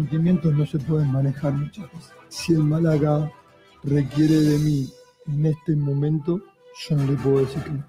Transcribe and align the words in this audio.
sentimientos 0.00 0.54
no 0.54 0.66
se 0.66 0.78
pueden 0.78 1.12
manejar, 1.12 1.52
muchachos. 1.52 2.12
Si 2.28 2.52
el 2.54 2.60
Málaga 2.60 3.30
requiere 3.82 4.34
de 4.34 4.58
mí 4.58 4.88
en 5.26 5.46
este 5.46 5.76
momento, 5.76 6.40
yo 6.88 6.96
no 6.96 7.04
le 7.04 7.18
puedo 7.18 7.40
decir 7.40 7.62
que 7.62 7.70
no. 7.70 7.84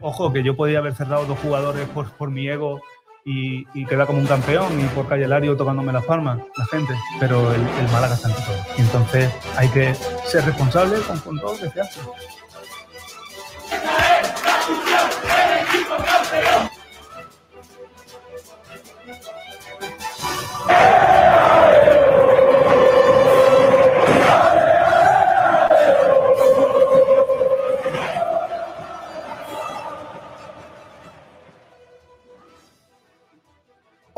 Ojo, 0.00 0.32
que 0.32 0.42
yo 0.42 0.56
podía 0.56 0.78
haber 0.78 0.94
cerrado 0.94 1.26
dos 1.26 1.38
jugadores 1.38 1.86
por, 1.90 2.10
por 2.12 2.30
mi 2.30 2.48
ego 2.48 2.80
y, 3.24 3.66
y 3.74 3.84
quedar 3.86 4.06
como 4.06 4.18
un 4.20 4.26
campeón 4.26 4.80
y 4.80 4.84
por 4.94 5.06
Calle 5.06 5.28
Lario 5.28 5.56
tocándome 5.56 5.92
las 5.92 6.04
palmas, 6.04 6.40
la 6.56 6.64
gente, 6.66 6.94
pero 7.20 7.52
el, 7.52 7.60
el 7.60 7.92
Málaga 7.92 8.14
está 8.14 8.28
ante 8.28 8.42
todo. 8.42 8.56
Entonces 8.78 9.32
hay 9.56 9.68
que 9.68 9.94
ser 10.24 10.44
responsable 10.44 10.98
con, 11.06 11.18
con 11.20 11.40
todo 11.40 11.52
lo 11.52 11.58
que 11.58 11.68
se 11.68 11.80
hace. 11.80 12.00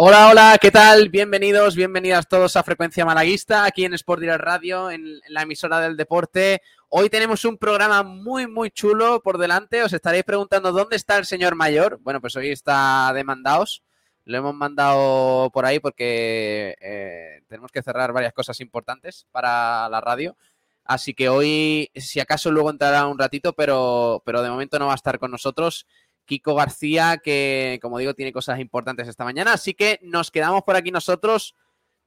Hola, 0.06 0.28
hola, 0.28 0.58
¿qué 0.60 0.70
tal? 0.70 1.08
Bienvenidos, 1.08 1.76
bienvenidas 1.76 2.28
todos 2.28 2.56
a 2.56 2.62
Frecuencia 2.62 3.06
Malaguista, 3.06 3.64
aquí 3.64 3.84
en 3.84 3.94
Sport 3.94 4.20
Direct 4.20 4.40
Radio, 4.40 4.90
en 4.90 5.20
la 5.28 5.42
emisora 5.42 5.80
del 5.80 5.96
deporte. 5.96 6.60
Hoy 6.88 7.08
tenemos 7.08 7.44
un 7.44 7.56
programa 7.56 8.02
muy, 8.02 8.46
muy 8.46 8.70
chulo 8.70 9.22
por 9.22 9.38
delante. 9.38 9.82
Os 9.82 9.92
estaréis 9.92 10.24
preguntando 10.24 10.72
dónde 10.72 10.96
está 10.96 11.16
el 11.16 11.24
señor 11.24 11.54
mayor. 11.54 12.00
Bueno, 12.02 12.20
pues 12.20 12.36
hoy 12.36 12.50
está 12.50 13.12
demandados. 13.14 13.82
Lo 14.24 14.38
hemos 14.38 14.54
mandado 14.54 15.50
por 15.50 15.66
ahí 15.66 15.80
porque 15.80 16.76
eh, 16.80 17.42
tenemos 17.48 17.70
que 17.70 17.82
cerrar 17.82 18.12
varias 18.12 18.32
cosas 18.32 18.60
importantes 18.60 19.26
para 19.30 19.88
la 19.88 20.00
radio. 20.00 20.36
Así 20.84 21.14
que 21.14 21.28
hoy, 21.28 21.90
si 21.94 22.20
acaso 22.20 22.50
luego 22.50 22.70
entrará 22.70 23.06
un 23.06 23.18
ratito, 23.18 23.52
pero, 23.54 24.22
pero 24.24 24.42
de 24.42 24.50
momento 24.50 24.78
no 24.78 24.86
va 24.86 24.92
a 24.92 24.96
estar 24.96 25.18
con 25.18 25.30
nosotros. 25.30 25.86
Kiko 26.26 26.54
García, 26.54 27.18
que 27.22 27.78
como 27.82 27.98
digo, 27.98 28.14
tiene 28.14 28.32
cosas 28.32 28.58
importantes 28.58 29.08
esta 29.08 29.24
mañana. 29.24 29.54
Así 29.54 29.74
que 29.74 29.98
nos 30.02 30.30
quedamos 30.30 30.62
por 30.62 30.76
aquí 30.76 30.90
nosotros 30.90 31.54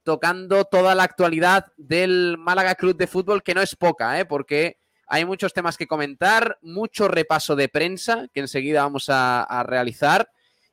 tocando 0.02 0.64
toda 0.64 0.94
la 0.94 1.02
actualidad 1.02 1.66
del 1.76 2.36
Málaga 2.38 2.74
Club 2.74 2.96
de 2.96 3.06
Fútbol, 3.06 3.42
que 3.42 3.54
no 3.54 3.62
es 3.62 3.76
poca, 3.76 4.18
¿eh? 4.18 4.24
porque 4.24 4.78
hay 5.06 5.24
muchos 5.24 5.52
temas 5.52 5.76
que 5.76 5.86
comentar, 5.86 6.58
mucho 6.62 7.08
repaso 7.08 7.56
de 7.56 7.68
prensa 7.68 8.26
que 8.32 8.40
enseguida 8.40 8.82
vamos 8.82 9.08
a, 9.08 9.42
a 9.42 9.62
realizar 9.64 10.30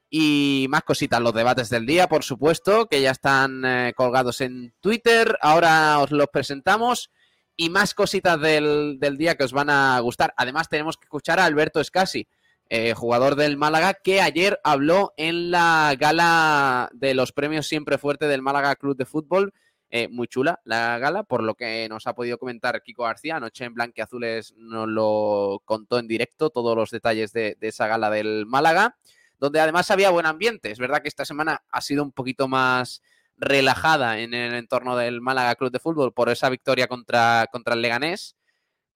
y 0.09 0.67
más 0.69 0.83
cositas, 0.83 1.21
los 1.21 1.33
debates 1.33 1.69
del 1.69 1.85
día, 1.85 2.07
por 2.07 2.23
supuesto, 2.23 2.87
que 2.87 3.01
ya 3.01 3.11
están 3.11 3.63
eh, 3.65 3.93
colgados 3.95 4.41
en 4.41 4.73
Twitter. 4.79 5.37
Ahora 5.41 5.99
os 5.99 6.11
los 6.11 6.27
presentamos 6.27 7.11
y 7.57 7.69
más 7.69 7.93
cositas 7.93 8.39
del, 8.39 8.97
del 8.99 9.17
día 9.17 9.35
que 9.35 9.43
os 9.45 9.53
van 9.53 9.69
a 9.69 9.99
gustar. 9.99 10.33
Además, 10.37 10.69
tenemos 10.69 10.97
que 10.97 11.05
escuchar 11.05 11.39
a 11.39 11.45
Alberto 11.45 11.79
Escasi 11.79 12.27
eh, 12.69 12.93
jugador 12.95 13.35
del 13.35 13.57
Málaga, 13.57 13.93
que 13.93 14.21
ayer 14.21 14.59
habló 14.63 15.13
en 15.17 15.51
la 15.51 15.95
gala 15.99 16.89
de 16.93 17.13
los 17.13 17.31
premios 17.31 17.67
siempre 17.67 17.99
fuerte 17.99 18.27
del 18.27 18.41
Málaga 18.41 18.75
Club 18.75 18.97
de 18.97 19.05
Fútbol. 19.05 19.53
Eh, 19.91 20.07
muy 20.07 20.27
chula 20.27 20.61
la 20.65 20.97
gala, 20.97 21.23
por 21.23 21.43
lo 21.43 21.53
que 21.53 21.87
nos 21.89 22.07
ha 22.07 22.15
podido 22.15 22.39
comentar 22.39 22.81
Kiko 22.81 23.03
García. 23.03 23.35
Anoche 23.35 23.65
en 23.65 23.75
Blanqueazules 23.75 24.55
nos 24.57 24.87
lo 24.87 25.61
contó 25.63 25.99
en 25.99 26.07
directo, 26.07 26.49
todos 26.49 26.75
los 26.75 26.89
detalles 26.89 27.31
de, 27.33 27.55
de 27.59 27.67
esa 27.67 27.87
gala 27.87 28.09
del 28.09 28.47
Málaga, 28.47 28.97
donde 29.39 29.59
además 29.59 29.91
había 29.91 30.09
buen 30.09 30.25
ambiente. 30.25 30.71
Es 30.71 30.79
verdad 30.79 31.01
que 31.01 31.07
esta 31.07 31.25
semana 31.25 31.63
ha 31.69 31.81
sido 31.81 32.03
un 32.03 32.11
poquito 32.11 32.47
más 32.47 33.01
relajada 33.37 34.19
en 34.19 34.33
el 34.33 34.53
entorno 34.53 34.95
del 34.95 35.21
Málaga 35.21 35.55
Club 35.55 35.71
de 35.71 35.79
Fútbol 35.79 36.13
por 36.13 36.29
esa 36.29 36.49
victoria 36.49 36.87
contra, 36.87 37.47
contra 37.51 37.73
el 37.73 37.81
Leganés, 37.81 38.37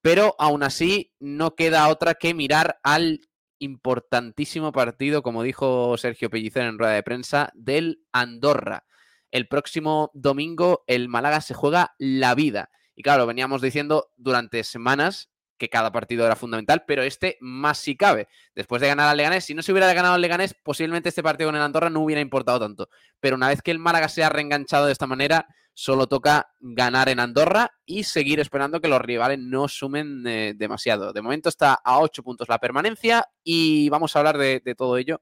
pero 0.02 0.36
aún 0.40 0.64
así 0.64 1.14
no 1.20 1.56
queda 1.56 1.90
otra 1.90 2.16
que 2.16 2.34
mirar 2.34 2.80
al 2.84 3.22
importantísimo 3.60 4.72
partido, 4.72 5.22
como 5.22 5.44
dijo 5.44 5.98
Sergio 5.98 6.30
Pellicer 6.30 6.64
en 6.64 6.80
rueda 6.80 6.94
de 6.94 7.04
prensa, 7.04 7.52
del 7.54 8.02
Andorra. 8.14 8.86
El 9.32 9.48
próximo 9.48 10.10
domingo 10.14 10.84
el 10.88 11.10
Málaga 11.10 11.42
se 11.42 11.54
juega 11.54 11.96
la 12.00 12.34
vida. 12.34 12.70
Y 12.96 13.04
claro, 13.04 13.28
veníamos 13.28 13.62
diciendo 13.62 14.12
durante 14.18 14.64
semanas 14.64 15.30
que 15.59 15.70
cada 15.70 15.92
partido 15.92 16.25
era 16.25 16.36
fundamental, 16.36 16.84
pero 16.88 17.03
este 17.03 17.38
más 17.42 17.78
si 17.78 17.96
cabe. 17.96 18.28
Después 18.56 18.81
de 18.81 18.88
ganar 18.88 19.09
al 19.09 19.18
Leganés, 19.18 19.46
si 19.46 19.53
no 19.53 19.62
se 19.62 19.72
hubiera 19.72 19.94
ganado 19.94 20.16
al 20.16 20.22
Leganés, 20.22 20.56
posiblemente 20.56 21.09
este 21.09 21.22
partido 21.22 21.50
con 21.50 21.56
el 21.56 21.62
Andorra 21.62 21.92
no 21.92 22.00
hubiera 22.00 22.22
importado 22.22 22.59
tanto. 22.59 22.90
Pero 23.20 23.36
una 23.36 23.50
vez 23.50 23.62
que 23.62 23.70
el 23.70 23.78
Málaga 23.78 24.09
se 24.09 24.24
ha 24.24 24.30
reenganchado 24.30 24.88
de 24.88 24.94
esta 24.94 25.06
manera, 25.06 25.47
solo 25.80 26.08
toca 26.08 26.52
ganar 26.59 27.08
en 27.08 27.22
Andorra 27.22 27.72
y 27.86 28.03
seguir 28.03 28.42
esperando 28.42 28.81
que 28.81 28.90
los 28.90 29.02
rivales 29.02 29.40
no 29.40 29.68
sumen 29.70 30.25
eh, 30.28 30.53
demasiado. 30.53 31.14
De 31.14 31.22
momento 31.22 31.47
está 31.47 31.80
a 31.81 32.00
8 32.00 32.22
puntos 32.24 32.50
la 32.50 32.59
permanencia 32.59 33.26
y 33.44 33.88
vamos 33.90 34.14
a 34.14 34.20
hablar 34.20 34.38
de, 34.38 34.62
todo 34.78 34.97
ello 34.97 35.22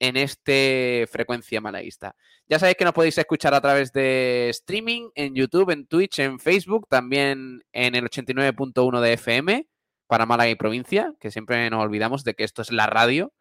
en 0.00 0.16
este 0.16 1.08
frecuencia 1.10 1.60
malaguista. 1.60 2.16
Ya 2.48 2.58
sabéis 2.58 2.76
que 2.76 2.84
nos 2.84 2.94
podéis 2.94 3.16
escuchar 3.16 3.54
a 3.54 3.60
través 3.60 3.92
de 3.92 4.48
streaming 4.50 5.10
en 5.14 5.36
YouTube, 5.36 5.70
en 5.70 5.86
Twitch, 5.86 6.18
en 6.18 6.40
Facebook, 6.40 6.88
también 6.88 7.62
en 7.72 7.94
el 7.94 8.04
89.1 8.04 9.00
de 9.00 9.12
FM 9.12 9.68
para 10.12 10.26
Málaga 10.26 10.50
y 10.50 10.56
provincia, 10.56 11.14
que 11.18 11.30
siempre 11.30 11.70
nos 11.70 11.82
olvidamos 11.82 12.22
de 12.22 12.34
que 12.34 12.44
esto 12.44 12.60
es 12.60 12.70
la 12.70 12.84
radio 12.86 13.32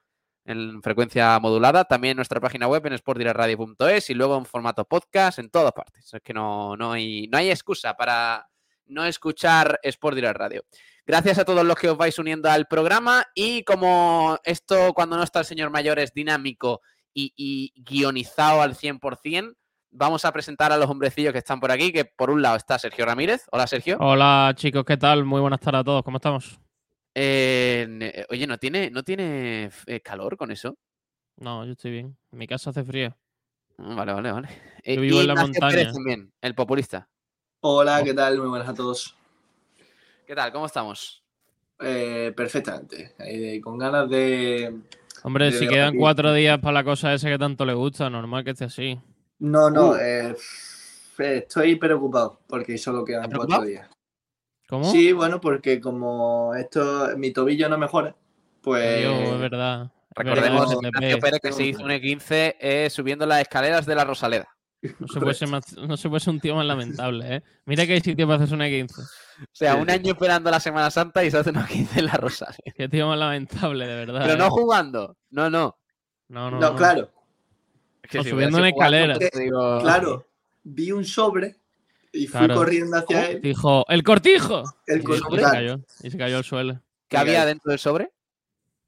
en 0.45 0.81
frecuencia 0.81 1.37
modulada, 1.37 1.83
también 1.83 2.11
en 2.11 2.15
nuestra 2.15 2.39
página 2.39 2.65
web 2.65 2.85
en 2.85 2.97
sportdirectradio.es 2.97 4.09
y 4.09 4.13
luego 4.13 4.37
en 4.37 4.45
formato 4.45 4.85
podcast 4.85 5.39
en 5.39 5.49
todas 5.49 5.73
partes. 5.73 6.13
Es 6.13 6.21
que 6.21 6.33
no, 6.33 6.77
no, 6.77 6.93
hay, 6.93 7.27
no 7.27 7.39
hay 7.39 7.49
excusa 7.49 7.97
para 7.97 8.47
no 8.85 9.03
escuchar 9.03 9.81
Sport 9.83 10.15
Direct 10.15 10.37
Radio. 10.37 10.63
Gracias 11.05 11.39
a 11.39 11.43
todos 11.43 11.65
los 11.65 11.75
que 11.75 11.89
os 11.89 11.97
vais 11.97 12.17
uniendo 12.17 12.49
al 12.49 12.67
programa 12.67 13.25
y 13.35 13.65
como 13.65 14.39
esto 14.45 14.93
cuando 14.93 15.17
no 15.17 15.23
está 15.23 15.39
el 15.39 15.45
señor 15.45 15.71
mayor 15.71 15.99
es 15.99 16.13
dinámico 16.13 16.79
y, 17.13 17.73
guionizado 17.83 18.61
al 18.61 18.75
100%, 18.75 19.57
vamos 19.91 20.25
a 20.25 20.31
presentar 20.31 20.71
a 20.71 20.77
los 20.77 20.89
hombrecillos 20.89 21.31
que 21.33 21.39
están 21.39 21.59
por 21.59 21.71
aquí, 21.71 21.91
que 21.91 22.05
por 22.05 22.29
un 22.29 22.41
lado 22.41 22.55
está 22.55 22.79
Sergio 22.79 23.05
Ramírez. 23.05 23.45
Hola 23.51 23.67
Sergio. 23.67 23.97
Hola 23.99 24.53
chicos, 24.55 24.83
¿qué 24.85 24.97
tal? 24.97 25.25
Muy 25.25 25.41
buenas 25.41 25.59
tardes 25.59 25.81
a 25.81 25.83
todos, 25.83 26.03
¿cómo 26.03 26.17
estamos? 26.17 26.59
Eh, 27.13 28.25
oye, 28.29 28.47
¿no 28.47 28.57
tiene, 28.57 28.89
¿no 28.89 29.03
tiene 29.03 29.69
eh, 29.85 29.99
calor 30.01 30.37
con 30.37 30.49
eso? 30.51 30.77
No, 31.37 31.65
yo 31.65 31.73
estoy 31.73 31.91
bien. 31.91 32.17
En 32.31 32.39
mi 32.39 32.47
casa 32.47 32.69
hace 32.69 32.83
frío. 32.83 33.15
Ah, 33.77 33.95
Vale, 33.95 34.13
vale, 34.13 34.31
vale. 34.31 34.47
Yo 34.85 34.93
Eh, 34.93 34.97
vivo 34.99 35.17
y 35.17 35.21
en 35.21 35.27
la 35.27 35.33
Ignacio 35.33 35.47
montaña. 35.53 35.71
Pérez 35.75 35.93
también, 35.93 36.31
el 36.41 36.55
populista. 36.55 37.09
Hola, 37.61 38.03
¿qué 38.03 38.13
tal? 38.13 38.37
Muy 38.37 38.47
buenas 38.47 38.69
a 38.69 38.73
todos. 38.73 39.15
¿Qué 40.25 40.35
tal? 40.35 40.51
¿Cómo 40.51 40.65
estamos? 40.67 41.23
Eh, 41.79 42.31
perfectamente. 42.35 43.13
Eh, 43.19 43.59
con 43.61 43.77
ganas 43.77 44.09
de. 44.09 44.79
Hombre, 45.23 45.45
de 45.45 45.51
si 45.51 45.67
quedan 45.67 45.97
cuatro 45.97 46.33
días 46.33 46.59
para 46.59 46.73
la 46.73 46.83
cosa 46.83 47.13
esa 47.13 47.27
que 47.27 47.37
tanto 47.37 47.65
le 47.65 47.73
gusta, 47.73 48.09
normal 48.09 48.43
que 48.43 48.51
esté 48.51 48.65
así. 48.65 48.99
No, 49.41 49.69
no, 49.69 49.91
Uh. 49.91 49.95
eh, 49.99 50.35
estoy 51.17 51.75
preocupado 51.75 52.39
porque 52.47 52.77
solo 52.77 53.03
quedan 53.03 53.25
¿Estás 53.25 53.39
cuatro 53.45 53.65
días. 53.65 53.89
¿Cómo? 54.67 54.89
Sí, 54.91 55.11
bueno, 55.11 55.41
porque 55.41 55.81
como 55.81 56.53
esto, 56.55 57.09
mi 57.17 57.31
tobillo 57.31 57.67
no 57.67 57.77
mejora, 57.77 58.15
pues. 58.61 59.05
Adiós, 59.05 59.33
es 59.33 59.39
verdad. 59.39 59.91
Recordemos. 60.15 60.71
Ignacio 60.73 61.19
Pérez 61.19 61.39
que 61.41 61.51
se 61.53 61.63
hizo 61.65 61.83
un 61.83 61.89
E15 61.89 62.55
eh, 62.59 62.89
subiendo 62.89 63.25
las 63.25 63.41
escaleras 63.41 63.85
de 63.85 63.95
la 63.95 64.03
Rosaleda. 64.05 64.47
No 64.99 65.07
se, 65.07 65.19
puede 65.19 65.33
ser 65.35 65.47
más- 65.47 65.77
no 65.77 65.95
se 65.95 66.09
puede 66.09 66.19
ser 66.21 66.33
un 66.33 66.39
tío 66.39 66.55
más 66.55 66.65
lamentable, 66.65 67.35
¿eh? 67.35 67.43
Mira 67.65 67.85
que 67.85 67.93
hay 67.93 68.01
sitio 68.01 68.25
para 68.25 68.37
hacerse 68.37 68.55
una 68.55 68.67
15. 68.67 69.01
O 69.01 69.05
sea, 69.51 69.75
un 69.75 69.89
año 69.89 70.13
esperando 70.13 70.49
la 70.49 70.59
Semana 70.59 70.89
Santa 70.89 71.23
y 71.23 71.29
se 71.31 71.37
hace 71.37 71.51
una 71.51 71.67
15 71.67 71.99
en 71.99 72.05
la 72.07 72.13
Rosaleda. 72.13 72.57
Qué 72.75 72.89
tío 72.89 73.07
más 73.07 73.17
lamentable, 73.19 73.85
de 73.87 73.95
verdad. 74.05 74.21
Pero 74.23 74.33
¿eh? 74.33 74.37
no 74.37 74.49
jugando. 74.49 75.17
No, 75.29 75.49
no. 75.49 75.77
no, 76.29 76.49
no, 76.51 76.59
No, 76.59 76.69
no. 76.71 76.75
claro, 76.75 77.11
que 78.11 78.19
O 78.19 78.23
si 78.23 78.29
subiendo 78.29 78.57
una 78.57 78.69
escalera. 78.69 79.17
te 79.17 79.31
digo- 79.39 79.79
claro. 79.81 80.27
Vi 80.63 80.91
un 80.91 81.05
sobre 81.05 81.55
y 82.11 82.27
fui 82.27 82.39
Claro. 82.39 82.55
corriendo 82.55 82.97
hacia 82.97 83.29
él. 83.31 83.41
Dijo, 83.41 83.85
¡el 83.89 84.03
cortijo! 84.03 84.63
El 84.85 84.99
Y, 84.99 85.03
cor- 85.03 85.17
y 85.17 85.35
se 85.37 85.41
cayó. 85.41 85.79
Y 86.03 86.11
se 86.11 86.17
cayó 86.17 86.37
al 86.37 86.43
suelo. 86.43 86.81
¿Qué 87.07 87.17
había 87.17 87.45
dentro 87.45 87.69
del 87.71 87.79
sobre? 87.79 88.11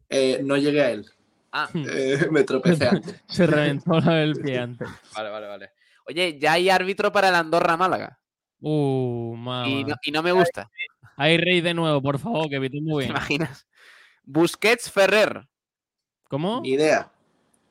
eh, 0.09 0.41
no 0.43 0.57
llegué 0.57 0.81
a 0.83 0.91
él. 0.91 1.05
Ah, 1.51 1.67
Eh, 1.73 2.27
me 2.31 2.43
tropecé 2.43 2.87
antes. 2.87 3.15
Se 3.27 3.47
reventó 3.47 3.99
la- 3.99 4.21
el 4.21 4.35
pie 4.35 4.59
antes. 4.59 4.87
vale, 5.15 5.29
vale, 5.29 5.47
vale. 5.47 5.69
Oye, 6.07 6.37
ya 6.39 6.53
hay 6.53 6.69
árbitro 6.69 7.11
para 7.11 7.29
el 7.29 7.35
Andorra 7.35 7.77
Málaga. 7.77 8.19
Uh. 8.59 9.33
Y 9.65 9.83
no, 9.85 9.95
y 10.03 10.11
no 10.11 10.21
me 10.21 10.31
gusta. 10.31 10.69
Ahí 11.15 11.37
rey 11.37 11.61
de 11.61 11.73
nuevo, 11.73 12.01
por 12.01 12.19
favor, 12.19 12.47
que 12.49 12.55
evite 12.57 12.79
muy 12.81 13.03
¿Te 13.03 13.07
bien. 13.07 13.11
imaginas? 13.11 13.67
Busquets 14.23 14.91
Ferrer. 14.91 15.47
¿Cómo? 16.29 16.61
Ni 16.61 16.71
idea. 16.71 17.11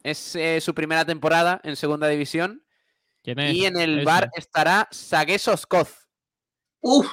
Es 0.02 0.34
eh, 0.37 0.60
su 0.60 0.75
primera 0.75 1.04
temporada 1.04 1.60
en 1.64 1.76
segunda 1.76 2.08
división. 2.08 2.62
¿Quién 3.22 3.38
es? 3.38 3.54
Y 3.54 3.66
en 3.66 3.76
el 3.78 3.99
Ese. 3.99 4.04
bar 4.04 4.31
estará 4.37 4.88
Sagues 4.90 5.46
Oscoz. 5.49 6.08
Uf, 6.81 7.06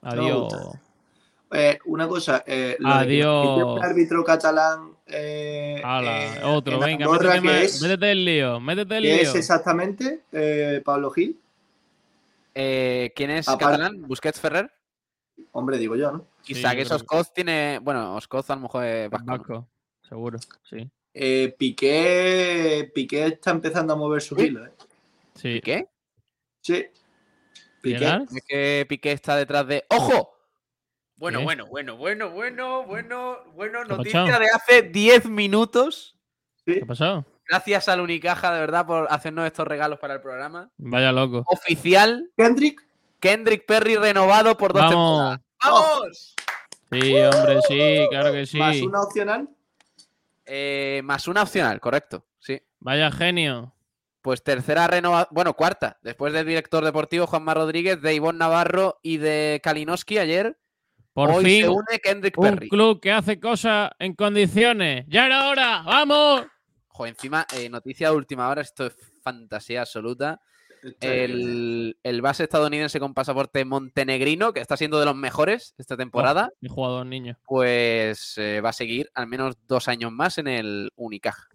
Adiós. 0.00 0.54
Eh, 1.50 1.78
una 1.86 2.06
cosa, 2.08 2.44
eh, 2.46 2.76
lo 2.78 2.88
Adiós. 2.88 3.76
un 3.78 3.84
árbitro 3.84 4.22
catalán. 4.24 4.96
eh, 5.06 5.80
Hala, 5.84 6.36
eh, 6.36 6.44
otro, 6.44 6.74
en 6.74 6.80
venga, 6.80 7.06
Andorra, 7.06 7.40
métete, 7.40 7.64
es, 7.64 7.82
métete 7.82 8.12
el 8.12 8.24
lío, 8.24 8.60
métete 8.60 8.96
el 8.98 9.02
que 9.04 9.12
lío. 9.14 9.22
es 9.22 9.34
exactamente 9.34 10.22
eh, 10.32 10.82
Pablo 10.84 11.10
Gil. 11.10 11.38
Eh, 12.54 13.12
¿Quién 13.14 13.30
es 13.30 13.48
Aparte- 13.48 13.64
catalán? 13.64 14.02
¿Busquets 14.06 14.40
Ferrer? 14.40 14.70
Hombre, 15.52 15.78
digo 15.78 15.96
yo, 15.96 16.10
¿no? 16.12 16.26
Sí, 16.42 16.54
Quizá 16.54 16.72
yo 16.72 16.78
que 16.78 16.84
creo 16.84 16.96
Oscoz 16.96 17.32
tiene. 17.32 17.78
Bueno, 17.82 18.14
Oscoz 18.16 18.48
a 18.50 18.54
lo 18.56 18.62
mejor 18.62 18.84
es 18.84 19.04
Es 19.06 19.10
vasco. 19.10 19.26
¿no? 19.26 19.38
vasco, 19.38 19.68
seguro, 20.08 20.38
sí. 20.68 20.90
Eh, 21.20 21.52
Piqué, 21.58 22.92
Piqué 22.94 23.26
está 23.26 23.50
empezando 23.50 23.92
a 23.92 23.96
mover 23.96 24.22
su 24.22 24.40
hilo, 24.40 24.64
¿eh? 24.66 24.72
Sí. 25.34 25.60
¿Qué? 25.60 25.88
Sí. 26.62 26.86
Piqué. 27.82 27.98
¿Llegar? 27.98 28.22
Es 28.32 28.44
que 28.46 28.86
Piqué 28.88 29.10
está 29.12 29.34
detrás 29.34 29.66
de. 29.66 29.84
¡Ojo! 29.90 30.36
Bueno, 31.16 31.40
¿Qué? 31.40 31.44
bueno, 31.44 31.66
bueno, 31.66 31.96
bueno, 31.96 32.30
bueno, 32.30 32.84
bueno, 32.84 33.38
bueno. 33.54 33.80
¿Qué 33.84 33.92
ha 33.92 33.96
Noticia 33.96 34.22
pasado? 34.24 34.38
de 34.40 34.46
hace 34.50 34.82
10 34.82 35.28
minutos. 35.28 36.16
¿Qué 36.64 36.80
ha 36.84 36.86
pasado? 36.86 37.24
Gracias 37.48 37.88
al 37.88 38.00
Unicaja, 38.00 38.54
de 38.54 38.60
verdad, 38.60 38.86
por 38.86 39.08
hacernos 39.10 39.46
estos 39.46 39.66
regalos 39.66 39.98
para 39.98 40.14
el 40.14 40.20
programa. 40.20 40.70
Vaya 40.76 41.10
loco. 41.10 41.42
Oficial, 41.48 42.30
Kendrick. 42.36 42.80
Kendrick 43.18 43.66
Perry 43.66 43.96
renovado 43.96 44.56
por 44.56 44.72
dos 44.72 44.82
Vamos. 44.82 44.92
temporadas. 44.94 45.40
¡Vamos! 45.64 46.34
Sí, 46.92 47.14
hombre, 47.16 47.60
sí, 47.66 48.06
claro 48.10 48.32
que 48.32 48.46
sí. 48.46 48.58
Más 48.58 48.80
una 48.82 49.02
opcional. 49.02 49.48
Eh, 50.48 51.02
más 51.04 51.28
una 51.28 51.42
opcional, 51.42 51.78
correcto. 51.80 52.26
Sí. 52.38 52.60
Vaya 52.78 53.10
genio. 53.10 53.74
Pues 54.22 54.42
tercera 54.42 54.86
renovación, 54.86 55.28
bueno, 55.30 55.54
cuarta, 55.54 55.98
después 56.02 56.32
del 56.32 56.46
director 56.46 56.84
deportivo 56.84 57.26
Juanma 57.26 57.54
Rodríguez, 57.54 58.00
de 58.00 58.14
Ivonne 58.14 58.38
Navarro 58.38 58.98
y 59.02 59.18
de 59.18 59.60
Kalinowski 59.62 60.18
ayer. 60.18 60.58
Por 61.12 61.30
hoy 61.30 61.44
fin, 61.44 61.62
se 61.62 61.68
une 61.68 61.98
Kendrick 62.02 62.38
un 62.38 62.44
Perry. 62.44 62.68
club 62.68 63.00
que 63.00 63.12
hace 63.12 63.38
cosas 63.38 63.90
en 63.98 64.14
condiciones. 64.14 65.04
¡Ya 65.08 65.26
era 65.26 65.48
hora! 65.48 65.82
¡Vamos! 65.84 66.46
Ojo, 66.88 67.06
encima, 67.06 67.46
eh, 67.54 67.68
noticia 67.68 68.10
de 68.10 68.16
última 68.16 68.48
hora, 68.48 68.62
esto 68.62 68.86
es 68.86 68.96
fantasía 69.22 69.82
absoluta. 69.82 70.40
El, 71.00 71.96
el 72.02 72.22
base 72.22 72.44
estadounidense 72.44 73.00
con 73.00 73.14
pasaporte 73.14 73.64
montenegrino, 73.64 74.52
que 74.52 74.60
está 74.60 74.76
siendo 74.76 74.98
de 74.98 75.06
los 75.06 75.16
mejores 75.16 75.74
esta 75.78 75.96
temporada, 75.96 76.50
Mi 76.60 76.68
jugador 76.68 77.06
niño. 77.06 77.36
pues 77.46 78.34
eh, 78.38 78.60
va 78.60 78.70
a 78.70 78.72
seguir 78.72 79.10
al 79.14 79.26
menos 79.26 79.56
dos 79.66 79.88
años 79.88 80.12
más 80.12 80.38
en 80.38 80.48
el 80.48 80.90
Unicaja. 80.96 81.48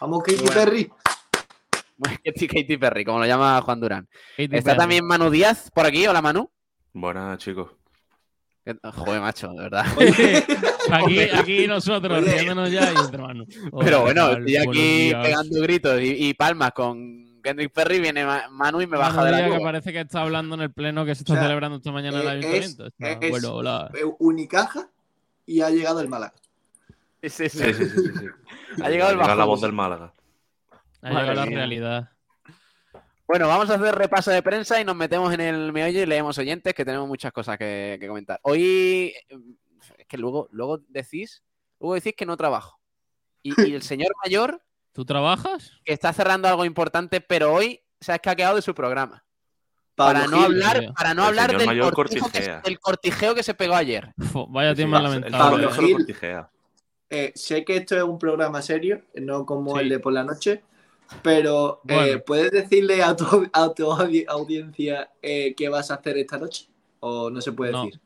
Vamos, 0.00 0.22
Katy 0.22 0.38
Bueno. 0.38 0.52
Perry. 0.54 0.90
Katy 2.48 2.76
Perry, 2.78 3.04
como 3.04 3.18
lo 3.18 3.26
llama 3.26 3.60
Juan 3.62 3.80
Durán. 3.80 4.08
Katy 4.36 4.44
Está 4.56 4.70
Perry. 4.70 4.78
también 4.78 5.04
Manu 5.06 5.30
Díaz 5.30 5.70
por 5.74 5.84
aquí. 5.86 6.06
Hola, 6.06 6.22
Manu. 6.22 6.50
Buenas, 6.92 7.38
chicos. 7.38 7.70
¿Qué- 8.64 8.76
Joder, 8.82 9.20
macho, 9.20 9.48
de 9.52 9.62
verdad. 9.62 9.86
aquí, 10.90 11.18
aquí 11.34 11.66
nosotros, 11.66 12.22
riéndonos 12.24 12.70
ya 12.70 12.92
y 12.92 12.96
entre 12.96 13.20
manos. 13.22 13.46
Pero 13.80 14.02
bueno, 14.02 14.30
estoy 14.32 14.56
aquí 14.56 15.12
pegando 15.22 15.60
gritos 15.62 16.00
y, 16.00 16.28
y 16.28 16.34
palmas 16.34 16.72
con 16.72 17.29
Kendrick 17.42 17.72
Perry. 17.72 18.00
Viene 18.00 18.24
Ma- 18.24 18.48
Manu 18.50 18.80
y 18.80 18.86
me 18.86 18.96
baja 18.96 19.24
de 19.24 19.30
la 19.32 19.50
que 19.50 19.60
parece 19.62 19.92
que 19.92 20.00
está 20.00 20.22
hablando 20.22 20.54
en 20.54 20.62
el 20.62 20.72
pleno 20.72 21.04
que 21.04 21.14
se 21.14 21.22
está 21.22 21.32
O 21.32 21.36
sea, 21.36 21.44
celebrando 21.44 21.76
esta 21.78 21.92
mañana 21.92 22.16
en 22.16 22.22
el 22.22 22.26
eh, 22.28 22.30
ayuntamiento. 22.30 22.86
es- 22.86 22.92
Está- 22.98 23.26
es- 23.26 23.30
bueno, 23.30 23.54
hola. 23.54 23.90
Eh, 23.94 24.04
Unicaja 24.18 24.88
y 25.46 25.60
ha 25.62 25.70
llegado 25.70 26.00
el 26.00 26.08
Málaga. 26.08 26.34
Sí, 27.22 27.28
sí, 27.28 27.48
sí. 27.48 27.58
Sí, 27.58 27.74
sí, 27.74 27.84
sí. 27.84 27.90
sí, 27.90 28.12
sí. 28.18 28.26
Ha 28.82 28.88
llegado 28.88 29.10
el 29.12 29.18
la 29.18 29.26
bajón. 29.26 29.46
voz 29.46 29.60
del 29.60 29.72
Málaga. 29.72 30.12
Ha 31.02 31.10
madre 31.12 31.28
llegado 31.30 31.34
la 31.50 31.56
realidad. 31.56 32.10
Bueno, 33.26 33.46
vamos 33.46 33.70
a 33.70 33.74
hacer 33.74 33.94
repaso 33.94 34.30
de 34.32 34.42
prensa 34.42 34.80
y 34.80 34.84
nos 34.84 34.96
metemos 34.96 35.32
en 35.32 35.40
el 35.40 35.72
meollo 35.72 36.00
y 36.02 36.06
leemos 36.06 36.36
oyentes 36.38 36.74
que 36.74 36.84
tenemos 36.84 37.06
muchas 37.06 37.32
cosas 37.32 37.56
que, 37.58 37.96
que 38.00 38.08
comentar. 38.08 38.40
Hoy 38.42 39.14
es 39.98 40.06
que 40.08 40.18
luego, 40.18 40.48
luego 40.50 40.78
decís, 40.88 41.42
luego 41.78 41.94
decís 41.94 42.14
que 42.16 42.26
no 42.26 42.36
trabajo. 42.36 42.80
Y, 43.42 43.50
y 43.70 43.74
el 43.74 43.82
señor 43.82 44.12
mayor 44.24 44.60
¿Tú 44.92 45.04
trabajas? 45.04 45.72
que 45.84 45.92
está 45.92 46.12
cerrando 46.12 46.48
algo 46.48 46.64
importante, 46.64 47.20
pero 47.20 47.52
hoy 47.52 47.80
se 48.00 48.12
ha 48.12 48.16
escaqueado 48.16 48.56
de 48.56 48.62
su 48.62 48.74
programa. 48.74 49.24
Para 49.94 50.26
no 50.26 50.40
hablar, 50.42 50.92
para 50.96 51.12
no 51.14 51.22
El 51.22 51.28
hablar 51.28 51.56
del 51.56 51.66
mayor 51.66 51.92
cortijo, 51.92 52.30
que, 52.30 52.58
del 52.64 52.80
cortijeo 52.80 53.34
que 53.34 53.42
se 53.42 53.52
pegó 53.54 53.74
ayer. 53.74 54.12
Vaya 54.48 54.70
Sí, 54.70 54.76
tema 54.82 54.96
el 54.98 55.04
lamentable. 55.04 55.68
Cortijea. 55.68 56.50
Eh, 57.10 57.32
sé 57.34 57.64
que 57.64 57.76
esto 57.76 57.96
es 57.96 58.02
un 58.02 58.18
programa 58.18 58.62
serio, 58.62 59.02
no 59.14 59.44
como 59.44 59.74
Sí. 59.76 59.82
el 59.82 59.88
de 59.90 59.98
por 59.98 60.12
la 60.12 60.24
noche, 60.24 60.62
pero 61.22 61.82
eh. 61.88 62.18
¿puedes 62.24 62.50
decirle 62.50 63.02
a 63.02 63.14
tu, 63.16 63.48
a 63.52 63.74
tu 63.74 63.84
audi- 63.90 64.24
audiencia 64.28 65.10
eh, 65.20 65.54
qué 65.56 65.68
vas 65.68 65.90
a 65.90 65.94
hacer 65.94 66.16
esta 66.18 66.38
noche? 66.38 66.66
¿O 67.00 67.28
no 67.30 67.40
se 67.40 67.52
puede 67.52 67.72
No. 67.72 67.84
decir? 67.84 68.00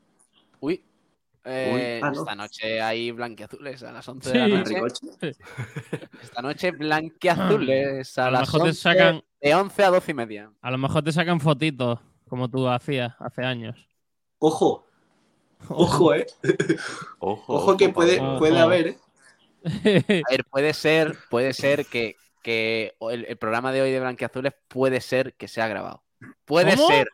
Uy. 1.45 1.51
eh, 1.51 1.99
ah, 2.03 2.11
no. 2.11 2.19
Esta 2.21 2.35
noche 2.35 2.81
hay 2.81 3.11
blanqueazules 3.11 3.83
a 3.83 3.91
las 3.91 4.07
11 4.07 4.29
Sí. 4.31 4.37
de 4.37 4.47
la 4.47 4.79
noche. 4.81 5.35
Esta 6.21 6.41
noche 6.41 6.71
blanqueazules 6.71 8.17
a, 8.17 8.31
las 8.31 8.41
mejor 8.41 8.61
te 8.61 8.67
11, 8.69 8.81
sacan, 8.81 9.23
de 9.41 9.55
11 9.55 9.83
a 9.83 9.89
12 9.91 10.11
y 10.11 10.13
media. 10.13 10.51
a 10.61 10.71
lo 10.71 10.77
mejor 10.77 11.03
te 11.03 11.11
sacan 11.11 11.39
fotitos, 11.39 11.99
como 12.27 12.49
tú 12.49 12.67
hacías 12.67 13.13
hace 13.19 13.43
años. 13.43 13.87
Ojo, 14.39 14.85
ojo, 15.69 16.13
eh. 16.13 16.25
Ojo, 17.19 17.53
Ojo 17.53 17.77
que 17.77 17.89
puede, 17.89 18.19
puede 18.39 18.59
haber, 18.59 18.87
eh. 18.87 18.97
A 20.27 20.31
ver, 20.31 20.45
puede 20.49 20.73
ser, 20.73 21.17
puede 21.29 21.53
ser 21.53 21.85
que, 21.87 22.15
que 22.43 22.93
el, 23.09 23.25
el 23.25 23.37
programa 23.37 23.71
de 23.71 23.81
hoy 23.81 23.91
de 23.91 23.99
Blanqueazules 23.99 24.53
puede 24.67 25.01
ser 25.01 25.33
que 25.33 25.47
sea 25.47 25.67
grabado. 25.67 26.03
Puede 26.45 26.75
¿Cómo? 26.75 26.87
ser. 26.87 27.09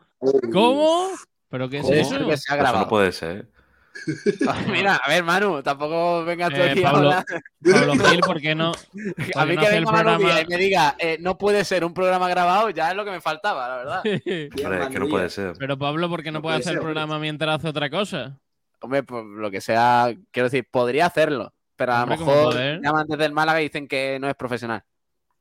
¿Cómo? 0.52 1.08
¿Pero 1.48 1.68
qué 1.68 1.78
es 1.78 1.82
Puede 1.86 2.00
eso? 2.00 2.10
ser 2.10 2.18
que 2.26 2.36
sea 2.36 2.54
Eso 2.54 2.62
grabado. 2.62 2.84
no 2.84 2.88
puede 2.88 3.12
ser. 3.12 3.48
Mira, 4.68 4.96
a 4.96 5.08
ver, 5.08 5.22
Manu, 5.22 5.62
tampoco 5.62 6.24
vengas 6.24 6.50
tú 6.50 6.56
Eh, 6.56 6.70
aquí 6.70 6.80
a 6.84 6.90
Pablo, 6.90 7.10
hablar. 7.10 7.24
Pablo 7.62 8.04
Gil, 8.08 8.20
¿por 8.20 8.40
qué 8.40 8.54
no? 8.54 8.72
A 9.36 9.44
mí 9.46 9.54
no 9.56 9.62
que 9.62 9.68
venga 9.68 9.92
Manu 9.92 10.16
programa- 10.18 10.40
y 10.40 10.46
me 10.46 10.56
diga, 10.56 10.96
eh, 10.98 11.18
no 11.20 11.36
puede 11.38 11.64
ser 11.64 11.84
un 11.84 11.92
programa 11.94 12.28
grabado, 12.28 12.70
ya 12.70 12.90
es 12.90 12.96
lo 12.96 13.04
que 13.04 13.10
me 13.10 13.20
faltaba, 13.20 13.68
la 13.68 13.76
verdad. 13.76 14.02
Bien, 14.24 14.50
Hombre, 14.64 14.82
es 14.84 14.88
que 14.88 14.98
no 14.98 15.08
puede 15.08 15.28
ser. 15.30 15.54
Pero 15.58 15.78
Pablo, 15.78 16.08
¿por 16.08 16.22
qué 16.22 16.30
no, 16.30 16.38
No 16.38 16.42
puede 16.42 16.54
puede 16.56 16.62
hacer 16.64 16.74
el 16.74 16.80
programa 16.82 17.18
mientras 17.18 17.56
hace 17.58 17.68
otra 17.68 17.90
cosa? 17.90 18.38
Hombre, 18.80 19.02
pues 19.04 19.24
lo 19.24 19.50
que 19.50 19.60
sea, 19.60 20.12
quiero 20.30 20.48
decir, 20.48 20.66
podría 20.70 21.06
hacerlo, 21.06 21.52
pero 21.76 21.92
a 21.94 22.00
lo 22.00 22.06
mejor 22.08 22.54
llaman 22.82 23.06
desde 23.06 23.26
el 23.26 23.32
Málaga 23.32 23.60
y 23.60 23.64
dicen 23.64 23.86
que 23.86 24.18
no 24.20 24.28
es 24.28 24.34
profesional. 24.34 24.82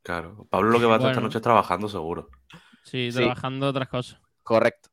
Claro. 0.03 0.45
Pablo 0.49 0.69
lo 0.71 0.79
que 0.79 0.85
va 0.85 0.95
a 0.95 0.97
hacer 0.97 1.09
esta 1.11 1.21
noche 1.21 1.37
es 1.37 1.43
trabajando, 1.43 1.87
seguro. 1.87 2.29
Sí, 2.83 3.11
Sí. 3.11 3.17
trabajando 3.19 3.67
otras 3.69 3.87
cosas. 3.87 4.19
Correcto. 4.43 4.89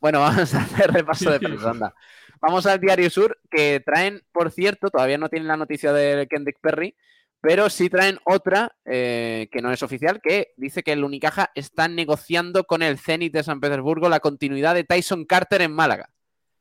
Bueno, 0.00 0.20
vamos 0.20 0.54
a 0.54 0.62
hacer 0.62 0.90
repaso 0.92 1.30
de 1.30 1.38
prensa. 1.40 1.94
Vamos 2.40 2.66
al 2.66 2.80
Diario 2.80 3.10
Sur, 3.10 3.38
que 3.50 3.80
traen, 3.84 4.22
por 4.32 4.50
cierto, 4.50 4.88
todavía 4.90 5.18
no 5.18 5.28
tienen 5.28 5.48
la 5.48 5.56
noticia 5.56 5.92
de 5.92 6.26
Kendrick 6.28 6.58
Perry, 6.60 6.96
pero 7.42 7.68
sí 7.70 7.88
traen 7.90 8.18
otra 8.24 8.74
eh, 8.84 9.48
que 9.52 9.60
no 9.62 9.70
es 9.72 9.82
oficial, 9.82 10.20
que 10.22 10.52
dice 10.56 10.82
que 10.82 10.92
el 10.92 11.04
Unicaja 11.04 11.50
está 11.54 11.88
negociando 11.88 12.64
con 12.64 12.82
el 12.82 12.98
Zenit 12.98 13.32
de 13.32 13.42
San 13.42 13.60
Petersburgo 13.60 14.08
la 14.08 14.20
continuidad 14.20 14.74
de 14.74 14.84
Tyson 14.84 15.24
Carter 15.24 15.62
en 15.62 15.72
Málaga. 15.72 16.10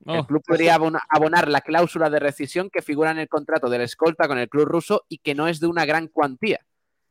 El 0.06 0.20
Oh, 0.20 0.26
club 0.28 0.42
podría 0.46 0.76
abona- 0.76 1.02
abonar 1.10 1.50
la 1.50 1.60
cláusula 1.60 2.10
de 2.10 2.20
rescisión 2.20 2.70
que 2.70 2.82
figura 2.82 3.12
en 3.12 3.18
el 3.20 3.28
contrato 3.28 3.70
del 3.70 3.82
escolta 3.82 4.30
con 4.30 4.38
el 4.38 4.48
club 4.48 4.66
ruso 4.66 5.06
y 5.10 5.18
que 5.18 5.36
no 5.36 5.50
es 5.50 5.60
de 5.60 5.68
una 5.68 5.86
gran 5.86 6.08
cuantía. 6.08 6.60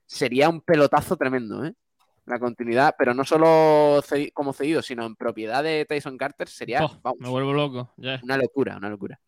Sería 0.06 0.48
un 0.48 0.62
pelotazo 0.62 1.16
tremendo, 1.18 1.66
¿eh? 1.66 1.74
La 2.28 2.38
continuidad, 2.38 2.94
pero 2.98 3.14
no 3.14 3.24
solo 3.24 4.02
cedi- 4.02 4.32
como 4.32 4.52
cedido, 4.52 4.82
sino 4.82 5.06
en 5.06 5.16
propiedad 5.16 5.62
de 5.64 5.86
Tyson 5.88 6.18
Carter 6.18 6.48
sería 6.48 6.84
oh, 6.84 7.00
vamos, 7.02 7.18
me 7.20 7.28
vuelvo 7.28 7.52
loco. 7.54 7.94
Una 8.22 8.36
locura, 8.36 8.76
una 8.76 8.90
locura. 8.90 9.18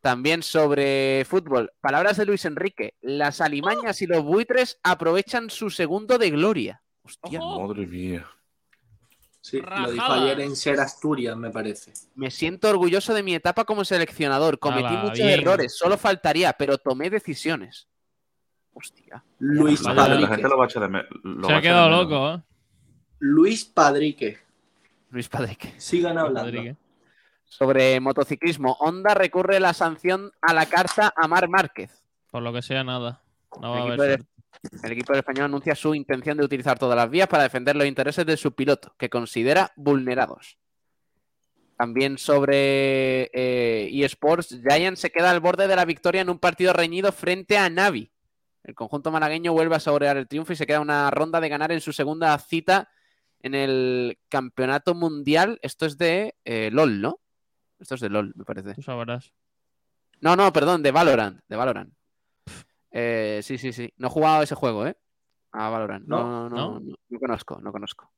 También 0.00 0.42
sobre 0.42 1.24
fútbol, 1.28 1.72
palabras 1.80 2.16
de 2.16 2.24
Luis 2.26 2.44
Enrique. 2.44 2.94
Las 3.02 3.40
alimañas 3.40 4.02
y 4.02 4.06
los 4.06 4.24
buitres 4.24 4.78
aprovechan 4.82 5.50
su 5.50 5.70
segundo 5.70 6.18
de 6.18 6.30
gloria. 6.30 6.82
Hostia. 7.04 7.38
Madre 7.40 7.86
mía. 7.86 8.26
Sí, 9.40 9.60
lo 9.60 9.90
dijo 9.90 10.04
ayer 10.10 10.40
en 10.40 10.54
Ser 10.56 10.78
Asturias, 10.80 11.36
me 11.36 11.50
parece. 11.50 11.92
me 12.14 12.30
siento 12.30 12.70
orgulloso 12.70 13.12
de 13.12 13.24
mi 13.24 13.34
etapa 13.34 13.64
como 13.64 13.84
seleccionador. 13.84 14.58
Cometí 14.60 14.86
Ala, 14.86 15.02
muchos 15.02 15.18
bien. 15.18 15.40
errores, 15.40 15.76
solo 15.76 15.98
faltaría, 15.98 16.52
pero 16.52 16.78
tomé 16.78 17.10
decisiones. 17.10 17.88
Hostia. 18.74 19.22
Luis 19.38 19.82
Vaya, 19.82 19.94
La 19.94 20.06
Padrique. 20.08 20.28
gente 20.28 20.48
lo 20.48 20.56
va 20.58 20.64
a 20.64 20.66
echar 20.66 20.82
de 20.82 20.88
me- 20.88 21.04
lo 21.22 21.46
Se 21.46 21.52
a 21.52 21.56
ha 21.58 21.62
quedado 21.62 21.90
loco, 21.90 22.34
¿eh? 22.34 22.42
Luis 23.20 23.64
Padrique. 23.64 24.38
Luis 25.10 25.28
Padrique. 25.28 25.74
Sigan 25.78 26.18
hablando. 26.18 26.76
Sobre 27.44 28.00
motociclismo, 28.00 28.76
Honda 28.80 29.12
recurre 29.14 29.60
la 29.60 29.74
sanción 29.74 30.32
a 30.40 30.54
la 30.54 30.66
carta 30.66 31.12
a 31.14 31.28
Mar 31.28 31.48
Márquez. 31.48 32.02
Por 32.30 32.42
lo 32.42 32.52
que 32.52 32.62
sea, 32.62 32.82
nada. 32.82 33.20
No 33.60 33.70
va 33.72 33.76
a 33.76 33.78
El 33.78 33.82
haber 33.82 33.92
equipo, 33.92 34.02
de- 34.04 34.16
suerte. 34.70 34.86
el 34.86 34.92
equipo 34.92 35.12
del 35.12 35.18
español 35.20 35.44
anuncia 35.44 35.74
su 35.74 35.94
intención 35.94 36.38
de 36.38 36.44
utilizar 36.44 36.78
todas 36.78 36.96
las 36.96 37.10
vías 37.10 37.28
para 37.28 37.42
defender 37.42 37.76
los 37.76 37.86
intereses 37.86 38.24
de 38.24 38.38
su 38.38 38.52
piloto, 38.54 38.94
que 38.96 39.10
considera 39.10 39.70
vulnerados. 39.76 40.56
También 41.76 42.16
sobre 42.16 43.24
eh, 43.34 43.90
eSports, 44.04 44.60
Giants 44.66 45.00
se 45.00 45.10
queda 45.10 45.30
al 45.30 45.40
borde 45.40 45.66
de 45.68 45.76
la 45.76 45.84
victoria 45.84 46.22
en 46.22 46.30
un 46.30 46.38
partido 46.38 46.72
reñido 46.72 47.12
frente 47.12 47.58
a 47.58 47.68
Navi. 47.68 48.10
El 48.64 48.74
conjunto 48.74 49.10
malagueño 49.10 49.52
vuelve 49.52 49.76
a 49.76 49.80
saborear 49.80 50.16
el 50.16 50.28
triunfo 50.28 50.52
y 50.52 50.56
se 50.56 50.66
queda 50.66 50.80
una 50.80 51.10
ronda 51.10 51.40
de 51.40 51.48
ganar 51.48 51.72
en 51.72 51.80
su 51.80 51.92
segunda 51.92 52.38
cita 52.38 52.88
en 53.40 53.54
el 53.54 54.18
campeonato 54.28 54.94
mundial. 54.94 55.58
Esto 55.62 55.86
es 55.86 55.98
de 55.98 56.36
eh, 56.44 56.70
LOL, 56.72 57.00
¿no? 57.00 57.20
Esto 57.80 57.96
es 57.96 58.00
de 58.00 58.08
LOL, 58.08 58.32
me 58.36 58.44
parece. 58.44 58.74
Tú 58.74 58.82
sabrás. 58.82 59.32
No, 60.20 60.36
no, 60.36 60.52
perdón, 60.52 60.82
de 60.82 60.92
Valorant. 60.92 61.40
De 61.48 61.56
Valorant. 61.56 61.92
Eh, 62.92 63.40
sí, 63.42 63.58
sí, 63.58 63.72
sí. 63.72 63.92
No 63.96 64.06
he 64.06 64.10
jugado 64.10 64.42
ese 64.42 64.54
juego, 64.54 64.86
¿eh? 64.86 64.96
A 65.50 65.68
Valorant. 65.68 66.06
No, 66.06 66.18
no, 66.22 66.48
no, 66.48 66.56
¿No? 66.56 66.80
no, 66.80 66.94
no 67.08 67.18
conozco, 67.18 67.60
no 67.60 67.72
conozco. 67.72 68.12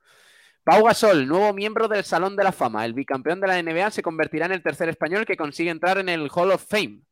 Pau 0.65 0.83
Gasol, 0.83 1.27
nuevo 1.27 1.53
miembro 1.53 1.89
del 1.89 2.05
Salón 2.05 2.37
de 2.37 2.45
la 2.45 2.53
Fama. 2.53 2.85
El 2.85 2.95
bicampeón 2.95 3.41
de 3.41 3.47
la 3.47 3.63
NBA 3.63 3.91
se 3.91 4.03
convertirá 4.03 4.47
en 4.47 4.53
el 4.53 4.63
tercer 4.63 4.89
español 4.89 5.27
que 5.27 5.37
consigue 5.37 5.71
entrar 5.71 5.99
en 5.99 6.09
el 6.09 6.31
Hall 6.35 6.53
of 6.53 6.65
Fame. 6.67 7.03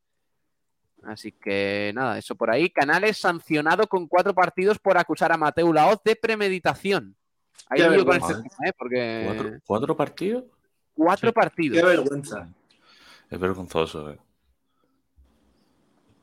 Así 1.05 1.31
que 1.33 1.91
nada, 1.93 2.17
eso 2.17 2.35
por 2.35 2.49
ahí. 2.49 2.69
Canales 2.69 3.17
sancionado 3.17 3.87
con 3.87 4.07
cuatro 4.07 4.33
partidos 4.33 4.79
por 4.79 4.97
acusar 4.97 5.31
a 5.31 5.37
Mateo 5.37 5.71
Laoz 5.73 5.99
de 6.03 6.15
premeditación. 6.15 7.15
Hay 7.69 7.81
Qué 7.81 7.89
lío 7.89 8.05
con 8.05 8.15
este 8.17 8.33
tema, 8.33 8.47
¿eh? 8.67 8.71
Porque 8.77 9.23
¿Cuatro, 9.25 9.51
cuatro 9.65 9.97
partidos? 9.97 10.43
cuatro 10.93 11.29
Sí. 11.29 11.33
partidos. 11.33 11.79
Qué 11.79 11.85
vergüenza. 11.85 12.47
Es 13.29 13.39
vergonzoso, 13.39 14.11
eh. 14.11 14.19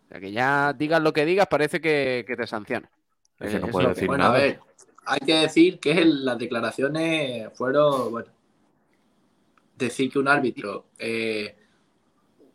O 0.07 0.09
sea, 0.09 0.21
que 0.21 0.33
ya 0.33 0.73
digas 0.73 1.03
lo 1.03 1.13
que 1.13 1.25
digas, 1.25 1.47
parece 1.49 1.81
que, 1.81 2.25
que 2.27 2.37
te 2.37 2.47
sanciona. 2.47 2.91
Es 3.39 3.53
que 3.53 3.61
no 3.61 3.67
es 3.67 3.73
puede 3.73 3.85
lo 3.85 3.89
que- 3.91 3.95
decir 3.95 4.09
Bueno, 4.09 4.25
nada. 4.25 4.37
a 4.37 4.41
ver, 4.41 4.61
hay 5.07 5.21
que 5.21 5.35
decir 5.35 5.79
que 5.79 6.05
las 6.05 6.39
declaraciones 6.39 7.51
fueron, 7.57 8.11
bueno, 8.11 8.29
decir 9.77 10.11
que 10.13 10.19
un 10.19 10.29
árbitro 10.29 10.87
eh, 10.99 11.57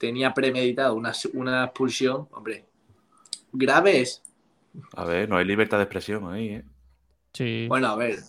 tenía 0.06 0.34
premeditado 0.34 0.94
una, 0.96 1.12
una 1.34 1.64
expulsión, 1.66 2.28
hombre, 2.32 2.66
grave 3.52 4.02
es. 4.02 4.22
A 4.96 5.06
ver, 5.06 5.28
no 5.30 5.38
hay 5.38 5.46
libertad 5.46 5.78
de 5.78 5.84
expresión 5.84 6.32
ahí, 6.32 6.50
¿eh? 6.50 6.64
Sí. 7.34 7.66
Bueno, 7.68 7.88
a 7.88 7.96
ver, 7.96 8.20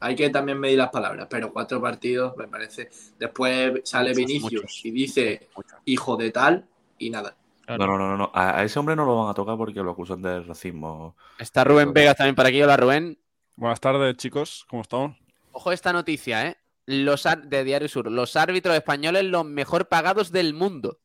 hay 0.00 0.14
que 0.14 0.30
también 0.30 0.58
medir 0.60 0.78
las 0.78 0.90
palabras, 0.90 1.26
pero 1.30 1.52
cuatro 1.52 1.80
partidos 1.80 2.36
me 2.36 2.46
parece. 2.46 2.88
Después 3.18 3.80
sale 3.84 4.10
Muchos, 4.10 4.16
Vinicius 4.26 4.52
muchos. 4.62 4.84
y 4.84 4.90
dice 4.90 5.48
hijo 5.86 6.16
de 6.16 6.30
tal 6.30 6.66
y 6.98 7.10
nada. 7.10 7.36
claro. 7.66 7.86
No, 7.86 7.98
no, 7.98 8.08
no, 8.10 8.16
no. 8.16 8.30
A, 8.34 8.62
ese 8.62 8.78
hombre 8.78 8.94
no 8.94 9.04
lo 9.04 9.16
van 9.16 9.30
a 9.30 9.34
tocar 9.34 9.56
porque 9.56 9.80
lo 9.82 9.90
acusan 9.92 10.22
de 10.22 10.40
racismo. 10.42 11.16
Está 11.38 11.64
Rubén 11.64 11.92
Vegas 11.92 12.16
también 12.16 12.34
por 12.36 12.46
aquí. 12.46 12.62
Hola, 12.62 12.76
Rubén. 12.76 13.18
Buenas 13.56 13.80
tardes, 13.80 14.16
chicos. 14.16 14.64
¿Cómo 14.68 14.82
estamos? 14.82 15.16
Ojo 15.52 15.72
esta 15.72 15.92
noticia, 15.92 16.46
¿eh? 16.46 16.56
Los 16.90 17.24
de 17.44 17.64
Diario 17.64 17.86
Sur. 17.86 18.10
Los 18.10 18.34
árbitros 18.34 18.74
españoles 18.74 19.22
los 19.24 19.44
mejor 19.44 19.88
pagados 19.88 20.32
del 20.32 20.54
mundo. 20.54 20.98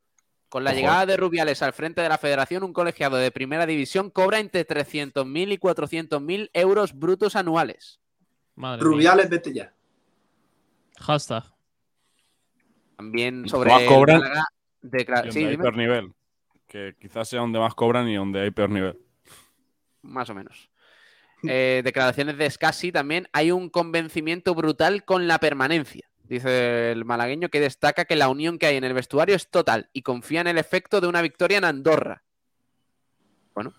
Con 0.47 0.63
la 0.63 0.69
Ojo. 0.69 0.79
llegada 0.79 1.05
de 1.05 1.17
Rubiales 1.17 1.61
al 1.61 1.73
frente 1.73 1.99
de 2.01 2.07
la 2.07 2.17
federación, 2.17 2.63
un 2.63 2.71
colegiado 2.71 3.17
de 3.17 3.31
primera 3.31 3.65
división 3.65 4.09
cobra 4.09 4.39
entre 4.39 4.65
300.000 4.65 5.51
y 5.51 5.57
400.000 5.57 6.51
euros 6.53 6.93
brutos 6.97 7.35
anuales. 7.35 7.99
Madre 8.55 8.77
mía. 8.77 8.83
Rubiales, 8.91 9.29
vete 9.29 9.51
ya. 9.53 9.73
Hashtag. 10.99 11.43
También 12.95 13.49
sobre 13.49 13.71
cobran- 13.87 14.21
donde 14.81 15.31
Sí, 15.31 15.43
hay 15.43 15.57
peor 15.57 15.75
nivel. 15.75 16.13
Que 16.65 16.95
quizás 16.97 17.27
sea 17.27 17.41
donde 17.41 17.59
más 17.59 17.73
cobran 17.73 18.07
y 18.07 18.15
donde 18.15 18.39
hay 18.41 18.51
peor 18.51 18.69
nivel. 18.69 18.97
Más 20.01 20.29
o 20.29 20.33
menos. 20.33 20.69
Eh, 21.47 21.81
declaraciones 21.83 22.37
de 22.37 22.49
Scassi 22.49 22.91
también. 22.91 23.27
Hay 23.33 23.51
un 23.51 23.69
convencimiento 23.69 24.55
brutal 24.55 25.03
con 25.03 25.27
la 25.27 25.39
permanencia. 25.39 26.07
Dice 26.23 26.91
el 26.91 27.05
malagueño 27.05 27.49
que 27.49 27.59
destaca 27.59 28.05
que 28.05 28.15
la 28.15 28.29
unión 28.29 28.57
que 28.57 28.67
hay 28.67 28.77
en 28.77 28.83
el 28.83 28.93
vestuario 28.93 29.35
es 29.35 29.49
total 29.49 29.89
y 29.91 30.01
confía 30.01 30.41
en 30.41 30.47
el 30.47 30.57
efecto 30.57 31.01
de 31.01 31.07
una 31.07 31.21
victoria 31.21 31.57
en 31.57 31.65
Andorra. 31.65 32.23
Bueno. 33.53 33.73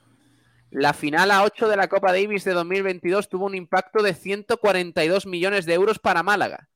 La 0.71 0.93
final 0.93 1.31
a 1.31 1.45
8 1.45 1.69
de 1.69 1.77
la 1.77 1.89
Copa 1.89 2.13
Davis 2.13 2.45
de 2.45 2.53
2022 2.53 3.29
tuvo 3.29 3.47
un 3.47 3.55
impacto 3.55 4.03
de 4.03 4.13
142 4.13 5.27
millones 5.27 5.67
de 5.67 5.75
euros 5.75 5.99
para 5.99 6.23
Málaga. 6.23 6.69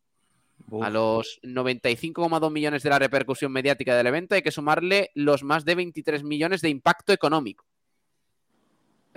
Uf, 0.71 0.85
A 0.85 0.91
los 0.91 1.41
95,2 1.43 2.51
millones 2.51 2.83
de 2.83 2.91
la 2.91 2.99
repercusión 2.99 3.53
mediática 3.53 3.97
del 3.97 4.07
evento 4.07 4.35
hay 4.35 4.43
que 4.43 4.51
sumarle 4.51 5.11
los 5.15 5.43
más 5.43 5.65
de 5.65 5.75
23 5.75 6.23
millones 6.25 6.61
de 6.61 6.69
impacto 6.69 7.13
económico. 7.13 7.65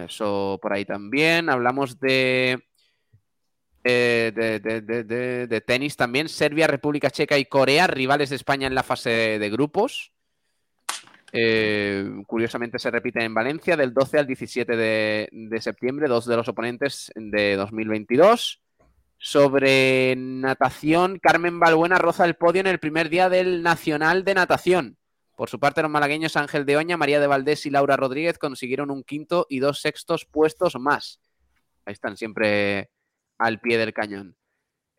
Eso 0.06 0.60
por 0.62 0.74
ahí 0.74 0.86
también. 0.86 1.50
Hablamos 1.50 2.00
de, 2.00 2.64
eh, 3.84 4.32
de- 4.36 5.48
de 5.48 5.62
tenis 5.62 5.96
también. 5.96 6.30
Serbia, 6.30 6.68
República 6.68 7.10
Checa 7.10 7.38
y 7.38 7.46
Corea, 7.46 7.88
rivales 7.88 8.30
de 8.30 8.36
España 8.36 8.68
en 8.68 8.76
la 8.76 8.84
fase 8.84 9.40
de 9.40 9.50
grupos. 9.50 10.12
Eh, 11.34 12.10
curiosamente 12.28 12.78
se 12.78 12.92
repite 12.92 13.24
en 13.24 13.34
Valencia 13.34 13.78
del 13.78 13.94
12 13.94 14.20
al 14.20 14.28
17 14.28 14.76
de, 14.76 15.30
de 15.32 15.62
septiembre, 15.62 16.10
dos 16.10 16.26
de 16.26 16.36
los 16.36 16.48
oponentes 16.50 17.12
de 17.16 17.56
2022. 17.56 18.62
Sobre 19.18 20.16
natación, 20.18 21.20
Carmen 21.20 21.60
Balbuena 21.60 22.00
roza 22.00 22.26
el 22.26 22.34
podio 22.36 22.60
en 22.62 22.68
el 22.68 22.80
primer 22.80 23.08
día 23.10 23.30
del 23.30 23.62
Nacional 23.64 24.26
de 24.26 24.34
Natación. 24.34 24.98
Por 25.36 25.50
su 25.50 25.60
parte, 25.60 25.82
los 25.82 25.92
malagueños 25.92 26.38
Ángel 26.38 26.66
de 26.66 26.78
Oña, 26.78 26.98
María 26.98 27.20
de 27.20 27.28
Valdés 27.28 27.66
y 27.66 27.70
Laura 27.70 27.98
Rodríguez 27.98 28.38
consiguieron 28.38 28.92
un 28.92 29.04
quinto 29.04 29.48
y 29.50 29.60
dos 29.60 29.82
sextos 29.82 30.26
puestos 30.26 30.76
más. 30.80 31.20
Ahí 31.86 31.94
están 31.94 32.18
siempre 32.18 32.92
al 33.38 33.60
pie 33.60 33.78
del 33.78 33.94
cañón. 33.94 34.36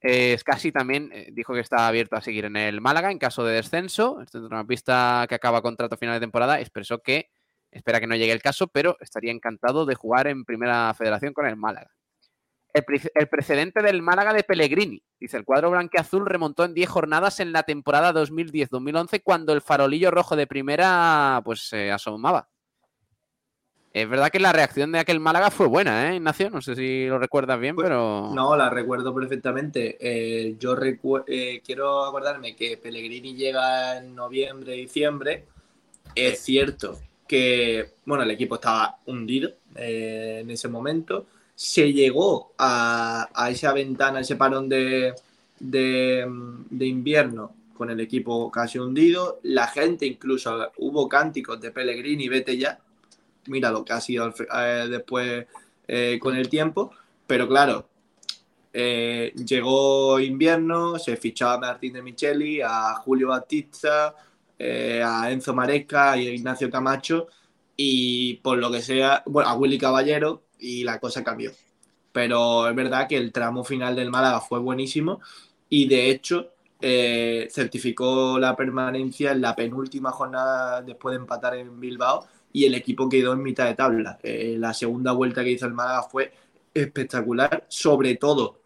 Eh, 0.01 0.37
Scassi 0.37 0.73
también 0.73 1.11
eh, 1.12 1.29
dijo 1.33 1.55
que 1.55 1.61
está 1.61 1.87
abierto 1.87 2.17
a 2.17 2.21
seguir 2.21 2.45
en 2.45 2.57
el 2.57 2.81
Málaga 2.81 3.12
en 3.12 3.19
caso 3.19 3.45
de 3.45 3.55
descenso. 3.55 4.21
Este 4.21 4.39
es 4.39 4.45
una 4.45 4.67
pista 4.67 5.27
que 5.29 5.37
acaba 5.37 5.62
contrato 5.62 5.97
final 5.97 6.17
de 6.17 6.21
temporada. 6.21 6.61
Expresó 6.61 7.01
que 7.03 7.31
espera 7.71 8.01
que 8.01 8.09
no 8.09 8.17
llegue 8.17 8.33
el 8.33 8.43
caso, 8.43 8.67
pero 8.67 8.97
estaría 9.01 9.31
encantado 9.31 9.87
de 9.87 9.95
jugar 9.95 10.27
en 10.27 10.45
primera 10.45 10.93
federación 10.95 11.33
con 11.33 11.47
el 11.47 11.57
Málaga. 11.57 11.91
El, 12.75 12.85
pre- 12.85 13.12
el 13.14 13.29
precedente 13.29 13.83
del 13.83 14.00
Málaga 14.02 14.33
de 14.33 14.45
Pellegrini. 14.45 15.02
Dice, 15.21 15.37
el 15.37 15.45
cuadro 15.45 15.71
blanqueazul 15.71 16.25
remontó 16.26 16.64
en 16.64 16.73
10 16.75 16.88
jornadas 16.88 17.38
en 17.41 17.52
la 17.52 17.64
temporada 17.64 18.12
2010-2011 18.14 19.21
cuando 19.23 19.52
el 19.52 19.61
farolillo 19.61 20.11
rojo 20.11 20.37
de 20.37 20.47
primera 20.47 21.41
pues 21.45 21.69
se 21.69 21.91
asomaba. 21.93 22.49
Es 23.93 24.09
verdad 24.09 24.31
que 24.31 24.41
la 24.41 24.55
reacción 24.55 24.91
de 24.91 25.00
aquel 25.00 25.21
Málaga 25.21 25.50
fue 25.50 25.67
buena, 25.67 26.11
¿eh, 26.11 26.17
Ignacio? 26.17 26.49
No 26.49 26.62
sé 26.62 26.75
si 26.75 27.07
lo 27.07 27.19
recuerdas 27.19 27.61
bien, 27.61 27.75
Pues, 27.75 27.85
pero... 27.85 28.31
No, 28.35 28.57
la 28.57 28.71
recuerdo 28.71 29.14
perfectamente. 29.14 29.99
Eh, 30.00 30.57
yo 30.59 30.75
recu- 30.75 31.25
eh, 31.26 31.61
quiero 31.62 32.07
acordarme 32.07 32.57
que 32.57 32.79
Pellegrini 32.79 33.35
llega 33.35 33.99
en 33.99 34.14
noviembre, 34.14 34.73
diciembre. 34.73 35.45
Es 36.14 36.41
cierto 36.41 36.99
que, 37.29 37.91
bueno, 38.07 38.25
el 38.25 38.31
equipo 38.31 38.55
estaba 38.55 38.97
hundido 39.05 39.50
eh, 39.75 40.38
en 40.41 40.50
ese 40.50 40.69
momento. 40.69 41.26
Se 41.55 41.93
llegó 41.93 42.53
a, 42.59 43.29
a 43.35 43.51
esa 43.51 43.73
ventana, 43.73 44.21
ese 44.21 44.37
parón 44.37 44.69
de, 44.69 45.15
de, 45.63 46.87
invierno 46.87 47.55
con 47.75 47.91
el 47.91 48.01
equipo 48.01 48.51
casi 48.51 48.79
hundido. 48.79 49.41
La 49.45 49.69
gente 49.69 50.07
incluso, 50.07 50.73
hubo 50.79 51.09
cánticos 51.09 51.61
de 51.61 51.71
Pellegrini, 51.71 52.29
vete 52.29 52.57
ya. 52.59 52.79
Mira 53.47 53.71
lo 53.71 53.85
que 53.85 53.93
ha 53.93 54.01
sido 54.01 54.33
eh, 54.55 54.87
después 54.91 55.47
eh, 55.87 56.19
con 56.21 56.37
el 56.37 56.49
tiempo. 56.49 56.93
Pero 57.27 57.49
claro, 57.49 57.89
eh, 58.73 59.33
llegó 59.47 60.19
invierno, 60.21 60.99
se 60.99 61.17
fichó 61.17 61.49
a 61.49 61.59
Martín 61.59 61.95
de 61.95 62.03
Micheli, 62.03 62.61
a 62.61 62.95
Julio 62.97 63.29
Batista, 63.29 64.15
a 64.59 65.31
Enzo 65.33 65.55
Maresca 65.55 66.17
y 66.17 66.29
a 66.29 66.35
Ignacio 66.35 66.71
Camacho, 66.71 67.27
y 67.77 68.35
por 68.37 68.59
lo 68.59 68.71
que 68.71 68.81
sea, 68.81 69.25
bueno, 69.27 69.49
a 69.49 69.55
Willy 69.55 69.77
Caballero, 69.77 70.43
y 70.62 70.85
la 70.85 70.99
cosa 70.99 71.23
cambió. 71.25 71.50
Pero 72.12 72.69
es 72.69 72.75
verdad 72.75 73.09
que 73.09 73.16
el 73.16 73.33
tramo 73.33 73.64
final 73.64 73.97
del 73.97 74.11
Málaga 74.11 74.40
fue 74.40 74.61
buenísimo, 74.61 75.21
y 75.69 75.88
de 75.88 76.11
hecho 76.11 76.52
eh, 76.81 77.49
certificó 77.50 78.38
la 78.38 78.54
permanencia 78.57 79.33
en 79.33 79.40
la 79.40 79.57
penúltima 79.57 80.11
jornada 80.12 80.83
después 80.83 81.14
de 81.14 81.21
empatar 81.21 81.57
en 81.57 81.81
Bilbao, 81.81 82.26
y 82.52 82.64
el 82.66 82.75
equipo 82.75 83.09
quedó 83.09 83.33
en 83.33 83.42
mitad 83.42 83.66
de 83.66 83.75
tabla. 83.75 84.19
Eh, 84.23 84.57
la 84.59 84.75
segunda 84.75 85.12
vuelta 85.12 85.42
que 85.42 85.50
hizo 85.50 85.66
el 85.66 85.75
Málaga 85.75 86.02
fue 86.04 86.33
espectacular, 86.75 87.64
sobre 87.69 88.16
todo 88.16 88.61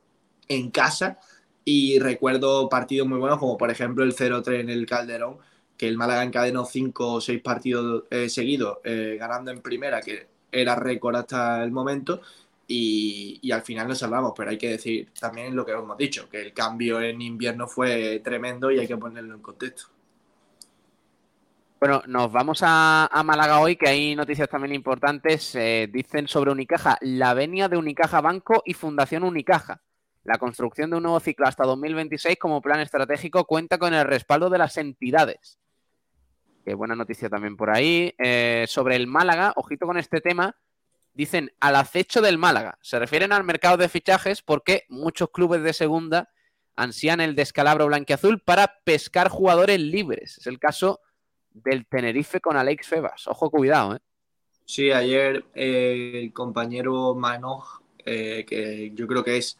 en 0.48 0.70
casa. 0.70 1.18
Y 1.64 1.98
recuerdo 1.98 2.68
partidos 2.68 3.08
muy 3.08 3.18
buenos, 3.18 3.38
como 3.38 3.56
por 3.56 3.70
ejemplo 3.70 4.04
el 4.04 4.14
0-3 4.14 4.60
en 4.60 4.70
el 4.70 4.86
Calderón, 4.86 5.38
que 5.76 5.88
el 5.88 5.96
Málaga 5.96 6.24
encadenó 6.24 6.64
cinco 6.64 7.14
o 7.14 7.20
seis 7.20 7.40
partidos 7.42 8.04
eh, 8.10 8.28
seguidos 8.28 8.78
ganando 8.84 9.50
en 9.50 9.60
primera, 9.60 10.00
que 10.00 10.35
era 10.50 10.74
récord 10.74 11.16
hasta 11.16 11.62
el 11.62 11.72
momento. 11.72 12.20
Y, 12.68 13.38
y 13.42 13.52
al 13.52 13.62
final 13.62 13.86
nos 13.86 13.98
salvamos, 13.98 14.32
pero 14.36 14.50
hay 14.50 14.58
que 14.58 14.70
decir 14.70 15.12
también 15.18 15.54
lo 15.54 15.64
que 15.64 15.72
hemos 15.72 15.96
dicho, 15.96 16.28
que 16.28 16.42
el 16.42 16.52
cambio 16.52 17.00
en 17.00 17.22
invierno 17.22 17.68
fue 17.68 18.20
tremendo 18.24 18.72
y 18.72 18.80
hay 18.80 18.88
que 18.88 18.96
ponerlo 18.96 19.34
en 19.34 19.42
contexto. 19.42 19.86
Bueno, 21.78 22.02
nos 22.06 22.32
vamos 22.32 22.60
a, 22.62 23.06
a 23.06 23.22
Málaga 23.22 23.60
hoy, 23.60 23.76
que 23.76 23.88
hay 23.88 24.16
noticias 24.16 24.48
también 24.48 24.74
importantes. 24.74 25.54
Eh, 25.54 25.88
dicen 25.92 26.26
sobre 26.26 26.50
Unicaja, 26.50 26.96
la 27.02 27.34
venia 27.34 27.68
de 27.68 27.76
Unicaja 27.76 28.22
Banco 28.22 28.62
y 28.64 28.72
Fundación 28.72 29.22
Unicaja. 29.22 29.82
La 30.24 30.38
construcción 30.38 30.90
de 30.90 30.96
un 30.96 31.02
nuevo 31.02 31.20
ciclo 31.20 31.46
hasta 31.46 31.64
2026 31.64 32.38
como 32.38 32.62
plan 32.62 32.80
estratégico 32.80 33.44
cuenta 33.44 33.78
con 33.78 33.92
el 33.92 34.06
respaldo 34.06 34.48
de 34.48 34.58
las 34.58 34.76
entidades. 34.78 35.58
Qué 36.66 36.74
buena 36.74 36.96
noticia 36.96 37.28
también 37.28 37.56
por 37.56 37.70
ahí. 37.70 38.12
Eh, 38.18 38.64
sobre 38.66 38.96
el 38.96 39.06
Málaga, 39.06 39.52
ojito 39.54 39.86
con 39.86 39.98
este 39.98 40.20
tema, 40.20 40.56
dicen 41.14 41.52
al 41.60 41.76
acecho 41.76 42.20
del 42.20 42.38
Málaga. 42.38 42.76
Se 42.82 42.98
refieren 42.98 43.32
al 43.32 43.44
mercado 43.44 43.76
de 43.76 43.88
fichajes 43.88 44.42
porque 44.42 44.82
muchos 44.88 45.30
clubes 45.30 45.62
de 45.62 45.72
segunda 45.72 46.28
ansían 46.74 47.20
el 47.20 47.36
descalabro 47.36 47.86
blanquiazul 47.86 48.40
para 48.40 48.80
pescar 48.82 49.28
jugadores 49.28 49.78
libres. 49.78 50.38
Es 50.38 50.48
el 50.48 50.58
caso 50.58 50.98
del 51.50 51.86
Tenerife 51.86 52.40
con 52.40 52.56
Alex 52.56 52.88
Febas. 52.88 53.28
Ojo, 53.28 53.48
cuidado, 53.48 53.94
¿eh? 53.94 54.00
Sí, 54.64 54.90
ayer 54.90 55.44
eh, 55.54 56.14
el 56.14 56.32
compañero 56.32 57.14
Manoj, 57.14 57.80
eh, 58.04 58.44
que 58.44 58.90
yo 58.92 59.06
creo 59.06 59.22
que 59.22 59.36
es 59.36 59.56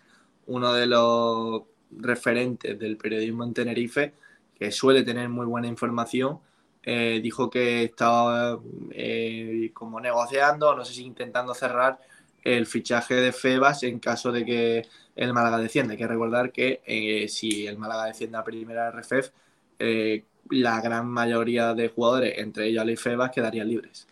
uno 0.47 0.73
de 0.73 0.87
los 0.87 1.63
referentes 1.93 2.77
del 2.77 2.97
periodismo 2.97 3.45
en 3.45 3.55
Tenerife, 3.55 4.15
que 4.59 4.73
suele 4.73 5.05
tener 5.05 5.29
muy 5.29 5.47
buena 5.47 5.69
información, 5.69 6.41
eh, 6.87 7.21
dijo 7.23 7.51
que 7.51 7.83
estaba 7.83 8.59
eh, 8.93 9.71
como 9.75 10.01
negociando, 10.01 10.75
no 10.75 10.85
sé 10.85 10.95
si 10.95 11.05
intentando 11.05 11.53
cerrar 11.53 11.99
el 12.45 12.67
fichaje 12.67 13.17
de 13.17 13.33
Febas 13.33 13.83
en 13.83 13.99
caso 13.99 14.31
de 14.31 14.45
que 14.45 14.89
el 15.17 15.33
Málaga 15.33 15.59
descienda. 15.59 15.93
Hay 15.93 15.99
que 15.99 16.07
recordar 16.07 16.53
que 16.53 16.81
eh, 16.87 17.27
si 17.29 17.67
el 17.67 17.77
Málaga 17.77 18.05
desciende 18.05 18.39
a 18.39 18.45
primera 18.45 18.89
RFF, 18.93 19.33
eh, 19.81 20.25
la 20.51 20.81
gran 20.81 21.09
mayoría 21.09 21.75
de 21.75 21.89
jugadores, 21.89 22.39
entre 22.39 22.69
ellos 22.69 22.83
Ale 22.83 22.93
y 22.93 22.97
Febas, 22.97 23.33
quedarían 23.33 23.69
libres. 23.69 24.07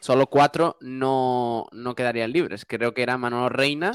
Solo 0.00 0.26
cuatro 0.26 0.76
no, 0.80 1.66
no 1.70 1.94
quedarían 1.94 2.32
libres. 2.32 2.64
Creo 2.64 2.94
que 2.94 3.02
era 3.02 3.16
Manolo 3.16 3.48
Reina, 3.48 3.92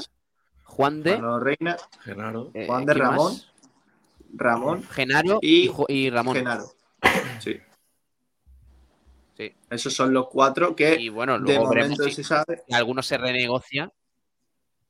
Juan 0.62 1.02
de, 1.02 1.16
Manolo 1.16 1.40
Reina, 1.40 1.76
eh, 2.06 2.66
Juan 2.66 2.86
de 2.86 2.92
¿quién 2.94 3.04
Ramón, 3.04 3.32
más? 3.32 3.53
Ramón 4.36 4.82
Genaro 4.84 5.38
y, 5.42 6.10
Ramón. 6.10 6.36
Genaro. 6.36 6.72
Sí. 7.40 7.58
Sí. 9.36 9.52
Esos 9.68 9.92
son 9.92 10.12
los 10.12 10.28
cuatro 10.28 10.76
que 10.76 10.94
Y 11.00 11.08
bueno, 11.08 11.38
de 11.40 11.54
luego 11.54 11.66
momento 11.66 12.04
si 12.04 12.12
se 12.12 12.24
sabe. 12.24 12.62
alguno 12.70 13.02
se 13.02 13.18
renegocia. 13.18 13.90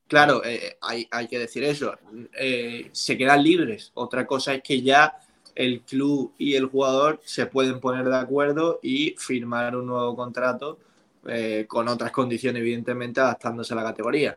Claro, 0.07 0.45
eh, 0.45 0.77
hay, 0.83 1.09
hay 1.11 1.29
que 1.29 1.39
decir 1.39 1.65
eso. 1.65 1.97
Eh, 2.39 2.91
se 2.93 3.17
quedan 3.17 3.43
libres. 3.43 3.91
Otra 3.95 4.27
cosa 4.27 4.55
es 4.55 4.63
que 4.63 4.83
ya 4.83 5.19
el 5.55 5.81
club 5.81 6.35
y 6.37 6.55
el 6.55 6.67
jugador 6.67 7.21
se 7.25 7.47
pueden 7.47 7.81
poner 7.81 8.05
de 8.05 8.17
acuerdo 8.17 8.81
y 8.83 9.15
firmar 9.19 9.77
un 9.77 9.87
nuevo 9.87 10.15
contrato 10.15 10.79
eh, 11.27 11.65
con 11.67 11.89
otras 11.89 12.11
condiciones, 12.11 12.61
evidentemente, 12.61 13.21
adaptándose 13.21 13.73
a 13.73 13.77
la 13.77 13.83
categoría. 13.83 14.37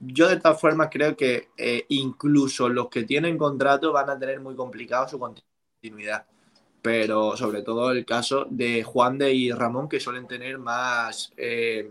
Yo 0.00 0.28
de 0.28 0.36
todas 0.38 0.60
formas 0.60 0.88
creo 0.92 1.16
que 1.16 1.48
eh, 1.56 1.84
incluso 1.88 2.68
los 2.68 2.88
que 2.88 3.02
tienen 3.04 3.36
contrato 3.36 3.92
van 3.92 4.10
a 4.10 4.18
tener 4.18 4.40
muy 4.40 4.54
complicado 4.54 5.08
su 5.08 5.18
continuidad. 5.18 6.26
Pero 6.82 7.36
sobre 7.36 7.62
todo 7.62 7.90
el 7.92 8.06
caso 8.06 8.46
de 8.50 8.82
Juan 8.84 9.18
de 9.18 9.32
y 9.34 9.52
Ramón, 9.52 9.88
que 9.88 10.00
suelen 10.00 10.26
tener 10.28 10.58
más, 10.58 11.32
eh, 11.36 11.90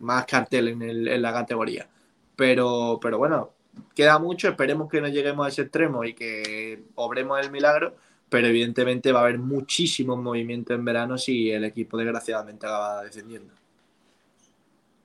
más 0.00 0.24
cartel 0.26 0.68
en, 0.68 0.82
el- 0.82 1.08
en 1.08 1.22
la 1.22 1.32
categoría. 1.32 1.88
Pero, 2.36 2.98
pero 3.00 3.18
bueno, 3.18 3.50
queda 3.94 4.18
mucho, 4.18 4.48
esperemos 4.48 4.88
que 4.90 5.00
no 5.00 5.08
lleguemos 5.08 5.46
a 5.46 5.48
ese 5.48 5.62
extremo 5.62 6.04
y 6.04 6.14
que 6.14 6.82
obremos 6.96 7.40
el 7.40 7.50
milagro, 7.50 7.94
pero 8.28 8.46
evidentemente 8.48 9.12
va 9.12 9.20
a 9.20 9.22
haber 9.24 9.38
muchísimos 9.38 10.18
movimientos 10.18 10.74
en 10.76 10.84
verano 10.84 11.18
si 11.18 11.50
el 11.50 11.64
equipo 11.64 11.96
desgraciadamente 11.98 12.66
acaba 12.66 13.02
descendiendo. 13.04 13.52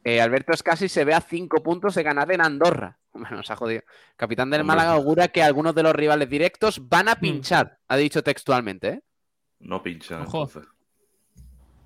Eh, 0.08 0.22
Alberto 0.22 0.54
Escasi 0.54 0.88
se 0.88 1.04
ve 1.04 1.16
a 1.16 1.20
cinco 1.20 1.64
puntos 1.64 1.96
de 1.96 2.04
ganar 2.04 2.32
en 2.32 2.42
Andorra. 2.42 2.98
Bueno, 3.18 3.42
se 3.44 3.54
ha 3.54 3.56
jodido. 3.56 3.82
Capitán 4.18 4.50
del 4.50 4.62
Hombre. 4.62 4.76
Málaga 4.76 4.92
augura 4.96 5.30
que 5.30 5.42
algunos 5.42 5.74
de 5.74 5.84
los 5.84 5.96
rivales 5.96 6.30
directos 6.30 6.90
van 6.90 7.08
a 7.08 7.16
pinchar, 7.16 7.80
ha 7.88 7.96
dicho 7.96 8.22
textualmente. 8.22 8.88
¿eh? 8.90 9.02
No 9.60 9.82
pincha, 9.82 10.22
Ojo. 10.22 10.44
entonces. 10.44 10.70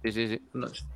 Sí, 0.04 0.12
sí, 0.12 0.28
sí. 0.28 0.42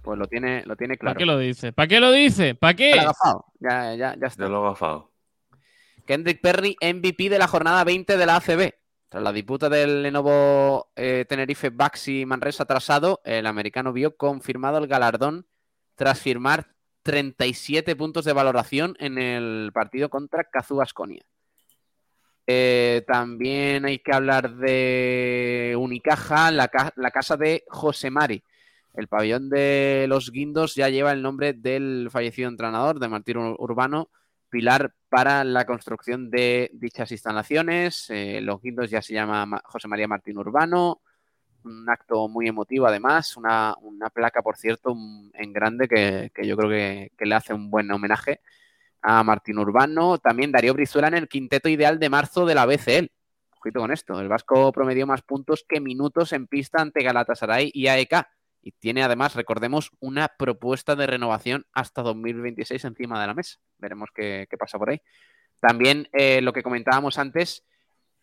Pues 0.01 0.17
lo 0.17 0.25
tiene, 0.25 0.63
lo 0.65 0.75
tiene 0.75 0.97
¿Para 0.97 1.13
claro. 1.13 1.17
qué 1.19 1.25
lo 1.27 1.37
dice? 1.37 1.71
¿Para 1.71 1.87
qué 1.87 1.99
lo 1.99 2.11
dice? 2.11 2.55
¿Para 2.55 2.73
qué? 2.73 2.89
Ya 2.89 2.95
lo 2.95 3.01
ha 3.01 3.03
agafado. 3.03 3.45
Ya, 3.59 3.95
ya, 3.95 4.15
ya 4.19 4.27
está. 4.27 4.43
Ya 4.43 4.49
lo 4.49 4.57
ha 4.57 4.67
agafado. 4.69 5.11
Kendrick 6.07 6.41
Perry, 6.41 6.75
MVP 6.81 7.29
de 7.29 7.37
la 7.37 7.47
jornada 7.47 7.83
20 7.83 8.17
de 8.17 8.25
la 8.25 8.37
ACB. 8.37 8.73
Tras 9.09 9.23
la 9.23 9.31
disputa 9.31 9.69
del 9.69 10.01
Lenovo 10.01 10.91
eh, 10.95 11.25
Tenerife 11.29 11.69
Baxi 11.69 12.25
Manresa 12.25 12.63
atrasado, 12.63 13.21
el 13.23 13.45
americano 13.45 13.93
vio 13.93 14.17
confirmado 14.17 14.79
el 14.79 14.87
galardón 14.87 15.45
tras 15.93 16.19
firmar 16.19 16.72
37 17.03 17.95
puntos 17.95 18.25
de 18.25 18.33
valoración 18.33 18.95
en 18.99 19.17
el 19.17 19.71
partido 19.73 20.09
contra 20.09 20.45
Kazu 20.45 20.81
Asconia. 20.81 21.23
también 23.07 23.85
hay 23.85 23.99
que 23.99 24.13
hablar 24.13 24.55
de 24.55 25.75
Unicaja, 25.79 26.51
la, 26.51 26.69
la 26.95 27.11
casa 27.11 27.37
de 27.37 27.63
José 27.69 28.09
Mari. 28.09 28.43
El 28.93 29.07
pabellón 29.07 29.49
de 29.49 30.05
los 30.07 30.31
Guindos 30.31 30.75
ya 30.75 30.89
lleva 30.89 31.11
el 31.11 31.21
nombre 31.21 31.53
del 31.53 32.09
fallecido 32.11 32.47
entrenador, 32.49 32.99
de 32.99 33.07
Martín 33.07 33.37
Ur- 33.37 33.55
Urbano, 33.57 34.09
pilar 34.49 34.93
para 35.09 35.43
la 35.43 35.65
construcción 35.65 36.29
de 36.29 36.69
dichas 36.73 37.11
instalaciones. 37.11 38.07
Eh, 38.11 38.39
los 38.41 38.61
Guindos 38.61 38.91
ya 38.91 39.01
se 39.01 39.13
llama 39.13 39.45
Ma- 39.47 39.63
José 39.65 39.87
María 39.87 40.07
Martín 40.07 40.37
Urbano. 40.37 41.01
Un 41.63 41.89
acto 41.89 42.27
muy 42.27 42.47
emotivo, 42.47 42.87
además. 42.87 43.37
Una, 43.37 43.75
una 43.81 44.09
placa, 44.09 44.41
por 44.41 44.57
cierto, 44.57 44.95
en 45.33 45.53
grande 45.53 45.87
que, 45.87 46.31
que 46.33 46.47
yo 46.47 46.57
creo 46.57 46.69
que, 46.69 47.11
que 47.17 47.25
le 47.25 47.35
hace 47.35 47.53
un 47.53 47.69
buen 47.69 47.89
homenaje 47.91 48.41
a 49.01 49.23
Martín 49.23 49.59
Urbano. 49.59 50.17
También 50.17 50.51
Darío 50.51 50.73
Brizuela 50.73 51.09
en 51.09 51.15
el 51.15 51.27
quinteto 51.27 51.69
ideal 51.69 51.99
de 51.99 52.09
marzo 52.09 52.45
de 52.45 52.55
la 52.55 52.65
BCL. 52.65 53.11
Ojito 53.59 53.79
con 53.79 53.91
esto. 53.91 54.19
El 54.19 54.27
Vasco 54.27 54.71
promedió 54.71 55.05
más 55.05 55.21
puntos 55.21 55.65
que 55.67 55.79
minutos 55.79 56.33
en 56.33 56.47
pista 56.47 56.81
ante 56.81 57.03
Galatasaray 57.03 57.71
y 57.73 57.87
AEK. 57.87 58.27
Y 58.61 58.71
tiene 58.71 59.03
además, 59.03 59.35
recordemos, 59.35 59.91
una 59.99 60.29
propuesta 60.29 60.95
de 60.95 61.05
renovación 61.05 61.65
hasta 61.73 62.01
2026 62.01 62.85
encima 62.85 63.19
de 63.19 63.27
la 63.27 63.33
mesa. 63.33 63.59
Veremos 63.77 64.09
qué, 64.13 64.47
qué 64.49 64.57
pasa 64.57 64.79
por 64.79 64.89
ahí. 64.89 65.01
También 65.59 66.07
eh, 66.13 66.41
lo 66.41 66.51
que 66.51 66.63
comentábamos 66.63 67.17
antes, 67.17 67.65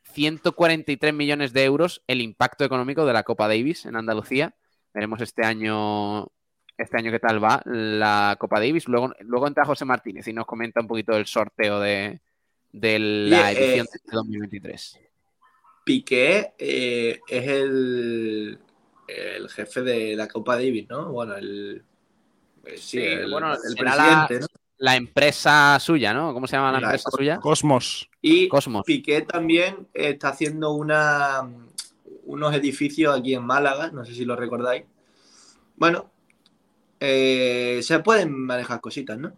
143 0.03 1.15
millones 1.15 1.53
de 1.53 1.65
euros 1.65 2.03
el 2.07 2.21
impacto 2.21 2.65
económico 2.65 3.07
de 3.07 3.13
la 3.13 3.23
Copa 3.23 3.49
Davis 3.49 3.87
en 3.87 3.97
Andalucía. 3.97 4.55
Veremos 4.93 5.21
este 5.21 5.47
año, 5.47 6.27
este 6.77 6.99
año 6.99 7.11
qué 7.13 7.21
tal 7.21 7.43
va 7.43 7.63
la 7.65 8.37
Copa 8.39 8.59
Davis. 8.59 8.89
Luego, 8.89 9.13
luego 9.21 9.47
entra 9.47 9.65
José 9.65 9.85
Martínez 9.85 10.27
y 10.29 10.33
nos 10.33 10.47
comenta 10.47 10.81
un 10.81 10.89
poquito 10.89 11.13
el 11.17 11.27
sorteo 11.27 11.79
de, 11.81 12.21
de 12.73 12.99
la 12.99 13.53
Y, 13.53 13.57
eh, 13.57 13.59
edición 13.59 13.87
de 13.93 14.01
2023. 14.13 14.99
Piqué 15.85 16.53
eh, 16.59 17.21
es 17.29 17.47
el, 17.49 18.59
el 19.09 19.49
jefe 19.49 19.83
de 19.83 20.17
la 20.17 20.29
Copa 20.29 20.57
Davis, 20.57 20.89
¿no? 20.89 21.11
Bueno, 21.13 21.37
el, 21.37 21.83
eh, 22.65 22.77
sí, 22.77 22.99
Sí, 22.99 23.03
el, 23.03 23.31
bueno, 23.31 23.53
el 23.55 23.59
será 23.61 23.97
la- 23.97 24.27
presidente, 24.27 24.41
¿no? 24.41 24.60
La 24.83 24.97
empresa 24.97 25.79
suya, 25.79 26.15
¿no? 26.15 26.33
¿Cómo 26.33 26.47
se 26.47 26.57
llama 26.57 26.73
la 26.73 26.81
La- 26.81 26.87
empresa 26.87 27.11
suya? 27.11 27.39
Cosmos. 27.39 28.09
Y 28.23 28.49
Cosmos. 28.49 28.83
Piqué 28.87 29.21
también 29.23 29.87
está 29.93 30.31
haciendo 30.31 30.73
una, 30.73 31.47
unos 32.25 32.55
edificios 32.55 33.15
aquí 33.19 33.35
en 33.35 33.45
Málaga, 33.45 33.91
no 33.93 34.07
sé 34.07 34.15
si 34.15 34.25
lo 34.25 34.37
recordáis. 34.37 34.85
Bueno, 35.77 36.11
eh, 36.99 37.81
se 37.83 37.99
pueden 38.01 38.33
manejar 38.33 38.81
cositas, 38.81 39.19
¿no? 39.19 39.33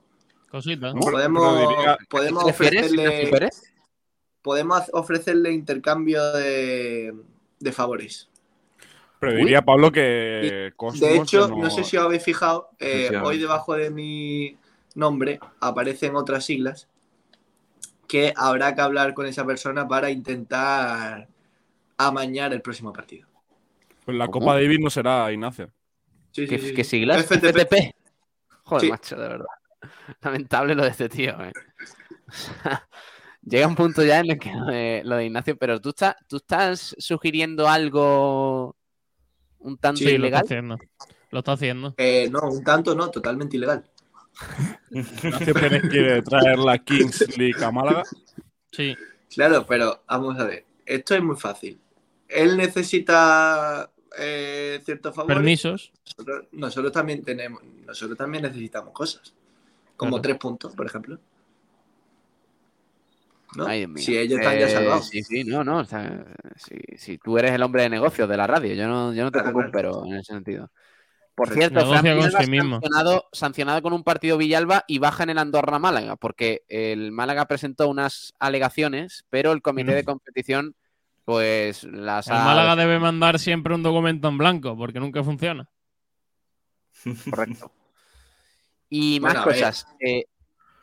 Cosita. 0.48 0.92
Bueno, 0.92 1.00
Podemos, 1.11 1.59
diría- 1.59 1.98
podemos, 2.09 2.44
¿Te 2.44 2.50
refieres, 2.52 2.92
Ignacio 2.92 3.11
ofrecerle, 3.11 3.50
podemos 4.42 4.83
ofrecerle 4.92 5.50
intercambio 5.52 6.22
de, 6.35 7.14
de 7.59 7.72
favores. 7.72 8.28
Pero 9.18 9.35
diría 9.37 9.62
Pablo 9.62 9.90
que 9.90 10.72
Cosmos. 10.76 11.00
De 11.00 11.16
hecho, 11.16 11.48
no... 11.48 11.68
sé 11.70 11.83
si 11.85 11.96
os 11.96 12.05
habéis 12.05 12.22
fijado, 12.22 12.70
eh, 12.78 13.11
hoy 13.24 13.38
debajo 13.38 13.74
de 13.74 13.90
mi 13.90 14.57
nombre 14.96 15.38
aparecen 15.61 16.16
otras 16.16 16.44
siglas 16.44 16.88
que 18.09 18.33
habrá 18.37 18.74
que 18.74 18.81
hablar 18.81 19.14
con 19.14 19.26
esa 19.26 19.44
persona 19.46 19.88
para 19.88 20.11
intentar 20.11 21.28
amañar 21.96 22.52
el 22.52 22.61
próximo 22.62 22.92
partido. 22.92 23.28
Pues 24.05 24.16
la. 24.16 24.28
Copa 24.28 24.55
Davis 24.55 24.81
no 24.81 24.90
será 24.90 25.31
Ignacio. 25.33 25.70
Sí, 26.33 26.46
¿Qué, 26.46 26.59
sí, 26.59 26.68
sí. 26.68 26.74
qué 26.74 26.85
siglas? 26.85 27.24
FTP. 27.24 27.46
FTP. 27.59 27.74
Joder, 28.64 28.81
Sí. 28.85 28.90
macho, 28.90 29.16
de 29.16 29.28
verdad. 29.28 29.46
Lamentable 30.22 30.74
lo 30.74 30.83
de 30.85 30.88
este 30.90 31.09
tío. 31.09 31.33
eh. 31.42 31.52
Llega 33.44 33.66
un 33.66 33.74
punto 33.74 34.05
ya 34.05 34.20
en 34.20 34.31
el 34.31 34.38
que 34.38 34.52
lo 34.52 34.66
de, 34.66 35.02
lo 35.05 35.16
de 35.16 35.26
Ignacio, 35.26 35.57
pero 35.59 35.81
tú 35.81 35.88
estás, 35.90 36.14
tú 36.28 36.37
estás 36.37 36.94
sugiriendo 36.98 37.68
algo 37.68 38.76
un 39.59 39.76
tanto 39.78 39.98
Sí, 39.98 40.05
Sí, 40.07 40.11
lo 40.18 40.26
está 40.26 40.28
ilegal. 40.28 40.42
haciendo. 40.44 40.78
Lo 41.31 41.38
está 41.40 41.52
haciendo. 41.52 41.94
Eh, 41.96 42.28
no, 42.31 42.40
un 42.48 42.62
tanto 42.62 42.94
no, 42.94 43.11
totalmente 43.11 43.57
ilegal. 43.57 43.85
Pérez 44.90 45.83
quiere 45.90 46.23
traer 46.23 46.59
la 46.59 46.79
Kings 46.79 47.37
League 47.38 47.62
a 47.64 47.71
Málaga. 47.71 48.03
Sí. 48.71 48.97
Claro, 49.35 49.64
pero 49.66 50.03
vamos 50.09 50.38
a 50.38 50.45
ver, 50.45 50.64
esto 50.87 51.14
es 51.14 51.23
muy 51.23 51.37
fácil. 51.37 51.81
Él 52.29 52.57
necesita 52.57 53.90
eh, 54.18 54.81
ciertos 54.85 55.14
favores. 55.14 55.37
Permisos. 55.37 55.92
Nosotros, 56.07 56.45
nosotros 56.53 56.92
también 56.92 57.23
tenemos, 57.23 57.62
nosotros 57.87 58.16
también 58.18 58.42
necesitamos 58.45 58.92
cosas. 58.92 59.35
Como 59.97 60.12
Claro. 60.12 60.23
tres 60.23 60.37
puntos, 60.38 60.75
por 60.75 60.87
ejemplo. 60.87 61.18
¿No? 63.55 63.66
Ay, 63.66 63.81
Dios 63.81 63.90
mío. 63.90 64.03
Si 64.03 64.16
ellos 64.16 64.38
están 64.40 64.59
ya 64.59 64.66
Eh, 64.66 64.71
salvados. 64.71 65.09
Sí, 65.09 65.23
sí, 65.23 65.45
no, 65.45 65.62
no. 65.62 65.79
o 65.79 65.85
sea, 65.85 66.25
si, 66.57 66.75
si 66.97 67.18
tú 67.18 67.37
eres 67.37 67.53
el 67.53 67.62
hombre 67.62 67.83
de 67.83 67.90
negocios 67.90 68.27
de 68.29 68.37
la 68.37 68.47
radio, 68.47 68.75
yo 68.75 68.88
no, 68.88 69.12
yo 69.12 69.25
no 69.25 69.31
te 69.31 69.40
Claro, 69.40 69.49
un 69.57 69.71
claro. 69.71 69.73
pero 69.73 70.07
en 70.07 70.14
ese 70.14 70.33
sentido. 70.33 70.71
Por 71.35 71.49
cierto, 71.51 71.77
Negocia 71.81 72.01
Fran 72.03 72.12
con 72.14 72.25
Villalba 72.25 72.45
sí 72.45 72.51
mismo. 72.51 72.71
sancionado, 72.81 73.25
sancionado 73.33 73.83
con 73.83 73.92
un 73.95 74.05
partido 74.05 74.37
Villalba 74.37 74.85
y 74.87 74.99
baja 74.99 75.23
en 75.23 75.31
el 75.31 75.38
Andorra 75.38 75.79
Málaga, 75.79 76.16
porque 76.16 76.62
el 76.68 77.11
Málaga 77.11 77.47
presentó 77.47 77.88
unas 77.88 78.35
alegaciones, 78.38 79.25
pero 79.31 79.53
el 79.53 79.62
comité 79.62 79.95
de 79.95 80.05
competición, 80.05 80.75
pues 81.25 81.85
las 81.85 82.27
El 82.29 82.35
ha- 82.35 82.45
Málaga 82.45 82.77
debe 82.77 82.99
mandar 82.99 83.38
siempre 83.38 83.75
un 83.75 83.83
documento 83.83 84.29
en 84.29 84.37
blanco 84.38 84.77
porque 84.77 85.01
nunca 85.01 85.25
funciona. 85.25 85.68
Correcto. 87.31 87.73
Y 88.95 89.21
más 89.21 89.33
Bueno, 89.33 89.45
cosas. 89.47 89.87
Eh, 90.01 90.27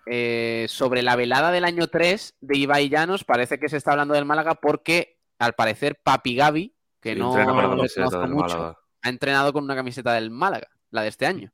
eh, 0.08 0.66
sobre 0.68 1.04
la 1.04 1.16
velada 1.16 1.52
del 1.52 1.64
año 1.64 1.86
3 1.86 2.34
de 2.42 2.58
Ibai 2.58 2.90
Llanos, 2.90 3.24
parece 3.24 3.60
que 3.60 3.70
se 3.70 3.78
está 3.78 3.92
hablando 3.92 4.16
del 4.16 4.26
Málaga 4.26 4.56
porque, 4.56 5.20
al 5.38 5.54
parecer, 5.54 6.00
Papi 6.04 6.34
Gavi, 6.36 6.74
que 7.00 7.14
Sí, 7.14 7.20
no 7.20 7.38
le 7.38 7.46
camiseta 7.46 8.06
conozco 8.10 8.28
mucho, 8.30 8.58
Málaga. 8.58 8.78
Ha 9.02 9.10
entrenado 9.10 9.54
con 9.54 9.64
una 9.64 9.76
camiseta 9.76 10.14
del 10.14 10.30
Málaga, 10.32 10.68
la 10.92 11.04
de 11.04 11.08
este 11.10 11.26
año. 11.26 11.52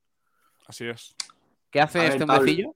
Así 0.68 0.86
es. 0.88 1.16
¿Qué 1.70 1.82
hace 1.82 2.00
A 2.00 2.08
este 2.08 2.24
hombrecillo? 2.24 2.74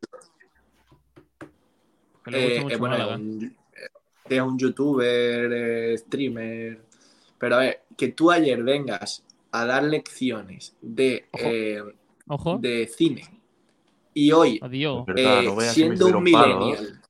Eh, 2.32 2.58
eh, 2.58 2.60
bueno, 2.62 2.70
es 2.70 2.80
Málaga. 2.80 3.16
un, 3.16 3.56
es 4.30 4.42
un 4.42 4.60
youtuber, 4.60 5.52
eh, 5.52 5.98
streamer. 5.98 6.82
Pero 7.38 7.56
a 7.56 7.60
ver, 7.60 7.82
que 7.98 8.10
tú 8.10 8.30
ayer 8.32 8.62
vengas 8.62 9.24
a 9.52 9.66
dar 9.66 9.84
lecciones 9.84 10.76
de, 10.82 11.28
Ojo. 11.32 11.44
eh, 11.46 11.84
Ojo. 12.28 12.58
de 12.60 12.88
cine 12.88 13.24
y 14.14 14.32
hoy. 14.32 14.60
Verdad, 14.60 15.44
no 15.44 15.60
siendo 15.62 16.08
un 16.08 16.32
palo, 16.32 16.60
millennial, 16.60 17.02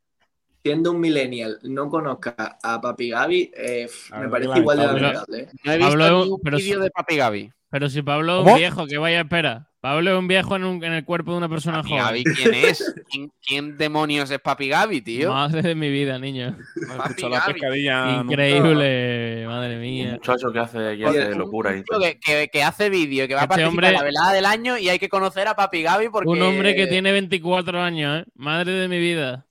siendo 0.64 0.92
un 0.92 1.00
millennial, 1.00 1.60
no 1.64 1.90
conozca 1.90 2.58
a 2.62 2.82
Papi 2.82 3.10
Gaby, 3.10 3.52
eh, 3.56 3.88
A 4.12 4.16
me 4.16 4.22
ver, 4.24 4.30
parece 4.32 4.60
igual 4.60 4.78
de 4.80 4.86
lamentable. 4.86 5.38
¿eh? 5.40 5.48
No 5.64 5.72
he 5.72 5.78
visto 5.78 5.92
Pablo, 5.92 6.26
ni 6.26 6.32
un 6.32 6.40
pero 6.44 6.58
vídeo 6.58 6.78
si- 6.78 6.84
de 6.84 6.92
Papi 6.92 7.16
Gavi. 7.18 7.52
Pero 7.72 7.88
si 7.90 8.02
Pablo 8.02 8.42
es 8.42 8.48
un 8.54 8.58
viejo, 8.58 8.88
que 8.88 8.98
vaya, 8.98 9.22
espera. 9.22 9.68
Pablo 9.80 10.12
es 10.12 10.18
un 10.20 10.28
viejo 10.28 10.56
en, 10.58 10.64
un- 10.66 10.84
en 10.84 10.92
el 10.92 11.06
cuerpo 11.06 11.32
de 11.32 11.38
una 11.38 11.48
persona 11.48 11.78
Papi 11.78 11.90
joven. 11.90 12.04
Gavi, 12.04 12.24
¿quién 12.24 12.54
es? 12.56 12.96
¿Quién, 13.10 13.32
quién 13.46 13.78
demonios 13.78 14.30
es 14.32 14.40
Papi 14.40 14.68
Gavi, 14.68 15.02
tío? 15.02 15.32
Madre 15.32 15.62
de 15.62 15.76
mi 15.76 15.90
vida, 15.90 16.18
niño. 16.20 16.58
Papi 16.98 17.22
la 17.30 17.40
Gaby. 17.40 17.54
nunca. 17.62 18.22
Increíble, 18.24 19.46
madre 19.48 19.76
Un 19.76 19.82
mía. 19.82 20.12
muchacho 20.14 20.52
que 20.52 20.60
hace, 20.60 20.78
que 20.98 21.06
Oye, 21.06 21.22
hace 21.22 21.36
locura 21.36 21.72
ahí. 21.72 21.84
Tío, 21.84 22.00
que, 22.00 22.20
que- 22.20 22.50
que 22.52 22.64
hace 22.64 22.90
vídeo 22.90 23.28
que 23.28 23.36
va 23.36 23.42
a 23.42 23.44
Este 23.44 23.50
participar 23.56 23.70
hombre- 23.72 23.88
en 23.90 23.94
la 23.94 24.04
velada 24.04 24.34
del 24.34 24.46
año 24.46 24.78
y 24.78 24.90
hay 24.90 25.00
que 25.00 25.08
conocer 25.08 25.48
a 25.48 25.56
Papi 25.56 25.82
Gavi 25.84 26.10
porque... 26.10 26.28
Un 26.30 26.42
hombre 26.42 26.76
que 26.76 26.88
tiene 26.88 27.12
24 27.14 27.80
años, 27.82 28.22
¿eh? 28.24 28.26
Madre 28.36 28.74
de 28.74 28.88
mi 28.90 29.00
vida. 29.00 29.46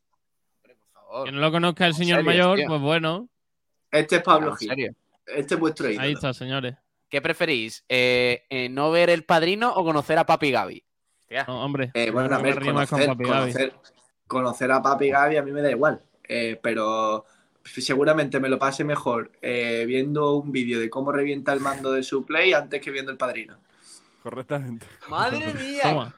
Favor. 1.18 1.26
Que 1.26 1.32
no 1.32 1.40
lo 1.40 1.52
conozca 1.52 1.86
el 1.86 1.94
señor 1.94 2.18
serio, 2.18 2.30
mayor, 2.30 2.58
tío. 2.58 2.68
pues 2.68 2.80
bueno. 2.80 3.28
Este 3.90 4.16
es 4.16 4.22
Pablo 4.22 4.54
Gil. 4.56 4.68
serio. 4.68 4.94
Este 5.26 5.54
es 5.54 5.60
vuestro 5.60 5.90
ídolo. 5.90 6.02
Ahí 6.02 6.12
está, 6.12 6.32
señores. 6.32 6.74
¿Qué 7.08 7.20
preferís? 7.20 7.84
Eh, 7.88 8.44
eh, 8.50 8.68
¿No 8.68 8.90
ver 8.90 9.10
el 9.10 9.24
padrino 9.24 9.72
o 9.74 9.84
conocer 9.84 10.18
a 10.18 10.26
Papi 10.26 10.50
Gavi? 10.50 10.84
Hostia. 11.20 11.44
No, 11.48 11.64
hombre. 11.64 11.90
Eh, 11.94 12.10
bueno, 12.10 12.34
a 12.34 12.38
ver, 12.38 12.54
me 12.54 12.60
rimas 12.60 12.88
con 12.88 13.00
conocer, 13.00 13.26
conocer, 13.26 13.74
conocer 14.26 14.72
a 14.72 14.82
Papi 14.82 15.10
Gaby 15.10 15.36
a 15.36 15.42
mí 15.42 15.50
me 15.50 15.62
da 15.62 15.70
igual, 15.70 16.00
eh, 16.28 16.58
pero 16.62 17.24
seguramente 17.64 18.40
me 18.40 18.48
lo 18.48 18.58
pase 18.58 18.84
mejor 18.84 19.32
eh, 19.42 19.84
viendo 19.86 20.34
un 20.34 20.52
vídeo 20.52 20.80
de 20.80 20.88
cómo 20.90 21.12
revienta 21.12 21.52
el 21.52 21.60
mando 21.60 21.92
de 21.92 22.02
su 22.02 22.24
play 22.24 22.52
antes 22.52 22.80
que 22.80 22.90
viendo 22.90 23.10
el 23.12 23.18
padrino. 23.18 23.58
Correctamente. 24.28 24.86
¡Madre 25.08 25.38
mía! 25.54 25.82
Toma. 25.84 26.14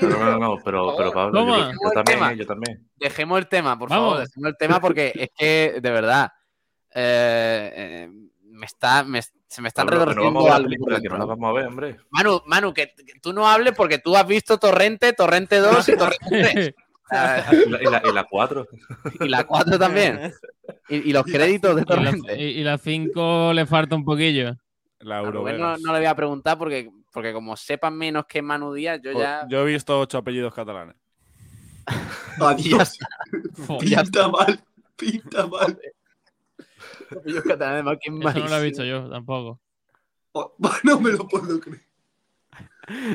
Pero 0.00 0.18
no, 0.18 0.30
no, 0.32 0.38
no, 0.38 0.56
pero, 0.64 0.94
pero 0.96 1.12
Pablo, 1.12 1.40
yo, 1.40 1.46
Toma. 1.46 1.72
yo 1.72 1.90
también, 1.90 2.18
Tema. 2.18 2.32
eh, 2.32 2.36
yo 2.36 2.46
también. 2.46 2.88
Dejemos 2.96 3.38
el 3.38 3.48
tema, 3.48 3.78
por 3.78 3.88
Vamos. 3.88 4.10
favor. 4.12 4.26
Dejemos 4.26 4.48
el 4.50 4.56
tema 4.58 4.80
porque 4.80 5.12
es 5.14 5.30
que, 5.36 5.78
de 5.80 5.90
verdad, 5.90 6.32
eh, 6.94 7.72
eh, 7.76 8.10
me 8.42 8.66
está, 8.66 9.04
me- 9.04 9.22
se 9.22 9.62
me 9.62 9.68
están 9.68 9.86
retorciendo 9.88 10.52
algo 10.52 10.68
que 10.68 11.08
no 11.08 11.18
la 11.18 11.24
vamos 11.24 11.48
a 11.50 11.52
ver, 11.52 11.66
hombre. 11.66 11.96
Manu, 12.10 12.42
Manu, 12.46 12.74
que, 12.74 12.88
que 12.94 13.18
tú 13.22 13.32
no 13.32 13.48
hables 13.48 13.74
porque 13.74 13.98
tú 13.98 14.16
has 14.16 14.26
visto 14.26 14.58
Torrente, 14.58 15.12
Torrente 15.12 15.56
2 15.58 15.88
y 15.88 15.96
Torrente 15.96 16.28
3. 16.28 16.74
Ah, 17.10 17.44
Y 17.66 17.70
la, 17.70 17.80
y 17.80 17.84
la, 17.84 18.02
y 18.04 18.12
la 18.12 18.24
cuatro. 18.24 18.66
y 19.20 19.28
la 19.28 19.44
4 19.44 19.78
también. 19.78 20.32
Y, 20.88 21.10
y 21.10 21.12
los 21.12 21.24
créditos 21.24 21.74
de 21.76 21.82
Y 21.82 21.84
la- 21.84 21.94
Torrente. 21.96 22.40
y, 22.40 22.62
la 22.64 22.78
5 22.78 23.52
le 23.54 23.66
falta 23.66 23.94
un 23.96 24.04
poquillo. 24.04 24.56
La 25.00 25.18
A 25.18 25.22
Rubén 25.22 25.58
no, 25.58 25.76
no 25.78 25.92
le 25.92 25.98
voy 26.00 26.06
a 26.06 26.14
preguntar 26.16 26.58
porque, 26.58 26.90
porque 27.16 27.32
como 27.32 27.56
sepan 27.56 27.96
menos 27.96 28.26
que 28.26 28.42
Manu 28.42 28.74
Díaz, 28.74 29.00
yo 29.02 29.18
ya... 29.18 29.46
Yo 29.48 29.62
he 29.66 29.72
visto 29.72 29.98
ocho 29.98 30.18
apellidos 30.18 30.52
catalanes. 30.52 30.96
Adiós. 32.38 32.98
Fo, 33.54 33.78
Ya 33.82 34.02
Pinta 34.02 34.28
mal, 34.28 34.60
pinta 34.96 35.46
mal. 35.46 35.80
Yo 37.24 37.42
catalán, 37.42 37.72
además, 37.72 37.96
que 38.02 38.10
es 38.10 38.18
Eso 38.20 38.38
no 38.38 38.48
lo 38.50 38.56
he 38.58 38.64
visto 38.64 38.84
yo 38.84 39.08
tampoco. 39.08 39.58
Oh, 40.32 40.54
no 40.82 41.00
me 41.00 41.12
lo 41.12 41.26
puedo 41.26 41.58
creer. 41.58 41.86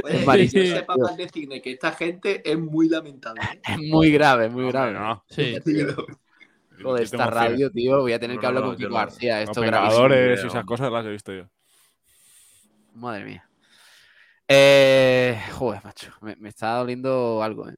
Oye, 0.03 0.45
Es 0.45 0.51
que 0.51 0.65
sepa 0.65 0.97
más 0.97 1.15
de 1.15 1.29
cine 1.29 1.61
que 1.61 1.73
esta 1.73 1.91
gente 1.91 2.41
es 2.43 2.57
muy 2.57 2.89
lamentable. 2.89 3.39
¿eh? 3.53 3.61
Es 3.63 3.77
muy 3.77 4.11
grave, 4.11 4.49
muy 4.49 4.63
Hombre, 4.63 4.79
grave. 4.79 4.93
no. 4.93 5.23
Sí. 5.29 5.59
Joder, 6.81 7.03
esta 7.03 7.27
radio, 7.27 7.69
tío, 7.69 7.99
voy 7.99 8.13
a 8.13 8.19
tener 8.19 8.37
No, 8.37 8.41
que 8.41 8.47
hablar 8.47 8.63
no, 8.63 8.69
con 8.69 8.77
Kiko 8.77 8.89
no. 8.89 8.95
García. 8.95 9.41
Los 9.41 9.49
Esto. 9.49 9.61
Vengadores 9.61 10.43
y 10.43 10.47
esas 10.47 10.65
cosas 10.65 10.91
las 10.91 11.05
he 11.05 11.11
visto 11.11 11.31
yo. 11.31 11.43
Madre 12.95 13.25
mía. 13.25 13.47
Eh, 14.53 15.39
joder, 15.53 15.81
macho, 15.85 16.11
me, 16.19 16.35
me 16.35 16.49
está 16.49 16.75
doliendo 16.75 17.41
algo. 17.41 17.69
eh. 17.69 17.75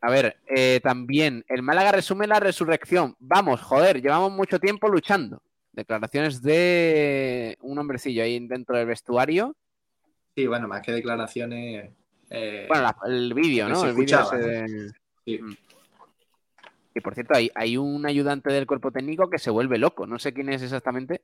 A 0.00 0.10
ver, 0.10 0.36
eh, 0.54 0.80
también, 0.82 1.44
el 1.48 1.62
Málaga 1.62 1.92
resume 1.92 2.26
la 2.26 2.40
resurrección. 2.40 3.14
Vamos, 3.20 3.62
joder, 3.62 4.02
llevamos 4.02 4.32
mucho 4.32 4.58
tiempo 4.58 4.88
luchando. 4.88 5.40
Declaraciones 5.72 6.42
de 6.42 7.56
un 7.60 7.78
hombrecillo 7.78 8.24
ahí 8.24 8.44
dentro 8.46 8.76
del 8.76 8.86
vestuario. 8.86 9.54
Sí, 10.34 10.46
bueno, 10.48 10.66
más 10.66 10.82
que 10.82 10.90
declaraciones. 10.92 11.90
eh, 12.30 12.64
Bueno, 12.68 12.82
la- 12.82 12.96
el 13.06 13.32
vídeo, 13.32 13.68
¿no? 13.68 13.76
se 13.76 13.88
El 13.90 13.94
vídeo 13.94 14.30
de- 14.30 14.90
Sí. 15.24 15.38
Mm. 15.40 15.56
Y 16.96 17.00
por 17.00 17.14
cierto, 17.14 17.34
hay, 17.36 17.50
hay 17.54 17.76
un 17.76 18.04
ayudante 18.04 18.52
del 18.52 18.66
cuerpo 18.66 18.90
técnico 18.90 19.30
que 19.30 19.38
se 19.38 19.50
vuelve 19.50 19.78
loco. 19.78 20.06
No 20.08 20.18
sé 20.18 20.32
quién 20.32 20.48
es 20.48 20.60
exactamente. 20.62 21.20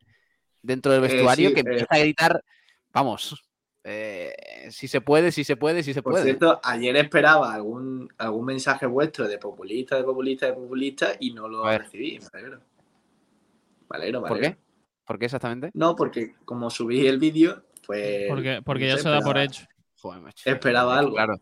Dentro 0.63 0.93
del 0.93 1.05
Eh, 1.05 1.09
vestuario 1.09 1.49
sí, 1.49 1.55
que 1.55 1.61
empieza 1.61 1.87
a 1.91 1.99
gritar. 1.99 2.45
Vamos. 2.93 3.43
Eh, 3.83 4.33
si 4.71 4.89
se 4.89 5.01
puede, 5.01 5.33
si 5.33 5.45
se 5.45 5.57
puede, 5.57 5.83
si 5.83 5.95
se 5.95 6.03
Por 6.03 6.13
puede. 6.13 6.25
cierto, 6.25 6.61
ayer 6.63 6.97
esperaba 6.97 7.55
algún, 7.55 8.09
algún 8.19 8.45
mensaje 8.45 8.87
vuestro 8.87 9.27
de 9.27 9.39
populista, 9.39 9.97
de 9.97 10.05
populista, 10.05 10.47
de 10.47 10.53
populista 10.53 11.13
y 11.19 11.33
no 11.33 11.49
lo 11.49 11.65
recibí. 11.65 12.19
Me 12.19 12.39
alegro. 12.39 12.61
Me 13.89 13.97
alegro, 13.97 14.21
me 14.21 14.29
¿Por 14.29 14.41
qué? 14.41 14.57
¿Por 15.05 15.19
qué 15.19 15.25
exactamente? 15.25 15.71
No, 15.75 15.97
porque 15.97 16.35
como 16.45 16.69
subí 16.71 17.07
el 17.07 17.19
vídeo, 17.19 17.65
pues. 17.87 18.29
Porque, 18.29 18.61
porque 18.65 18.89
no 18.89 18.97
ya 18.97 19.03
se 19.03 19.09
da 19.09 19.21
por 19.21 19.39
hecho. 19.39 19.65
Joder, 20.01 20.21
macho. 20.21 20.49
Esperaba 20.49 20.99
algo. 20.99 21.15
Claro. 21.15 21.37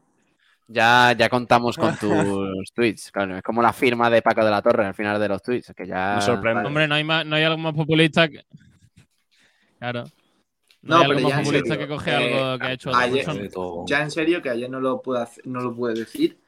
Ya, 0.69 1.15
ya 1.19 1.29
contamos 1.29 1.77
con 1.77 1.97
tus 1.99 2.73
tweets. 2.73 3.11
Claro, 3.11 3.37
es 3.37 3.43
como 3.43 3.63
la 3.63 3.73
firma 3.73 4.09
de 4.11 4.23
Paco 4.23 4.45
de 4.45 4.51
la 4.51 4.63
Torre 4.63 4.87
al 4.87 4.95
final 4.95 5.19
de 5.21 5.29
los 5.29 5.43
tweets. 5.43 5.73
Que 5.77 5.87
ya. 5.87 6.15
Me 6.17 6.23
sorprende. 6.23 6.65
Hombre, 6.65 6.87
no 6.87 6.95
hay, 6.95 7.05
más, 7.05 7.27
no 7.27 7.37
hay 7.37 7.43
algo 7.43 7.59
más 7.59 7.75
populista 7.75 8.29
que. 8.29 8.45
Claro. 9.79 10.05
No, 10.89 11.03
pero 11.07 11.21
ya 11.29 11.39
en 11.41 11.47
serio, 11.47 11.79
que 11.79 11.89
coge 11.89 12.11
eh, 12.11 12.35
algo 12.35 12.59
que 12.59 12.67
ha 12.67 12.73
hecho 12.73 12.95
ayer- 12.95 13.51
todo. 13.53 13.85
Ya 13.87 14.03
en 14.03 14.11
serio, 14.11 14.43
que 14.43 14.51
ayer 14.51 14.69
no 14.71 14.81
lo 14.81 15.01
pude 15.03 15.21
hacer- 15.21 15.47
no 15.47 15.61
lo 15.61 15.75
pude 15.75 15.95
decir. 15.95 16.39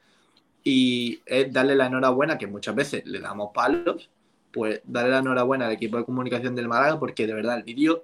Y 0.63 1.21
es 1.25 1.51
darle 1.51 1.75
la 1.75 1.87
enhorabuena, 1.87 2.37
que 2.37 2.47
muchas 2.47 2.75
veces 2.75 3.03
le 3.05 3.19
damos 3.19 3.51
palos, 3.53 4.09
pues 4.51 4.81
darle 4.83 5.11
la 5.11 5.19
enhorabuena 5.19 5.65
al 5.67 5.71
equipo 5.71 5.97
de 5.97 6.05
comunicación 6.05 6.55
del 6.55 6.67
Málaga, 6.67 6.99
porque 6.99 7.25
de 7.25 7.33
verdad 7.33 7.57
el 7.57 7.63
vídeo 7.63 8.03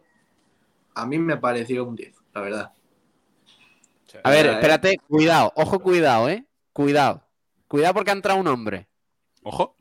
a 0.96 1.06
mí 1.06 1.20
me 1.20 1.38
pareció 1.38 1.84
un 1.86 1.96
10, 1.96 2.16
la 2.34 2.42
verdad. 2.42 2.72
A 4.24 4.30
ver, 4.32 4.46
¿eh? 4.48 4.52
espérate, 4.54 4.98
cuidado, 5.08 5.52
ojo, 5.56 5.80
cuidado, 5.80 6.30
eh. 6.30 6.46
Cuidado. 6.74 7.22
Cuidado 7.68 7.94
porque 7.94 8.12
ha 8.12 8.14
entrado 8.14 8.40
un 8.40 8.48
hombre. 8.48 8.88
Ojo. 9.44 9.76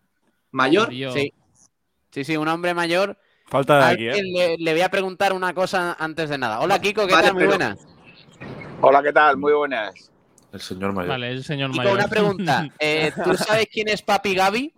Mayor. 0.50 0.88
Sí. 1.12 1.32
Sí, 2.10 2.24
sí, 2.24 2.36
un 2.36 2.48
hombre 2.48 2.74
mayor. 2.74 3.18
Falta 3.48 3.78
de 3.78 3.84
aquí, 3.94 4.08
¿eh? 4.08 4.22
le, 4.24 4.56
le 4.58 4.72
voy 4.72 4.80
a 4.82 4.88
preguntar 4.88 5.32
una 5.32 5.54
cosa 5.54 5.96
antes 5.98 6.28
de 6.28 6.36
nada. 6.38 6.60
Hola, 6.60 6.80
Kiko, 6.80 7.06
¿qué 7.06 7.12
Vale, 7.14 7.26
tal? 7.28 7.34
Muy 7.34 7.42
pero- 7.44 7.50
buena. 7.56 7.76
Hola, 8.80 9.02
¿qué 9.02 9.12
tal? 9.12 9.36
Muy 9.36 9.52
buenas. 9.52 10.10
El 10.52 10.60
señor 10.60 10.92
mayor. 10.92 11.10
Vale, 11.10 11.30
el 11.30 11.44
señor 11.44 11.70
Kiko, 11.70 11.82
mayor. 11.84 11.98
una 11.98 12.08
pregunta. 12.08 12.68
Eh, 12.78 13.12
¿Tú 13.24 13.34
sabes 13.36 13.66
quién 13.72 13.88
es 13.88 14.02
Papi 14.02 14.34
Gaby? 14.34 14.74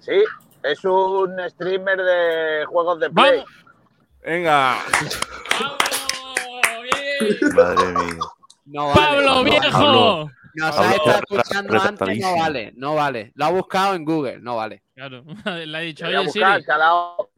Sí, 0.00 0.22
es 0.62 0.84
un 0.84 1.36
streamer 1.48 1.98
de 1.98 2.64
juegos 2.66 3.00
de 3.00 3.10
Play. 3.10 3.38
¡Vamos! 3.38 3.50
Venga. 4.22 4.76
¡Vamos! 5.60 7.54
Madre 7.54 7.86
mía. 7.92 8.14
No 8.66 8.86
vale. 8.88 9.00
¡Pablo, 9.00 9.44
viejo! 9.44 9.70
Pablo. 9.72 10.30
Nos 10.54 10.78
ha 10.78 10.94
estado 10.94 11.18
escuchando 11.18 11.80
antes, 11.80 12.18
no 12.20 12.36
vale, 12.36 12.72
no 12.76 12.94
vale. 12.94 13.32
Lo 13.36 13.44
ha 13.46 13.50
buscado 13.50 13.94
en 13.94 14.04
Google, 14.04 14.38
no 14.40 14.56
vale. 14.56 14.82
Claro, 14.94 15.24
le 15.46 15.78
ha 15.78 15.80
dicho, 15.80 16.06
oye, 16.06 16.18
buscar, 16.24 16.54
Siri. 16.56 16.66
calao. 16.66 17.30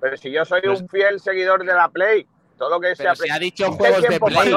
Pero 0.00 0.16
si 0.16 0.30
yo 0.30 0.44
soy 0.44 0.60
Pues- 0.62 0.80
un 0.80 0.88
fiel 0.88 1.20
seguidor 1.20 1.64
de 1.64 1.72
la 1.74 1.88
Play, 1.88 2.26
todo 2.58 2.70
lo 2.70 2.80
que 2.80 2.94
Pero 2.96 3.14
sea 3.14 3.14
si 3.16 3.30
ha 3.30 3.38
dicho 3.38 3.70
juegos 3.72 4.02
de 4.02 4.20
Play. 4.20 4.54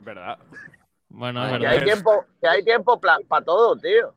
¿Verdad? 0.00 0.38
Bueno, 1.10 1.44
es 1.44 1.50
Vale, 1.52 1.58
Que 1.64 1.66
verdad. 1.70 1.78
hay 1.80 1.84
tiempo, 1.92 2.24
que 2.40 2.48
hay 2.48 2.64
tiempo 2.64 3.00
para 3.00 3.44
todo, 3.44 3.76
tío. 3.76 4.14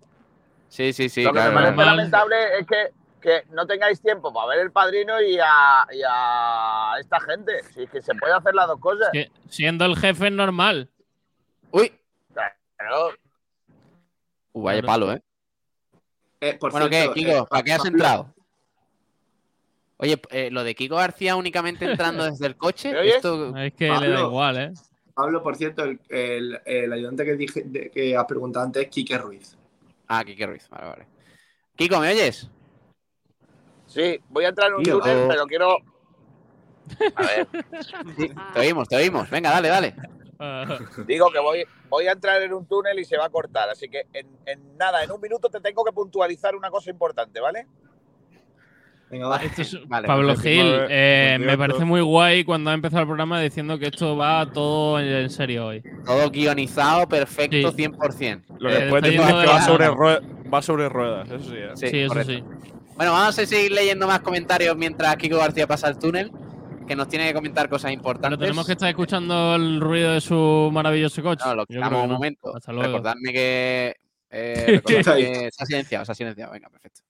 Sí, 0.69 0.93
sí, 0.93 1.09
sí, 1.09 1.23
lo 1.23 1.31
que 1.31 1.33
claro. 1.39 1.49
me 1.51 1.55
parece 1.55 1.75
normal. 1.75 1.97
lamentable 1.97 2.59
es 2.59 2.67
que 2.67 2.89
que 3.21 3.43
no 3.51 3.67
tengáis 3.67 4.01
tiempo 4.01 4.33
para 4.33 4.47
ver 4.47 4.59
el 4.61 4.71
padrino 4.71 5.21
y 5.21 5.37
a, 5.39 5.85
y 5.91 6.01
a 6.09 6.95
esta 6.99 7.19
gente. 7.19 7.61
Si 7.71 7.83
es 7.83 7.89
que 7.91 8.01
se 8.01 8.15
puede 8.15 8.33
hacer 8.33 8.55
las 8.55 8.65
dos 8.67 8.79
cosas. 8.79 9.09
Si- 9.13 9.31
siendo 9.47 9.85
el 9.85 9.95
jefe 9.95 10.25
es 10.25 10.33
normal. 10.33 10.89
Uy, 11.69 11.93
Claro. 12.33 13.09
uh, 14.53 14.63
vaya 14.63 14.81
palo, 14.81 15.11
¿eh? 15.13 15.21
Eh, 16.39 16.57
por 16.59 16.71
Bueno, 16.71 16.87
cierto, 16.87 17.13
¿qué, 17.13 17.19
Kiko? 17.19 17.31
eh, 17.31 17.45
¿Para 17.47 17.63
qué 17.63 17.73
has 17.73 17.85
entrado? 17.85 18.33
Oye, 20.01 20.19
eh, 20.31 20.49
lo 20.51 20.63
de 20.63 20.73
Kiko 20.73 20.95
García 20.95 21.35
únicamente 21.35 21.85
entrando 21.85 22.25
desde 22.25 22.47
el 22.47 22.55
coche, 22.57 22.91
esto... 23.07 23.55
Es 23.55 23.73
que 23.75 23.87
le 23.87 24.09
da 24.09 24.19
igual, 24.21 24.57
¿eh? 24.57 24.73
Pablo, 25.13 25.43
por 25.43 25.55
cierto, 25.55 25.83
el, 25.83 25.99
el- 26.09 26.59
el 26.65 26.91
ayudante 26.93 27.23
que 27.23 27.35
dije 27.35 27.61
de- 27.65 27.91
que 27.91 28.15
has 28.17 28.25
preguntado 28.25 28.65
antes 28.65 28.83
es 28.83 28.89
Quique 28.89 29.15
Ruiz. 29.17 29.55
Ah, 30.07 30.23
Kike 30.23 30.47
Ruiz, 30.47 30.67
vale, 30.69 30.87
vale. 30.87 31.07
Kiko, 31.75 31.99
¿me 31.99 32.09
oyes? 32.09 32.49
Sí, 33.85 34.19
voy 34.29 34.45
a 34.45 34.49
entrar 34.49 34.69
en 34.69 34.75
un 34.75 34.83
túnel, 34.83 35.17
o- 35.17 35.27
pero 35.27 35.45
quiero. 35.45 35.77
A 37.15 37.21
ver, 37.21 37.47
Sí, 38.17 38.31
te 38.53 38.59
oímos, 38.59 38.87
te 38.89 38.95
oímos. 38.95 39.29
Venga, 39.29 39.51
dale, 39.51 39.67
dale. 39.67 39.95
Ah, 40.39 40.79
digo 41.05 41.29
que 41.31 41.39
voy, 41.39 41.63
voy 41.89 42.07
a 42.07 42.13
entrar 42.13 42.41
en 42.41 42.53
un 42.53 42.65
túnel 42.65 42.97
y 42.97 43.05
se 43.05 43.17
va 43.17 43.25
a 43.25 43.29
cortar. 43.29 43.69
Así 43.69 43.87
que 43.87 44.07
en, 44.13 44.27
en 44.47 44.77
nada, 44.77 45.03
en 45.03 45.11
un 45.11 45.21
minuto 45.21 45.49
te 45.49 45.59
tengo 45.61 45.83
que 45.83 45.91
puntualizar 45.91 46.55
una 46.55 46.71
cosa 46.71 46.89
importante, 46.89 47.39
¿vale? 47.39 47.67
Venga, 49.11 49.27
va. 49.27 49.37
esto 49.37 49.61
es- 49.61 49.77
Vale, 49.87 50.07
Pablo 50.07 50.29
perfecto. 50.29 50.63
Gil, 50.63 50.73
eh, 50.89 51.37
me 51.39 51.57
parece 51.57 51.83
muy 51.85 52.01
guay 52.01 52.43
cuando 52.45 52.69
ha 52.69 52.73
empezado 52.73 53.01
el 53.01 53.07
programa 53.07 53.41
diciendo 53.41 53.77
que 53.77 53.87
esto 53.87 54.15
va 54.15 54.45
todo 54.51 54.99
en 54.99 55.29
serio 55.29 55.67
hoy. 55.67 55.83
Todo 56.05 56.29
guionizado, 56.31 57.07
perfecto, 57.09 57.71
Sí. 57.71 57.75
100%. 57.77 58.43
Lo 58.59 58.69
Eh, 58.69 58.73
que 58.77 58.83
está 58.85 59.01
decir 59.01 59.19
es 59.19 59.25
que 59.27 59.33
de 59.33 59.45
va 59.47 59.61
sobre, 59.61 59.87
rue- 59.89 60.21
va 60.53 60.61
sobre 60.61 60.89
ruedas, 60.89 61.29
eso 61.29 61.49
sí. 61.49 61.55
¿eh? 61.57 61.69
Sí, 61.75 61.87
Sí, 61.89 61.97
eso 61.99 62.23
sí. 62.23 62.43
Bueno, 62.95 63.13
vamos 63.13 63.37
a 63.39 63.45
seguir 63.45 63.71
leyendo 63.71 64.07
más 64.07 64.19
comentarios 64.21 64.75
mientras 64.77 65.15
Kiko 65.17 65.37
García 65.37 65.65
pasa 65.67 65.87
el 65.89 65.97
túnel, 65.97 66.31
que 66.87 66.95
nos 66.95 67.07
tiene 67.07 67.27
que 67.27 67.33
comentar 67.33 67.67
cosas 67.69 67.89
Pero 67.89 67.93
importantes. 67.99 68.39
tenemos 68.39 68.65
que 68.65 68.73
estar 68.73 68.89
escuchando 68.89 69.55
el 69.55 69.79
ruido 69.81 70.13
de 70.13 70.21
su 70.21 70.69
maravilloso 70.71 71.21
coche. 71.23 71.43
No, 71.45 71.55
lo 71.55 71.65
quitamos 71.65 72.03
un 72.03 72.07
no. 72.09 72.13
momento. 72.15 72.55
Hasta 72.55 72.71
luego. 72.71 72.87
Recordadme 72.87 73.33
que. 73.33 73.95
eh, 74.29 74.65
recordad 74.85 75.15
que 75.17 75.49
se 75.51 75.63
ha 75.63 75.65
silenciado, 75.65 76.05
se 76.05 76.11
ha 76.11 76.15
silenciado. 76.15 76.51
Venga, 76.53 76.69
perfecto. 76.69 77.01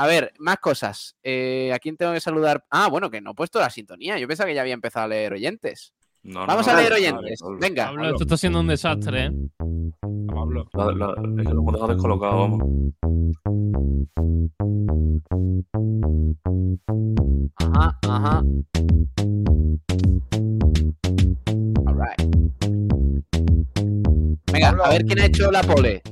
A 0.00 0.06
ver, 0.06 0.32
más 0.38 0.58
cosas. 0.58 1.16
Eh, 1.24 1.72
¿A 1.74 1.78
quién 1.80 1.96
tengo 1.96 2.12
que 2.12 2.20
saludar? 2.20 2.64
Ah, 2.70 2.88
bueno, 2.88 3.10
que 3.10 3.20
no 3.20 3.32
he 3.32 3.34
puesto 3.34 3.58
la 3.58 3.68
sintonía. 3.68 4.16
Yo 4.16 4.28
pensaba 4.28 4.48
que 4.48 4.54
ya 4.54 4.60
había 4.60 4.74
empezado 4.74 5.06
a 5.06 5.08
leer 5.08 5.32
oyentes. 5.32 5.92
No, 6.22 6.46
Vamos 6.46 6.66
no, 6.68 6.72
a 6.72 6.76
leer 6.76 6.92
vale, 6.92 7.02
oyentes. 7.10 7.40
Venga. 7.60 7.86
Pablo, 7.86 8.10
esto 8.10 8.22
está 8.22 8.36
siendo 8.36 8.60
un 8.60 8.68
desastre, 8.68 9.26
¿eh? 9.26 9.32
Pablo. 10.28 10.68
La- 10.72 10.92
la- 10.92 11.14
es 11.42 11.48
que 11.48 11.52
lo 11.54 11.60
hemos 11.62 11.72
dejado 11.72 11.92
descolocado, 11.94 12.36
vamos. 12.38 12.62
Ajá, 17.56 17.98
ajá. 18.02 18.42
Alright. 21.86 22.20
Venga, 24.52 24.68
Pablo. 24.70 24.84
a 24.84 24.88
ver 24.90 25.04
quién 25.04 25.20
ha 25.20 25.26
hecho 25.26 25.50
la 25.50 25.62
pole. 25.62 26.02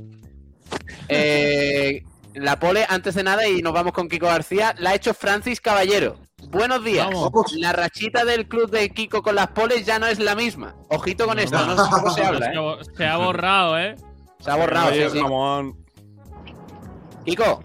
Eh, 1.09 2.03
la 2.37 2.59
pole, 2.59 2.85
antes 2.89 3.15
de 3.15 3.23
nada, 3.23 3.47
y 3.47 3.61
nos 3.61 3.73
vamos 3.73 3.93
con 3.93 4.07
Kiko 4.07 4.27
García, 4.27 4.75
la 4.79 4.91
ha 4.91 4.95
hecho 4.95 5.13
Francis 5.13 5.59
Caballero. 5.61 6.17
Buenos 6.49 6.83
días. 6.83 7.07
Vamos. 7.07 7.51
La 7.53 7.73
rachita 7.73 8.23
del 8.25 8.47
club 8.47 8.69
de 8.69 8.89
Kiko 8.89 9.21
con 9.21 9.35
las 9.35 9.47
poles 9.47 9.85
ya 9.85 9.99
no 9.99 10.05
es 10.07 10.19
la 10.19 10.35
misma. 10.35 10.75
Ojito 10.89 11.25
con 11.25 11.39
esto, 11.39 11.65
no 11.65 11.83
sé 11.83 11.91
cómo 11.91 12.09
se 12.11 12.23
habla, 12.23 12.45
Se 12.45 12.53
¿eh? 12.53 12.57
ha 12.57 12.95
Se 12.97 13.05
ha 13.05 13.17
borrado, 13.17 13.79
¿eh? 13.79 13.95
Se 14.39 14.51
ha 14.51 14.55
borrado, 14.55 14.91
sí, 14.91 15.01
sí. 15.11 15.21
Kiko, 17.25 17.61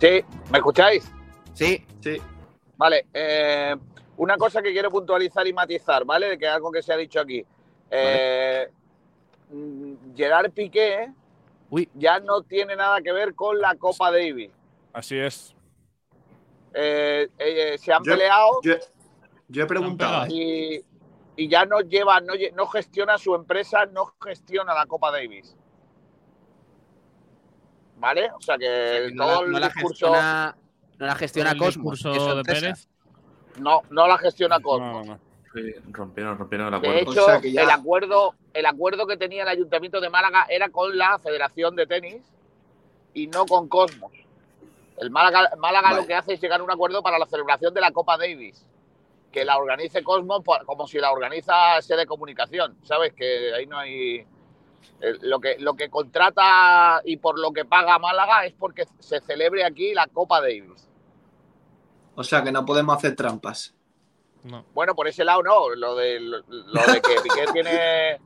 Sí, 0.00 0.20
¿me 0.50 0.58
escucháis? 0.58 1.10
sí. 1.54 1.84
Sí. 2.00 2.20
Vale, 2.76 3.06
eh, 3.14 3.76
una 4.16 4.36
cosa 4.36 4.60
que 4.60 4.72
quiero 4.72 4.90
puntualizar 4.90 5.46
y 5.46 5.52
matizar, 5.52 6.04
¿vale? 6.04 6.30
De 6.30 6.38
que 6.38 6.48
algo 6.48 6.72
que 6.72 6.82
se 6.82 6.92
ha 6.92 6.96
dicho 6.96 7.20
aquí. 7.20 7.44
Eh, 7.88 8.68
mm, 9.50 9.92
Gerard 10.16 10.50
Piqué 10.50 11.12
Uy. 11.74 11.88
ya 11.94 12.20
no 12.20 12.42
tiene 12.42 12.76
nada 12.76 13.00
que 13.00 13.12
ver 13.12 13.34
con 13.34 13.58
la 13.58 13.74
Copa 13.76 14.10
Davis. 14.12 14.50
así 14.92 15.18
es. 15.18 15.54
Eh, 16.74 17.28
eh, 17.38 17.78
se 17.78 17.92
han 17.92 18.02
Yo- 18.04 18.12
peleado 18.12 18.60
Yo, 18.62 18.74
yo 19.48 19.62
he 19.62 19.66
preguntado. 19.66 20.24
¿eh? 20.26 20.28
y, 20.30 20.84
y 21.44 21.48
ya 21.48 21.64
no 21.64 21.80
lleva, 21.80 22.20
no, 22.20 22.34
no 22.54 22.66
gestiona 22.66 23.16
su 23.16 23.34
empresa, 23.34 23.86
no 23.86 24.14
gestiona 24.22 24.74
la 24.74 24.84
Copa 24.86 25.10
Davis. 25.10 25.56
¿Vale? 27.96 28.30
O 28.32 28.40
sea 28.40 28.58
que 28.58 29.10
No 29.14 29.26
la, 29.26 29.32
todo 29.34 29.46
no 29.46 29.56
el 29.56 29.60
la 29.62 29.68
discurso 29.68 30.06
gestiona, 30.12 30.56
no 30.98 31.06
la 31.06 31.14
gestiona 31.14 31.56
Cosmos. 31.56 32.02
de 32.02 32.10
empresa. 32.10 32.60
Pérez. 32.60 32.88
no, 33.58 33.80
no 33.90 34.06
la 34.08 34.18
gestiona 34.18 34.58
No, 34.58 34.62
Cosmos. 34.62 35.18
Sí, 35.54 35.72
rompieron, 35.90 36.38
rompieron 36.38 36.72
el 36.74 36.80
De 36.80 36.88
acuerdo. 36.88 37.12
hecho, 37.12 37.22
O 37.22 37.26
sea 37.26 37.40
que 37.40 37.52
ya- 37.52 37.62
el, 37.64 37.70
acuerdo, 37.70 38.34
el 38.54 38.64
acuerdo 38.66 39.06
que 39.06 39.16
tenía 39.16 39.42
el 39.42 39.48
Ayuntamiento 39.48 40.00
de 40.00 40.08
Málaga 40.08 40.46
era 40.48 40.70
con 40.70 40.96
la 40.96 41.18
Federación 41.18 41.76
de 41.76 41.86
Tenis 41.86 42.22
y 43.14 43.26
no 43.26 43.44
con 43.46 43.68
Cosmos. 43.68 44.12
El 44.98 45.10
Málaga, 45.10 45.50
Málaga 45.58 45.90
Vale. 45.90 46.00
lo 46.02 46.06
que 46.06 46.14
hace 46.14 46.34
es 46.34 46.40
llegar 46.40 46.60
a 46.60 46.64
un 46.64 46.70
acuerdo 46.70 47.02
para 47.02 47.18
la 47.18 47.26
celebración 47.26 47.74
de 47.74 47.80
la 47.80 47.90
Copa 47.92 48.16
Davis, 48.16 48.64
que 49.30 49.44
la 49.44 49.58
organice 49.58 50.02
Cosmos 50.02 50.42
como 50.64 50.86
si 50.86 50.98
la 50.98 51.12
organiza 51.12 51.80
Sede 51.82 52.06
Comunicación. 52.06 52.76
¿Sabes? 52.84 53.12
Que 53.12 53.52
ahí 53.54 53.66
no 53.66 53.76
hay. 53.78 54.26
eh, 55.00 55.14
Lo 55.22 55.38
que, 55.40 55.56
lo 55.58 55.74
que 55.74 55.90
contrata 55.90 57.02
y 57.04 57.16
por 57.18 57.38
lo 57.38 57.52
que 57.52 57.64
paga 57.64 57.98
Málaga 57.98 58.46
es 58.46 58.54
porque 58.54 58.86
se 59.00 59.20
celebre 59.20 59.64
aquí 59.64 59.92
la 59.92 60.06
Copa 60.06 60.40
Davis. 60.40 60.88
O 62.14 62.22
sea 62.24 62.42
que 62.42 62.52
no 62.52 62.64
podemos 62.64 62.96
hacer 62.96 63.16
trampas. 63.16 63.74
No. 64.44 64.64
Bueno, 64.74 64.94
por 64.94 65.06
ese 65.08 65.24
lado 65.24 65.42
no. 65.42 65.70
Lo 65.74 65.94
de, 65.96 66.20
lo, 66.20 66.38
lo 66.48 66.82
de 66.92 67.00
que 67.00 67.14
Piqué 67.22 67.44
tiene. 67.52 68.18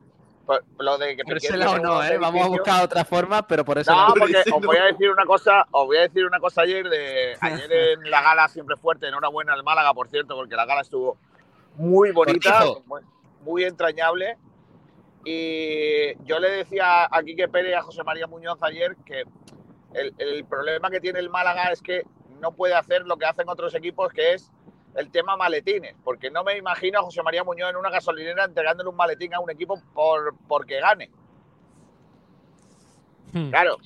Lo 0.79 0.97
de 0.97 1.15
que 1.17 1.23
Por 1.23 1.33
Piqué 1.35 1.47
ese 1.47 1.57
lado 1.57 1.73
tiene 1.73 1.87
no, 1.87 2.03
¿eh? 2.03 2.17
Vamos 2.17 2.45
a 2.45 2.47
buscar 2.47 2.83
otra 2.83 3.03
forma, 3.05 3.45
pero 3.45 3.65
por 3.65 3.77
ese 3.77 3.91
No, 3.91 3.97
lado. 3.97 4.13
porque 4.17 4.43
os 4.51 4.61
voy 4.65 4.77
a 4.77 4.85
decir 4.85 5.09
una 5.09 5.25
cosa, 5.25 5.67
os 5.71 5.85
voy 5.85 5.97
a 5.97 6.01
decir 6.01 6.25
una 6.25 6.39
cosa 6.39 6.61
ayer 6.61 6.87
de 6.89 7.35
ayer 7.41 7.71
en 7.71 8.09
la 8.09 8.21
gala 8.21 8.47
siempre 8.47 8.77
fuerte, 8.77 9.07
enhorabuena 9.07 9.53
al 9.53 9.63
Málaga, 9.63 9.93
por 9.93 10.07
cierto, 10.07 10.35
porque 10.35 10.55
la 10.55 10.65
gala 10.65 10.81
estuvo 10.81 11.17
muy 11.75 12.11
bonita, 12.11 12.63
muy 13.41 13.63
entrañable. 13.65 14.37
Y 15.25 16.15
yo 16.25 16.39
le 16.39 16.49
decía 16.49 17.05
a 17.11 17.21
Quique 17.23 17.49
Pérez 17.49 17.71
y 17.71 17.73
a 17.73 17.81
José 17.81 18.03
María 18.03 18.27
Muñoz 18.27 18.63
ayer 18.63 18.95
que 19.05 19.23
el, 19.93 20.13
el 20.17 20.45
problema 20.45 20.89
que 20.89 21.01
tiene 21.01 21.19
el 21.19 21.29
Málaga 21.29 21.71
es 21.73 21.81
que 21.81 22.03
no 22.39 22.53
puede 22.53 22.75
hacer 22.75 23.05
lo 23.05 23.17
que 23.17 23.25
hacen 23.25 23.49
otros 23.49 23.75
equipos, 23.75 24.13
que 24.13 24.33
es 24.35 24.49
el 24.95 25.11
tema 25.11 25.37
maletines, 25.37 25.95
porque 26.03 26.31
no 26.31 26.43
me 26.43 26.57
imagino 26.57 26.99
a 26.99 27.03
José 27.03 27.21
María 27.23 27.43
Muñoz 27.43 27.69
en 27.69 27.75
una 27.75 27.89
gasolinera 27.89 28.45
entregándole 28.45 28.89
un 28.89 28.95
maletín 28.95 29.33
a 29.33 29.39
un 29.39 29.49
equipo 29.51 29.79
por 29.93 30.35
porque 30.47 30.79
gane. 30.79 31.11
Hmm. 33.33 33.49
Claro, 33.49 33.77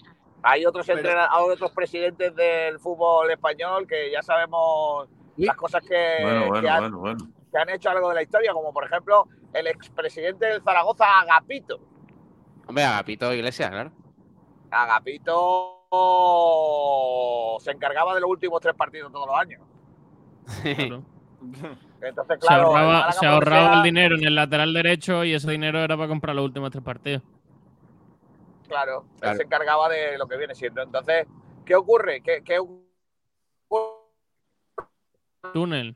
hay 0.43 0.65
otros, 0.65 0.85
Pero- 0.87 1.09
hay 1.29 1.49
otros 1.49 1.71
presidentes 1.71 2.35
del 2.35 2.79
fútbol 2.79 3.29
español 3.31 3.87
que 3.87 4.11
ya 4.11 4.21
sabemos 4.21 5.09
Sí. 5.35 5.45
las 5.45 5.55
cosas 5.55 5.83
que, 5.83 6.17
Bueno, 6.21 6.61
que 6.61 6.69
han, 6.69 6.79
bueno, 6.81 6.97
bueno. 6.99 7.27
que 7.51 7.57
han 7.57 7.69
hecho 7.69 7.89
algo 7.89 8.09
de 8.09 8.15
la 8.15 8.21
historia, 8.21 8.53
como 8.53 8.71
por 8.73 8.85
ejemplo 8.85 9.27
el 9.53 9.67
expresidente 9.67 10.45
del 10.45 10.61
Zaragoza, 10.61 11.05
Agapito. 11.19 11.79
Hombre, 12.67 12.83
Agapito 12.85 13.33
Iglesias, 13.33 13.69
claro. 13.69 13.91
Agapito 14.69 15.77
se 17.59 17.71
encargaba 17.71 18.13
de 18.15 18.21
los 18.21 18.29
últimos 18.29 18.61
tres 18.61 18.75
partidos 18.75 19.11
todos 19.11 19.27
los 19.27 19.35
años. 19.35 19.61
Claro. 20.63 21.03
Entonces, 22.01 22.39
Se 22.39 22.47
claro, 22.47 22.67
ahorraba, 22.67 23.11
se 23.11 23.25
ahorraba 23.27 23.67
sea- 23.69 23.77
el 23.77 23.83
dinero 23.83 24.15
en 24.15 24.23
el 24.25 24.35
lateral 24.35 24.73
derecho 24.73 25.23
y 25.23 25.33
ese 25.33 25.51
dinero 25.51 25.79
era 25.79 25.95
para 25.95 26.07
comprar 26.07 26.35
los 26.35 26.45
últimos 26.45 26.71
tres 26.71 26.83
partidos. 26.83 27.21
Claro, 28.67 29.05
él 29.21 29.35
se 29.35 29.43
encargaba 29.43 29.89
de 29.89 30.17
lo 30.17 30.27
que 30.27 30.37
viene 30.37 30.55
siendo. 30.55 30.81
Entonces, 30.81 31.27
¿qué 31.65 31.75
ocurre? 31.75 32.21
¿Qué, 32.21 32.41
qué 32.43 32.57
ocurre? 32.59 32.81
Túnel. 35.53 35.95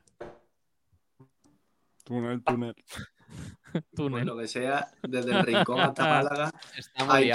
Túnel, 2.04 2.44
túnel. 2.44 2.76
Túnel. 3.96 4.26
lo 4.28 4.38
que 4.38 4.48
sea, 4.48 4.88
desde 5.04 5.32
el 5.32 5.44
rincón 5.46 5.80
hasta 5.80 6.04
Málaga. 6.24 6.52
Está 6.78 7.06
muy 7.06 7.32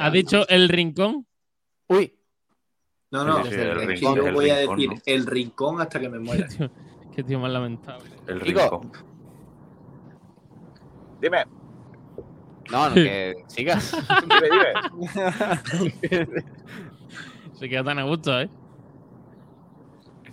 ¿Ha 0.00 0.10
dicho 0.10 0.46
el 0.48 0.68
rincón? 0.68 1.26
Uy, 1.88 2.14
No, 3.12 3.24
no, 3.24 3.44
Sí, 3.44 3.50
sí, 3.50 3.54
es 3.54 3.60
el 3.60 3.86
rincón, 3.86 4.16
yo 4.16 4.26
el 4.26 4.34
voy 4.34 4.50
a 4.50 4.56
rincón, 4.60 4.76
decir 4.76 4.90
¿no? 4.90 4.96
el 5.06 5.26
rincón 5.26 5.80
hasta 5.80 6.00
que 6.00 6.08
me 6.08 6.18
muera. 6.18 6.48
Tío, 6.48 6.70
Qué 7.14 7.22
tío 7.22 7.38
más 7.38 7.52
lamentable. 7.52 8.10
El 8.26 8.40
Kiko. 8.40 8.60
rincón. 8.80 8.92
Dime, 11.20 11.44
no, 12.70 12.88
no, 12.88 12.94
que 12.94 13.34
sigas. 13.48 13.94
dime, 14.22 14.48
dime. 16.10 16.44
Se 17.54 17.68
queda 17.68 17.84
tan 17.84 17.98
a 17.98 18.04
gusto, 18.04 18.40
¿eh? 18.40 18.48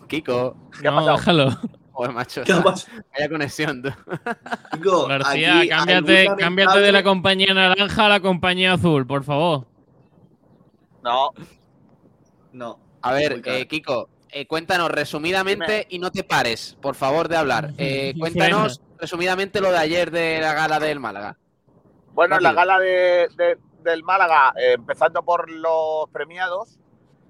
Kiko. 0.08 0.56
¿Qué 0.82 0.88
ha 0.88 0.92
no, 0.92 0.98
pasado? 0.98 1.18
déjalo. 1.18 1.58
Joder, 1.92 2.14
macho. 2.14 2.44
¿Qué 2.46 2.54
ha? 2.54 2.60
Vaya 2.62 3.30
conexión. 3.30 3.84
tú. 3.84 3.90
Chico, 4.74 5.08
García, 5.08 5.60
aquí 5.60 5.70
cámbiate, 5.70 6.28
cámbiate 6.38 6.80
de 6.80 6.92
la 6.94 7.04
compañía 7.04 7.54
naranja 7.54 8.06
a 8.06 8.10
la 8.10 8.20
compañía 8.22 8.74
azul, 8.74 9.06
por 9.06 9.24
favor. 9.26 9.68
No, 11.04 11.32
No. 12.52 12.80
A 13.02 13.14
ver, 13.14 13.42
eh, 13.46 13.68
Kiko, 13.68 14.10
eh, 14.30 14.46
cuéntanos 14.46 14.90
resumidamente 14.92 15.88
y 15.90 16.00
no 16.00 16.12
te 16.12 16.24
pares, 16.24 16.78
por 16.82 16.96
favor, 16.96 17.28
de 17.28 17.38
hablar. 17.38 17.72
Eh, 17.78 18.14
cuéntanos 18.20 18.82
resumidamente 18.98 19.62
lo 19.62 19.72
de 19.72 19.78
ayer 19.78 20.12
de 20.12 20.40
la 20.42 20.54
gala 20.54 20.80
del 20.80 21.00
Málaga. 21.00 21.38
Bueno, 22.14 22.36
en 22.38 22.44
la 22.44 22.50
gala 22.54 22.80
de- 22.80 23.30
de- 23.38 23.58
del 23.84 24.04
Málaga, 24.04 24.54
eh, 24.58 24.74
empezando 24.74 25.24
por 25.24 25.50
los 25.50 26.10
premiados, 26.12 26.78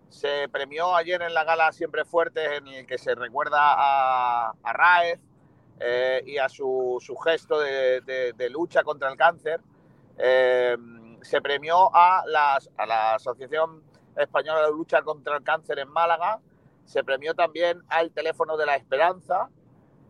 se 0.10 0.50
premió 0.50 0.96
ayer 0.96 1.22
en 1.22 1.34
la 1.36 1.44
gala 1.44 1.72
Siempre 1.72 2.04
Fuertes, 2.06 2.50
en 2.58 2.68
el 2.68 2.88
que 2.88 2.98
se 2.98 3.14
recuerda 3.14 3.58
a, 3.60 4.54
a 4.64 4.74
Raez 4.74 5.20
eh, 5.80 6.24
y 6.26 6.38
a 6.40 6.50
su, 6.50 6.98
su 7.00 7.16
gesto 7.18 7.60
de, 7.60 8.02
de- 8.02 8.34
de 8.34 8.50
lucha 8.50 8.84
contra 8.84 9.10
el 9.12 9.16
cáncer. 9.16 9.62
Eh, 10.18 10.76
se 11.22 11.40
premió 11.42 11.96
a, 11.96 12.24
las- 12.26 12.70
a 12.78 12.86
la 12.88 13.14
Asociación 13.16 13.84
Española 14.16 14.66
de 14.66 14.72
Lucha 14.72 15.02
contra 15.02 15.38
el 15.38 15.44
Cáncer 15.44 15.80
en 15.80 15.90
Málaga. 15.90 16.40
Se 16.86 17.04
premió 17.04 17.34
también 17.34 17.82
al 17.88 18.12
Teléfono 18.12 18.58
de 18.58 18.66
la 18.66 18.76
Esperanza. 18.76 19.50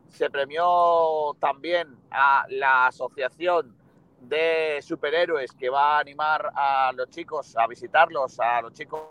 Se 0.07 0.29
premió 0.29 1.35
también 1.39 1.97
a 2.09 2.45
la 2.49 2.87
Asociación 2.87 3.75
de 4.21 4.79
Superhéroes 4.81 5.51
que 5.53 5.69
va 5.69 5.97
a 5.97 5.99
animar 5.99 6.51
a 6.55 6.91
los 6.93 7.09
chicos 7.09 7.55
a 7.57 7.67
visitarlos, 7.67 8.39
a 8.39 8.61
los 8.61 8.73
chicos 8.73 9.01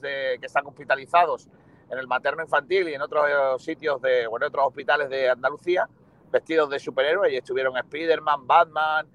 de, 0.00 0.38
que 0.40 0.46
están 0.46 0.66
hospitalizados 0.66 1.48
en 1.90 1.98
el 1.98 2.06
materno 2.06 2.42
infantil 2.42 2.88
y 2.88 2.94
en 2.94 3.02
otros 3.02 3.26
eh, 3.28 3.32
sitios 3.58 4.00
de, 4.02 4.26
o 4.26 4.36
en 4.36 4.44
otros 4.44 4.66
hospitales 4.66 5.08
de 5.08 5.30
Andalucía, 5.30 5.88
vestidos 6.30 6.68
de 6.70 6.78
superhéroes 6.78 7.32
y 7.32 7.36
estuvieron 7.36 7.76
Spider-Man, 7.76 8.46
Batman. 8.46 9.06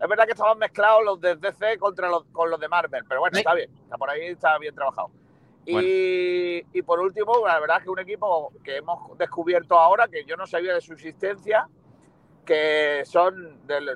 Es 0.00 0.08
verdad 0.08 0.24
que 0.26 0.32
estaban 0.32 0.58
mezclados 0.58 1.04
los 1.04 1.20
de 1.20 1.36
DC 1.36 1.78
contra 1.78 2.08
los, 2.08 2.24
con 2.26 2.50
los 2.50 2.60
de 2.60 2.68
Marvel, 2.68 3.04
pero 3.08 3.20
bueno, 3.20 3.36
está 3.36 3.54
bien, 3.54 3.70
está 3.82 3.96
por 3.96 4.10
ahí, 4.10 4.26
está 4.26 4.56
bien 4.58 4.74
trabajado. 4.74 5.10
Y, 5.66 6.64
y 6.72 6.82
por 6.82 7.00
último, 7.00 7.46
la 7.46 7.58
verdad 7.60 7.78
es 7.78 7.84
que 7.84 7.90
un 7.90 7.98
equipo 7.98 8.52
que 8.64 8.76
hemos 8.76 9.18
descubierto 9.18 9.78
ahora, 9.78 10.08
que 10.08 10.24
yo 10.24 10.36
no 10.36 10.46
sabía 10.46 10.72
de 10.72 10.80
su 10.80 10.94
existencia, 10.94 11.68
que 12.46 13.02
son 13.04 13.66
del, 13.66 13.90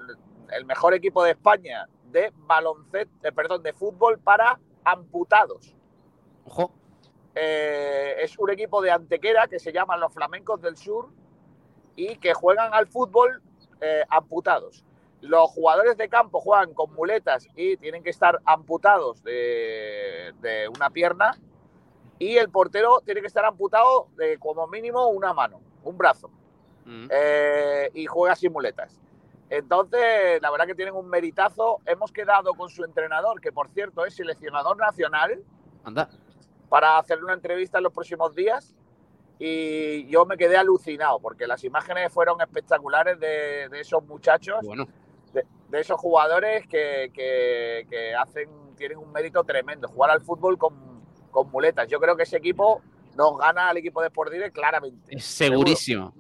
el 0.51 0.65
mejor 0.67 0.93
equipo 0.95 1.25
de 1.25 1.31
España 1.31 1.89
de 2.11 2.33
baloncesto, 2.37 3.27
eh, 3.27 3.33
perdón, 3.33 3.63
de 3.63 3.73
fútbol 3.73 4.19
para 4.19 4.59
amputados. 4.85 5.75
Ojo. 6.45 6.73
Eh, 7.35 8.17
es 8.19 8.39
un 8.39 8.51
equipo 8.51 8.83
de 8.83 8.91
Antequera 8.91 9.49
que 9.49 9.59
se 9.59 9.73
llaman 9.73 9.99
los 9.99 10.13
Flamencos 10.13 10.61
del 10.61 10.77
Sur 10.77 11.09
y 11.97 12.17
que 12.17 12.35
juegan 12.35 12.75
al 12.75 12.87
fútbol 12.87 13.43
eh, 13.81 14.03
amputados. 14.11 14.85
Los 15.23 15.51
jugadores 15.51 15.97
de 15.97 16.09
campo 16.09 16.41
juegan 16.41 16.75
con 16.75 16.93
muletas 16.95 17.49
y 17.57 17.77
tienen 17.79 18.03
que 18.03 18.11
estar 18.11 18.39
amputados 18.45 19.23
de, 19.25 20.35
de 20.41 20.69
una 20.69 20.91
pierna 20.91 21.39
y 22.19 22.37
el 22.37 22.51
portero 22.51 23.01
tiene 23.05 23.21
que 23.21 23.27
estar 23.29 23.45
amputado 23.45 24.09
de 24.17 24.39
como 24.39 24.67
mínimo 24.67 25.07
una 25.09 25.33
mano, 25.33 25.61
un 25.85 25.97
brazo 25.97 26.31
Mm. 26.85 27.07
eh, 27.11 27.91
y 27.95 28.07
juega 28.07 28.35
sin 28.35 28.53
muletas. 28.53 28.99
Entonces, 29.49 30.43
la 30.43 30.51
verdad 30.51 30.67
que 30.67 30.75
tienen 30.75 30.95
un 30.95 31.09
meritazo. 31.09 31.81
Hemos 31.87 32.11
quedado 32.11 32.55
con 32.55 32.71
su 32.71 32.83
entrenador, 32.85 33.41
que 33.41 33.53
por 33.53 33.69
cierto 33.69 34.05
es 34.05 34.17
seleccionador 34.17 34.77
nacional, 34.79 35.45
Anda. 35.85 36.09
para 36.69 36.99
hacer 36.99 37.23
una 37.23 37.35
entrevista 37.35 37.79
en 37.79 37.85
los 37.85 37.93
próximos 37.93 38.35
días. 38.35 38.75
Y 39.39 40.07
yo 40.09 40.25
me 40.27 40.37
quedé 40.37 40.57
alucinado, 40.57 41.21
porque 41.21 41.47
las 41.47 41.63
imágenes 41.65 42.13
fueron 42.13 42.41
espectaculares 42.41 43.21
de, 43.21 43.69
de 43.69 43.81
esos 43.81 44.03
muchachos, 44.05 44.59
Bueno, 44.65 44.87
de, 45.33 45.45
de 45.69 45.81
esos 45.81 45.99
jugadores 45.99 46.67
que, 46.67 47.11
que- 47.15 47.87
que 47.89 48.15
hacen, 48.15 48.49
tienen 48.77 48.99
un 48.99 49.11
mérito 49.13 49.43
tremendo. 49.45 49.89
Jugar 49.89 50.11
al 50.11 50.21
fútbol 50.23 50.59
con, 50.59 51.03
con 51.31 51.51
muletas. 51.51 51.89
Yo 51.89 51.99
creo 52.01 52.17
que 52.17 52.25
ese 52.25 52.37
equipo 52.37 52.83
nos 53.17 53.37
gana 53.39 53.69
al 53.69 53.77
equipo 53.77 54.01
de 54.01 54.09
Sport 54.09 54.33
Direct 54.33 54.55
claramente. 54.55 55.19
segurísimo. 55.19 56.15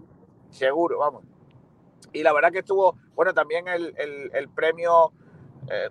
Seguro, 0.51 0.99
vamos. 0.99 1.25
Y 2.13 2.23
la 2.23 2.33
verdad 2.33 2.53
que 2.53 2.59
estuvo, 2.59 2.97
bueno, 3.15 3.33
también 3.33 3.69
el, 3.69 3.95
el- 3.97 4.31
el 4.35 4.49
premio 4.51 5.13
eh, 5.71 5.89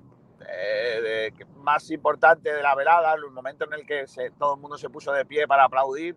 eh, 0.48 1.32
de- 1.38 1.46
más 1.58 1.90
importante 1.92 2.52
de 2.54 2.62
la 2.62 2.76
velada, 2.76 3.14
el 3.14 3.30
momento 3.32 3.66
en 3.66 3.74
el 3.74 3.86
que 3.86 4.08
se- 4.08 4.32
todo 4.32 4.56
el 4.56 4.60
mundo 4.62 4.78
se 4.78 4.90
puso 4.90 5.12
de 5.12 5.26
pie 5.26 5.48
para 5.48 5.64
aplaudir, 5.66 6.16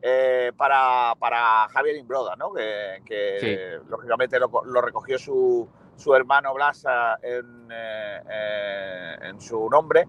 eh, 0.00 0.52
para, 0.56 1.14
para 1.18 1.68
Javier 1.68 1.96
Imbroda, 1.96 2.34
¿no? 2.36 2.52
Que, 2.52 3.02
que, 3.06 3.78
lógicamente 3.88 4.38
lo 4.38 4.80
recogió 4.82 5.18
su, 5.18 5.68
su 5.96 6.14
hermano 6.14 6.52
Blasa 6.54 7.18
en, 7.22 7.68
eh, 7.70 8.22
eh, 8.30 9.16
en 9.22 9.40
su 9.40 9.68
nombre. 9.70 10.08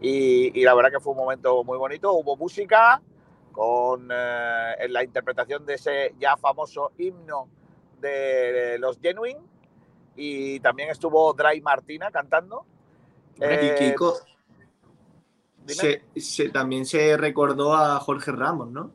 Y, 0.00 0.60
y 0.60 0.64
la 0.64 0.74
verdad 0.74 0.90
que 0.90 1.00
fue 1.00 1.12
un 1.12 1.18
momento 1.18 1.64
muy 1.64 1.78
bonito. 1.78 2.12
Hubo 2.12 2.36
música 2.36 3.00
con 3.52 4.08
eh, 4.12 4.74
en 4.78 4.92
la 4.92 5.02
interpretación 5.02 5.64
de 5.64 5.74
ese 5.74 6.14
ya 6.18 6.36
famoso 6.36 6.92
himno 6.98 7.48
de 8.00 8.78
los 8.78 8.98
Genuine. 9.00 9.40
Y 10.16 10.60
también 10.60 10.90
estuvo 10.90 11.32
Dry 11.32 11.60
Martina 11.60 12.10
cantando. 12.10 12.64
Y 13.38 13.74
Kiko, 13.74 14.14
se- 15.66 16.48
también 16.50 16.86
se 16.86 17.16
recordó 17.16 17.74
a 17.74 17.98
Jorge 18.00 18.32
Ramos, 18.32 18.70
¿no? 18.70 18.92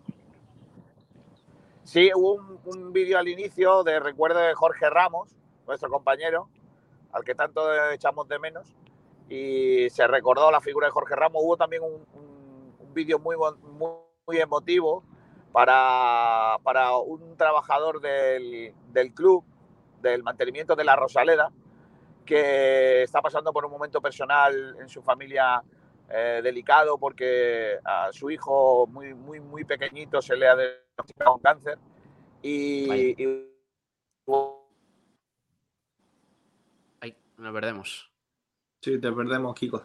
Sí, 1.83 2.09
hubo 2.15 2.33
un, 2.35 2.59
un 2.65 2.93
vídeo 2.93 3.19
al 3.19 3.27
inicio 3.27 3.83
de 3.83 3.99
recuerdo 3.99 4.39
de 4.39 4.53
Jorge 4.53 4.89
Ramos, 4.89 5.29
nuestro 5.71 5.89
compañero, 5.89 6.49
al 7.13 7.23
que 7.23 7.33
tanto 7.33 7.61
echamos 7.91 8.27
de 8.27 8.37
menos, 8.39 8.67
y 9.29 9.89
se 9.89 10.05
recordó 10.07 10.51
la 10.51 10.59
figura 10.61 10.87
de 10.87 10.91
Jorge 10.91 11.15
Ramos. 11.15 11.41
Hubo 11.43 11.55
también 11.57 11.81
un, 11.83 12.05
un- 12.13 12.75
un 12.79 12.93
vídeo 12.93 13.17
muy, 13.19 13.35
muy, 13.37 13.89
muy 14.27 14.37
emotivo 14.37 15.03
para, 15.53 16.57
para 16.63 16.97
un 16.97 17.37
trabajador 17.37 18.01
del, 18.01 18.73
del 18.91 19.13
club, 19.13 19.43
del 20.01 20.23
mantenimiento 20.23 20.75
de 20.75 20.83
la 20.83 20.95
Rosaleda, 20.97 21.51
que 22.25 23.03
está 23.03 23.21
pasando 23.21 23.53
por 23.53 23.65
un 23.65 23.71
momento 23.71 24.01
personal 24.01 24.75
en 24.79 24.89
su 24.89 25.01
familia 25.01 25.63
eh, 26.09 26.41
delicado 26.43 26.97
porque 26.97 27.79
a 27.85 28.09
su 28.11 28.29
hijo 28.29 28.85
muy, 28.87 29.13
muy, 29.13 29.39
muy 29.39 29.63
pequeñito 29.63 30.21
se 30.21 30.35
le 30.35 30.47
ha 30.47 30.55
diagnosticado 30.55 31.35
un 31.35 31.41
cáncer 31.41 31.77
y, 32.41 33.15
y- 33.17 33.47
nos 37.41 37.53
perdemos. 37.53 38.11
Sí, 38.81 38.99
te 38.99 39.11
perdemos, 39.11 39.53
Kiko. 39.55 39.83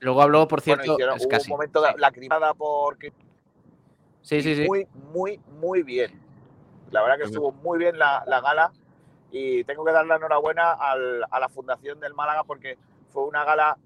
Luego 0.00 0.22
habló, 0.22 0.48
por 0.48 0.60
bueno, 0.64 0.82
cierto, 0.82 0.92
hicieron- 0.94 1.16
es 1.16 1.22
hubo 1.22 1.30
casi. 1.30 1.50
un 1.50 1.56
momento 1.56 1.80
de 1.82 1.94
lacrimada 1.96 2.54
porque 2.54 3.12
Sí, 4.22 4.42
sí, 4.42 4.56
sí. 4.56 4.66
muy, 4.66 4.86
muy, 5.12 5.38
muy 5.60 5.82
bien. 5.82 6.20
La 6.90 7.02
verdad 7.02 7.18
que 7.18 7.24
estuvo 7.24 7.52
muy 7.52 7.78
bien 7.78 7.98
la, 7.98 8.22
la 8.26 8.40
gala 8.40 8.72
y 9.30 9.64
tengo 9.64 9.84
que 9.84 9.92
dar 9.92 10.04
la 10.06 10.16
enhorabuena 10.16 10.72
al- 10.72 11.24
a 11.30 11.40
la 11.40 11.48
Fundación 11.48 12.00
del 12.00 12.14
Málaga 12.14 12.44
porque 12.44 12.76
fue 13.08 13.24
una 13.24 13.44
gala 13.44 13.76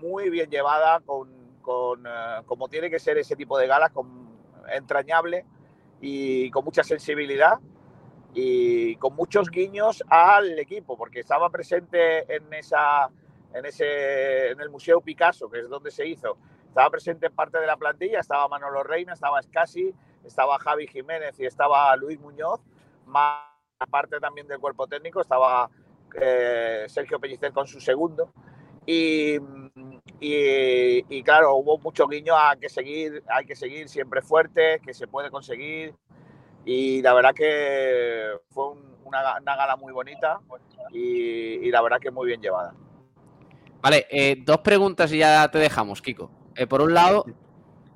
muy 0.00 0.30
bien 0.30 0.50
llevada, 0.50 1.00
con, 1.00 1.28
con, 1.62 2.06
eh, 2.06 2.42
como 2.46 2.68
tiene 2.68 2.88
que 2.90 2.98
ser 2.98 3.18
ese 3.18 3.34
tipo 3.36 3.58
de 3.58 3.66
galas, 3.66 3.90
con, 3.92 4.26
entrañable 4.72 5.44
y 6.00 6.50
con 6.50 6.64
mucha 6.64 6.82
sensibilidad 6.82 7.58
y 8.34 8.96
con 8.96 9.14
muchos 9.16 9.50
guiños 9.50 10.02
al 10.08 10.58
equipo, 10.58 10.96
porque 10.96 11.20
estaba 11.20 11.50
presente 11.50 12.32
en 12.34 12.52
esa 12.52 13.08
en 13.54 13.64
ese 13.64 14.50
en 14.50 14.60
el 14.60 14.68
Museo 14.70 15.00
Picasso, 15.00 15.48
que 15.48 15.60
es 15.60 15.68
donde 15.68 15.90
se 15.90 16.06
hizo. 16.06 16.36
Estaba 16.68 16.90
presente 16.90 17.26
en 17.26 17.34
parte 17.34 17.58
de 17.58 17.66
la 17.66 17.76
plantilla, 17.76 18.20
estaba 18.20 18.48
Manolo 18.48 18.82
Reina, 18.82 19.14
estaba 19.14 19.42
Scassi, 19.42 19.94
estaba 20.24 20.58
Javi 20.58 20.86
Jiménez 20.86 21.38
y 21.40 21.46
estaba 21.46 21.96
Luis 21.96 22.20
Muñoz, 22.20 22.60
más 23.06 23.42
parte 23.90 24.20
también 24.20 24.46
del 24.46 24.58
cuerpo 24.58 24.86
técnico, 24.86 25.22
estaba 25.22 25.70
eh, 26.20 26.84
Sergio 26.88 27.18
Pellicer 27.18 27.52
con 27.52 27.66
su 27.66 27.80
segundo. 27.80 28.30
Y, 28.84 29.36
y- 30.20 31.04
y 31.08 31.22
claro, 31.22 31.56
hubo 31.56 31.78
mucho 31.78 32.06
guiño 32.06 32.36
a 32.36 32.56
que 32.56 32.68
seguir, 32.68 33.22
hay 33.28 33.44
que 33.46 33.56
seguir 33.56 33.88
siempre 33.88 34.22
fuerte, 34.22 34.80
que 34.84 34.94
se 34.94 35.06
puede 35.08 35.30
conseguir. 35.30 35.94
Y 36.66 37.00
la 37.00 37.14
verdad 37.14 37.32
que 37.32 38.32
fue 38.50 38.72
un- 38.72 38.96
una, 39.04 39.22
ga- 39.22 39.40
una 39.40 39.54
gala 39.56 39.76
muy 39.76 39.92
bonita 39.92 40.40
y, 40.92 40.98
y 41.00 41.70
la 41.70 41.80
verdad 41.80 42.00
que 42.00 42.10
muy 42.10 42.26
bien 42.26 42.42
llevada. 42.42 42.74
Vale, 43.80 44.06
eh, 44.10 44.42
dos 44.44 44.58
preguntas 44.58 45.12
y 45.12 45.18
ya 45.18 45.48
te 45.48 45.58
dejamos, 45.58 46.02
Kiko. 46.02 46.28
Eh, 46.56 46.66
por 46.66 46.82
un 46.82 46.92
lado, 46.92 47.24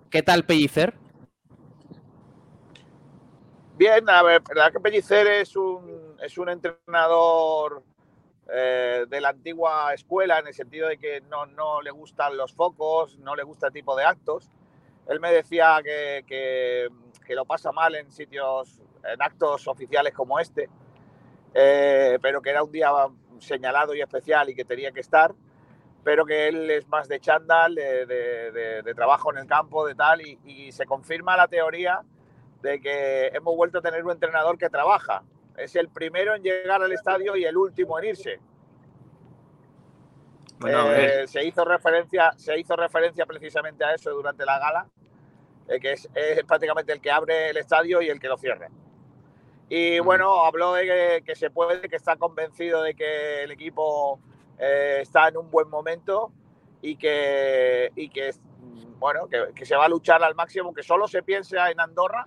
¿qué 0.09 0.23
tal 0.23 0.45
Pellicer? 0.47 0.95
Bien, 3.77 4.05
la 4.05 4.23
ver- 4.23 4.43
verdad 4.49 4.71
que 4.73 4.79
Pellicer 4.79 5.27
es 5.27 5.57
un, 5.57 6.17
es 6.23 6.39
un 6.39 6.51
entrenador 6.51 7.83
eh, 8.53 9.05
de 9.09 9.21
la 9.21 9.31
antigua 9.31 9.93
escuela 9.95 10.39
en 10.39 10.47
el 10.49 10.55
sentido 10.55 10.87
de 10.87 10.97
que 10.99 11.23
no, 11.23 11.47
no 11.47 11.83
le 11.83 11.91
gustan 11.91 12.37
los 12.37 12.53
focos, 12.55 13.19
no 13.19 13.35
le 13.35 13.43
gusta 13.43 13.69
el 13.69 13.73
tipo 13.73 13.97
de 13.97 14.05
actos. 14.05 14.49
Él 15.09 15.21
me 15.21 15.33
decía 15.33 15.81
que, 15.83 16.25
que- 16.27 16.89
lo 17.35 17.45
pasa 17.45 17.71
mal 17.71 17.95
en 17.95 18.11
sitios, 18.11 18.81
en 19.05 19.23
actos 19.23 19.69
oficiales 19.69 20.13
como 20.13 20.41
este, 20.41 20.69
eh, 21.55 22.19
pero 22.21 22.43
que 22.43 22.51
era 22.51 22.65
un 22.65 22.73
día 22.73 22.91
señalado 23.39 23.95
y 23.95 24.01
especial 24.01 24.49
y 24.49 24.55
que 24.57 24.65
tenía 24.65 24.91
que 24.91 25.01
estar. 25.01 25.33
pero 26.03 26.25
que 26.25 26.49
él 26.49 26.71
es 26.71 26.89
más 26.89 27.07
de 27.09 27.21
chándal, 27.21 27.75
de, 27.75 28.93
trabajo 28.97 29.31
en 29.33 29.39
el 29.39 29.47
campo, 29.47 29.87
de 29.87 29.95
tal, 29.95 30.23
y 30.23 30.73
se 30.73 30.87
confirma 30.87 31.37
la 31.37 31.47
teoría 31.47 32.03
de 32.63 32.81
que 32.81 33.29
hemos 33.29 33.55
vuelto 33.57 33.79
a 33.79 33.83
tener 33.83 34.05
un 34.05 34.13
entrenador 34.13 34.59
que 34.59 34.69
trabaja. 34.69 35.23
Es 35.57 35.77
el 35.77 35.89
primero 35.89 36.35
en 36.35 36.43
llegar 36.43 36.83
al 36.83 36.93
estadio 36.93 37.37
y 37.37 37.45
el 37.45 37.57
último 37.57 37.99
en 37.99 38.07
irse. 38.07 38.41
Bueno. 40.61 40.93
Eh, 40.93 41.27
se 41.27 41.45
hizo 41.45 41.65
referencia, 41.65 42.33
se 42.37 42.59
hizo 42.59 42.77
referencia 42.77 43.25
precisamente 43.25 43.83
a 43.83 43.95
eso 43.95 44.11
durante 44.11 44.45
la 44.45 44.59
gala, 44.59 44.87
eh, 45.69 45.81
que 45.81 45.93
es, 45.93 46.09
es 46.15 46.45
prácticamente 46.45 46.93
el 46.93 47.01
que 47.01 47.11
abre 47.11 47.51
el 47.51 47.57
estadio 47.57 48.03
y 48.03 48.09
el 48.09 48.21
que 48.21 48.29
lo 48.29 48.37
cierra. 48.37 48.69
Y 49.71 50.01
bueno, 50.01 50.45
habló 50.45 50.75
de 50.75 50.85
que, 50.85 51.23
que 51.25 51.35
se 51.35 51.51
puede, 51.51 51.89
que 51.89 51.97
está 51.97 52.17
convencido 52.17 52.83
de 52.83 52.95
que 52.95 53.45
el 53.45 53.53
equipo 53.53 54.21
eh, 54.59 54.99
está 55.01 55.29
en 55.29 55.39
un 55.39 55.51
buen 55.51 55.71
momento 55.71 56.31
y 56.83 56.97
que, 56.97 57.91
y 57.95 58.11
que 58.11 58.35
bueno, 58.99 59.29
que, 59.29 59.55
que 59.55 59.65
se 59.65 59.77
va 59.77 59.87
a 59.87 59.89
luchar 59.89 60.23
al 60.23 60.35
máximo, 60.35 60.75
que 60.75 60.83
solo 60.83 61.09
se 61.09 61.23
piensa 61.23 61.71
en 61.71 61.81
Andorra. 61.81 62.27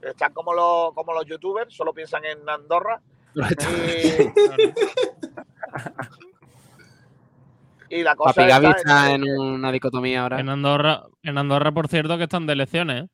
Están 0.00 0.32
como 0.32 0.52
los, 0.52 0.94
como 0.94 1.12
los 1.12 1.26
youtubers, 1.26 1.74
solo 1.74 1.92
piensan 1.92 2.24
en 2.24 2.48
Andorra. 2.48 3.02
Y, 3.34 3.40
y 7.90 8.02
la 8.02 8.14
cosa 8.16 8.32
Papi 8.34 8.48
Gaby 8.48 8.66
está 8.66 8.78
está 8.78 9.10
en- 9.14 9.26
en 9.26 9.38
una 9.40 9.72
dicotomía 9.72 10.22
ahora. 10.22 10.40
En 10.40 10.48
Andorra, 10.48 11.02
en 11.22 11.38
Andorra, 11.38 11.72
por 11.72 11.88
cierto, 11.88 12.16
que 12.18 12.24
están 12.24 12.46
de 12.46 12.52
elecciones. 12.54 13.04
¿eh? 13.04 13.08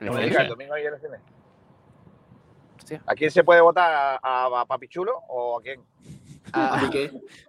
No 0.00 0.12
me 0.14 0.24
el 0.24 0.48
domingo 0.48 0.74
hay 0.74 0.84
elecciones. 0.84 1.20
¿A 3.06 3.14
quién 3.14 3.30
se 3.30 3.44
puede 3.44 3.60
votar? 3.60 4.18
¿A, 4.22 4.46
a 4.46 4.66
Papi 4.66 4.88
Chulo 4.88 5.12
o 5.28 5.58
a 5.58 5.62
quién? 5.62 5.80
A, 6.52 6.80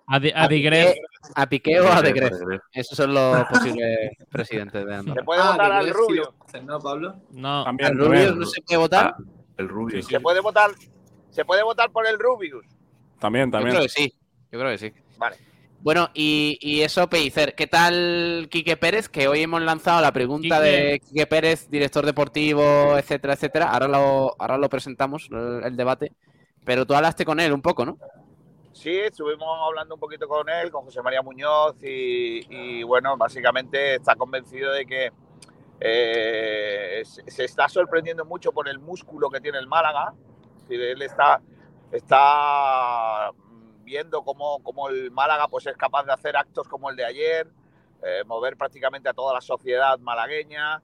A, 0.07 0.19
Di- 0.19 0.31
a 0.35 0.47
Digrés. 0.47 0.95
a 1.33 1.47
Piqué 1.47 1.79
o 1.79 1.91
a. 1.91 2.01
Digrés. 2.01 2.39
Esos 2.73 2.95
son 2.95 3.13
los 3.15 3.43
posibles 3.45 4.11
presidentes 4.29 4.85
de 4.85 4.91
¿Se 4.91 4.95
Andorra. 4.99 5.23
puede 5.23 5.41
Ah, 5.41 5.51
votar 5.51 5.71
al 5.71 5.89
Rubio? 5.89 6.35
¿no, 6.63 6.79
Pablo? 6.79 7.15
No, 7.31 7.65
¿Al. 7.65 7.97
Rubius 7.97 8.35
no 8.35 8.45
se 8.45 8.61
puede 8.61 8.77
votar? 8.77 9.15
Ah, 9.17 9.23
el 9.57 9.67
Rubio. 9.69 10.03
Se 10.03 10.19
puede 10.19 10.39
votar, 10.41 10.69
se 11.31 11.45
puede 11.45 11.63
votar 11.63 11.89
por 11.89 12.05
el 12.05 12.19
Rubius. 12.19 12.65
También, 13.17 13.47
Yo 13.47 13.51
también. 13.53 13.75
creo 13.77 13.83
que 13.83 13.89
sí. 13.89 14.13
Yo 14.51 14.59
creo 14.59 14.71
que 14.71 14.77
sí. 14.77 14.93
Vale. 15.17 15.37
Bueno, 15.83 16.09
y, 16.13 16.59
y 16.61 16.81
eso, 16.81 17.09
Pellicer, 17.09 17.55
¿qué 17.55 17.65
tal 17.65 18.47
Quique 18.51 18.77
Pérez? 18.77 19.09
Que 19.09 19.27
hoy 19.27 19.41
hemos 19.41 19.63
lanzado 19.63 19.99
la 19.99 20.11
pregunta 20.11 20.57
Quique. 20.57 20.69
de 20.69 20.99
Quique 20.99 21.25
Pérez, 21.25 21.69
director 21.71 22.05
deportivo, 22.05 22.97
etcétera, 22.97 23.33
etcétera. 23.33 23.71
Ahora 23.71 23.87
lo, 23.87 24.35
ahora 24.37 24.57
lo 24.59 24.69
presentamos, 24.69 25.27
el, 25.31 25.63
el 25.63 25.75
debate. 25.75 26.11
Pero 26.63 26.85
tú 26.85 26.93
hablaste 26.93 27.25
con 27.25 27.39
él 27.39 27.51
un 27.51 27.63
poco, 27.63 27.83
¿no? 27.83 27.97
Sí, 28.73 28.91
estuvimos 28.91 29.47
hablando 29.67 29.95
un 29.95 29.99
poquito 29.99 30.27
con 30.27 30.47
él, 30.49 30.71
con 30.71 30.85
José 30.85 31.01
María 31.01 31.23
Muñoz 31.23 31.75
y, 31.83 32.45
y, 32.49 32.83
bueno, 32.83 33.17
básicamente 33.17 33.95
está 33.95 34.15
convencido 34.15 34.71
de 34.71 34.85
que 34.85 35.11
eh, 35.79 37.01
se 37.03 37.43
está 37.43 37.67
sorprendiendo 37.67 38.23
mucho 38.23 38.51
por 38.51 38.69
el 38.69 38.77
músculo 38.77 39.29
que 39.31 39.41
tiene 39.41 39.57
el 39.57 39.67
Málaga. 39.67 40.13
Decir, 40.61 40.79
él 40.79 41.01
está, 41.01 41.41
está 41.91 43.31
viendo 43.83 44.23
cómo, 44.23 44.61
cómo 44.63 44.89
el 44.89 45.11
Málaga 45.11 45.47
pues, 45.47 45.67
es 45.67 45.77
capaz 45.77 46.03
de 46.03 46.13
hacer 46.13 46.37
actos 46.37 46.67
como 46.67 46.89
el 46.89 46.95
de 46.95 47.05
ayer, 47.05 47.47
eh, 48.03 48.23
mover 48.25 48.57
prácticamente 48.57 49.09
a 49.09 49.13
toda 49.13 49.33
la 49.33 49.41
sociedad 49.41 49.99
malagueña, 49.99 50.81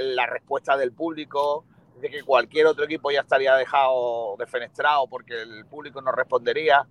la 0.00 0.26
respuesta 0.26 0.76
del 0.76 0.92
público, 0.92 1.64
de 2.00 2.10
que 2.10 2.22
cualquier 2.24 2.66
otro 2.66 2.84
equipo 2.84 3.10
ya 3.10 3.20
estaría 3.20 3.54
dejado 3.54 4.36
defenestrado 4.36 5.06
porque 5.06 5.40
el 5.40 5.64
público 5.66 6.02
no 6.02 6.12
respondería. 6.12 6.86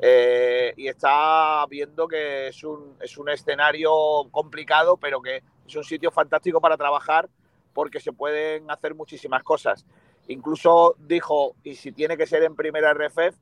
Eh, 0.00 0.74
y 0.76 0.86
está 0.86 1.66
viendo 1.66 2.06
que 2.06 2.48
es 2.48 2.62
un, 2.62 2.96
es 3.00 3.18
un 3.18 3.28
escenario 3.28 3.90
complicado, 4.30 4.96
pero 4.96 5.20
que 5.20 5.42
es 5.66 5.76
un 5.76 5.84
sitio 5.84 6.10
fantástico 6.10 6.60
para 6.60 6.76
trabajar 6.76 7.28
porque 7.72 8.00
se 8.00 8.12
pueden 8.12 8.70
hacer 8.70 8.94
muchísimas 8.94 9.42
cosas. 9.42 9.84
Incluso 10.28 10.94
dijo, 10.98 11.54
y 11.64 11.74
si 11.74 11.92
tiene 11.92 12.16
que 12.16 12.26
ser 12.26 12.42
en 12.42 12.54
primera 12.54 12.92
RFF, 12.92 13.36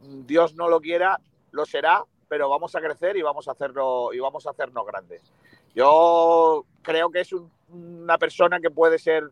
Dios 0.00 0.54
no 0.54 0.68
lo 0.68 0.80
quiera, 0.80 1.20
lo 1.50 1.64
será, 1.66 2.04
pero 2.28 2.48
vamos 2.48 2.74
a 2.74 2.80
crecer 2.80 3.16
y 3.16 3.22
vamos 3.22 3.48
a 3.48 3.52
hacerlo 3.52 4.12
y 4.12 4.18
vamos 4.20 4.46
a 4.46 4.50
hacernos 4.50 4.86
grandes. 4.86 5.22
Yo 5.74 6.64
creo 6.82 7.10
que 7.10 7.20
es 7.20 7.32
un- 7.32 7.50
una 7.70 8.18
persona 8.18 8.60
que 8.60 8.70
puede 8.70 8.98
ser, 8.98 9.30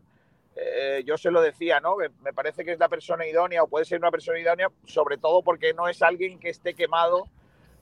eh, 0.55 1.03
yo 1.05 1.17
se 1.17 1.31
lo 1.31 1.41
decía, 1.41 1.79
¿no? 1.79 1.97
Me 2.21 2.33
parece 2.33 2.63
que 2.65 2.71
es 2.73 2.79
la 2.79 2.89
persona 2.89 3.25
idónea 3.27 3.63
o 3.63 3.67
puede 3.67 3.85
ser 3.85 3.99
una 3.99 4.11
persona 4.11 4.39
idónea, 4.39 4.69
sobre 4.85 5.17
todo 5.17 5.41
porque 5.43 5.73
no 5.73 5.87
es 5.87 6.01
alguien 6.01 6.39
que 6.39 6.49
esté 6.49 6.73
quemado 6.73 7.25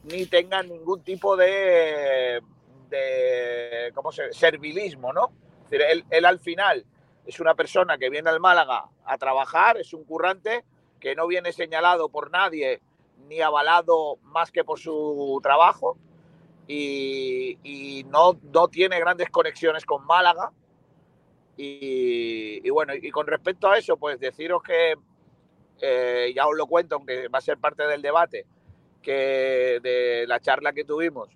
ni 0.03 0.25
tenga 0.25 0.61
ningún 0.61 1.01
tipo 1.03 1.35
de, 1.35 2.41
de 2.89 3.91
¿cómo 3.93 4.11
se 4.11 4.31
servilismo, 4.33 5.11
¿no? 5.13 5.31
Él, 5.71 6.05
él 6.09 6.25
al 6.25 6.39
final 6.39 6.85
es 7.25 7.39
una 7.39 7.55
persona 7.55 7.97
que 7.97 8.09
viene 8.09 8.29
al 8.29 8.39
Málaga 8.39 8.85
a 9.03 9.17
trabajar, 9.17 9.77
es 9.77 9.93
un 9.93 10.03
currante 10.03 10.63
que 11.05 11.13
no 11.13 11.27
viene 11.27 11.53
señalado 11.53 12.09
por 12.09 12.31
nadie 12.31 12.81
ni 13.27 13.39
avalado 13.39 14.17
más 14.23 14.51
que 14.51 14.63
por 14.63 14.79
su 14.79 15.39
trabajo 15.43 15.99
y, 16.67 18.03
no, 18.09 18.39
no 18.51 18.67
tiene 18.69 18.99
grandes 18.99 19.29
conexiones 19.29 19.85
con 19.85 20.03
Málaga. 20.03 20.51
Y, 21.57 22.67
bueno, 22.71 22.95
y 22.95 23.11
con 23.11 23.27
respecto 23.27 23.69
a 23.69 23.77
eso, 23.77 23.97
pues 23.97 24.19
deciros 24.19 24.63
que, 24.63 24.95
eh, 25.79 26.33
ya 26.35 26.47
os 26.47 26.57
lo 26.57 26.65
cuento, 26.65 26.95
aunque 26.95 27.27
va 27.27 27.37
a 27.37 27.41
ser 27.41 27.59
parte 27.59 27.85
del 27.85 28.01
debate, 28.01 28.47
que 29.03 29.79
de 29.83 30.25
la 30.27 30.39
charla 30.39 30.73
que 30.73 30.85
tuvimos, 30.85 31.29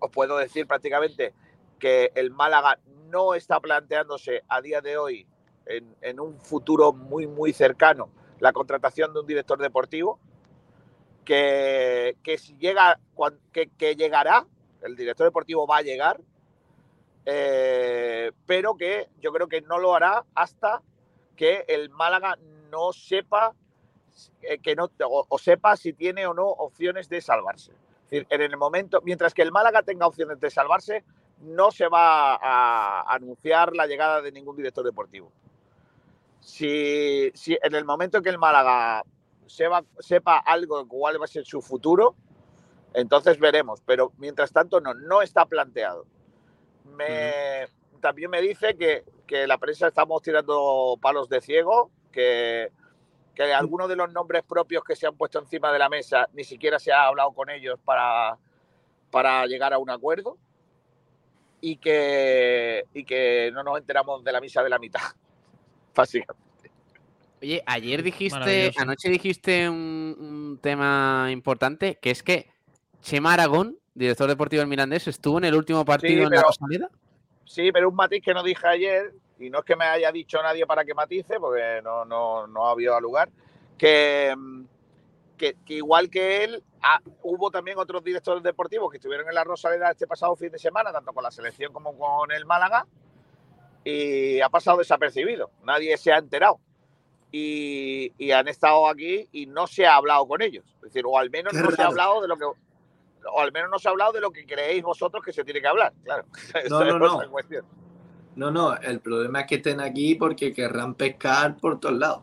os 0.00 0.10
puedo 0.10 0.38
decir 0.38 0.66
prácticamente 0.66 1.34
que 1.78 2.10
el 2.16 2.32
Málaga 2.32 2.80
no 3.10 3.34
está 3.34 3.60
planteándose 3.60 4.42
a 4.48 4.60
día 4.60 4.80
de 4.80 4.96
hoy, 4.96 5.24
en 5.66 6.18
un 6.18 6.40
futuro 6.40 6.92
muy, 6.92 7.28
muy 7.28 7.52
cercano, 7.52 8.10
la 8.42 8.52
contratación 8.52 9.14
de 9.14 9.20
un 9.20 9.26
director 9.28 9.56
deportivo, 9.60 10.18
que, 11.24 12.16
que 12.24 12.38
si 12.38 12.56
llega, 12.56 12.98
que, 13.52 13.94
llegará, 13.94 14.44
el 14.82 14.96
director 14.96 15.28
deportivo 15.28 15.64
va 15.64 15.76
a 15.76 15.82
llegar, 15.82 16.20
eh, 17.24 18.32
pero 18.44 18.74
que 18.74 19.08
yo 19.20 19.32
creo 19.32 19.46
que 19.46 19.60
no 19.60 19.78
lo 19.78 19.94
hará 19.94 20.24
hasta 20.34 20.82
que 21.36 21.64
el 21.68 21.88
Málaga 21.90 22.36
no 22.68 22.92
sepa 22.92 23.54
eh, 24.40 24.58
que 24.58 24.74
no 24.74 24.90
o, 24.98 25.38
sepa 25.38 25.76
si 25.76 25.92
tiene 25.92 26.26
o 26.26 26.34
no 26.34 26.48
opciones 26.48 27.08
de 27.08 27.20
salvarse. 27.20 27.70
En 28.10 28.42
el 28.42 28.56
momento, 28.56 29.00
mientras 29.04 29.34
que 29.34 29.42
el 29.42 29.52
Málaga 29.52 29.84
tenga 29.84 30.08
opciones 30.08 30.40
de 30.40 30.50
salvarse, 30.50 31.04
no 31.42 31.70
se 31.70 31.86
va 31.86 32.34
a 32.34 33.14
anunciar 33.14 33.76
la 33.76 33.86
llegada 33.86 34.20
de 34.20 34.32
ningún 34.32 34.56
director 34.56 34.84
deportivo. 34.84 35.30
Si, 36.42 37.30
si 37.34 37.56
en 37.62 37.74
el 37.74 37.84
momento 37.84 38.20
que 38.20 38.28
el 38.28 38.38
Málaga 38.38 39.04
sepa, 39.46 39.84
sepa 40.00 40.38
algo 40.38 40.82
de 40.82 40.88
cuál 40.88 41.20
va 41.20 41.24
a 41.24 41.28
ser 41.28 41.44
su 41.44 41.62
futuro, 41.62 42.16
entonces 42.94 43.38
veremos. 43.38 43.80
Pero 43.86 44.12
mientras 44.18 44.52
tanto, 44.52 44.80
no, 44.80 44.92
no 44.92 45.22
está 45.22 45.46
planteado. 45.46 46.04
Me, 46.84 47.66
También 48.00 48.28
me 48.28 48.42
dice 48.42 48.76
que, 48.76 49.04
que 49.26 49.46
la 49.46 49.56
prensa 49.56 49.86
estamos 49.86 50.20
tirando 50.20 50.98
palos 51.00 51.28
de 51.28 51.40
ciego, 51.40 51.90
que, 52.10 52.72
que 53.34 53.54
algunos 53.54 53.88
de 53.88 53.96
los 53.96 54.12
nombres 54.12 54.42
propios 54.42 54.82
que 54.84 54.96
se 54.96 55.06
han 55.06 55.16
puesto 55.16 55.38
encima 55.38 55.72
de 55.72 55.78
la 55.78 55.88
mesa 55.88 56.28
ni 56.32 56.42
siquiera 56.42 56.78
se 56.80 56.92
ha 56.92 57.06
hablado 57.06 57.32
con 57.32 57.50
ellos 57.50 57.78
para, 57.84 58.36
para 59.12 59.46
llegar 59.46 59.72
a 59.72 59.78
un 59.78 59.90
acuerdo 59.90 60.36
y 61.60 61.76
que, 61.76 62.84
y 62.92 63.04
que 63.04 63.50
no 63.54 63.62
nos 63.62 63.78
enteramos 63.78 64.24
de 64.24 64.32
la 64.32 64.40
misa 64.40 64.62
de 64.62 64.68
la 64.68 64.80
mitad, 64.80 65.00
básicamente. 65.96 66.42
Oye, 67.40 67.62
ayer 67.66 68.02
dijiste, 68.04 68.72
anoche 68.76 69.08
dijiste 69.08 69.68
un, 69.68 70.16
un 70.18 70.58
tema 70.62 71.28
importante, 71.32 71.98
que 72.00 72.12
es 72.12 72.22
que 72.22 72.48
Chema 73.00 73.32
Aragón, 73.32 73.78
director 73.94 74.28
deportivo 74.28 74.60
del 74.60 74.68
Mirandés, 74.68 75.08
estuvo 75.08 75.38
en 75.38 75.44
el 75.44 75.56
último 75.56 75.84
partido 75.84 76.24
en 76.24 76.30
la 76.30 76.42
Rosaleda. 76.42 76.88
Sí, 77.44 77.72
pero 77.72 77.88
un 77.88 77.96
matiz 77.96 78.22
que 78.22 78.32
no 78.32 78.44
dije 78.44 78.66
ayer, 78.66 79.12
y 79.40 79.50
no 79.50 79.58
es 79.58 79.64
que 79.64 79.74
me 79.74 79.84
haya 79.84 80.12
dicho 80.12 80.40
nadie 80.40 80.66
para 80.66 80.84
que 80.84 80.94
matice, 80.94 81.40
porque 81.40 81.80
no, 81.82 82.04
no, 82.04 82.46
no 82.46 82.68
había 82.68 82.98
lugar, 83.00 83.28
que, 83.76 84.32
mm, 84.36 84.64
que, 85.36 85.56
que 85.66 85.74
igual 85.74 86.08
que 86.08 86.44
él, 86.44 86.62
ah, 86.80 87.00
hubo 87.22 87.50
también 87.50 87.76
otros 87.76 88.04
directores 88.04 88.42
deportivos 88.44 88.88
que 88.90 88.98
estuvieron 88.98 89.28
en 89.28 89.34
la 89.34 89.42
Rosaleda 89.42 89.90
este 89.90 90.06
pasado 90.06 90.36
fin 90.36 90.52
de 90.52 90.60
semana, 90.60 90.92
tanto 90.92 91.12
con 91.12 91.24
la 91.24 91.32
selección 91.32 91.72
como 91.72 91.98
con 91.98 92.30
el 92.30 92.46
Málaga, 92.46 92.86
y 93.84 94.40
ha 94.40 94.48
pasado 94.48 94.78
desapercibido. 94.78 95.50
Nadie 95.64 95.96
se 95.96 96.12
ha 96.12 96.18
enterado. 96.18 96.60
Y, 97.30 98.12
y 98.18 98.30
han 98.32 98.46
estado 98.48 98.86
aquí 98.88 99.28
y 99.32 99.46
no 99.46 99.66
se 99.66 99.86
ha 99.86 99.96
hablado 99.96 100.26
con 100.28 100.42
ellos. 100.42 100.64
Es 100.76 100.82
decir, 100.82 101.04
o 101.06 101.18
al 101.18 101.30
menos 101.30 101.52
Qué 101.52 101.60
no 101.60 101.70
se 101.70 101.82
ha 101.82 101.86
hablado 101.86 102.20
de 102.20 102.28
lo 102.28 102.36
que. 102.36 102.44
O 102.44 103.40
al 103.40 103.52
menos 103.52 103.70
no 103.70 103.78
se 103.78 103.88
ha 103.88 103.92
hablado 103.92 104.12
de 104.12 104.20
lo 104.20 104.30
que 104.30 104.44
creéis 104.44 104.82
vosotros 104.82 105.24
que 105.24 105.32
se 105.32 105.44
tiene 105.44 105.60
que 105.60 105.68
hablar, 105.68 105.92
claro. 106.04 106.24
No, 106.68 106.84
no, 106.84 106.98
no. 106.98 107.20
No, 108.34 108.50
no, 108.50 108.76
el 108.76 109.00
problema 109.00 109.42
es 109.42 109.46
que 109.46 109.54
estén 109.56 109.80
aquí 109.80 110.14
porque 110.14 110.52
querrán 110.52 110.94
pescar 110.94 111.56
por 111.58 111.78
todos 111.78 111.98
lados. 111.98 112.22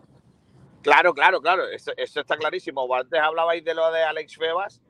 Claro, 0.82 1.14
claro, 1.14 1.42
claro, 1.42 1.68
eso, 1.68 1.92
eso 1.98 2.22
está 2.22 2.36
clarísimo. 2.36 2.88
Antes 2.94 3.20
hablabais 3.20 3.64
de 3.64 3.76
lo 3.76 3.92
de 3.92 4.02
Alex 4.04 4.36
Febas, 4.36 4.82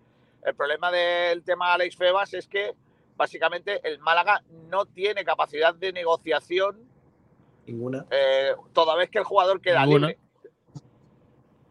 el 0.44 0.56
problema 0.56 0.92
del 0.92 1.44
tema 1.44 1.74
Alex 1.74 1.98
Febas 1.98 2.34
es 2.34 2.48
que 2.48 2.74
básicamente 3.20 3.82
el 3.84 4.00
Málaga 4.00 4.42
no 4.70 4.86
tiene 4.86 5.26
capacidad 5.26 5.76
de 5.76 5.92
negociación 5.92 6.80
Ninguna. 7.68 8.06
eh, 8.10 8.54
toda 8.72 8.96
vez 8.96 9.10
que 9.10 9.18
el 9.20 9.26
jugador 9.26 9.60
queda 9.60 9.82
Ninguna. 9.86 10.08
libre. 10.08 10.22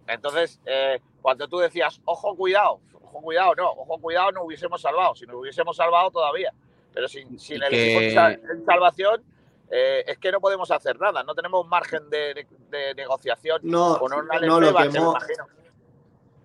Entonces, 0.06 0.60
eh, 0.66 1.00
cuando 1.22 1.48
tú 1.48 1.58
decías, 1.58 2.00
ojo, 2.04 2.36
cuidado, 2.36 2.80
ojo, 3.02 3.20
cuidado, 3.22 3.54
no, 3.54 3.70
ojo, 3.70 3.98
cuidado, 3.98 4.30
no 4.32 4.42
hubiésemos 4.44 4.80
salvado. 4.82 5.14
Si 5.14 5.26
nos 5.26 5.36
hubiésemos 5.36 5.74
salvado 5.76 6.10
todavía. 6.10 6.52
Pero 6.92 7.08
sin, 7.08 7.38
sin 7.38 7.62
el 7.62 7.70
que- 7.70 7.84
equipo 7.86 8.00
en 8.02 8.14
sal- 8.14 8.40
en 8.52 8.64
salvación, 8.66 9.22
eh, 9.70 10.04
es 10.06 10.18
que 10.18 10.30
no 10.32 10.40
podemos 10.40 10.70
hacer 10.70 10.98
nada. 11.00 11.22
No 11.22 11.34
tenemos 11.34 11.66
margen 11.66 12.08
de, 12.10 12.34
de- 12.34 12.46
de 12.70 12.94
negociación 12.94 13.60
No, 13.64 13.98
con 13.98 14.12
un 14.12 14.30
Alex 14.30 14.46
no, 14.46 14.60
lo 14.60 14.74
que 14.74 14.82
hemos- 14.84 15.16
imagino. 15.16 15.46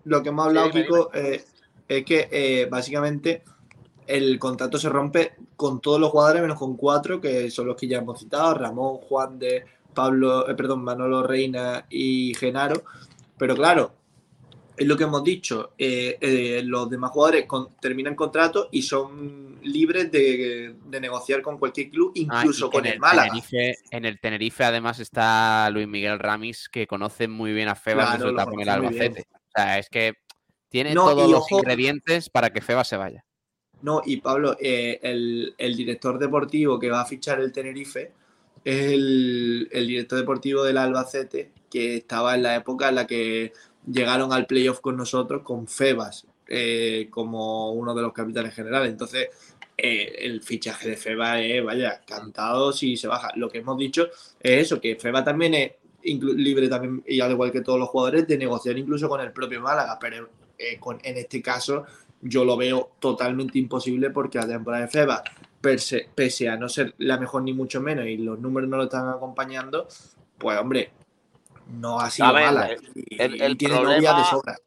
Lo 0.05 0.23
que 0.23 0.29
hemos 0.29 0.45
hablado, 0.47 0.67
dime, 0.69 0.83
Kiko, 0.83 1.13
eh, 1.13 1.43
es 1.89 2.05
que 2.05 2.27
eh, 2.31 2.65
básicamente 2.69 3.43
el 4.07 4.39
contrato 4.39 4.77
se 4.77 4.89
rompe 4.89 5.33
con 5.55 5.79
todos 5.81 5.99
los 5.99 6.09
jugadores 6.11 6.41
menos 6.41 6.57
con 6.59 6.75
cuatro, 6.77 7.19
que 7.21 7.49
son 7.51 7.67
los 7.67 7.75
que 7.75 7.87
ya 7.87 7.97
hemos 7.99 8.19
citado, 8.19 8.53
Ramón, 8.53 8.97
Juan 8.97 9.39
de 9.39 9.63
Pablo, 9.93 10.49
eh, 10.49 10.55
perdón, 10.55 10.83
Manolo 10.83 11.23
Reina 11.23 11.85
y 11.89 12.33
Genaro. 12.35 12.83
Pero 13.37 13.55
claro, 13.55 13.93
es 14.75 14.87
lo 14.87 14.97
que 14.97 15.03
hemos 15.03 15.23
dicho, 15.23 15.73
eh, 15.77 16.17
eh, 16.19 16.61
los 16.65 16.89
demás 16.89 17.11
jugadores 17.11 17.45
con- 17.45 17.75
terminan 17.79 18.15
contrato 18.15 18.69
y 18.71 18.81
son 18.81 19.59
libres 19.61 20.11
de, 20.11 20.75
de 20.85 20.99
negociar 20.99 21.41
con 21.41 21.57
cualquier 21.59 21.89
club, 21.91 22.11
Ah, 22.15 22.39
incluso 22.41 22.69
con 22.71 22.85
el 22.85 22.99
Málaga. 22.99 23.29
Tenerife, 23.29 23.75
en 23.91 24.05
el 24.05 24.19
Tenerife, 24.19 24.63
además, 24.63 24.99
está 24.99 25.69
Luis 25.69 25.87
Miguel 25.87 26.19
Ramis, 26.19 26.67
que 26.69 26.87
conoce 26.87 27.27
muy 27.27 27.53
bien 27.53 27.69
a 27.69 27.75
Febas 27.75 28.09
Claro, 28.09 28.25
desde 28.25 28.29
su 28.29 28.35
etapa 28.35 28.53
en 28.53 28.59
el. 28.61 28.69
Albacete. 28.69 29.25
O 29.31 29.51
sea, 29.55 29.77
es 29.79 29.89
que 29.89 30.13
tiene 30.69 30.93
No, 30.95 31.05
todos 31.05 31.29
los 31.29 31.41
ojo- 31.41 31.59
ingredientes 31.59 32.29
para 32.31 32.49
que 32.51 32.61
Febas 32.61 32.87
se 32.87 32.97
vaya. 32.97 33.23
No, 33.83 34.01
y 34.05 34.17
Pablo, 34.21 34.55
eh, 34.61 34.97
el, 35.03 35.75
director 35.75 36.17
deportivo 36.17 36.79
que 36.79 36.89
va 36.89 37.01
a 37.01 37.05
fichar 37.05 37.41
el 37.41 37.51
Tenerife 37.51 38.13
es 38.63 38.93
el, 38.93 39.67
director 39.73 40.19
deportivo 40.19 40.63
del 40.63 40.77
Albacete, 40.77 41.51
que 41.69 41.97
estaba 41.97 42.33
en 42.33 42.43
la 42.43 42.55
época 42.55 42.87
en 42.87 42.95
la 42.95 43.05
que 43.05 43.51
llegaron 43.85 44.31
al 44.31 44.45
playoff 44.45 44.79
con 44.79 44.95
nosotros, 44.95 45.41
con 45.43 45.67
Febas, 45.67 46.25
eh, 46.47 47.09
como 47.09 47.73
uno 47.73 47.93
de 47.93 48.03
los 48.03 48.13
capitanes 48.13 48.55
generales. 48.55 48.89
Entonces, 48.89 49.27
eh, 49.77 50.15
el 50.19 50.41
fichaje 50.41 50.91
de 50.91 50.95
Febas 50.95 51.41
es, 51.41 51.61
vaya, 51.61 52.01
cantado 52.07 52.71
si 52.71 52.95
se 52.95 53.09
baja. 53.09 53.33
Lo 53.35 53.49
que 53.49 53.57
hemos 53.57 53.77
dicho 53.77 54.07
es 54.39 54.61
eso, 54.61 54.79
que 54.79 54.95
Febas 54.95 55.25
también 55.25 55.55
es 55.55 55.71
libre 56.03 56.69
también, 56.69 57.03
y 57.05 57.19
al 57.19 57.31
igual 57.31 57.51
que 57.51 57.59
todos 57.59 57.79
los 57.79 57.89
jugadores, 57.89 58.25
de 58.29 58.37
negociar 58.37 58.77
incluso 58.77 59.09
con 59.09 59.19
el 59.19 59.33
propio 59.33 59.59
Málaga, 59.59 59.97
pero 59.99 60.29
con, 60.79 60.97
en 61.03 61.17
este 61.17 61.41
caso 61.41 61.83
yo 62.23 62.45
lo 62.45 62.55
veo 62.57 62.91
totalmente 62.99 63.59
imposible 63.59 64.09
porque 64.09 64.37
la 64.39 64.47
temporada 64.47 64.83
de 64.85 64.89
Feba, 64.89 65.23
pese, 65.61 66.09
pese 66.15 66.47
a 66.49 66.57
no 66.57 66.69
ser 66.69 66.93
la 66.97 67.17
mejor 67.17 67.43
ni 67.43 67.53
mucho 67.53 67.81
menos 67.81 68.05
y 68.05 68.17
los 68.17 68.39
números 68.39 68.69
no 68.69 68.77
lo 68.77 68.83
están 68.83 69.07
acompañando, 69.09 69.87
pues 70.37 70.57
hombre, 70.59 70.91
no 71.67 71.99
ha 71.99 72.09
sido 72.09 72.33
ver, 72.33 72.45
mala. 72.45 72.67
el- 72.67 72.91
Y, 72.95 73.21
el- 73.21 73.41
el 73.41 73.51
y 73.53 73.55
tiene 73.55 73.75
problema- 73.75 73.95
novia 73.95 74.13
de 74.13 74.23
sobra. 74.25 74.57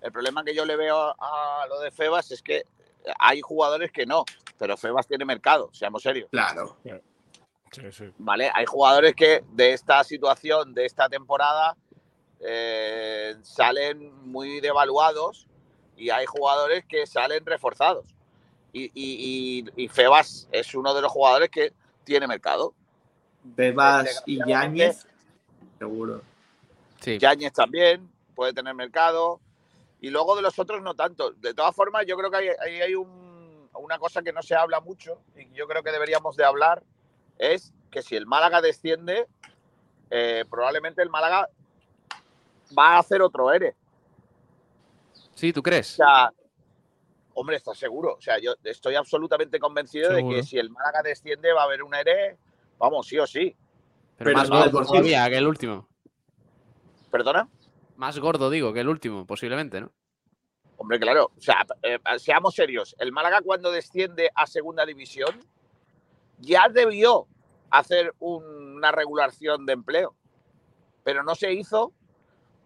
El 0.00 0.12
problema 0.12 0.42
que 0.44 0.54
yo 0.54 0.64
le 0.64 0.76
veo 0.76 1.14
a 1.18 1.66
lo 1.68 1.80
de 1.80 1.90
Febas 1.90 2.30
es 2.30 2.42
que 2.42 2.62
hay 3.18 3.40
jugadores 3.42 3.92
que 3.92 4.06
no, 4.06 4.24
pero 4.58 4.76
Febas 4.76 5.06
tiene 5.06 5.24
mercado, 5.24 5.68
seamos 5.72 6.02
serios. 6.02 6.28
Claro. 6.30 6.78
Sí, 7.72 7.82
sí. 7.92 8.04
¿Vale? 8.18 8.50
Hay 8.52 8.66
jugadores 8.66 9.14
que 9.14 9.44
de 9.52 9.72
esta 9.74 10.02
situación, 10.04 10.74
de 10.74 10.86
esta 10.86 11.08
temporada, 11.08 11.76
eh, 12.40 13.36
salen 13.42 14.12
muy 14.30 14.60
devaluados 14.60 15.46
y 16.00 16.10
hay 16.10 16.24
jugadores 16.26 16.84
que 16.86 17.06
salen 17.06 17.44
reforzados. 17.44 18.06
Y, 18.72 18.84
y- 18.94 19.64
y- 19.76 19.84
y 19.84 19.88
Febas 19.88 20.48
es 20.52 20.74
uno 20.74 20.94
de 20.94 21.02
los 21.02 21.12
jugadores 21.12 21.50
que 21.50 21.72
tiene 22.04 22.26
mercado. 22.26 22.72
Febas 23.56 24.22
y 24.26 24.38
Yáñez, 24.48 25.06
seguro. 25.78 26.22
Sí. 27.00 27.18
Yáñez 27.18 27.52
también 27.52 28.10
puede 28.34 28.52
tener 28.52 28.74
mercado. 28.74 29.40
Y 30.00 30.08
luego 30.10 30.34
de 30.36 30.42
los 30.42 30.58
otros 30.58 30.80
no 30.82 30.94
tanto. 30.94 31.32
De 31.32 31.52
todas 31.52 31.74
formas, 31.74 32.06
yo 32.06 32.16
creo 32.16 32.30
que 32.30 32.36
ahí 32.38 32.48
hay, 32.60 32.80
hay 32.80 32.94
un- 32.94 33.68
una 33.74 33.98
cosa 33.98 34.22
que 34.22 34.32
no 34.32 34.42
se 34.42 34.54
habla 34.54 34.80
mucho 34.80 35.18
y 35.36 35.50
yo 35.54 35.66
creo 35.68 35.82
que 35.82 35.92
deberíamos 35.92 36.36
de 36.36 36.44
hablar, 36.44 36.82
es 37.38 37.72
que 37.90 38.02
si 38.02 38.16
el 38.16 38.26
Málaga 38.26 38.60
desciende, 38.62 39.26
eh, 40.10 40.44
probablemente 40.50 41.02
el 41.02 41.10
Málaga 41.10 41.48
va 42.76 42.96
a 42.96 42.98
hacer 42.98 43.20
otro 43.22 43.52
ERE. 43.52 43.74
Sí, 45.40 45.54
¿tú 45.54 45.62
crees? 45.62 45.94
O 45.94 46.04
sea, 46.04 46.30
hombre, 47.32 47.56
¿estás 47.56 47.78
seguro? 47.78 48.12
O 48.16 48.20
sea, 48.20 48.38
yo 48.38 48.54
estoy 48.62 48.94
absolutamente 48.94 49.58
convencido 49.58 50.12
de 50.12 50.22
que 50.28 50.42
si 50.42 50.58
el 50.58 50.68
Málaga 50.68 51.00
desciende 51.02 51.50
va 51.54 51.62
a 51.62 51.64
haber 51.64 51.82
un 51.82 51.94
ERE, 51.94 52.36
vamos, 52.76 53.06
sí 53.06 53.18
o 53.18 53.26
sí. 53.26 53.56
Pero, 54.18 54.28
Pero 54.32 54.36
más 54.36 54.50
no, 54.50 54.58
gordo 54.58 54.70
por 54.72 54.86
todavía 54.86 55.26
que 55.30 55.38
el 55.38 55.46
último. 55.46 55.88
¿Perdona? 57.10 57.48
Más 57.96 58.18
gordo, 58.18 58.50
digo, 58.50 58.74
que 58.74 58.80
el 58.80 58.88
último, 58.90 59.26
posiblemente, 59.26 59.80
¿no? 59.80 59.90
Hombre, 60.76 61.00
claro. 61.00 61.30
O 61.34 61.40
sea, 61.40 61.64
eh, 61.84 61.98
seamos 62.18 62.54
serios. 62.54 62.94
El 62.98 63.10
Málaga 63.10 63.40
cuando 63.40 63.70
desciende 63.72 64.30
a 64.34 64.46
segunda 64.46 64.84
división 64.84 65.40
ya 66.38 66.68
debió 66.68 67.26
hacer 67.70 68.14
un- 68.18 68.74
una 68.76 68.92
regulación 68.92 69.64
de 69.64 69.72
empleo, 69.72 70.14
pero 71.02 71.22
no 71.22 71.34
se 71.34 71.50
hizo. 71.54 71.92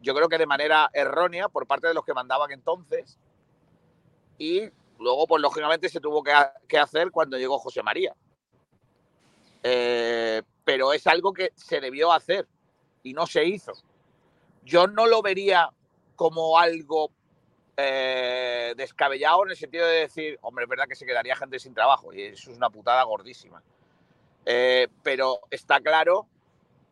Yo 0.04 0.14
creo 0.14 0.28
que 0.28 0.36
de 0.38 0.46
manera 0.46 0.90
errónea 0.92 1.48
por 1.48 1.66
parte 1.66 1.88
de 1.88 1.94
los 1.94 2.04
que 2.04 2.12
mandaban 2.14 2.52
entonces. 2.52 3.18
Y 4.38 4.68
luego, 4.98 5.26
pues 5.26 5.40
lógicamente, 5.40 5.88
se 5.88 5.98
tuvo 6.00 6.22
que, 6.22 6.32
ha- 6.32 6.52
que 6.68 6.78
hacer 6.78 7.10
cuando 7.10 7.38
llegó 7.38 7.58
José 7.58 7.82
María. 7.82 8.14
Eh, 9.62 10.42
pero 10.64 10.92
es 10.92 11.06
algo 11.06 11.32
que 11.32 11.52
se 11.56 11.80
debió 11.80 12.12
hacer 12.12 12.46
y 13.02 13.14
no 13.14 13.26
se 13.26 13.44
hizo. 13.44 13.72
Yo 14.62 14.86
no 14.86 15.06
lo 15.06 15.22
vería 15.22 15.70
como 16.16 16.58
algo 16.58 17.10
eh, 17.76 18.74
descabellado 18.76 19.44
en 19.44 19.50
el 19.50 19.56
sentido 19.56 19.86
de 19.86 20.00
decir, 20.00 20.38
hombre, 20.42 20.64
es 20.64 20.68
verdad 20.68 20.86
que 20.86 20.94
se 20.94 21.06
quedaría 21.06 21.34
gente 21.34 21.58
sin 21.58 21.74
trabajo 21.74 22.12
y 22.12 22.22
eso 22.22 22.50
es 22.50 22.56
una 22.56 22.70
putada 22.70 23.02
gordísima. 23.04 23.62
Eh, 24.44 24.88
pero 25.02 25.40
está 25.50 25.80
claro 25.80 26.26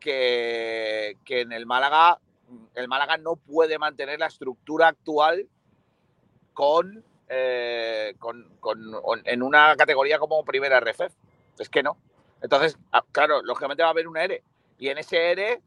que, 0.00 1.18
que 1.24 1.42
en 1.42 1.52
el 1.52 1.66
Málaga, 1.66 2.18
el 2.74 2.88
Málaga 2.88 3.16
no 3.16 3.36
puede 3.36 3.78
mantener 3.78 4.18
la 4.18 4.26
estructura 4.26 4.88
actual 4.88 5.46
con, 6.52 7.04
eh, 7.28 8.14
con- 8.18 8.56
con- 8.60 8.92
en 9.24 9.42
una 9.42 9.74
categoría 9.76 10.18
como 10.18 10.44
primera 10.44 10.78
RFF. 10.78 11.14
Es 11.58 11.68
que 11.68 11.82
no. 11.82 11.96
Entonces, 12.42 12.76
ah, 12.92 13.04
claro, 13.12 13.42
lógicamente 13.42 13.82
va 13.82 13.88
a 13.90 13.92
haber 13.92 14.08
un 14.08 14.16
ERE. 14.16 14.42
Y 14.78 14.88
en 14.88 14.98
ese 14.98 15.30
ERE, 15.30 15.62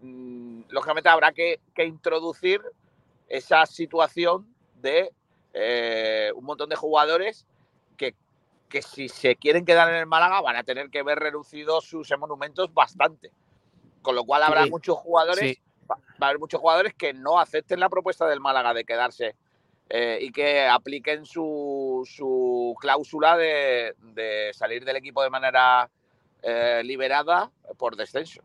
mm, 0.00 0.62
lógicamente 0.68 1.08
habrá 1.08 1.32
que, 1.32 1.60
que 1.74 1.84
introducir 1.84 2.60
esa 3.28 3.64
situación 3.66 4.46
de 4.80 5.12
eh, 5.58 6.30
un 6.34 6.44
montón 6.44 6.68
de 6.68 6.76
jugadores 6.76 7.46
que, 7.96 8.14
que 8.68 8.82
si 8.82 9.08
se 9.08 9.36
quieren 9.36 9.64
quedar 9.64 9.88
en 9.88 9.94
el 9.94 10.06
Málaga 10.06 10.42
van 10.42 10.56
a 10.56 10.64
tener 10.64 10.90
que 10.90 11.02
ver 11.02 11.18
reducidos 11.18 11.86
sus 11.86 12.10
monumentos 12.18 12.74
bastante. 12.74 13.30
Con 14.02 14.14
lo 14.14 14.24
cual 14.24 14.42
habrá 14.42 14.64
Sí, 14.64 14.70
muchos 14.70 14.98
jugadores, 14.98 15.40
sí. 15.56 15.62
Va 15.90 15.98
a 16.20 16.26
haber 16.26 16.38
muchos 16.38 16.60
jugadores 16.60 16.94
que 16.94 17.12
no 17.12 17.38
acepten 17.38 17.80
la 17.80 17.88
propuesta 17.88 18.26
del 18.26 18.40
Málaga 18.40 18.74
de 18.74 18.84
quedarse 18.84 19.34
eh, 19.88 20.18
y 20.20 20.32
que 20.32 20.66
apliquen 20.66 21.24
su, 21.26 22.02
su 22.10 22.74
cláusula 22.80 23.36
de, 23.36 23.94
de 24.14 24.50
salir 24.52 24.84
del 24.84 24.96
equipo 24.96 25.22
de 25.22 25.30
manera 25.30 25.88
eh, 26.42 26.82
liberada 26.84 27.50
por 27.78 27.96
descenso. 27.96 28.42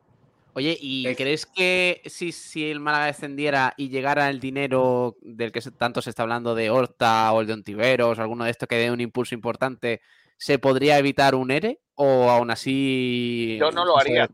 Oye, 0.54 0.78
¿y 0.80 1.08
Es- 1.08 1.18
crees 1.18 1.46
que 1.46 2.02
si, 2.06 2.32
si 2.34 2.70
el 2.70 2.80
Málaga 2.82 3.06
descendiera 3.06 3.74
y 3.78 3.90
llegara 3.90 4.30
el 4.30 4.40
dinero 4.40 5.16
del 5.22 5.52
que 5.52 5.62
tanto 5.62 6.02
se 6.02 6.10
está 6.10 6.24
hablando 6.24 6.56
de 6.56 6.70
Horta 6.70 7.32
o 7.32 7.42
el 7.42 7.48
de 7.48 7.54
Ontiveros, 7.54 8.20
alguno 8.20 8.44
de 8.44 8.52
estos 8.52 8.68
que 8.68 8.76
dé 8.76 8.92
un 8.92 9.00
impulso 9.00 9.34
importante, 9.34 10.02
¿se 10.38 10.60
podría 10.60 10.98
evitar 10.98 11.36
un 11.36 11.52
ERE? 11.52 11.80
¿O 11.96 12.30
aún 12.30 12.52
así.? 12.52 13.58
Yo 13.60 13.72
no 13.72 13.86
lo 13.86 13.98
haría. 13.98 14.28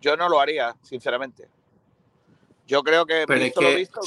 Yo 0.00 0.16
no 0.16 0.28
lo 0.28 0.40
haría, 0.40 0.74
sinceramente. 0.82 1.48
Yo 2.66 2.82
creo 2.82 3.06
que, 3.06 3.24
Pero 3.26 3.38
es 3.38 3.44
visto 3.44 3.60
lo 3.62 3.74
visto, 3.74 4.00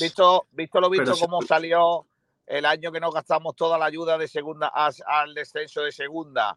visto, 0.00 0.46
visto 0.52 0.80
lo 0.80 0.90
visto 0.90 1.14
si- 1.14 1.20
cómo 1.20 1.42
salió 1.42 2.06
el 2.46 2.64
año 2.64 2.90
que 2.90 3.00
nos 3.00 3.12
gastamos 3.14 3.54
toda 3.54 3.78
la 3.78 3.84
ayuda 3.84 4.16
de 4.18 4.26
segunda 4.26 4.72
a- 4.74 4.90
al 5.06 5.34
descenso 5.34 5.82
de 5.82 5.92
segunda 5.92 6.56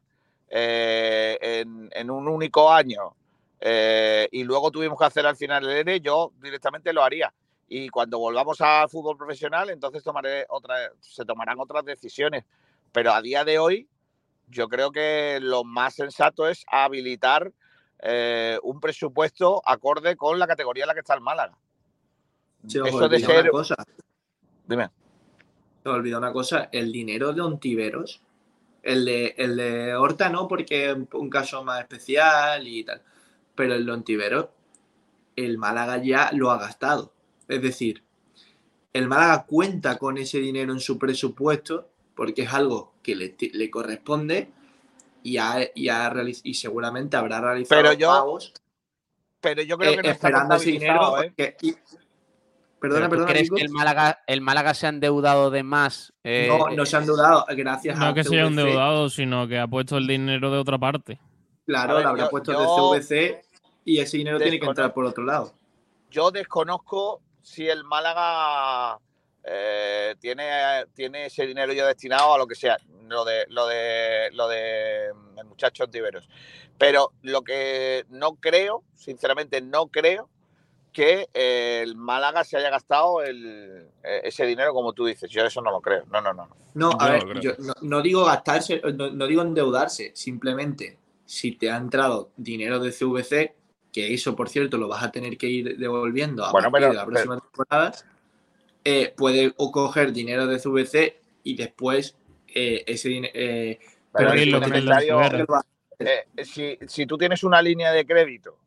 eh, 0.50 1.38
en, 1.42 1.90
en 1.94 2.10
un 2.12 2.28
único 2.28 2.72
año 2.72 3.16
eh, 3.60 4.28
y 4.32 4.44
luego 4.44 4.72
tuvimos 4.72 4.98
que 5.00 5.06
hacer 5.06 5.26
al 5.26 5.36
final 5.36 5.64
el 5.64 5.78
ERE, 5.78 6.02
yo 6.02 6.32
directamente 6.42 6.92
lo 6.94 7.04
haría. 7.04 7.34
Y 7.70 7.90
cuando 7.90 8.20
volvamos 8.20 8.60
al 8.62 8.90
fútbol 8.90 9.18
profesional, 9.18 9.70
entonces 9.70 10.04
tomaré 10.04 10.46
otra, 10.50 10.76
se 11.00 11.24
tomarán 11.26 11.60
otras 11.60 11.84
decisiones. 11.86 12.44
Pero 12.92 13.14
a 13.14 13.22
día 13.22 13.44
de 13.46 13.58
hoy, 13.60 13.88
yo 14.48 14.68
creo 14.68 14.92
que 14.92 15.40
lo 15.42 15.64
más 15.64 15.96
sensato 15.96 16.48
es 16.48 16.66
habilitar 16.68 17.52
eh, 18.06 18.60
un 18.64 18.82
presupuesto 18.82 19.62
acorde 19.66 20.18
con 20.18 20.38
la 20.38 20.46
categoría 20.46 20.84
en 20.84 20.90
la 20.90 20.94
que 20.94 21.00
está 21.00 21.14
el 21.14 21.22
Málaga. 21.22 21.58
Eso 22.66 23.08
de 23.08 23.18
digo 23.18 23.32
una 23.32 23.42
ser. 23.42 23.50
cosa. 23.50 23.76
Dime. 24.68 24.90
me 25.86 25.92
he 25.92 25.94
olvidado 25.94 26.22
una 26.22 26.34
cosa, 26.34 26.68
el 26.74 26.92
dinero 26.92 27.32
de 27.32 27.42
Ontiveros, 27.42 28.22
el 28.82 29.06
de, 29.06 29.36
el 29.38 29.56
de 29.56 29.96
Horta 29.96 30.30
no, 30.30 30.50
porque 30.50 30.92
es 30.92 30.98
un 31.14 31.30
caso 31.30 31.64
más 31.64 31.80
especial 31.80 32.68
y 32.68 32.84
tal, 32.84 33.02
pero 33.56 33.74
el 33.74 33.86
de 33.86 33.92
Ontiveros, 33.94 34.48
el 35.38 35.58
Málaga 35.58 35.98
ya 35.98 36.30
lo 36.34 36.52
ha 36.52 36.58
gastado. 36.58 37.14
Es 37.48 37.62
decir, 37.62 38.04
el 38.92 39.08
Málaga 39.08 39.46
cuenta 39.46 39.98
con 39.98 40.18
ese 40.18 40.40
dinero 40.40 40.74
en 40.74 40.82
su 40.82 41.00
presupuesto 41.00 41.90
porque 42.16 42.44
es 42.44 42.54
algo 42.54 42.96
que 43.02 43.16
le, 43.16 43.36
le 43.54 43.72
corresponde 43.72 44.52
y, 45.24 45.38
ha, 45.38 45.56
y, 45.74 45.90
ha 45.90 46.10
realiz- 46.12 46.42
y 46.44 46.54
seguramente 46.54 47.18
habrá 47.18 47.40
realizado 47.42 47.82
Pero 47.82 47.94
yo- 47.94 48.10
pagos 48.10 48.54
Pero 49.42 49.62
yo 49.64 49.78
creo 49.78 49.92
eh, 49.94 49.96
que 49.98 50.04
no 50.04 50.10
esperando 50.10 50.56
ese 50.56 50.72
dinero. 50.72 51.22
¿eh? 51.22 51.28
porque- 51.36 51.58
y- 51.62 51.76
Perdona, 52.80 53.08
¿Pero 53.08 53.22
tú 53.22 53.26
perdona, 53.28 53.32
crees 53.34 53.50
que 53.50 53.62
el 53.62 53.70
Málaga, 53.70 54.24
el 54.28 54.42
Málaga 54.42 54.74
se 54.74 54.86
ha 54.88 54.90
endeudado 54.90 55.50
de 55.52 55.64
más? 55.64 56.12
eh, 56.26 56.48
No, 56.50 56.70
no 56.70 56.86
se 56.86 56.98
han 56.98 57.06
dudado, 57.06 57.46
gracias 57.56 57.98
No 57.98 58.08
a 58.08 58.14
que 58.14 58.26
se 58.26 58.36
haya 58.38 58.48
endeudado, 58.48 59.10
sino 59.10 59.48
que 59.48 59.58
ha 59.58 59.68
puesto 59.68 59.98
el 59.98 60.06
dinero 60.06 60.52
de 60.52 60.58
otra 60.58 60.78
parte. 60.78 61.18
Claro, 61.66 61.96
ver, 61.96 62.04
lo 62.04 62.10
habrá 62.10 62.24
yo- 62.26 62.30
puesto 62.30 62.52
yo 62.52 62.60
de 62.94 63.02
CVC 63.02 63.42
y 63.86 64.00
ese 64.00 64.18
dinero 64.18 64.38
tiene 64.38 64.60
que 64.60 64.66
entrar 64.66 64.94
por 64.94 65.06
otro 65.06 65.24
lado. 65.24 65.54
Yo 66.12 66.30
desconozco 66.32 67.22
si 67.42 67.70
el 67.70 67.86
Málaga 67.86 69.00
eh, 69.44 70.16
tiene, 70.20 70.86
tiene 70.94 71.26
ese 71.26 71.46
dinero 71.46 71.74
ya 71.74 71.86
destinado 71.88 72.34
a 72.34 72.38
lo 72.38 72.48
que 72.48 72.56
sea, 72.56 72.78
lo 73.08 73.26
de 73.26 73.46
lo 73.50 73.68
de 73.68 74.30
lo 74.34 74.48
de 74.48 75.12
mm, 75.14 75.40
el 75.40 75.46
muchacho 75.46 75.84
Antiveros. 75.84 76.28
Pero 76.78 77.12
lo 77.22 77.42
que 77.44 78.06
no 78.10 78.36
creo, 78.36 78.84
sinceramente 78.96 79.62
no 79.62 79.88
creo 79.88 80.30
que 80.92 81.28
eh, 81.34 81.82
el 81.84 81.96
Málaga 81.96 82.44
se 82.44 82.58
haya 82.58 82.70
gastado 82.70 83.22
el- 83.22 83.88
eh, 84.04 84.22
ese 84.24 84.46
dinero 84.46 84.74
como 84.74 84.94
tú 84.94 85.06
dices. 85.06 85.30
Yo 85.30 85.44
eso 85.46 85.62
no 85.62 85.72
lo 85.72 85.82
creo. 85.82 86.04
No, 86.12 86.22
no, 86.22 86.34
no. 86.34 86.46
no. 86.48 86.56
No, 86.76 86.98
a 87.00 87.08
Yo 87.08 87.12
ver, 87.14 87.40
yo 87.42 87.52
no, 87.60 87.74
no 87.82 88.02
digo 88.02 88.26
gastarse, 88.26 88.82
no, 88.96 89.12
no 89.12 89.28
digo 89.28 89.42
endeudarse, 89.44 90.12
simplemente 90.16 90.98
si 91.26 91.52
te 91.54 91.70
ha 91.72 91.78
entrado 91.78 92.32
dinero 92.36 92.80
de 92.80 92.92
CVC, 92.92 93.56
que 93.92 94.14
eso 94.14 94.36
por 94.36 94.50
cierto 94.50 94.78
lo 94.78 94.88
vas 94.88 95.04
a 95.04 95.12
tener 95.12 95.38
que 95.38 95.48
ir 95.48 95.78
devolviendo 95.78 96.44
a 96.44 96.52
Bueno, 96.52 96.72
partir 96.72 96.88
pero- 96.88 96.92
de 96.94 96.98
la 96.98 97.06
próxima 97.06 97.40
temporada, 97.40 97.92
eh, 98.84 99.14
puede 99.16 99.54
o 99.58 99.72
coger 99.72 100.12
dinero 100.12 100.48
de 100.48 100.60
CVC 100.60 101.20
y 101.44 101.56
después 101.56 102.18
eh, 102.48 102.84
ese 102.88 103.10
dinero... 103.10 103.34
Eh, 103.36 103.80
Pero 104.12 104.30
Pero 104.30 104.30
lo 104.30 104.36
que 104.62 105.12
lo 105.12 105.64
eh, 106.00 106.26
si, 106.44 106.78
si 106.88 107.06
tú 107.06 107.18
tienes 107.18 107.44
una 107.44 107.62
línea 107.62 107.92
de 107.92 108.06
crédito 108.06 108.58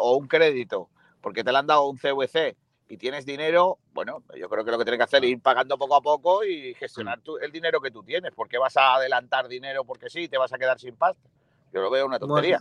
o 0.00 0.16
un 0.16 0.26
crédito 0.28 0.88
porque 1.20 1.42
te 1.42 1.52
la 1.52 1.58
han 1.58 1.66
dado 1.66 1.88
un 1.88 1.98
CVC 1.98 2.56
y 2.88 2.96
tienes 2.96 3.26
dinero, 3.26 3.78
bueno, 3.92 4.22
yo 4.38 4.48
creo 4.48 4.64
que 4.64 4.70
lo 4.70 4.78
que 4.78 4.84
tienes 4.84 4.98
que 4.98 5.04
hacer 5.04 5.24
es 5.24 5.30
ir 5.32 5.40
pagando 5.40 5.76
poco 5.76 5.96
a 5.96 6.00
poco 6.00 6.44
y 6.44 6.72
gestionar 6.74 7.20
tu- 7.20 7.36
el 7.38 7.50
dinero 7.50 7.80
que 7.80 7.90
tú 7.90 8.02
tienes. 8.04 8.32
porque 8.34 8.58
vas 8.58 8.76
a 8.76 8.94
adelantar 8.94 9.48
dinero 9.48 9.84
porque 9.84 10.08
sí 10.08 10.28
te 10.28 10.38
vas 10.38 10.52
a 10.52 10.58
quedar 10.58 10.78
sin 10.78 10.94
pasta? 10.94 11.28
Yo 11.72 11.80
lo 11.80 11.90
veo 11.90 12.06
una 12.06 12.18
tontería. 12.18 12.60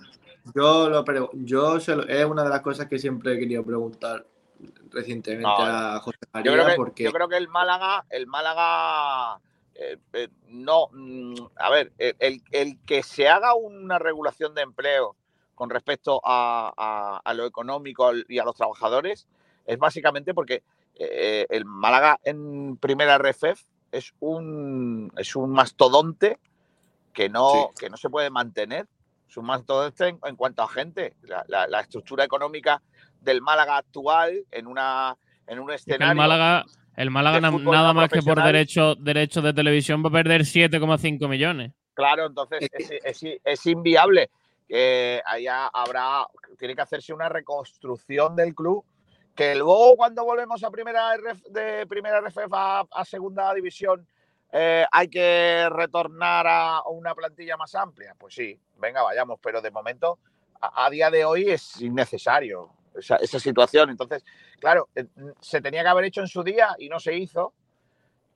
Yo 0.56 0.90
lo 0.90 1.06
pre- 1.06 1.30
yo 1.34 1.80
se 1.80 1.96
lo- 1.96 2.08
es 2.08 2.26
una 2.26 2.44
de 2.44 2.50
las 2.50 2.62
cosas 2.62 2.88
que 2.88 2.98
siempre 2.98 3.34
he 3.34 3.40
querido 3.40 3.64
preguntar 3.64 4.26
recientemente 4.92 5.44
No, 5.44 5.56
a 5.60 6.00
José 6.00 6.18
Yo 6.22 6.28
María 6.34 6.54
creo, 6.54 6.68
que, 6.68 6.76
porque 6.76 7.04
yo 7.04 7.12
creo 7.12 7.28
que 7.28 7.38
el 7.38 7.48
Málaga, 7.48 8.06
el 8.10 8.28
Málaga, 8.28 9.40
eh, 9.76 9.98
eh, 10.14 10.30
no, 10.48 10.88
mm, 10.92 11.36
a 11.58 11.70
ver, 11.70 11.92
el, 11.98 12.42
el- 12.52 12.80
que 12.86 13.04
se 13.04 13.28
haga 13.30 13.54
una 13.56 14.00
regulación 14.00 14.54
de 14.56 14.62
empleo 14.62 15.16
con 15.56 15.70
respecto 15.70 16.22
a, 16.24 16.74
a- 16.76 17.22
a 17.24 17.34
lo 17.34 17.46
económico 17.46 18.12
y 18.28 18.40
a 18.40 18.44
los 18.46 18.56
trabajadores 18.56 19.28
es 19.66 19.78
básicamente 19.80 20.34
porque 20.34 20.64
eh, 20.96 21.46
el 21.50 21.66
Málaga 21.66 22.20
en 22.24 22.78
primera 22.78 23.16
RFF 23.18 23.66
es 23.92 24.14
un, 24.20 25.12
es 25.18 25.36
un 25.36 25.52
mastodonte 25.52 26.40
que 27.14 27.30
no, 27.30 27.72
que 27.80 27.90
no 27.90 27.98
se 27.98 28.10
puede 28.10 28.30
mantener. 28.30 28.88
Es 29.30 29.38
un 29.38 29.46
mastodonte 29.46 30.08
en, 30.10 30.20
en 30.24 30.36
cuanto 30.36 30.62
a 30.64 30.68
gente. 30.68 31.16
La, 31.24 31.44
la- 31.48 31.68
la 31.68 31.80
estructura 31.82 32.24
económica 32.24 32.82
del 33.26 33.42
Málaga 33.42 33.78
actual 33.78 34.46
en 34.52 34.68
una 34.68 35.18
en 35.48 35.60
un 35.60 35.72
escenario 35.72 36.12
el 36.12 36.16
Málaga, 36.18 36.66
el 36.96 37.12
Málaga 37.12 37.42
nada 37.42 37.94
más 37.94 38.08
que 38.10 38.16
por 38.22 38.36
profesional. 38.36 38.46
derecho, 38.54 38.96
derechos 38.96 39.44
de 39.44 39.54
televisión 39.54 40.02
va 40.04 40.10
a 40.10 40.14
perder 40.14 40.42
7,5 40.46 41.28
millones. 41.28 41.74
Claro, 41.94 42.26
entonces 42.28 42.68
es, 42.72 42.92
es- 43.24 43.40
es 43.44 43.66
inviable. 43.66 44.30
que 44.68 45.22
allá 45.26 45.68
habrá, 45.68 46.26
tiene 46.58 46.74
que 46.74 46.82
hacerse 46.82 47.14
una 47.14 47.30
reconstrucción 47.30 48.36
del 48.36 48.56
club. 48.56 48.84
Que 49.36 49.54
luego, 49.54 49.96
cuando 49.96 50.24
volvemos 50.26 50.64
a 50.64 50.72
primera 50.72 51.14
RF 51.16 51.44
de 51.52 51.86
primera 51.86 52.20
RFF 52.22 52.52
a, 52.54 52.84
a 52.90 53.06
segunda 53.06 53.54
división, 53.54 54.08
eh, 54.52 54.86
hay 54.92 55.08
que 55.10 55.68
retornar 55.70 56.48
a 56.48 56.82
una 56.90 57.14
plantilla 57.14 57.58
más 57.58 57.76
amplia. 57.76 58.16
Pues 58.18 58.34
sí, 58.34 58.60
venga, 58.78 59.04
vayamos. 59.04 59.38
Pero 59.42 59.62
de 59.62 59.70
momento, 59.72 60.18
a, 60.60 60.86
a 60.86 60.90
día 60.90 61.12
de 61.12 61.26
hoy 61.26 61.50
es 61.52 61.80
innecesario 61.82 62.72
esa, 62.98 63.40
situación. 63.40 63.90
Entonces, 63.90 64.24
claro, 64.60 64.90
eh, 64.96 65.06
se 65.42 65.62
tenía 65.62 65.84
que 65.84 65.90
haber 65.90 66.06
hecho 66.06 66.22
en 66.22 66.28
su 66.28 66.44
día 66.44 66.76
y 66.80 66.90
no 66.90 67.00
se 67.00 67.16
hizo. 67.16 67.54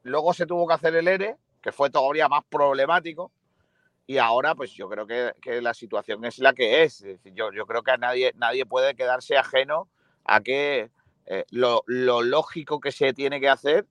Luego 0.03 0.34
se 0.34 0.45
tuvo 0.45 0.68
que 0.68 0.74
hacer 0.74 0.95
el 0.95 1.07
ERE, 1.07 1.38
que 1.62 1.72
fue 1.72 1.89
todavía 1.89 2.28
más 2.28 2.43
problemático. 2.49 3.32
Y 4.07 4.18
ahora, 4.18 4.55
pues 4.55 4.72
yo 4.72 4.89
creo 4.89 5.05
que, 5.05 5.34
que 5.41 5.62
la 5.62 5.74
situación 5.74 6.26
es 6.26 6.39
la 6.39 6.53
que 6.53 6.84
es. 6.84 7.05
Yo, 7.26 7.51
yo 7.51 7.66
creo 7.66 7.84
que 7.84 7.91
a 7.91 7.97
nadie, 7.97 8.34
nadie 8.36 8.66
puede 8.66 8.95
quedarse 8.95 9.38
ajeno 9.38 9.88
a 10.24 10.41
que 10.41 10.89
eh, 11.26 11.45
lo, 11.51 11.84
lo 11.86 12.22
lógico 12.22 12.80
que 12.80 12.91
se 12.91 13.14
tiene 13.14 13.39
que 13.39 13.49
hacer 13.49 13.86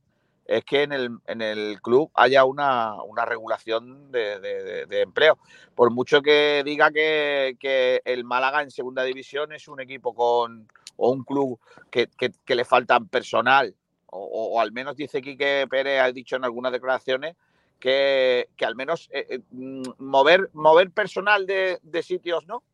es 0.49 0.65
que 0.65 0.83
en 0.83 0.93
el, 0.93 1.11
en 1.27 1.43
el 1.43 1.81
club 1.83 2.11
haya 2.15 2.45
una, 2.45 2.95
una 3.03 3.27
regulación 3.27 4.11
de, 4.11 4.41
de- 4.41 5.03
empleo. 5.03 5.39
Por 5.75 5.91
mucho 5.93 6.23
que 6.23 6.63
diga 6.65 6.91
que, 6.91 7.57
que 7.61 8.01
el 8.05 8.25
Málaga 8.25 8.63
en 8.63 8.71
segunda 8.71 9.03
división 9.05 9.53
es 9.53 9.69
un 9.69 9.81
equipo 9.81 10.15
con 10.15 10.67
o 10.97 11.11
un 11.11 11.23
club 11.23 11.61
que, 11.91 12.09
que- 12.09 12.55
le 12.55 12.65
faltan 12.65 13.07
personal, 13.09 13.75
o, 14.07 14.55
o- 14.55 14.61
al 14.61 14.73
menos 14.73 14.97
dice 14.97 15.21
Quique 15.21 15.67
Pérez, 15.71 16.01
ha 16.01 16.11
dicho 16.11 16.35
en 16.37 16.45
algunas 16.45 16.73
declaraciones, 16.73 17.37
que, 17.79 18.49
al 18.67 18.75
menos 18.75 19.09
eh, 19.13 19.27
eh, 19.29 19.41
mm, 19.51 19.83
mover, 19.99 20.51
mover 20.55 20.91
personal 20.91 21.47
de, 21.47 21.79
de 21.83 22.03
sitios, 22.03 22.47
¿no? 22.47 22.65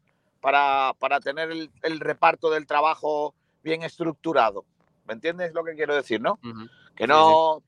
Para, 0.41 0.93
para 0.99 1.21
tener 1.21 1.51
el, 1.51 1.71
el 1.83 2.01
reparto 2.01 2.51
del 2.51 2.67
trabajo 2.67 3.35
bien 3.63 3.83
estructurado. 3.83 4.65
¿Me 5.07 5.13
entiendes 5.15 5.53
lo 5.53 5.65
que 5.65 5.75
quiero 5.75 5.95
decir, 5.95 6.21
no? 6.21 6.39
Ujú. 6.43 6.67
Que 6.95 7.07
no, 7.07 7.63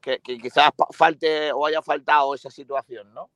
que, 0.00 0.18
que 0.20 0.38
quizás 0.38 0.70
falte 0.92 1.52
o 1.52 1.66
haya 1.66 1.82
faltado 1.82 2.34
esa 2.34 2.50
situación, 2.50 3.12
¿no? 3.12 3.30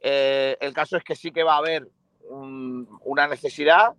Eh, 0.00 0.56
el 0.60 0.72
caso 0.72 0.96
es 0.96 1.04
que 1.04 1.14
sí 1.16 1.30
que 1.32 1.42
va 1.42 1.54
a 1.54 1.58
haber 1.58 1.88
un- 2.30 2.88
una 3.04 3.26
necesidad 3.26 3.94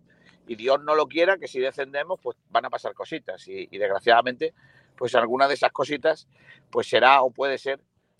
y 0.47 0.55
Dios 0.55 0.81
no 0.81 0.95
lo 0.95 1.07
quiera 1.07 1.37
que 1.37 1.47
si 1.47 1.59
descendemos 1.59 2.19
pues 2.21 2.37
van 2.49 2.65
a 2.65 2.69
pasar 2.69 2.93
cositas 2.93 3.47
y, 3.47 3.67
y 3.69 3.77
desgraciadamente 3.77 4.53
pues 4.95 5.13
alguna 5.15 5.47
de 5.47 5.53
esas 5.55 5.71
cositas 5.71 6.27
pues 6.71 6.87
será 6.87 7.21
o 7.21 7.31
puede 7.31 7.57
ser 7.57 7.79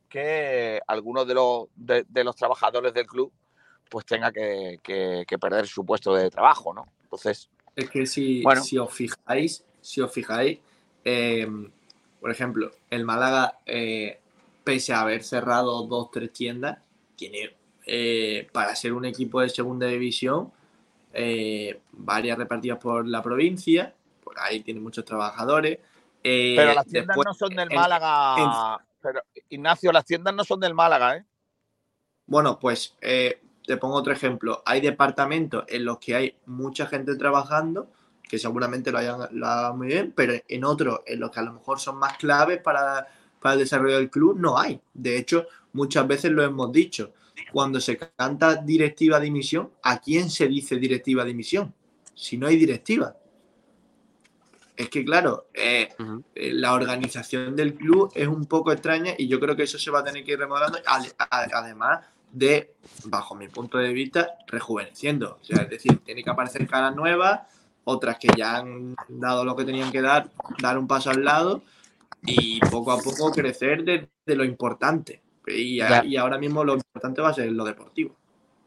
que 0.09 0.79
algunos 0.87 1.27
de 1.27 1.33
los, 1.35 1.67
de, 1.75 2.05
de 2.07 2.23
los 2.23 2.35
trabajadores 2.35 2.93
del 2.93 3.05
club 3.07 3.31
pues 3.89 4.05
tenga 4.05 4.31
que, 4.31 4.79
que- 4.83 5.23
que 5.27 5.39
perder 5.39 5.65
su 5.67 5.85
puesto 5.85 6.13
de 6.13 6.29
trabajo, 6.29 6.73
¿no? 6.73 6.85
Entonces, 7.03 7.49
Es 7.75 7.89
que 7.89 8.05
si, 8.05 8.43
Bueno. 8.43 8.61
si 8.61 8.77
os 8.77 8.93
fijáis, 8.93 9.63
si 9.81 10.01
os 10.01 10.11
fijáis, 10.11 10.59
eh, 11.05 11.47
por 12.19 12.31
ejemplo, 12.31 12.71
el 12.89 13.03
Málaga, 13.05 13.59
eh, 13.65 14.19
pese 14.63 14.93
a 14.93 15.01
haber 15.01 15.23
cerrado 15.23 15.83
dos, 15.83 16.11
tres 16.11 16.31
tiendas, 16.33 16.79
tiene 17.15 17.55
eh, 17.85 18.47
para 18.51 18.75
ser 18.75 18.93
un 18.93 19.05
equipo 19.05 19.41
de 19.41 19.49
segunda 19.49 19.87
división 19.87 20.51
eh, 21.13 21.79
varias 21.91 22.37
repartidas 22.37 22.77
por 22.77 23.07
la 23.07 23.23
provincia, 23.23 23.93
por 24.23 24.39
ahí 24.39 24.61
tiene 24.61 24.79
muchos 24.79 25.03
trabajadores. 25.05 25.79
eh, 26.23 26.53
pero 26.55 26.73
las 26.73 26.85
tiendas 26.85 27.15
después, 27.15 27.25
no 27.25 27.33
son 27.33 27.55
del 27.55 27.69
en- 27.71 27.75
Málaga. 27.75 28.77
Pero, 29.01 29.21
Ignacio, 29.49 29.91
las 29.91 30.05
tiendas 30.05 30.33
no 30.33 30.43
son 30.43 30.59
del 30.59 30.73
Málaga, 30.73 31.15
¿eh? 31.17 31.25
Bueno, 32.27 32.59
pues 32.59 32.95
eh, 33.01 33.41
te 33.65 33.77
pongo 33.77 33.95
otro 33.95 34.13
ejemplo. 34.13 34.61
Hay 34.65 34.81
departamentos 34.81 35.63
en 35.67 35.85
los 35.85 35.97
que 35.99 36.15
hay 36.15 36.35
mucha 36.45 36.85
gente 36.85 37.15
trabajando, 37.15 37.89
que 38.29 38.37
seguramente 38.37 38.91
lo 38.91 38.99
hayan, 38.99 39.27
lo 39.31 39.47
hagan 39.47 39.77
muy 39.77 39.87
bien, 39.87 40.13
pero 40.15 40.33
en 40.47 40.63
otros 40.63 40.99
en 41.07 41.19
los 41.19 41.31
que 41.31 41.39
a 41.39 41.43
lo 41.43 41.53
mejor 41.53 41.79
son 41.79 41.97
más 41.97 42.15
claves 42.17 42.61
para, 42.61 43.07
para 43.41 43.53
el 43.53 43.59
desarrollo 43.61 43.95
del 43.95 44.11
club, 44.11 44.39
no 44.39 44.59
hay. 44.59 44.79
De 44.93 45.17
hecho, 45.17 45.47
muchas 45.73 46.07
veces 46.07 46.31
lo 46.31 46.43
hemos 46.43 46.71
dicho. 46.71 47.13
Cuando 47.51 47.81
se 47.81 47.97
canta 47.97 48.55
directiva 48.57 49.19
de 49.19 49.25
dimisión, 49.25 49.71
¿a 49.81 49.99
quién 49.99 50.29
se 50.29 50.47
dice 50.47 50.75
directiva 50.75 51.23
de 51.23 51.29
dimisión? 51.29 51.73
Si 52.13 52.37
no 52.37 52.45
hay 52.45 52.55
directiva. 52.55 53.15
Es 54.75 54.89
que, 54.89 55.03
claro, 55.03 55.47
eh, 55.51 55.89
eh, 56.35 56.53
la 56.53 56.73
organización 56.73 57.55
del 57.55 57.73
club 57.73 58.11
es 58.13 58.27
un 58.27 58.45
poco 58.45 58.71
extraña 58.71 59.13
y 59.17 59.27
yo 59.27 59.39
creo 59.39 59.55
que 59.55 59.63
eso 59.63 59.79
se 59.79 59.89
va 59.89 59.99
a 59.99 60.03
tener 60.03 60.23
que 60.23 60.33
ir 60.33 60.39
remodelando, 60.39 60.77
además 61.31 62.05
de, 62.31 62.75
bajo 63.05 63.33
mi 63.33 63.47
punto 63.47 63.79
de 63.79 63.91
vista, 63.91 64.37
rejuveneciendo. 64.45 65.39
O 65.41 65.43
sea, 65.43 65.63
es 65.63 65.69
decir, 65.69 65.97
tiene 66.05 66.23
que 66.23 66.29
aparecer 66.29 66.67
caras 66.67 66.95
nuevas, 66.95 67.41
otras 67.83 68.17
que 68.19 68.27
ya 68.37 68.57
han 68.57 68.95
dado 69.07 69.43
lo 69.45 69.55
que 69.55 69.65
tenían 69.65 69.91
que 69.91 70.01
dar, 70.01 70.29
dar 70.61 70.77
un 70.77 70.87
paso 70.87 71.09
al 71.09 71.23
lado 71.23 71.63
y 72.25 72.59
poco 72.71 72.91
a 72.91 72.99
poco 73.01 73.31
crecer 73.31 73.83
desde 73.83 74.35
lo 74.37 74.43
importante. 74.43 75.21
Y, 75.47 75.81
a- 75.81 75.89
Ya. 75.89 76.05
y 76.05 76.17
ahora 76.17 76.37
mismo 76.37 76.63
lo 76.63 76.75
importante 76.75 77.21
va 77.21 77.29
a 77.29 77.33
ser 77.33 77.51
lo 77.51 77.63
deportivo. 77.65 78.15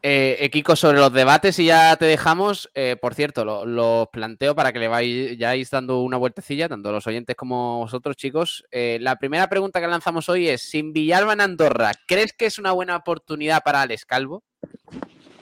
Eh, 0.05 0.35
eh, 0.41 0.49
Kiko, 0.49 0.75
sobre 0.75 0.97
los 0.97 1.13
debates 1.13 1.57
y 1.59 1.67
ya 1.67 1.95
te 1.95 2.03
dejamos, 2.03 2.69
eh, 2.73 2.97
por 3.01 3.13
cierto, 3.13 3.45
lo- 3.45 3.65
los 3.65 4.09
planteo 4.09 4.53
para 4.53 4.73
que 4.73 4.79
le 4.79 4.89
vais, 4.89 5.37
ya 5.37 5.49
vais 5.49 5.69
dando 5.69 6.01
una 6.01 6.17
vueltecilla, 6.17 6.67
tanto 6.67 6.91
los 6.91 7.07
oyentes 7.07 7.37
como 7.37 7.77
vosotros, 7.79 8.17
chicos. 8.17 8.65
Eh, 8.69 8.97
la 8.99 9.15
primera 9.15 9.47
pregunta 9.47 9.79
que 9.79 9.87
lanzamos 9.87 10.27
hoy 10.27 10.49
es, 10.49 10.61
sin 10.61 10.91
Villalba 10.91 11.31
en 11.31 11.39
Andorra, 11.39 11.91
¿crees 12.05 12.33
que 12.33 12.47
es 12.47 12.59
una 12.59 12.73
buena 12.73 12.97
oportunidad 12.97 13.63
para 13.63 13.81
Alex 13.81 14.03
Calvo? 14.05 14.43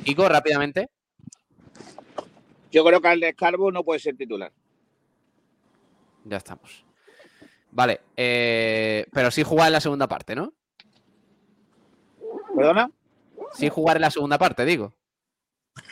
Kiko, 0.03 0.29
rápidamente. 0.29 0.89
Yo 2.71 2.83
creo 2.85 3.01
que 3.01 3.07
Alex 3.07 3.37
Calvo 3.37 3.71
no 3.71 3.83
puede 3.83 3.99
ser 3.99 4.15
titular. 4.15 4.51
Ya 6.23 6.37
estamos. 6.37 6.85
Vale, 7.71 8.01
eh, 8.15 9.05
pero 9.11 9.31
sí 9.31 9.43
jugar 9.43 9.67
en 9.67 9.73
la 9.73 9.81
segunda 9.81 10.07
parte, 10.07 10.35
¿no? 10.35 10.53
¿Perdona? 12.55 12.91
Sí 13.53 13.69
jugar 13.69 13.97
en 13.97 14.01
la 14.01 14.11
segunda 14.11 14.37
parte, 14.37 14.65
digo. 14.65 14.93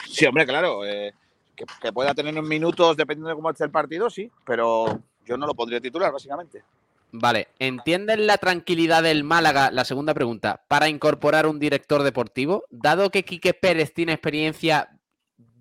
Sí, 0.07 0.25
hombre, 0.25 0.45
claro. 0.45 0.86
eh, 0.86 1.13
que, 1.55 1.65
que 1.82 1.93
pueda 1.93 2.13
tener 2.13 2.34
unos 2.34 2.47
minutos 2.47 2.95
dependiendo 2.97 3.30
de 3.30 3.36
cómo 3.36 3.49
esté 3.49 3.63
el 3.63 3.71
partido, 3.71 4.09
sí, 4.09 4.30
pero 4.45 5.01
yo 5.25 5.38
no 5.38 5.47
lo 5.47 5.55
pondría 5.55 5.80
titular, 5.82 6.11
básicamente. 6.11 6.63
Vale, 7.11 7.47
¿entienden 7.57 8.27
la 8.27 8.38
tranquilidad 8.38 9.01
del 9.01 9.23
Málaga? 9.23 9.71
La 9.71 9.84
segunda 9.84 10.13
pregunta, 10.13 10.63
para 10.67 10.89
incorporar 10.89 11.47
un 11.47 11.59
director 11.59 12.03
deportivo, 12.03 12.65
dado 12.69 13.09
que 13.09 13.25
Quique 13.25 13.53
Pérez 13.53 13.93
tiene 13.93 14.13
experiencia, 14.13 14.99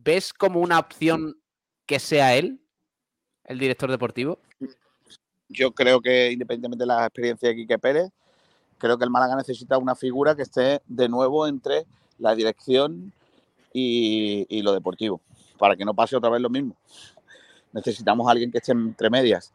¿ves 0.09 0.33
como 0.33 0.61
una 0.61 0.79
opción 0.79 1.37
que 1.85 1.99
sea 1.99 2.35
él, 2.35 2.63
el 3.45 3.59
director 3.59 3.91
deportivo? 3.91 4.39
Yo 5.51 5.73
creo 5.73 6.01
que, 6.01 6.33
independientemente 6.33 6.85
de 6.85 6.87
la 6.87 7.05
experiencia 7.05 7.51
de 7.51 7.57
Quique 7.57 7.79
Pérez, 7.79 8.11
creo 8.79 8.97
que 8.97 9.05
el 9.05 9.11
Málaga 9.11 9.37
necesita 9.37 9.77
una 9.77 9.95
figura 9.95 10.35
que 10.35 10.45
esté 10.45 10.81
de 10.87 11.11
nuevo 11.11 11.47
entre 11.47 11.85
la 12.19 12.35
dirección 12.35 13.13
y, 13.75 14.47
y 14.49 14.63
lo 14.63 14.73
deportivo, 14.73 15.21
para 15.59 15.77
que 15.77 15.85
no 15.85 15.93
pase 15.93 16.17
otra 16.17 16.31
vez 16.31 16.41
lo 16.41 16.49
mismo. 16.49 16.75
Necesitamos 17.75 18.31
alguien 18.31 18.51
que 18.51 18.59
esté 18.59 18.73
entre 18.73 19.11
medias. 19.11 19.53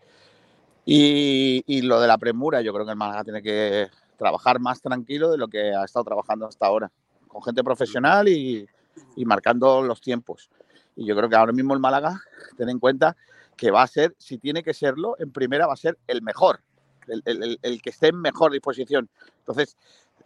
Y, 0.86 1.64
y 1.66 1.82
lo 1.82 2.00
de 2.00 2.08
la 2.08 2.20
premura, 2.20 2.62
yo 2.62 2.74
creo 2.74 2.86
que 2.86 2.92
el 2.92 2.98
Málaga 2.98 3.24
tiene 3.24 3.42
que 3.42 3.88
trabajar 4.20 4.60
más 4.60 4.80
tranquilo 4.84 5.32
de 5.32 5.40
lo 5.40 5.48
que 5.48 5.74
ha 5.74 5.84
estado 5.84 6.06
trabajando 6.06 6.46
hasta 6.46 6.68
ahora, 6.68 6.92
con 7.28 7.42
gente 7.42 7.64
profesional 7.64 8.28
y, 8.28 8.68
y 9.16 9.26
marcando 9.26 9.82
los 9.82 10.02
tiempos. 10.02 10.50
Y 10.96 11.06
yo 11.06 11.16
creo 11.16 11.30
que 11.30 11.36
ahora 11.36 11.54
mismo 11.54 11.74
el 11.74 11.80
Málaga, 11.80 12.22
ten 12.58 12.70
en 12.70 12.80
cuenta 12.80 13.16
que 13.56 13.72
va 13.72 13.84
a 13.84 13.88
ser, 13.88 14.16
si 14.18 14.38
tiene 14.38 14.64
que 14.64 14.74
serlo, 14.74 15.16
en 15.20 15.32
primera 15.32 15.68
va 15.68 15.74
a 15.74 15.78
ser 15.78 15.98
el 16.08 16.22
mejor, 16.22 16.62
el, 17.08 17.58
el- 17.62 17.82
que 17.82 17.90
esté 17.90 18.08
en 18.08 18.20
mejor 18.20 18.52
disposición. 18.52 19.10
Entonces, 19.40 19.78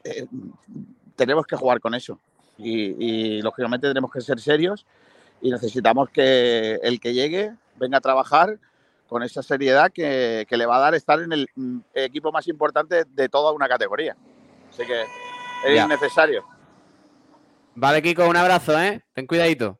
eh, 0.03 0.27
tenemos 1.15 1.45
que 1.45 1.55
jugar 1.55 1.79
con 1.79 1.93
eso. 1.93 2.19
Y, 2.57 3.05
y, 3.37 3.41
lógicamente 3.41 3.87
tenemos 3.87 4.11
que 4.11 4.21
ser 4.21 4.39
serios 4.39 4.85
y 5.41 5.51
necesitamos 5.51 6.09
que 6.09 6.75
el 6.81 6.99
que 6.99 7.13
llegue 7.13 7.53
venga 7.75 7.99
a 7.99 8.01
trabajar 8.01 8.57
con 9.07 9.21
esa 9.23 9.43
seriedad 9.43 9.91
que, 9.91 10.45
que 10.49 10.57
le 10.57 10.65
va 10.65 10.77
a 10.77 10.79
dar 10.79 10.95
estar 10.95 11.21
en 11.21 11.31
el 11.31 11.47
mm, 11.55 11.79
equipo 11.93 12.31
más 12.31 12.47
importante 12.47 13.05
de 13.05 13.29
toda 13.29 13.51
una 13.51 13.67
categoría. 13.67 14.17
Así 14.69 14.85
que 14.85 15.01
es 15.63 15.75
Ya. 15.75 15.87
necesario. 15.87 16.43
Vale, 17.79 18.01
Kiko, 18.01 18.27
un 18.27 18.35
abrazo, 18.35 18.81
¿eh? 18.81 19.05
Ten 19.13 19.27
cuidadito. 19.27 19.79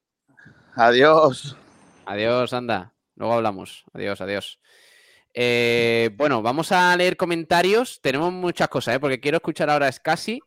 Adiós. 0.75 1.57
Adiós, 2.05 2.53
anda. 2.53 2.93
Luego 3.15 3.33
hablamos. 3.33 3.85
Adiós, 3.91 4.21
adiós. 4.21 4.59
Eh, 5.33 6.11
bueno, 6.13 6.43
vamos 6.43 6.71
a 6.71 6.95
leer 6.95 7.17
comentarios. 7.17 7.99
Tenemos 7.99 8.31
muchas 8.31 8.67
cosas, 8.67 8.93
¿eh? 8.93 8.99
Porque 8.99 9.19
quiero 9.19 9.37
escuchar 9.37 9.71
ahora 9.71 9.87
a 9.87 9.91
Scassi. 9.91 10.39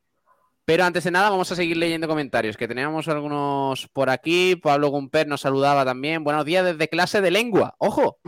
Pero 0.64 0.84
antes 0.84 1.03
de 1.03 1.11
nada, 1.11 1.28
vamos 1.28 1.51
a 1.51 1.57
seguir 1.57 1.76
leyendo 1.76 2.07
comentarios, 2.07 2.57
que 2.57 2.68
teníamos 2.68 3.09
algunos 3.09 3.88
por 3.88 4.11
aquí. 4.11 4.55
Pablo 4.55 4.90
Gumper 4.90 5.26
nos 5.26 5.40
saludaba 5.40 5.84
también. 5.84 6.22
Buenos 6.22 6.44
días 6.44 6.64
desde 6.64 6.88
clase 6.88 7.20
de 7.20 7.32
lengua. 7.32 7.74
¡Ojo! 7.78 8.20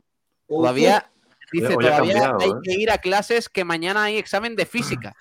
Todavía, 0.49 1.13
dice, 1.53 1.75
todavía 1.75 1.97
cambiado, 1.99 2.39
hay 2.41 2.51
¿eh? 2.51 2.55
que 2.65 2.73
ir 2.73 2.91
a 2.91 2.99
clases 2.99 3.49
que 3.49 3.65
mañana 3.65 4.03
hay 4.03 4.19
examen 4.19 4.57
de 4.57 4.67
física. 4.67 5.15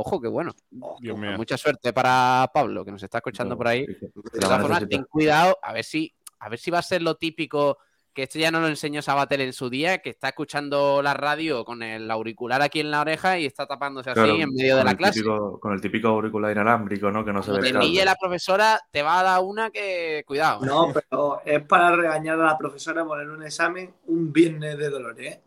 Ojo, 0.00 0.20
qué 0.20 0.28
bueno. 0.28 0.54
Dios 1.00 1.18
mío. 1.18 1.32
Mucha 1.36 1.56
suerte 1.58 1.92
para 1.92 2.48
Pablo, 2.54 2.84
que 2.84 2.92
nos 2.92 3.02
está 3.02 3.18
escuchando 3.18 3.56
por 3.56 3.66
ahí. 3.66 3.84
De 3.84 4.40
todas 4.40 4.60
formas, 4.62 4.88
ten 4.88 5.02
cuidado, 5.04 5.58
a 5.60 5.72
ver 5.72 5.82
si, 5.84 6.14
a 6.38 6.48
ver 6.48 6.58
si 6.60 6.70
va 6.70 6.78
a 6.78 6.82
ser 6.82 7.02
lo 7.02 7.16
típico 7.16 7.78
que 8.14 8.22
esto 8.24 8.38
ya 8.38 8.50
no 8.50 8.60
lo 8.60 8.66
enseñó 8.68 9.00
Sabatel 9.02 9.40
en 9.42 9.52
su 9.52 9.70
día, 9.70 9.98
que 9.98 10.10
está 10.10 10.28
escuchando 10.28 11.02
la 11.02 11.14
radio 11.14 11.64
con 11.64 11.82
el 11.84 12.10
auricular 12.10 12.60
aquí 12.62 12.80
en 12.80 12.90
la 12.90 13.00
oreja 13.00 13.38
y 13.38 13.46
está 13.46 13.66
tapándose 13.66 14.10
así 14.10 14.18
Claro, 14.20 14.34
en 14.36 14.52
medio 14.54 14.76
de 14.76 14.82
la 14.84 14.96
clase. 14.96 15.20
típico- 15.20 15.60
con 15.60 15.72
el 15.72 15.80
típico 15.80 16.08
auricular 16.08 16.50
inalámbrico, 16.52 17.10
¿no? 17.12 17.24
Que 17.24 17.32
no 17.32 17.42
se 17.44 17.52
ve 17.52 17.72
te 17.72 17.78
pille 17.78 18.04
la 18.04 18.14
profesora, 18.16 18.80
te 18.90 19.02
va 19.02 19.20
a 19.20 19.22
dar 19.22 19.40
una 19.42 19.70
que. 19.70 20.22
Cuidado. 20.26 20.64
No, 20.64 20.92
pero 20.92 21.42
es 21.44 21.60
para 21.64 21.94
regañar 21.94 22.40
a 22.40 22.44
la 22.46 22.58
profesora 22.58 23.04
poner 23.04 23.28
un 23.30 23.42
examen 23.44 23.92
un 24.06 24.32
viernes 24.32 24.76
de 24.78 24.90
dolores, 24.90 25.34
¿eh? 25.34 25.40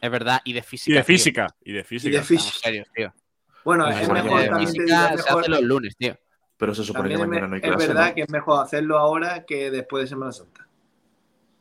Es 0.00 0.10
verdad, 0.10 0.40
y 0.44 0.52
de 0.52 0.60
Y 0.60 0.62
física. 0.62 0.96
de 0.96 1.04
tío. 1.04 1.06
física. 1.16 1.56
Y 1.64 1.72
de 1.72 1.80
Y 1.80 1.84
física. 1.84 2.10
de 2.16 2.22
Estamos 2.22 2.42
física. 2.44 2.58
serios, 2.68 2.88
tío. 2.94 3.12
Bueno, 3.64 3.84
Pues 3.84 4.00
es 4.00 4.08
mejor 4.08 4.30
también 4.30 4.50
te 4.50 4.58
digo, 4.58 4.66
física 4.72 5.04
es 5.14 5.20
se 5.20 5.26
mejor- 5.26 5.40
hace 5.40 5.50
los 5.50 5.62
lunes, 5.62 5.96
tío. 5.96 6.16
Pero 6.56 6.74
se 6.74 6.84
supone 6.84 7.08
que 7.08 7.14
también 7.16 7.30
mañana 7.30 7.46
no 7.48 7.54
hay 7.54 7.60
es 7.62 7.68
clase, 7.68 7.86
verdad 7.88 8.08
¿no? 8.08 8.14
que 8.14 8.20
es 8.22 8.30
mejor 8.30 8.64
hacerlo 8.64 8.98
ahora 8.98 9.44
que 9.46 9.70
después 9.70 10.02
de 10.04 10.08
Semana 10.08 10.32
Santa. 10.32 10.66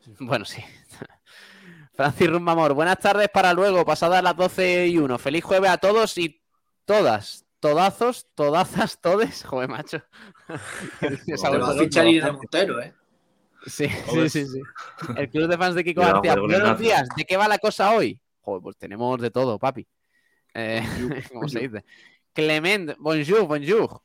Bueno, 0.19 0.45
sí. 0.45 0.63
Francis 1.93 2.29
Rumbamor, 2.29 2.73
buenas 2.73 2.97
tardes 2.99 3.27
para 3.29 3.53
luego, 3.53 3.85
pasadas 3.85 4.23
las 4.23 4.35
12 4.35 4.87
y 4.87 4.97
1. 4.97 5.17
Feliz 5.19 5.43
jueves 5.43 5.69
a 5.69 5.77
todos 5.77 6.17
y 6.17 6.41
todas. 6.85 7.45
Todazos, 7.59 8.27
todazas, 8.35 8.99
todes. 9.01 9.43
Joder, 9.45 9.67
macho. 9.69 10.01
Te 10.99 11.35
va 11.59 11.69
a 11.71 11.73
fichar 11.73 12.07
Irene 12.07 12.31
Montero, 12.31 12.81
¿eh? 12.81 12.93
Sí, 13.65 13.89
sí, 13.89 14.29
sí, 14.29 14.45
sí. 14.47 14.61
El 15.17 15.29
club 15.29 15.49
de 15.49 15.57
fans 15.57 15.75
de 15.75 15.83
Kiko 15.83 15.99
García. 16.01 16.35
Buenos 16.35 16.79
días. 16.79 17.07
¿De 17.17 17.25
qué 17.25 17.35
va 17.35 17.49
la 17.49 17.57
cosa 17.57 17.91
hoy? 17.91 18.17
Joder, 18.39 18.61
pues 18.63 18.77
tenemos 18.77 19.19
de 19.19 19.29
todo, 19.31 19.59
papi. 19.59 19.85
Eh, 20.53 20.81
¿Cómo 21.33 21.47
se 21.47 21.59
dice? 21.59 21.85
Clement, 22.33 22.95
bonjour, 22.99 23.47
bonjour. 23.47 24.01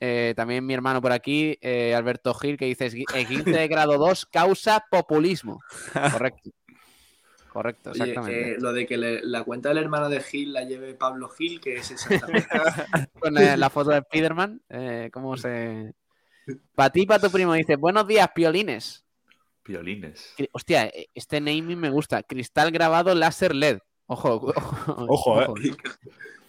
Eh, 0.00 0.34
también 0.36 0.66
mi 0.66 0.74
hermano 0.74 1.00
por 1.00 1.12
aquí, 1.12 1.56
eh, 1.60 1.94
Alberto 1.94 2.34
Gil, 2.34 2.56
que 2.56 2.64
dice 2.64 2.86
esguince 2.86 3.50
de 3.50 3.68
grado 3.68 3.98
2 3.98 4.26
causa 4.26 4.84
populismo. 4.90 5.60
Correcto. 6.10 6.50
Correcto, 7.48 7.90
Oye, 7.90 8.02
exactamente. 8.12 8.52
eh, 8.52 8.56
lo 8.58 8.72
de 8.72 8.86
que 8.86 8.96
le- 8.96 9.20
la 9.22 9.44
cuenta 9.44 9.68
del 9.68 9.78
hermano 9.78 10.08
de 10.08 10.20
Gil 10.20 10.54
la 10.54 10.64
lleve 10.64 10.94
Pablo 10.94 11.28
Gil, 11.28 11.60
que 11.60 11.76
es 11.76 11.90
exactamente. 11.90 12.48
Con 13.20 13.36
eh, 13.38 13.56
la 13.56 13.70
foto 13.70 13.90
de 13.90 14.00
Spiderman, 14.00 14.62
eh, 14.70 15.10
¿cómo 15.12 15.36
se...? 15.36 15.92
Para 16.74 16.90
ti, 16.90 17.04
para 17.06 17.20
tu 17.20 17.30
primo, 17.30 17.52
dice, 17.52 17.76
buenos 17.76 18.06
días, 18.08 18.28
piolines. 18.34 19.04
Violines. 19.64 20.34
Cri- 20.36 20.48
Hostia, 20.52 20.86
eh, 20.86 21.08
este 21.14 21.40
naming 21.40 21.78
me 21.78 21.90
gusta. 21.90 22.22
Cristal 22.22 22.70
grabado 22.72 23.14
láser 23.14 23.54
LED. 23.54 23.78
Ojo, 24.06 24.34
ojo. 24.34 25.06
Ojo, 25.08 25.42
eh. 25.42 25.74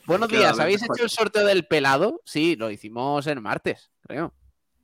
Buenos 0.05 0.27
días, 0.29 0.59
¿habéis 0.59 0.83
hecho 0.83 1.03
el 1.03 1.09
sorteo 1.09 1.45
del 1.45 1.65
pelado? 1.65 2.21
Sí, 2.25 2.55
lo 2.57 2.69
hicimos 2.69 3.25
el 3.27 3.39
martes, 3.41 3.89
creo. 4.01 4.33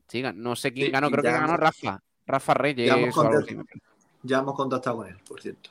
Sí, 0.07 0.23
no 0.33 0.55
sé 0.55 0.71
quién 0.71 0.87
Sí, 0.87 0.91
ganó, 0.91 1.11
creo 1.11 1.23
que 1.23 1.31
ganó 1.31 1.57
Rafa. 1.57 2.01
Rafa 2.25 2.53
Reyes 2.53 2.87
ya 2.87 2.97
hemos 2.97 3.17
o 3.17 3.21
algo 3.21 3.39
así. 3.39 3.55
contestado. 3.55 3.93
ya 4.23 4.37
hemos 4.39 4.55
contactado 4.55 4.97
con 4.97 5.07
él, 5.07 5.17
por 5.27 5.41
cierto. 5.41 5.69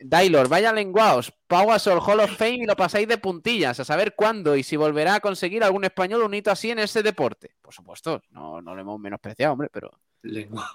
Dailor, 0.00 0.48
vaya 0.48 0.72
lenguaos. 0.72 1.32
Pau 1.46 1.68
Gasol 1.68 2.00
Hall 2.04 2.18
of 2.20 2.36
Fame 2.36 2.56
y 2.62 2.66
lo 2.66 2.74
pasáis 2.74 3.06
de 3.06 3.18
puntillas. 3.18 3.78
A 3.78 3.84
saber 3.84 4.14
cuándo 4.16 4.56
y 4.56 4.64
si 4.64 4.76
volverá 4.76 5.14
a 5.16 5.20
conseguir 5.20 5.62
algún 5.62 5.84
español 5.84 6.22
un 6.22 6.34
hito 6.34 6.50
así 6.50 6.70
en 6.72 6.80
ese 6.80 7.02
deporte. 7.04 7.54
Por 7.62 7.72
supuesto, 7.72 8.20
no, 8.30 8.60
no 8.60 8.74
lo 8.74 8.80
hemos 8.80 8.98
menospreciado, 8.98 9.52
hombre, 9.52 9.68
pero 9.72 9.92
Lengua. 10.22 10.68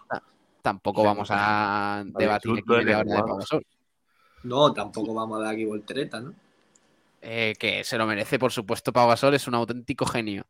tampoco 0.61 1.03
vamos 1.03 1.28
a 1.32 2.03
debatir 2.05 2.51
aquí 2.51 2.61
de 2.65 2.78
media 2.78 2.99
hora 2.99 3.03
de 3.03 3.15
lenguados. 3.18 3.28
Pau 3.28 3.38
Gasol. 3.39 3.65
No, 4.44 4.74
tampoco 4.74 5.14
vamos 5.14 5.40
a 5.40 5.44
dar 5.44 5.54
aquí 5.54 5.66
voltereta, 5.66 6.20
¿no? 6.22 6.34
Eh, 7.22 7.56
que 7.60 7.84
se 7.84 7.98
lo 7.98 8.06
merece, 8.06 8.38
por 8.40 8.52
supuesto, 8.52 8.94
Pau 8.94 9.08
Gasol 9.10 9.34
es 9.34 9.48
un 9.48 9.56
auténtico 9.56 10.06
genio. 10.06 10.46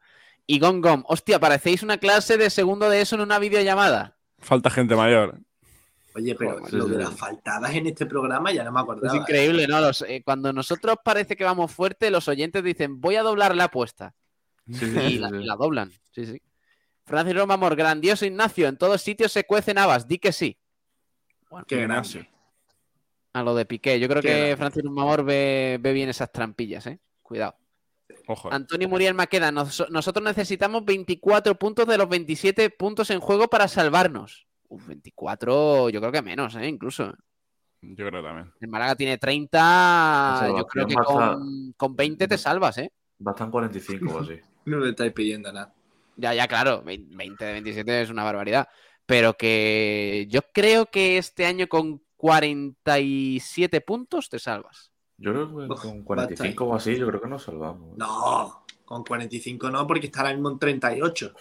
Y 0.46 0.60
Gong 0.60 0.82
Gong, 0.82 1.04
hostia, 1.08 1.40
parecéis 1.40 1.84
una 1.84 1.98
clase 1.98 2.38
de 2.38 2.50
segundo 2.50 2.90
de 2.90 3.02
eso 3.02 3.16
en 3.16 3.22
una 3.22 3.40
videollamada. 3.40 4.16
Falta 4.40 4.70
gente 4.70 4.96
mayor. 4.96 5.40
Oye, 6.16 6.36
pero 6.36 6.58
Joder, 6.60 6.74
lo 6.74 6.86
sí, 6.86 6.92
de 6.92 6.98
sí. 6.98 7.04
las 7.04 7.16
faltadas 7.20 7.74
en 7.76 7.88
este 7.88 8.06
programa 8.06 8.52
ya 8.52 8.64
no 8.64 8.72
me 8.72 8.80
acordaba. 8.80 9.14
Es 9.16 9.22
increíble, 9.22 9.68
¿no? 9.68 9.80
Los, 9.80 10.02
eh, 10.02 10.22
cuando 10.26 10.52
nosotros 10.52 10.98
parece 11.04 11.36
que 11.36 11.44
vamos 11.44 11.72
fuerte, 11.72 12.10
los 12.10 12.28
oyentes 12.28 12.64
dicen, 12.64 13.00
voy 13.00 13.16
a 13.16 13.24
doblar 13.24 13.56
la 13.56 13.66
apuesta. 13.66 14.16
Sí, 14.68 14.74
sí, 14.74 14.86
Y 14.86 15.10
sí, 15.12 15.20
la, 15.20 15.30
sí. 15.30 15.44
la 15.44 15.56
doblan. 15.56 15.92
Sí, 16.12 16.26
sí. 16.26 16.42
Francis 17.06 17.36
Roma 17.36 17.54
Amor, 17.54 17.76
grandioso 17.76 18.26
Ignacio, 18.26 18.68
en 18.68 18.78
todos 18.78 19.02
sitios 19.02 19.32
se 19.32 19.46
cuecen 19.46 19.78
habas, 19.78 20.08
di 20.08 20.18
que 20.18 20.32
sí. 20.34 20.58
Qué 21.68 21.82
Ignacio. 21.82 22.26
A 23.40 23.44
lo 23.44 23.54
de 23.56 23.66
Piqué. 23.66 24.00
Yo 24.00 24.08
creo 24.08 24.22
que 24.22 24.30
grande. 24.30 24.58
Francis 24.58 24.84
Roma 24.84 25.02
Amor 25.04 25.24
ve, 25.24 25.78
ve 25.80 25.94
bien 25.94 26.10
esas 26.10 26.32
trampillas, 26.32 26.88
¿eh? 26.88 27.00
Cuidado. 27.22 27.56
Ojo. 28.28 28.52
Antonio 28.52 28.90
Muriel 28.90 29.14
Maqueda, 29.14 29.52
nos- 29.52 29.90
nosotros 29.90 30.24
necesitamos 30.24 30.84
24 30.86 31.56
puntos 31.58 31.86
de 31.88 31.98
los 31.98 32.10
27 32.10 32.70
puntos 32.72 33.10
en 33.12 33.20
juego 33.20 33.48
para 33.48 33.68
salvarnos. 33.68 34.48
Uf, 34.70 34.88
24, 34.88 35.90
yo 35.90 36.00
creo 36.00 36.12
que 36.12 36.22
menos, 36.22 36.56
¿eh? 36.56 36.68
Incluso. 36.68 37.14
Yo 37.82 38.08
creo 38.08 38.24
también. 38.24 38.52
El 38.60 38.68
Málaga 38.70 38.96
tiene 38.96 39.18
30. 39.18 39.58
Salvación 40.40 40.58
Yo 40.58 40.66
creo 40.66 40.88
que 40.88 40.96
con, 40.96 41.74
con 41.78 41.96
20 41.96 42.28
te 42.28 42.38
salvas, 42.38 42.78
¿eh? 42.80 42.92
Bastan 43.20 43.52
45 43.52 44.14
o 44.16 44.20
así. 44.22 44.34
No 44.66 44.80
le 44.80 44.90
estáis 44.90 45.14
pidiendo 45.14 45.54
nada. 45.54 45.74
Ya, 46.18 46.34
ya, 46.34 46.46
claro. 46.48 46.82
20 46.84 47.46
de 47.46 47.52
27 47.54 48.02
es 48.02 48.10
una 48.10 48.26
barbaridad. 48.26 48.68
Pero 49.06 49.36
que 49.36 50.26
yo 50.30 50.42
creo 50.54 50.88
que 50.88 51.18
este 51.18 51.46
año 51.46 51.68
con 51.68 52.02
47 52.18 53.82
puntos 53.82 54.30
te 54.30 54.40
salvas. 54.40 54.92
Yo 55.18 55.32
creo 55.32 55.58
que 55.70 55.76
con 55.76 56.04
45 56.04 56.66
o 56.66 56.76
así, 56.76 56.96
yo 56.98 57.08
creo 57.08 57.22
que 57.22 57.28
nos 57.28 57.44
salvamos. 57.44 57.98
No, 57.98 58.64
con 58.86 59.04
45 59.04 59.70
no, 59.72 59.88
porque 59.88 60.08
está 60.08 60.22
ahora 60.22 60.34
mismo 60.34 60.50
en 60.52 60.60
38. 60.60 61.34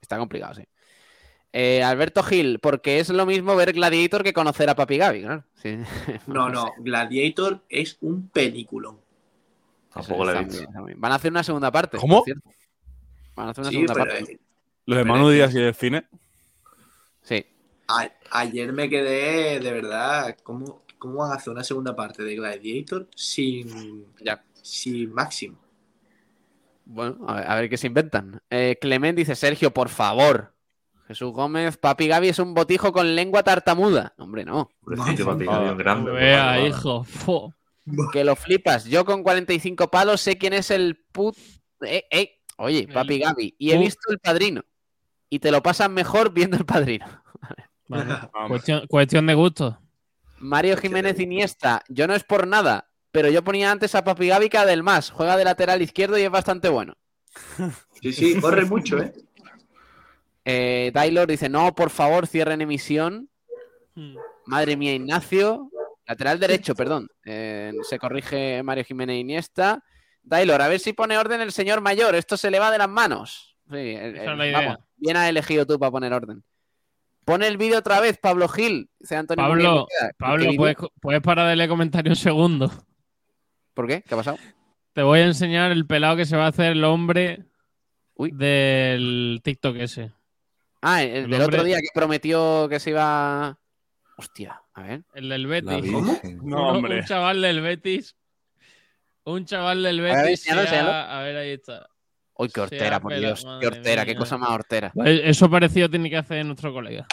Está 0.00 0.18
complicado, 0.18 0.54
sí. 0.54 0.64
Eh, 1.52 1.82
Alberto 1.82 2.22
Gil, 2.22 2.58
porque 2.60 2.98
es 3.00 3.08
lo 3.08 3.24
mismo 3.26 3.56
ver 3.56 3.72
Gladiator 3.72 4.22
que 4.22 4.32
conocer 4.32 4.68
a 4.68 4.74
Papi 4.74 4.98
Gaby, 4.98 5.22
claro. 5.22 5.44
Sí. 5.56 5.78
No, 6.26 6.48
no, 6.48 6.72
Gladiator 6.78 7.62
es 7.68 7.98
un 8.00 8.28
peliculón. 8.28 8.98
Tampoco 9.92 10.24
la 10.24 10.40
he 10.40 10.44
visto. 10.44 10.68
Van 10.96 11.12
a 11.12 11.14
hacer 11.14 11.30
una 11.30 11.42
segunda 11.42 11.70
parte. 11.72 11.96
¿Cómo? 11.96 12.24
Van 13.34 13.48
a 13.48 13.50
hacer 13.50 13.62
una 13.62 13.70
Sí, 13.70 13.76
segunda 13.76 13.94
parte. 13.94 14.32
eh, 14.32 14.38
Los 14.84 15.04
que- 15.04 15.34
Díaz 15.34 15.54
y 15.54 15.58
el 15.58 15.74
cine. 15.74 16.06
A- 17.88 18.10
ayer 18.30 18.72
me 18.72 18.88
quedé 18.88 19.60
de 19.60 19.72
verdad. 19.72 20.36
¿cómo, 20.42 20.82
¿Cómo 20.98 21.16
van 21.18 21.32
a 21.32 21.34
hacer 21.34 21.52
una 21.52 21.64
segunda 21.64 21.94
parte 21.94 22.22
de 22.22 22.34
Gladiator 22.36 23.08
sin, 23.14 24.06
Ya. 24.20 24.44
sin 24.62 25.12
Máximo? 25.12 25.58
Bueno, 26.84 27.18
a 27.28 27.34
ver, 27.34 27.50
a 27.50 27.54
ver 27.56 27.68
qué 27.70 27.76
se 27.76 27.88
inventan. 27.88 28.40
Eh, 28.50 28.76
Clement 28.80 29.16
dice, 29.16 29.34
Sergio, 29.34 29.72
por 29.72 29.88
favor. 29.88 30.54
Jesús 31.08 31.32
Gómez, 31.32 31.76
Papi 31.76 32.08
Gaby 32.08 32.28
es 32.28 32.38
un 32.38 32.54
botijo 32.54 32.92
con 32.92 33.14
lengua 33.14 33.42
tartamuda. 33.42 34.14
Hombre, 34.18 34.44
no. 34.44 34.68
Pobrecito, 34.80 35.24
papi, 35.24 35.44
bien 35.46 35.76
grande. 35.78 36.10
Vea, 36.10 36.66
hijo. 36.66 37.04
Fo. 37.04 37.54
Que 38.12 38.24
lo 38.24 38.34
flipas. 38.34 38.84
Yo 38.86 39.04
con 39.04 39.22
45 39.22 39.88
palos 39.90 40.20
sé 40.20 40.36
quién 40.38 40.52
es 40.52 40.70
el 40.72 40.96
put... 41.12 41.36
Eh, 41.82 42.04
eh. 42.10 42.32
Oye, 42.58 42.80
El 42.80 42.88
Papi 42.92 43.18
Gaby. 43.20 43.54
Y 43.58 43.70
he 43.70 43.78
visto 43.78 44.10
el 44.10 44.18
padrino. 44.18 44.62
Y 45.28 45.38
te 45.40 45.50
lo 45.52 45.62
pasas 45.62 45.90
mejor 45.90 46.32
viendo 46.32 46.56
el 46.56 46.64
padrino. 46.64 47.06
Vale. 47.88 48.14
Cuestión, 48.48 48.86
cuestión 48.88 49.26
de 49.26 49.34
gusto. 49.34 49.78
Mario 50.38 50.76
Jiménez 50.76 51.18
Iniesta. 51.20 51.82
Yo 51.88 52.06
no 52.06 52.14
es 52.14 52.24
por 52.24 52.46
nada, 52.46 52.90
pero 53.12 53.28
yo 53.30 53.42
ponía 53.44 53.70
antes 53.70 53.94
a 53.94 54.04
Papi 54.04 54.28
Gaby 54.28 54.48
que 54.48 54.58
a 54.58 54.66
Del 54.66 54.82
Mas. 54.82 55.10
Juega 55.10 55.36
de 55.36 55.44
lateral 55.44 55.80
izquierdo 55.82 56.18
y 56.18 56.22
es 56.22 56.30
bastante 56.30 56.68
bueno. 56.68 56.94
Sí, 58.02 58.12
sí, 58.12 58.40
corre 58.40 58.66
mucho, 58.66 58.98
¿eh? 58.98 59.12
Eh, 60.44 60.90
Taylor 60.94 61.26
dice, 61.26 61.48
no, 61.48 61.74
por 61.74 61.90
favor, 61.90 62.26
cierren 62.26 62.60
emisión. 62.60 63.28
Hmm. 63.94 64.14
Madre 64.44 64.76
mía, 64.76 64.94
Ignacio. 64.94 65.70
Lateral 66.06 66.38
derecho, 66.38 66.74
perdón. 66.74 67.08
Eh, 67.24 67.72
se 67.88 67.98
corrige 67.98 68.62
Mario 68.62 68.84
Jiménez 68.84 69.16
Iniesta. 69.18 69.82
Taylor, 70.28 70.60
a 70.62 70.68
ver 70.68 70.78
si 70.78 70.92
pone 70.92 71.18
orden 71.18 71.40
el 71.40 71.52
señor 71.52 71.80
mayor. 71.80 72.14
Esto 72.14 72.36
se 72.36 72.50
le 72.50 72.58
va 72.60 72.70
de 72.70 72.78
las 72.78 72.88
manos. 72.88 73.56
Sí, 73.70 73.76
el- 73.76 74.14
Esa 74.16 74.24
el- 74.24 74.30
es 74.32 74.38
la 74.38 74.46
idea. 74.46 74.60
vamos, 74.60 74.78
bien 74.96 75.16
has 75.16 75.28
elegido 75.28 75.66
tú 75.66 75.78
para 75.78 75.90
poner 75.90 76.12
orden. 76.12 76.44
Pone 77.26 77.46
el 77.48 77.58
vídeo 77.58 77.78
otra 77.80 78.00
vez, 78.00 78.16
Pablo 78.18 78.48
Gil. 78.48 78.88
Dice 79.00 79.16
Antonio 79.16 79.44
Pablo, 79.44 79.62
Muñoz. 79.70 79.86
Pablo. 80.16 80.50
¿puedes, 80.56 80.76
puedes 81.00 81.20
parar 81.20 81.48
de 81.48 81.56
leer 81.56 81.68
comentarios 81.68 82.18
un 82.18 82.22
segundo. 82.22 82.72
¿Por 83.74 83.86
qué? 83.88 84.00
¿Qué 84.02 84.14
ha 84.14 84.16
pasado? 84.16 84.38
Te 84.92 85.02
voy 85.02 85.18
a 85.18 85.24
enseñar 85.26 85.72
el 85.72 85.86
pelado 85.86 86.16
que 86.16 86.24
se 86.24 86.36
va 86.36 86.44
a 86.46 86.48
hacer 86.48 86.72
el 86.72 86.84
hombre 86.84 87.44
Uy. 88.14 88.30
del 88.32 89.40
TikTok 89.42 89.76
ese. 89.76 90.12
Ah, 90.80 91.02
el, 91.02 91.10
El 91.24 91.30
del 91.30 91.40
hombre- 91.42 91.56
otro 91.58 91.64
día 91.64 91.78
que 91.80 91.88
prometió 91.92 92.68
que 92.70 92.78
se 92.80 92.90
iba. 92.90 93.58
Hostia, 94.16 94.62
a 94.72 94.82
ver. 94.82 95.02
El 95.12 95.28
del 95.28 95.46
Betis. 95.48 95.82
Virgen. 95.82 96.38
No, 96.44 96.68
hombre. 96.68 97.00
Un 97.00 97.04
chaval 97.04 97.42
del 97.42 97.60
Betis. 97.60 98.16
Un 99.24 99.44
chaval 99.44 99.82
del 99.82 100.00
ver, 100.00 100.14
Betis. 100.24 100.46
enséñalo, 100.46 100.62
se 100.68 100.76
ha- 100.76 100.78
enséñalo. 100.80 101.10
A 101.12 101.20
ver, 101.22 101.36
ahí 101.36 101.50
está. 101.50 101.88
Uy, 102.38 102.48
qué 102.50 102.60
hortera, 102.60 103.00
por 103.00 103.14
Dios. 103.16 103.46
Qué 103.60 103.66
hortera, 103.66 104.04
qué 104.04 104.14
cosa 104.14 104.36
más 104.36 104.50
hortera. 104.50 104.90
Pues 104.94 105.20
Eso 105.24 105.48
parecido 105.50 105.88
tiene 105.88 106.10
que 106.10 106.16
hacer 106.18 106.44
nuestro 106.44 106.72
colega. 106.72 107.06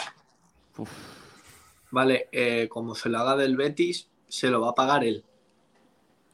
Vale, 1.90 2.28
eh, 2.32 2.68
como 2.68 2.94
se 2.94 3.08
lo 3.08 3.18
haga 3.18 3.36
del 3.36 3.56
Betis, 3.56 4.08
se 4.28 4.48
lo 4.50 4.60
va 4.60 4.70
a 4.70 4.74
pagar 4.74 5.04
él. 5.04 5.24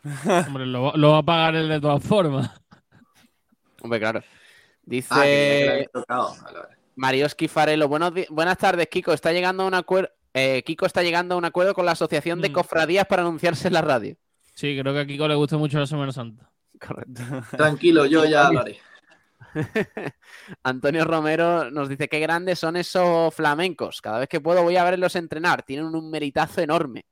Hombre, 0.48 0.66
lo, 0.66 0.92
lo 0.96 1.10
va 1.12 1.18
a 1.18 1.22
pagar 1.22 1.54
él 1.56 1.68
de 1.68 1.80
todas 1.80 2.02
formas. 2.02 2.50
Hombre, 3.82 4.00
claro. 4.00 4.22
Dice. 4.82 5.08
Ah, 5.10 5.22
que 5.22 5.28
ya 5.28 5.58
que 5.58 5.64
le 5.64 5.70
habéis 5.72 5.90
tocado. 5.92 6.34
Vale, 6.42 6.58
vale. 6.58 6.76
Marioski 6.96 7.48
Farelo, 7.48 7.88
buenos 7.88 8.14
di- 8.14 8.26
buenas 8.30 8.58
tardes, 8.58 8.88
Kiko. 8.88 9.12
Está 9.12 9.32
llegando 9.32 9.62
a 9.62 9.66
un 9.66 9.74
acuerdo. 9.74 10.10
Kiko 10.64 10.86
está 10.86 11.02
llegando 11.02 11.34
a 11.34 11.38
un 11.38 11.44
acuerdo 11.44 11.74
con 11.74 11.84
la 11.86 11.92
Asociación 11.92 12.40
de 12.40 12.50
Mm. 12.50 12.52
Cofradías 12.52 13.06
para 13.06 13.22
anunciarse 13.22 13.68
en 13.68 13.74
la 13.74 13.82
radio. 13.82 14.16
Sí, 14.54 14.76
creo 14.80 14.92
que 14.94 15.00
a 15.00 15.06
Kiko 15.06 15.26
le 15.28 15.34
gusta 15.34 15.56
mucho 15.58 15.78
la 15.78 15.86
Semana 15.86 16.12
Santa. 16.12 16.49
Correcto. 16.86 17.22
Tranquilo, 17.56 18.06
yo 18.06 18.24
ya 18.24 18.46
hablaré. 18.46 18.78
Antonio 20.62 21.04
Romero 21.04 21.70
nos 21.70 21.88
dice 21.88 22.08
qué 22.08 22.20
grandes 22.20 22.58
son 22.58 22.76
esos 22.76 23.34
flamencos. 23.34 24.00
Cada 24.00 24.20
vez 24.20 24.28
que 24.28 24.40
puedo 24.40 24.62
voy 24.62 24.76
a 24.76 24.84
verlos 24.84 25.16
entrenar. 25.16 25.62
Tienen 25.62 25.94
un 25.94 26.10
meritazo 26.10 26.60
enorme. 26.60 27.04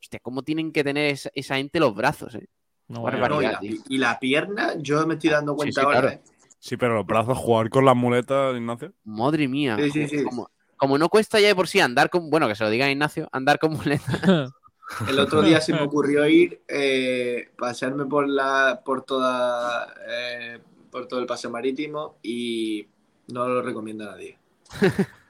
Hostia, 0.00 0.20
cómo 0.20 0.42
tienen 0.42 0.72
que 0.72 0.84
tener 0.84 1.12
esa, 1.12 1.30
esa 1.34 1.56
gente 1.56 1.80
los 1.80 1.94
brazos, 1.94 2.34
eh. 2.34 2.48
No, 2.88 3.02
Barbaridad. 3.02 3.60
No, 3.62 3.66
y, 3.66 3.78
la, 3.78 3.84
y 3.88 3.98
la 3.98 4.18
pierna, 4.18 4.74
yo 4.76 5.06
me 5.06 5.14
estoy 5.14 5.30
dando 5.30 5.56
cuenta 5.56 5.80
sí, 5.80 5.86
ahora. 5.86 6.00
claro. 6.00 6.16
¿eh? 6.16 6.22
Sí, 6.58 6.76
pero 6.76 6.94
los 6.94 7.06
brazos, 7.06 7.36
jugar 7.38 7.70
con 7.70 7.84
las 7.84 7.96
muletas, 7.96 8.54
Ignacio. 8.56 8.92
Madre 9.04 9.48
mía. 9.48 9.76
Sí, 9.78 9.90
sí, 9.90 10.08
sí. 10.08 10.24
Como, 10.24 10.50
como 10.76 10.98
no 10.98 11.08
cuesta 11.08 11.40
ya 11.40 11.48
de 11.48 11.54
por 11.54 11.68
sí 11.68 11.80
andar 11.80 12.10
con. 12.10 12.28
Bueno, 12.30 12.48
que 12.48 12.54
se 12.54 12.64
lo 12.64 12.70
diga 12.70 12.90
Ignacio, 12.90 13.28
andar 13.32 13.58
con 13.58 13.72
muleta. 13.72 14.04
El 15.08 15.18
otro 15.18 15.42
día 15.42 15.60
se 15.60 15.72
me 15.72 15.80
ocurrió 15.82 16.26
ir, 16.26 16.62
eh, 16.68 17.50
pasearme 17.58 18.04
por 18.06 18.28
la, 18.28 18.82
por 18.84 19.02
toda, 19.02 19.94
eh, 20.08 20.60
por 20.90 21.08
todo 21.08 21.20
el 21.20 21.26
paseo 21.26 21.50
marítimo 21.50 22.16
y 22.22 22.86
no 23.28 23.48
lo 23.48 23.62
recomiendo 23.62 24.04
a 24.04 24.12
nadie. 24.12 24.38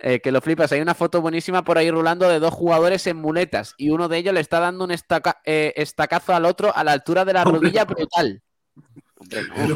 Eh, 0.00 0.20
que 0.20 0.30
lo 0.30 0.40
flipas. 0.40 0.70
Hay 0.72 0.80
una 0.80 0.94
foto 0.94 1.20
buenísima 1.20 1.64
por 1.64 1.76
ahí 1.76 1.90
rulando 1.90 2.28
de 2.28 2.38
dos 2.38 2.54
jugadores 2.54 3.06
en 3.08 3.16
muletas 3.16 3.74
y 3.76 3.90
uno 3.90 4.08
de 4.08 4.18
ellos 4.18 4.32
le 4.32 4.40
está 4.40 4.60
dando 4.60 4.84
un 4.84 4.92
estaca- 4.92 5.40
eh, 5.44 5.72
estacazo 5.76 6.32
al 6.34 6.44
otro 6.44 6.74
a 6.74 6.84
la 6.84 6.92
altura 6.92 7.24
de 7.24 7.32
la 7.32 7.42
rodilla 7.44 7.84
brutal. 7.84 8.40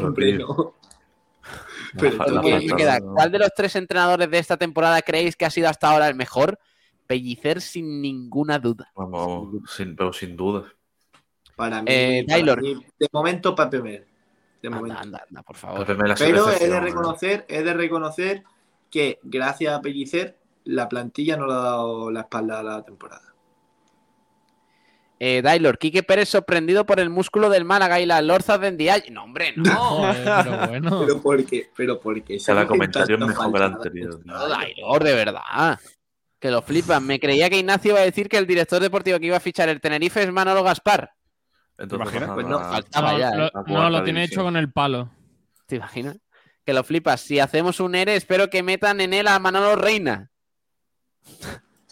Hombre, 0.01 0.33
no. 0.37 0.75
Pero 1.99 2.17
queda, 2.77 3.01
¿Cuál 3.01 3.31
de 3.31 3.39
los 3.39 3.49
tres 3.53 3.75
entrenadores 3.75 4.31
de 4.31 4.39
esta 4.39 4.55
temporada 4.55 5.01
creéis 5.01 5.35
que 5.35 5.45
ha 5.45 5.49
sido 5.49 5.67
hasta 5.67 5.89
ahora 5.91 6.07
el 6.07 6.15
mejor? 6.15 6.57
Pellicer 7.07 7.61
sin 7.61 8.01
ninguna 8.01 8.59
duda. 8.59 8.91
Vamos, 8.95 9.49
sin, 9.69 9.95
pero 9.95 10.13
sin 10.13 10.35
duda. 10.35 10.63
Para 11.55 11.81
mí, 11.81 11.87
Eh, 11.89 12.23
para 12.27 12.37
Taylor. 12.37 12.61
mí, 12.61 12.85
de 12.99 13.07
momento, 13.11 13.53
Pape 13.55 13.81
Mer. 13.81 14.07
De 14.61 14.67
Anda, 14.67 14.77
momento. 14.79 14.99
anda, 15.01 15.23
anda, 15.27 15.43
por 15.43 15.55
favor. 15.57 15.97
Mel 15.97 16.13
Pero 16.17 16.49
he 16.51 16.67
de 16.69 16.79
reconocer, 16.79 17.45
he 17.49 17.63
de 17.63 17.73
reconocer 17.73 18.43
que 18.89 19.19
gracias 19.23 19.73
a 19.77 19.81
Pellicer 19.81 20.37
la 20.63 20.87
plantilla 20.87 21.35
no 21.35 21.45
le 21.47 21.53
ha 21.53 21.57
dado 21.57 22.09
la 22.11 22.21
espalda 22.21 22.59
a 22.59 22.63
la 22.63 22.83
temporada. 22.85 23.33
Eh, 25.19 25.41
Dailor, 25.41 25.77
Quique 25.77 26.03
Pérez 26.03 26.27
sorprendido 26.29 26.85
por 26.85 26.99
el 26.99 27.09
músculo 27.09 27.49
del 27.49 27.63
Málaga 27.65 27.99
y 28.01 28.05
las 28.05 28.23
lorzas 28.23 28.59
de 28.59 28.71
Ndiaye. 28.71 29.09
No, 29.11 29.23
hombre, 29.23 29.53
no. 29.55 29.63
Joder, 29.75 30.43
pero 30.43 30.67
bueno. 30.67 30.99
Pero 31.05 31.21
porque, 31.21 31.69
pero 31.75 31.99
porque 31.99 32.39
comentario 32.67 33.15
es 33.15 33.19
tanta 33.19 33.25
mejor 33.27 33.53
que 33.53 33.59
falta. 33.59 33.75
anterior. 33.77 34.19
No, 34.25 34.47
Dailor, 34.49 35.03
de 35.03 35.13
verdad. 35.13 35.79
Que 36.43 36.51
lo 36.51 36.61
flipan. 36.61 37.07
Me 37.07 37.21
creía 37.21 37.49
que 37.49 37.57
Ignacio 37.57 37.91
iba 37.91 38.01
a 38.01 38.03
decir 38.03 38.27
que 38.27 38.37
el 38.37 38.45
director 38.45 38.81
deportivo 38.81 39.17
que 39.17 39.27
iba 39.27 39.37
a 39.37 39.39
fichar 39.39 39.69
el 39.69 39.79
Tenerife 39.79 40.21
es 40.23 40.29
Manolo 40.29 40.61
Gaspar. 40.61 41.13
Entonces, 41.77 42.05
imaginas? 42.05 42.27
bajan 42.27 42.35
Pues 42.35 42.47
no, 42.47 42.59
faltaba 42.59 43.11
No, 43.13 43.17
ya, 43.17 43.29
¿eh? 43.29 43.37
lo, 43.37 43.45
a 43.45 43.63
no, 43.65 43.89
lo 43.89 44.03
tiene 44.03 44.19
división. 44.19 44.41
hecho 44.41 44.43
con 44.43 44.57
el 44.57 44.69
palo. 44.69 45.09
¿Te 45.67 45.77
imaginas? 45.77 46.17
Que 46.65 46.73
lo 46.73 46.83
flipas. 46.83 47.21
Si 47.21 47.39
hacemos 47.39 47.79
un 47.79 47.95
ERE, 47.95 48.17
espero 48.17 48.49
que 48.49 48.61
metan 48.61 48.99
en 48.99 49.13
él 49.13 49.29
a 49.29 49.39
Manolo 49.39 49.77
Reina. 49.77 50.31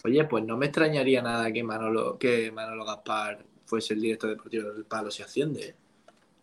Oye, 0.04 0.26
pues 0.26 0.44
no 0.44 0.58
me 0.58 0.66
extrañaría 0.66 1.22
nada 1.22 1.50
que 1.54 1.64
Manolo, 1.64 2.18
que 2.18 2.52
Manolo 2.52 2.84
Gaspar 2.84 3.46
fuese 3.64 3.94
el 3.94 4.02
director 4.02 4.32
deportivo 4.32 4.74
del 4.74 4.84
Palo 4.84 5.12
si 5.12 5.24
asciende. 5.24 5.78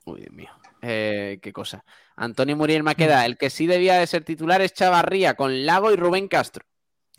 Uy, 0.07 0.21
Dios 0.21 0.33
mío. 0.33 0.51
Eh, 0.81 1.41
qué 1.43 1.53
cosa. 1.53 1.85
Antonio 2.17 2.57
Muriel 2.57 2.83
Maqueda, 2.83 3.27
el 3.27 3.37
que 3.37 3.51
sí 3.51 3.67
debía 3.67 3.97
de 3.97 4.07
ser 4.07 4.25
titular 4.25 4.63
es 4.63 4.73
Chavarría, 4.73 5.35
con 5.35 5.67
Lago 5.67 5.93
y 5.93 5.97
Rubén 5.97 6.27
Castro. 6.27 6.65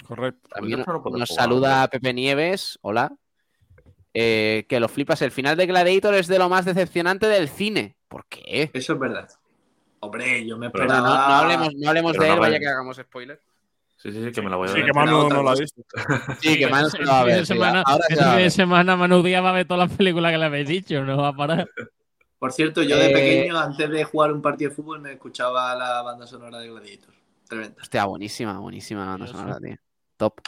Correcto. 0.05 0.49
También 0.49 0.79
no 0.79 0.85
nos 0.93 1.01
jugar, 1.03 1.27
saluda. 1.27 1.87
Pepe 1.87 2.13
Nieves. 2.13 2.79
Hola. 2.81 3.15
Eh, 4.13 4.65
que 4.67 4.79
lo 4.79 4.87
flipas. 4.89 5.21
El 5.21 5.31
final 5.31 5.55
de 5.57 5.65
Gladiator 5.67 6.15
es 6.15 6.27
de 6.27 6.39
lo 6.39 6.49
más 6.49 6.65
decepcionante 6.65 7.27
del 7.27 7.47
cine. 7.47 7.95
¿Por 8.07 8.25
qué? 8.27 8.71
Eso 8.73 8.93
es 8.93 8.99
verdad. 8.99 9.29
Hombre, 9.99 10.45
yo 10.45 10.57
me 10.57 10.67
esperaba. 10.67 10.97
no, 11.01 11.03
no 11.05 11.11
hablemos, 11.13 11.75
no 11.75 11.89
hablemos 11.89 12.13
de 12.13 12.19
no 12.19 12.23
él, 12.25 12.29
vaya 12.31 12.39
vale. 12.41 12.59
que 12.59 12.67
hagamos 12.67 12.97
spoiler. 12.97 13.41
Sí, 13.97 14.11
sí, 14.13 14.23
sí, 14.23 14.31
que 14.31 14.41
me 14.41 14.49
la 14.49 14.55
voy 14.55 14.69
a 14.69 14.71
Sí, 14.71 14.75
ver. 14.75 14.85
que 14.85 14.89
Espera, 14.91 15.05
Manu 15.11 15.29
no 15.29 15.43
la 15.43 15.51
ha 15.51 15.55
visto. 15.55 15.81
Sí, 16.41 16.57
que 16.57 16.67
Manu 16.67 16.89
se 16.89 16.99
lo 16.99 17.11
va 17.11 17.19
a 17.19 17.23
El 17.23 17.25
fin 17.25 17.27
de 17.27 17.35
ver. 17.35 17.45
sí, 17.45 17.53
semana, 17.53 17.83
ahora 17.85 18.03
se 18.07 18.13
el 18.13 18.19
lo 18.19 18.25
va 18.25 18.27
a 18.27 18.31
fin 18.31 18.37
de 18.37 18.43
ver. 18.43 18.51
semana 18.51 18.95
Manu 18.95 19.23
Díaz 19.23 19.43
va 19.43 19.49
a 19.49 19.53
ver 19.53 19.67
todas 19.67 19.89
las 19.89 19.97
películas 19.97 20.31
que 20.31 20.37
le 20.37 20.45
habéis 20.45 20.67
dicho, 20.69 21.03
no 21.03 21.17
va 21.17 21.27
a 21.27 21.33
parar. 21.33 21.67
Por 22.39 22.53
cierto, 22.53 22.81
yo 22.81 22.95
de 22.97 23.07
Eh, 23.09 23.13
pequeño, 23.13 23.59
antes 23.59 23.89
de 23.89 24.03
jugar 24.05 24.31
un 24.31 24.41
partido 24.41 24.69
de 24.69 24.75
fútbol, 24.77 25.01
me 25.01 25.11
escuchaba 25.11 25.75
la 25.75 26.01
banda 26.01 26.25
sonora 26.25 26.59
de 26.59 26.69
Gladiator. 26.69 27.13
Tremenda. 27.49 27.81
Hostia, 27.81 28.05
buenísima, 28.05 28.57
buenísima 28.59 29.05
banda 29.05 29.25
Yo 29.25 29.33
sonora, 29.33 29.59
tío. 29.59 29.75
Top. 30.19 30.39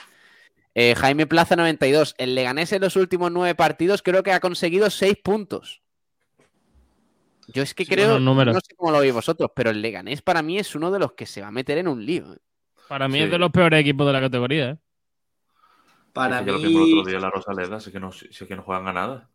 Eh, 0.76 0.94
Jaime 0.96 1.26
Plaza 1.26 1.56
92. 1.56 2.14
El 2.18 2.36
Leganés 2.36 2.72
en 2.74 2.82
los 2.82 2.96
últimos 2.96 3.32
nueve 3.32 3.56
partidos 3.56 4.02
creo 4.04 4.22
que 4.22 4.32
ha 4.32 4.40
conseguido 4.40 4.90
seis 4.92 5.18
puntos. 5.22 5.82
Yo 7.48 7.64
es 7.64 7.74
que 7.74 7.84
Sí, 7.86 7.92
creo, 7.92 8.20
no 8.20 8.36
sé 8.54 8.76
cómo 8.78 8.92
lo 8.92 9.00
veis 9.00 9.14
vosotros, 9.14 9.50
pero 9.56 9.72
el 9.72 9.82
Leganés 9.82 10.22
para 10.22 10.42
mí 10.42 10.58
es 10.60 10.76
uno 10.76 10.92
de 10.92 11.00
los 11.00 11.14
que 11.14 11.26
se 11.26 11.42
va 11.42 11.48
a 11.48 11.52
meter 11.52 11.80
en 11.80 11.88
un 11.88 12.06
lío. 12.06 12.34
¿eh? 12.34 12.38
Para 12.88 13.08
mí 13.08 13.18
Sí. 13.18 13.24
es 13.24 13.32
de 13.32 13.38
los 13.40 13.52
peores 13.52 13.82
equipos 13.82 14.06
de 14.08 14.14
la 14.14 14.22
categoría. 14.22 14.70
¿eh? 14.72 14.78
Para 16.14 16.40
Es 16.40 16.46
que 16.46 16.48
ya 16.48 16.52
lo 16.54 16.60
mí, 16.60 16.68
vimos 16.68 16.88
el 16.90 16.98
otro 17.00 17.10
día 17.12 17.20
la 17.20 17.30
Rosaleda, 17.30 17.76
así 17.78 17.92
que 17.92 18.00
no, 18.00 18.12
sí 18.12 18.46
que 18.48 18.56
no 18.56 18.62
juegan 18.64 18.88
a 18.88 18.94
nada. 18.94 19.30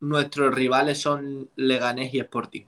nuestros 0.00 0.52
rivales 0.54 0.98
son 1.00 1.48
Leganés 1.56 2.12
y 2.14 2.18
Sporting. 2.20 2.64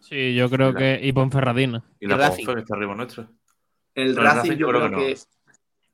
Sí, 0.00 0.34
yo 0.34 0.50
creo 0.50 0.74
que. 0.74 0.98
Y 1.00 1.12
Ponferradina. 1.12 1.84
Y 2.00 2.06
la 2.08 2.16
Racing. 2.16 2.44
Que 2.46 2.58
está 2.60 2.74
arriba 2.74 2.94
nuestra. 2.96 3.28
El 3.94 4.16
Racing, 4.16 4.36
Racing 4.50 4.56
yo 4.58 4.68
creo 4.68 4.90
que, 4.90 5.16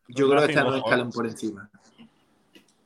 yo 0.08 0.28
creo 0.28 0.40
que 0.42 0.48
está 0.52 0.60
en 0.62 0.66
un 0.66 0.74
escalón 0.76 1.10
por 1.12 1.26
encima. 1.26 1.70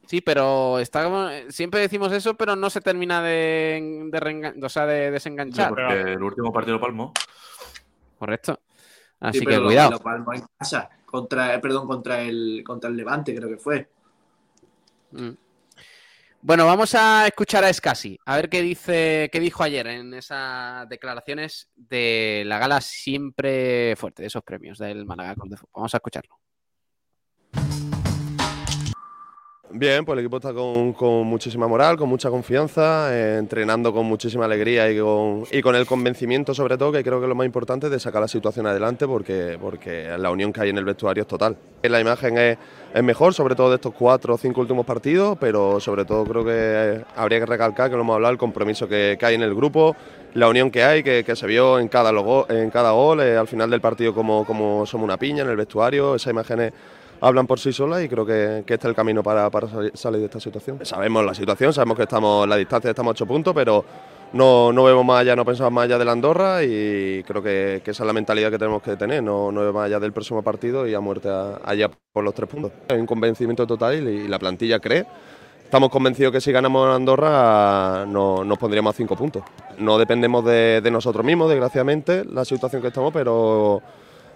Sí, 0.06 0.20
pero 0.20 0.78
está 0.78 1.04
como- 1.04 1.28
siempre 1.48 1.80
decimos 1.80 2.12
eso, 2.12 2.34
pero 2.36 2.54
no 2.54 2.68
se 2.68 2.80
termina 2.82 3.22
de, 3.22 4.08
de, 4.10 4.20
reengan- 4.20 4.62
o 4.62 4.68
sea, 4.68 4.84
de 4.84 5.06
Sí, 5.06 5.12
desenganchar. 5.12 5.68
porque 5.70 6.00
el 6.12 6.22
último 6.22 6.52
partido 6.52 6.78
palmo. 6.78 7.12
Correcto. 8.18 8.60
Así 9.20 9.38
Sí, 9.38 9.44
que 9.46 9.50
pero 9.52 9.62
lo- 9.62 9.66
cuidado. 9.68 9.90
lo 9.92 9.98
palmó 10.00 10.34
en 10.34 10.44
casa. 10.58 10.90
Contra, 11.06 11.54
eh, 11.54 11.58
perdón, 11.60 11.86
contra 11.86 12.20
el, 12.22 12.62
contra 12.66 12.90
el 12.90 12.96
Levante, 12.96 13.34
creo 13.34 13.48
que 13.48 13.56
fue. 13.58 13.88
Mm. 15.12 15.30
Bueno, 16.44 16.66
vamos 16.66 16.94
a 16.96 17.26
escuchar 17.28 17.62
a 17.64 17.72
Scassi, 17.72 18.18
a 18.26 18.34
ver 18.36 18.48
qué 18.48 18.62
dice, 18.62 19.30
qué 19.32 19.38
dijo 19.38 19.62
ayer 19.62 19.86
en 19.86 20.12
esas 20.14 20.88
declaraciones 20.88 21.70
de 21.76 22.42
la 22.46 22.58
gala 22.58 22.80
siempre 22.80 23.94
fuerte 23.96 24.22
de 24.22 24.26
esos 24.28 24.42
premios 24.42 24.78
del 24.78 25.04
Málaga 25.06 25.34
Club 25.36 25.50
de 25.50 25.56
Fútbol. 25.56 25.70
Vamos 25.76 25.94
a 25.94 25.98
escucharlo. 25.98 26.36
Bien, 29.74 30.04
pues 30.04 30.18
el 30.18 30.24
equipo 30.26 30.36
está 30.36 30.52
con, 30.52 30.92
con 30.92 31.26
muchísima 31.26 31.66
moral, 31.66 31.96
con 31.96 32.06
mucha 32.06 32.28
confianza, 32.28 33.08
eh, 33.10 33.38
entrenando 33.38 33.90
con 33.90 34.04
muchísima 34.04 34.44
alegría 34.44 34.90
y 34.90 34.98
con, 35.00 35.44
y 35.50 35.62
con 35.62 35.74
el 35.74 35.86
convencimiento 35.86 36.52
sobre 36.52 36.76
todo, 36.76 36.92
que 36.92 37.02
creo 37.02 37.18
que 37.20 37.24
es 37.24 37.28
lo 37.30 37.34
más 37.34 37.46
importante 37.46 37.88
de 37.88 37.98
sacar 37.98 38.20
la 38.20 38.28
situación 38.28 38.66
adelante 38.66 39.06
porque, 39.08 39.56
la 40.18 40.30
unión 40.30 40.52
que 40.52 40.60
hay 40.60 40.68
en 40.68 40.76
el 40.76 40.84
vestuario 40.84 41.22
es 41.22 41.26
total. 41.26 41.56
La 41.82 41.98
imagen 42.00 42.36
es, 42.36 42.58
es 42.92 43.02
mejor, 43.02 43.32
sobre 43.32 43.54
todo 43.54 43.70
de 43.70 43.76
estos 43.76 43.94
cuatro 43.94 44.34
o 44.34 44.36
cinco 44.38 44.60
últimos 44.60 44.84
partidos, 44.84 45.38
pero 45.40 45.80
sobre 45.80 46.04
todo 46.04 46.24
creo 46.24 46.44
que 46.44 46.52
eh, 46.54 47.04
habría 47.16 47.40
que 47.40 47.46
recalcar, 47.46 47.88
que 47.88 47.96
lo 47.96 48.02
hemos 48.02 48.14
hablado, 48.16 48.32
el 48.32 48.38
compromiso 48.38 48.86
que, 48.86 49.16
hay 49.22 49.34
en 49.36 49.42
el 49.42 49.54
grupo, 49.54 49.96
la 50.34 50.48
unión 50.48 50.70
que 50.70 50.84
hay, 50.84 51.02
que, 51.02 51.24
que 51.24 51.34
se 51.34 51.46
vio 51.46 51.78
en 51.78 51.88
cada, 51.88 52.12
logo- 52.12 52.46
en 52.50 52.68
cada 52.68 52.90
gol, 52.90 53.22
eh, 53.22 53.38
al 53.38 53.48
final 53.48 53.70
del 53.70 53.80
partido 53.80 54.12
como, 54.12 54.44
como 54.44 54.84
somos 54.84 55.04
una 55.06 55.16
piña 55.16 55.44
en 55.44 55.48
el 55.48 55.56
vestuario, 55.56 56.14
esas 56.14 56.30
imágenes 56.30 56.74
hablan 57.22 57.46
por 57.46 57.58
sí 57.58 57.72
solas 57.72 58.02
y 58.04 58.08
creo 58.08 58.26
que, 58.26 58.58
este 58.58 58.74
es 58.74 58.84
el 58.84 58.94
camino 58.94 59.22
para, 59.22 59.48
para 59.48 59.68
sali- 59.68 59.90
salir 59.94 60.20
de 60.20 60.26
esta 60.26 60.40
situación. 60.40 60.84
Sabemos 60.84 61.24
la 61.24 61.34
situación, 61.34 61.72
sabemos 61.72 61.96
que 61.96 62.02
estamos 62.02 62.46
la 62.48 62.56
distancia 62.56 62.90
estamos 62.90 63.10
a 63.10 63.12
8 63.12 63.26
puntos, 63.26 63.54
pero 63.54 63.84
no, 64.32 64.72
no 64.72 64.84
vemos 64.84 65.04
más 65.04 65.20
allá, 65.20 65.36
no 65.36 65.44
pensamos 65.44 65.72
más 65.72 65.84
allá 65.84 65.98
de 65.98 66.04
la 66.04 66.12
Andorra 66.12 66.64
y 66.64 67.22
creo 67.24 67.42
que, 67.42 67.76
esa 67.84 67.90
es 68.02 68.06
la 68.06 68.12
mentalidad 68.12 68.50
que 68.50 68.58
tenemos 68.58 68.82
que 68.82 68.96
tener, 68.96 69.22
no, 69.22 69.52
no 69.52 69.60
vemos 69.60 69.74
más 69.76 69.86
allá 69.86 70.00
del 70.00 70.12
próximo 70.12 70.42
partido 70.42 70.86
y 70.86 70.94
a 70.94 71.00
muerte 71.00 71.28
allá 71.64 71.90
por 72.12 72.24
los 72.24 72.34
tres 72.34 72.48
puntos. 72.48 72.72
Hay 72.88 72.98
un 72.98 73.06
convencimiento 73.06 73.66
total 73.66 74.08
y, 74.08 74.26
la 74.28 74.38
plantilla 74.38 74.80
cree. 74.80 75.06
Estamos 75.64 75.90
convencidos 75.90 76.32
que 76.32 76.40
si 76.40 76.50
ganamos 76.52 76.94
Andorra 76.94 78.04
no- 78.06 78.42
nos 78.44 78.58
pondríamos 78.58 78.94
a 78.94 78.96
cinco 78.96 79.16
puntos. 79.16 79.42
No 79.78 79.96
dependemos 79.96 80.44
de, 80.44 80.80
de 80.82 80.90
nosotros 80.90 81.24
mismos, 81.24 81.48
desgraciadamente, 81.48 82.24
la 82.24 82.44
situación 82.44 82.82
que 82.82 82.88
estamos, 82.88 83.12
pero 83.12 83.80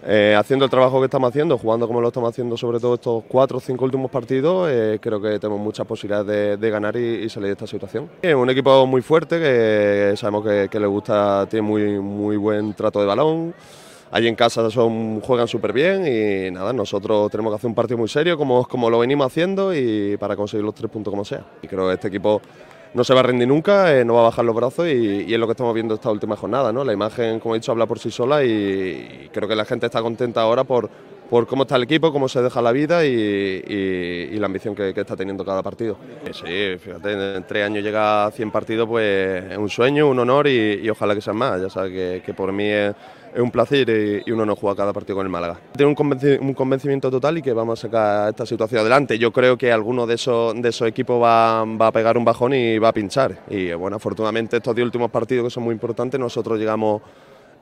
eh, 0.09 0.35
haciendo 0.37 0.63
el 0.63 0.71
trabajo 0.71 0.99
que 0.99 1.05
estamos 1.05 1.27
haciendo, 1.27 1.57
jugando 1.57 1.85
como 1.85 1.99
lo 1.99 2.07
estamos 2.07 2.29
haciendo, 2.29 2.55
sobre 2.55 2.79
todo 2.79 2.93
estos 2.93 3.25
cuatro 3.27 3.57
o 3.57 3.59
cinco 3.59 3.83
últimos 3.83 4.09
partidos, 4.09 4.69
eh, 4.71 4.99
creo 5.01 5.21
que 5.21 5.37
tenemos 5.37 5.59
muchas 5.59 5.85
posibilidades 5.85 6.57
de, 6.57 6.69
ganar 6.69 6.95
y, 6.95 7.27
salir 7.27 7.47
de 7.47 7.53
esta 7.53 7.67
situación. 7.67 8.09
Es 8.21 8.33
un 8.33 8.49
equipo 8.49 8.87
muy 8.87 9.01
fuerte 9.01 9.37
que 9.37 10.13
sabemos 10.15 10.45
que, 10.45 10.69
que 10.71 10.79
le 10.79 10.87
gusta, 10.87 11.45
tiene 11.49 11.67
muy, 11.67 11.99
muy 11.99 12.37
buen 12.37 12.73
trato 12.73 13.01
de 13.01 13.05
balón. 13.05 13.53
Allí 14.09 14.29
en 14.29 14.35
casa 14.35 14.69
son, 14.71 15.19
juegan 15.19 15.49
súper 15.49 15.73
bien 15.73 16.07
y 16.07 16.49
nada, 16.51 16.71
nosotros 16.71 17.29
tenemos 17.29 17.51
que 17.51 17.55
hacer 17.57 17.67
un 17.67 17.75
partido 17.75 17.97
muy 17.97 18.07
serio 18.07 18.37
como, 18.37 18.65
como 18.65 18.89
lo 18.89 18.99
venimos 18.99 19.27
haciendo 19.27 19.75
y 19.75 20.15
para 20.15 20.37
conseguir 20.37 20.63
los 20.63 20.73
tres 20.73 20.89
puntos 20.89 21.11
como 21.11 21.25
sea. 21.25 21.43
Y 21.61 21.67
creo 21.67 21.85
que 21.87 21.95
este 21.95 22.07
equipo 22.07 22.41
no 22.93 23.03
se 23.03 23.13
va 23.13 23.19
a 23.21 23.23
rendir 23.23 23.47
nunca, 23.47 23.95
eh, 23.95 24.05
no 24.05 24.15
va 24.15 24.21
a 24.21 24.23
bajar 24.23 24.45
los 24.45 24.55
brazos 24.55 24.87
y, 24.87 25.33
es 25.33 25.39
lo 25.39 25.47
que 25.47 25.51
estamos 25.51 25.73
viendo 25.73 25.95
esta 25.95 26.11
última 26.11 26.35
jornada. 26.35 26.71
¿no? 26.71 26.83
La 26.83 26.93
imagen, 26.93 27.39
como 27.39 27.55
he 27.55 27.59
dicho, 27.59 27.71
habla 27.71 27.85
por 27.85 27.99
sí 27.99 28.11
sola 28.11 28.43
y, 28.43 29.29
creo 29.31 29.47
que 29.47 29.55
la 29.55 29.65
gente 29.65 29.85
está 29.85 30.01
contenta 30.01 30.41
ahora 30.41 30.63
por, 30.63 30.89
por 31.29 31.47
cómo 31.47 31.63
está 31.63 31.75
el 31.75 31.83
equipo, 31.83 32.11
cómo 32.11 32.27
se 32.27 32.41
deja 32.41 32.61
la 32.61 32.71
vida 32.71 33.05
y, 33.05 34.37
la 34.37 34.45
ambición 34.45 34.75
que, 34.75 34.89
está 34.89 35.15
teniendo 35.15 35.43
cada 35.43 35.61
partido. 35.63 35.97
Sí, 36.31 36.77
fíjate, 36.79 37.35
en 37.37 37.43
tres 37.45 37.65
años 37.65 37.83
llega 37.83 38.25
a 38.25 38.31
100 38.31 38.51
partidos, 38.51 38.87
pues 38.87 39.43
es 39.51 39.57
un 39.57 39.69
sueño, 39.69 40.07
un 40.09 40.19
honor 40.19 40.47
y, 40.47 40.79
y 40.83 40.89
ojalá 40.89 41.15
que 41.15 41.21
sean 41.21 41.37
más. 41.37 41.61
Ya 41.61 41.69
sabes 41.69 41.91
que, 41.91 42.21
que 42.25 42.33
por 42.33 42.51
mí 42.51 42.65
es, 42.65 42.93
es 43.37 43.43
un 43.43 43.51
placer 43.51 43.87
y, 43.87 44.29
y 44.29 44.33
un 44.33 44.39
honor 44.39 44.57
jugar 44.57 44.75
cada 44.75 44.91
partido 44.93 45.15
con 45.15 45.25
el 45.25 45.31
Málaga. 45.31 45.59
Tengo 45.75 45.91
un, 45.91 45.95
convenci- 45.95 46.39
un 46.39 46.53
convencimiento 46.55 47.11
total 47.11 47.37
y 47.37 47.43
que 47.43 47.53
vamos 47.53 47.79
a 47.79 47.81
sacar 47.83 48.29
esta 48.29 48.47
situación 48.47 48.81
adelante. 48.81 49.19
Yo 49.19 49.31
creo 49.31 49.57
que 49.57 49.71
alguno 49.71 50.07
de 50.07 50.15
esos, 50.15 50.59
de 50.59 50.69
esos 50.69 50.87
equipos 50.87 51.21
va, 51.21 51.63
va 51.63 51.87
a 51.87 51.91
pegar 51.91 52.17
un 52.17 52.25
bajón 52.25 52.55
y 52.55 52.79
va 52.79 52.89
a 52.89 52.93
pinchar. 52.93 53.43
Y 53.49 53.73
bueno, 53.73 53.97
afortunadamente 53.97 54.57
estos 54.57 54.73
10 54.73 54.85
últimos 54.85 55.11
partidos 55.11 55.45
que 55.45 55.49
son 55.51 55.63
muy 55.63 55.73
importantes, 55.73 56.19
nosotros 56.19 56.57
llegamos 56.57 57.03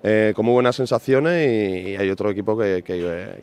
eh, 0.01 0.33
con 0.33 0.45
muy 0.45 0.53
buenas 0.53 0.75
sensaciones 0.75 1.45
y, 1.45 1.95
hay 1.97 2.09
otro 2.09 2.29
equipo 2.29 2.57
que, 2.57 2.83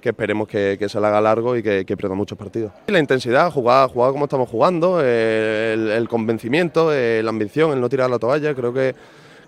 esperemos 0.02 0.48
que, 0.48 0.78
se 0.88 1.00
le 1.00 1.06
haga 1.06 1.20
largo 1.20 1.54
y 1.54 1.62
que, 1.62 1.84
pierda 1.84 2.14
muchos 2.14 2.38
partidos. 2.38 2.72
La 2.86 2.98
intensidad, 2.98 3.50
jugar, 3.50 3.90
jugar 3.90 4.12
como 4.12 4.24
estamos 4.24 4.48
jugando, 4.48 5.00
eh, 5.02 5.74
el, 5.96 6.08
convencimiento, 6.08 6.94
eh, 6.94 7.20
la 7.22 7.30
ambición, 7.30 7.72
el 7.72 7.80
no 7.80 7.90
tirar 7.90 8.08
la 8.08 8.18
toalla, 8.18 8.54
creo 8.54 8.72
que 8.72 8.94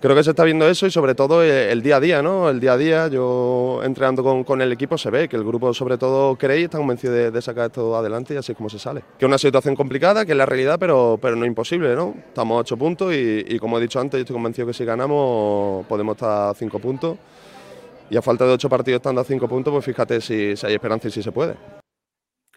creo 0.04 0.14
que 0.14 0.22
se 0.22 0.30
está 0.32 0.44
viendo 0.44 0.68
eso 0.68 0.86
y 0.86 0.90
sobre 0.90 1.14
todo 1.14 1.42
eh, 1.42 1.72
el 1.72 1.80
día 1.80 1.96
a 1.96 2.00
día, 2.00 2.20
¿no? 2.20 2.50
El 2.50 2.60
día 2.60 2.74
a 2.74 2.76
día, 2.76 3.08
yo 3.08 3.80
entrenando 3.82 4.44
con, 4.44 4.60
el 4.60 4.70
equipo 4.70 4.98
se 4.98 5.08
ve 5.08 5.30
que 5.30 5.36
el 5.36 5.44
grupo 5.44 5.72
sobre 5.72 5.96
todo 5.96 6.36
cree 6.36 6.60
y 6.60 6.64
está 6.64 6.76
convencido 6.76 7.14
de, 7.14 7.40
sacar 7.40 7.68
esto 7.68 7.96
adelante 7.96 8.34
y 8.34 8.36
así 8.36 8.52
es 8.52 8.56
como 8.58 8.68
se 8.68 8.78
sale. 8.78 9.00
Que 9.18 9.24
es 9.24 9.26
una 9.26 9.38
situación 9.38 9.74
complicada, 9.74 10.26
que 10.26 10.32
es 10.32 10.36
la 10.36 10.44
realidad, 10.44 10.78
pero, 10.78 11.18
pero 11.22 11.36
no 11.36 11.46
imposible, 11.46 11.96
¿no? 11.96 12.14
Estamos 12.18 12.54
a 12.54 12.60
ocho 12.60 12.76
puntos 12.76 13.14
y, 13.14 13.58
como 13.58 13.78
he 13.78 13.80
dicho 13.80 13.98
antes, 13.98 14.18
yo 14.18 14.22
estoy 14.24 14.34
convencido 14.34 14.66
que 14.66 14.74
si 14.74 14.84
ganamos 14.84 15.86
podemos 15.86 16.16
estar 16.16 16.50
a 16.50 16.54
cinco 16.54 16.78
puntos 16.78 17.16
y 18.10 18.18
a 18.18 18.20
falta 18.20 18.44
de 18.44 18.52
ocho 18.52 18.68
partidos 18.68 18.98
estando 18.98 19.22
a 19.22 19.24
cinco 19.24 19.48
puntos, 19.48 19.72
pues 19.72 19.86
fíjate 19.86 20.20
si, 20.20 20.52
hay 20.66 20.74
esperanza 20.74 21.08
y 21.08 21.12
si 21.12 21.22
se 21.22 21.32
puede. 21.32 21.56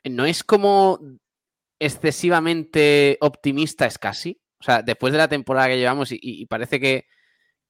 ¿No 0.03 0.25
es 0.25 0.43
como 0.43 0.99
excesivamente 1.79 3.17
optimista 3.21 3.85
es 3.85 3.97
casi? 3.97 4.37
O 4.59 4.65
sea, 4.65 4.81
después 4.81 5.13
de 5.13 5.19
la 5.19 5.29
temporada 5.29 5.69
que 5.69 5.77
llevamos 5.77 6.09
y 6.11 6.45
parece 6.47 6.81
que, 6.81 7.05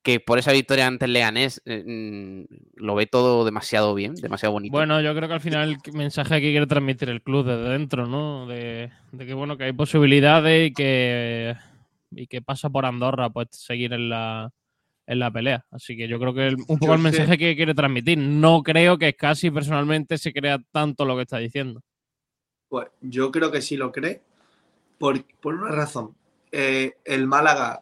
que 0.08 0.20
por 0.20 0.40
esa 0.40 0.52
victoria 0.54 0.88
ante 0.88 1.06
el 1.06 1.14
Leganés 1.14 1.62
eh, 1.66 1.84
mm, 1.86 2.46
lo 2.84 2.96
ve 2.96 3.06
todo 3.08 3.44
demasiado 3.46 3.94
bien, 3.94 4.16
demasiado 4.16 4.54
bonito. 4.54 4.72
Bueno, 4.72 5.02
yo 5.02 5.14
creo 5.16 5.28
que 5.28 5.34
al 5.36 5.42
final 5.42 5.78
el 5.86 5.94
mensaje 5.94 6.36
que 6.42 6.52
quiere 6.52 6.66
transmitir 6.66 7.10
el 7.10 7.22
club 7.22 7.46
desde 7.46 7.70
dentro, 7.70 8.08
¿no? 8.08 8.48
De, 8.48 8.90
de 9.12 9.26
que 9.26 9.34
bueno, 9.34 9.58
que 9.58 9.66
hay 9.66 9.74
posibilidades 9.74 10.70
y 10.70 10.74
que 10.74 11.56
y 12.12 12.26
que 12.28 12.42
pasa 12.42 12.70
por 12.70 12.86
Andorra 12.86 13.30
pues 13.30 13.50
seguir 13.52 13.92
en 13.94 14.10
la 14.10 14.50
en 15.08 15.20
la 15.20 15.30
pelea. 15.32 15.66
Así 15.72 15.96
que 15.98 16.08
yo 16.08 16.20
creo 16.20 16.34
que 16.34 16.48
el- 16.48 16.56
un 16.56 16.80
poco 16.80 16.88
Yo 16.88 16.94
el 16.94 17.00
sé- 17.00 17.04
mensaje 17.04 17.38
que 17.38 17.56
quiere 17.56 17.74
transmitir. 17.74 18.18
No 18.18 18.64
creo 18.64 18.98
que 18.98 19.14
casi 19.14 19.52
personalmente 19.52 20.18
se 20.18 20.34
crea 20.34 20.60
tanto 20.72 21.06
lo 21.06 21.16
que 21.16 21.22
está 21.24 21.38
diciendo. 21.38 21.82
Pues 22.70 22.88
yo 23.02 23.32
creo 23.32 23.52
que 23.52 23.62
sí 23.62 23.78
lo 23.78 23.92
cree, 23.92 24.22
por, 24.98 25.24
por 25.42 25.54
una 25.56 25.72
razón. 25.72 26.16
Eh, 26.52 26.94
el 27.06 27.26
Málaga, 27.28 27.82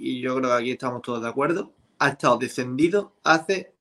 y 0.00 0.20
yo 0.20 0.36
creo 0.36 0.48
que 0.50 0.56
aquí 0.56 0.70
estamos 0.72 1.02
todos 1.02 1.22
de 1.22 1.28
acuerdo, 1.28 1.72
ha 1.98 2.08
estado 2.08 2.38
descendido 2.38 3.12
hace 3.22 3.74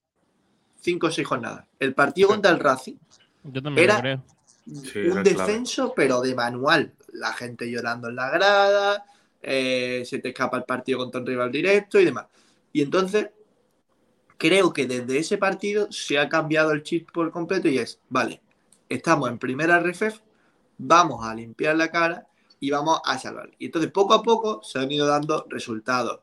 cinco 0.81 1.07
o 1.07 1.11
seis 1.11 1.25
jornadas. 1.27 1.65
El 1.79 1.93
partido 1.95 2.27
contra 2.29 2.51
el 2.51 2.59
Racing 2.59 2.97
Yo 3.45 3.63
también 3.63 3.85
Era- 3.85 3.95
lo 3.95 4.01
creo. 4.01 4.23
Sí, 4.65 4.99
un 4.99 5.23
descenso, 5.23 5.93
pero 5.95 6.21
de 6.21 6.35
manual. 6.35 6.93
La 7.13 7.33
gente 7.33 7.71
llorando 7.71 8.09
en 8.09 8.15
la 8.17 8.29
grada, 8.29 9.05
eh, 9.41 10.03
se 10.05 10.19
te 10.19 10.29
escapa 10.29 10.57
el 10.57 10.63
partido 10.63 10.99
contra 10.99 11.21
un 11.21 11.25
rival 11.25 11.51
directo 11.51 11.99
y 11.99 12.05
demás. 12.05 12.27
Y 12.71 12.83
entonces, 12.83 13.29
creo 14.37 14.71
que 14.73 14.85
desde 14.85 15.17
ese 15.17 15.37
partido 15.37 15.91
se 15.91 16.19
ha 16.19 16.29
cambiado 16.29 16.71
el 16.71 16.83
chip 16.83 17.11
por 17.11 17.31
completo 17.31 17.67
y 17.67 17.77
es, 17.79 17.99
vale, 18.09 18.41
estamos 18.87 19.29
en 19.29 19.39
primera 19.39 19.77
RFF, 19.77 20.21
vamos 20.77 21.25
a 21.25 21.33
limpiar 21.33 21.75
la 21.75 21.89
cara 21.89 22.27
y 22.59 22.71
vamos 22.71 22.99
a 23.05 23.17
salvar. 23.17 23.51
Y 23.57 23.67
entonces, 23.67 23.91
poco 23.91 24.13
a 24.13 24.23
poco, 24.23 24.61
se 24.63 24.79
han 24.79 24.91
ido 24.91 25.07
dando 25.07 25.45
resultados, 25.49 26.19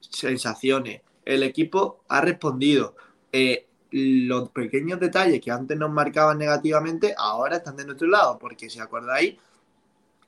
sensaciones. 0.00 1.02
El 1.24 1.42
equipo 1.42 2.04
ha 2.08 2.20
respondido. 2.20 2.96
Eh, 3.32 3.66
los 3.90 4.50
pequeños 4.50 4.98
detalles 4.98 5.40
que 5.40 5.50
antes 5.50 5.76
nos 5.78 5.90
marcaban 5.90 6.38
negativamente, 6.38 7.14
ahora 7.16 7.56
están 7.56 7.76
de 7.76 7.86
nuestro 7.86 8.08
lado, 8.08 8.38
porque 8.38 8.68
si 8.68 8.80
acordáis, 8.80 9.36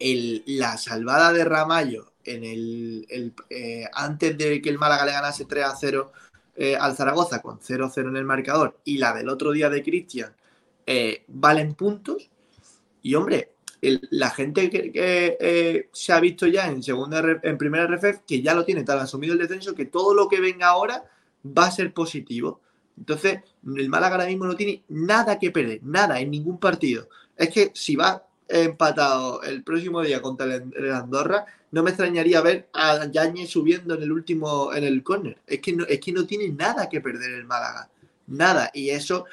la 0.01 0.77
salvada 0.77 1.33
de 1.33 1.45
Ramallo 1.45 2.13
en 2.25 2.45
el, 2.45 3.35
eh, 3.51 3.85
antes 3.93 4.39
de 4.39 4.63
que 4.63 4.69
el 4.69 4.79
Málaga 4.79 5.07
le 5.07 5.13
ganase 5.13 5.45
3 5.45 5.65
a 5.65 5.75
0 5.75 6.13
eh, 6.55 6.77
al 6.77 6.95
Zaragoza 6.97 7.43
con 7.43 7.59
0-0 7.59 8.09
en 8.09 8.17
el 8.17 8.25
marcador 8.25 8.79
y 8.85 8.99
la 8.99 9.13
del 9.13 9.29
otro 9.29 9.51
día 9.51 9.69
de 9.71 9.83
Cristian 9.83 10.35
valen 11.27 11.75
puntos. 11.75 12.31
Y 13.03 13.15
hombre, 13.15 13.53
la 13.81 14.31
gente 14.31 14.71
que, 14.71 14.91
eh, 15.41 15.89
se 15.93 16.13
ha 16.13 16.21
visto 16.21 16.47
ya 16.47 16.69
en 16.69 16.83
segunda 16.83 17.23
en 17.43 17.59
primera 17.59 17.87
RFF 17.87 18.23
que 18.27 18.43
ya 18.43 18.55
lo 18.55 18.65
tiene 18.65 18.85
tan 18.85 18.99
asumido 18.99 19.35
el 19.35 19.39
descenso 19.39 19.75
que 19.75 19.87
todo 19.87 20.15
lo 20.15 20.29
que 20.29 20.41
venga 20.41 20.69
ahora 20.69 21.05
va 21.47 21.67
a 21.67 21.71
ser 21.71 21.93
positivo. 21.93 22.61
Entonces, 22.97 23.41
el 23.65 23.89
Málaga 23.89 24.17
ahora 24.17 24.27
mismo 24.27 24.47
no 24.47 24.57
tiene 24.57 24.83
nada 24.89 25.39
que 25.39 25.53
perder, 25.53 25.81
nada, 25.85 26.19
en 26.21 26.31
ningún 26.31 26.59
partido. 26.59 27.09
Es 27.37 27.51
que 27.51 27.71
si 27.75 27.95
va 27.95 28.25
empatado 28.49 29.43
el 29.43 29.63
próximo 29.63 30.03
día 30.03 30.21
contra 30.21 30.47
el, 30.47 30.73
el 30.75 30.93
Andorra, 30.93 31.47
no 31.71 31.83
me 31.83 31.91
extrañaría 31.91 32.41
ver 32.41 32.69
a 32.73 33.07
Yañez 33.11 33.51
subiendo 33.51 33.95
en 33.95 34.03
el 34.03 34.11
último, 34.11 34.73
en 34.73 34.85
el 34.85 35.03
córner. 35.03 35.39
Es 35.47 35.61
que 35.61 35.73
no, 35.73 35.85
es 35.85 36.01
que 36.01 36.13
no 36.13 36.27
tiene 36.27 36.49
nada 36.49 36.89
que 36.89 37.01
perder 37.01 37.33
el 37.33 37.45
Málaga. 37.45 37.89
Nada. 38.29 38.71
Y 38.73 38.91
eso, 38.91 39.25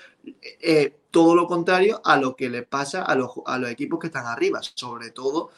eh, 0.42 0.96
todo 1.12 1.36
lo 1.36 1.48
contrario 1.48 2.02
a 2.04 2.18
lo 2.18 2.36
que 2.36 2.50
le 2.50 2.64
pasa 2.64 3.04
a 3.04 3.16
los, 3.16 3.32
a 3.46 3.58
los 3.58 3.70
equipos 3.70 4.00
que 4.00 4.08
están 4.08 4.26
arriba. 4.26 4.60
Sobre 4.62 5.12
todo 5.12 5.52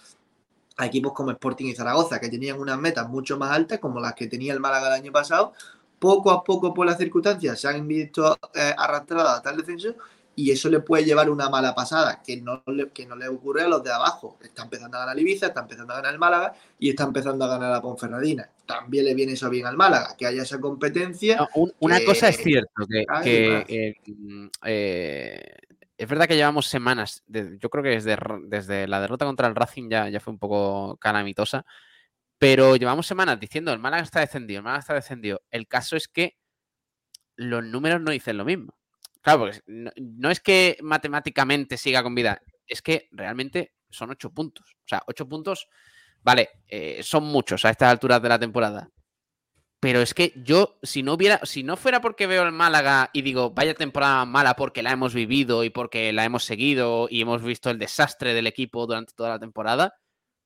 a 0.78 0.86
equipos 0.86 1.14
como 1.14 1.32
Sporting 1.32 1.66
y 1.66 1.76
Zaragoza, 1.76 2.20
que 2.20 2.30
tenían 2.30 2.60
unas 2.60 2.78
metas 2.78 3.10
mucho 3.10 3.38
más 3.38 3.52
altas, 3.52 3.80
como 3.80 4.00
las 4.00 4.14
que 4.14 4.28
tenía 4.28 4.54
el 4.54 4.60
Málaga 4.60 4.88
el 4.88 5.02
año 5.02 5.12
pasado. 5.12 5.54
Poco 6.00 6.30
a 6.32 6.44
poco, 6.44 6.74
por 6.74 6.86
las 6.86 6.98
circunstancias, 6.98 7.60
se 7.60 7.68
han 7.68 7.88
visto 7.88 8.38
eh, 8.54 8.74
arrastradas 8.78 9.40
a 9.40 9.42
tal 9.42 9.58
descenso 9.58 9.96
y 10.40 10.52
eso 10.52 10.70
le 10.70 10.82
puede 10.82 11.04
llevar 11.04 11.32
una 11.32 11.50
mala 11.50 11.74
pasada, 11.74 12.22
que 12.24 12.38
no, 12.40 12.62
le, 12.68 12.92
que 12.92 13.08
no 13.08 13.16
le 13.16 13.28
ocurre 13.28 13.64
a 13.64 13.68
los 13.68 13.84
de 13.84 13.92
abajo. 13.92 14.38
Está 14.40 14.62
empezando 14.64 14.96
a 14.96 15.00
ganar 15.00 15.18
Ibiza, 15.18 15.48
está 15.48 15.62
empezando 15.62 15.94
a 15.94 15.96
ganar 15.96 16.14
el 16.14 16.20
Málaga 16.20 16.54
y 16.78 16.90
está 16.92 17.06
empezando 17.06 17.44
a 17.44 17.48
ganar 17.48 17.72
la 17.72 17.82
Ponferradina. 17.82 18.48
También 18.68 19.06
le 19.06 19.16
viene 19.16 19.34
eso 19.34 19.50
bien 19.50 19.66
al 19.66 19.76
Málaga, 19.76 20.16
que 20.16 20.28
haya 20.28 20.44
esa 20.44 20.60
competencia. 20.60 21.38
No, 21.38 21.48
un- 21.56 21.74
una 21.80 21.98
que- 21.98 22.06
cosa 22.06 22.30
es 22.30 22.38
cierto, 22.38 22.86
que, 22.88 23.66
eh, 23.68 23.96
mm, 24.06 24.48
eh, 24.64 25.56
es 25.98 26.08
verdad 26.08 26.28
que 26.28 26.36
llevamos 26.36 26.68
semanas, 26.68 27.24
de- 27.26 27.58
yo 27.60 27.70
creo 27.72 27.84
que 27.84 27.90
desde, 27.90 28.16
desde 28.44 28.88
la 28.88 29.02
derrota 29.02 29.26
contra 29.26 29.48
el 29.48 29.56
Racing 29.56 29.90
ya, 29.90 30.08
ya 30.08 30.20
fue 30.20 30.34
un 30.34 30.40
poco 30.40 30.98
calamitosa, 30.98 31.66
pero 32.38 32.76
llevamos 32.76 33.08
semanas 33.08 33.40
diciendo 33.40 33.74
el 33.74 33.80
Málaga 33.80 34.04
está 34.04 34.20
descendido, 34.20 34.60
el 34.60 34.64
Málaga 34.66 34.82
está 34.82 34.94
descendido. 34.94 35.42
El 35.50 35.68
caso 35.68 35.96
es 35.96 36.08
que 36.08 36.38
los 37.36 37.64
números 37.64 38.02
no 38.02 38.12
dicen 38.12 38.38
lo 38.38 38.46
mismo. 38.46 38.78
Claro, 39.22 39.40
porque 39.40 39.62
no, 39.66 40.30
es 40.30 40.40
que 40.40 40.78
matemáticamente 40.82 41.78
siga 41.78 42.04
con 42.04 42.16
vida, 42.16 42.42
es 42.66 42.82
que 42.82 43.10
realmente 43.12 43.74
son 43.90 44.12
ocho 44.12 44.32
puntos. 44.32 44.76
O 44.86 44.88
sea, 44.88 45.04
ocho 45.08 45.28
puntos, 45.28 45.68
vale, 46.22 46.50
eh, 46.68 47.02
son 47.04 47.26
muchos 47.26 47.66
a 47.66 47.70
estas 47.70 47.90
alturas 47.90 48.22
de 48.22 48.30
la 48.30 48.40
temporada. 48.40 48.90
Pero 49.80 50.02
es 50.02 50.14
que 50.14 50.34
yo, 50.36 50.80
si 50.82 51.04
no 51.04 51.14
hubiera, 51.14 51.40
si 51.46 51.62
no 51.64 51.78
fuera 51.78 52.02
porque 52.02 52.26
veo 52.26 52.44
el 52.44 52.52
Málaga 52.52 53.12
y 53.14 53.22
digo, 53.22 53.52
vaya 53.52 53.76
temporada 53.76 54.26
mala 54.26 54.56
porque 54.56 54.82
la 54.82 54.92
hemos 54.92 55.14
vivido 55.14 55.64
y 55.64 55.70
porque 55.70 56.12
la 56.14 56.26
hemos 56.26 56.44
seguido 56.46 57.08
y 57.12 57.22
hemos 57.22 57.44
visto 57.44 57.70
el 57.70 57.78
desastre 57.78 58.34
del 58.34 58.48
equipo 58.48 58.88
durante 58.88 59.14
toda 59.14 59.30
la 59.30 59.40
temporada, 59.40 59.94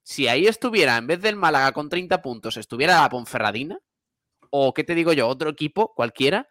si 0.03 0.28
ahí 0.28 0.47
estuviera, 0.47 0.97
en 0.97 1.07
vez 1.07 1.22
del 1.22 1.38
Málaga 1.38 1.72
con 1.72 1.88
30 1.88 2.22
puntos, 2.22 2.57
estuviera 2.57 3.01
la 3.01 3.09
Ponferradina, 3.09 3.80
o 4.49 4.74
qué 4.74 4.84
te 4.84 4.95
digo 4.95 5.13
yo, 5.13 5.28
otro 5.28 5.49
equipo, 5.49 5.93
cualquiera, 5.95 6.49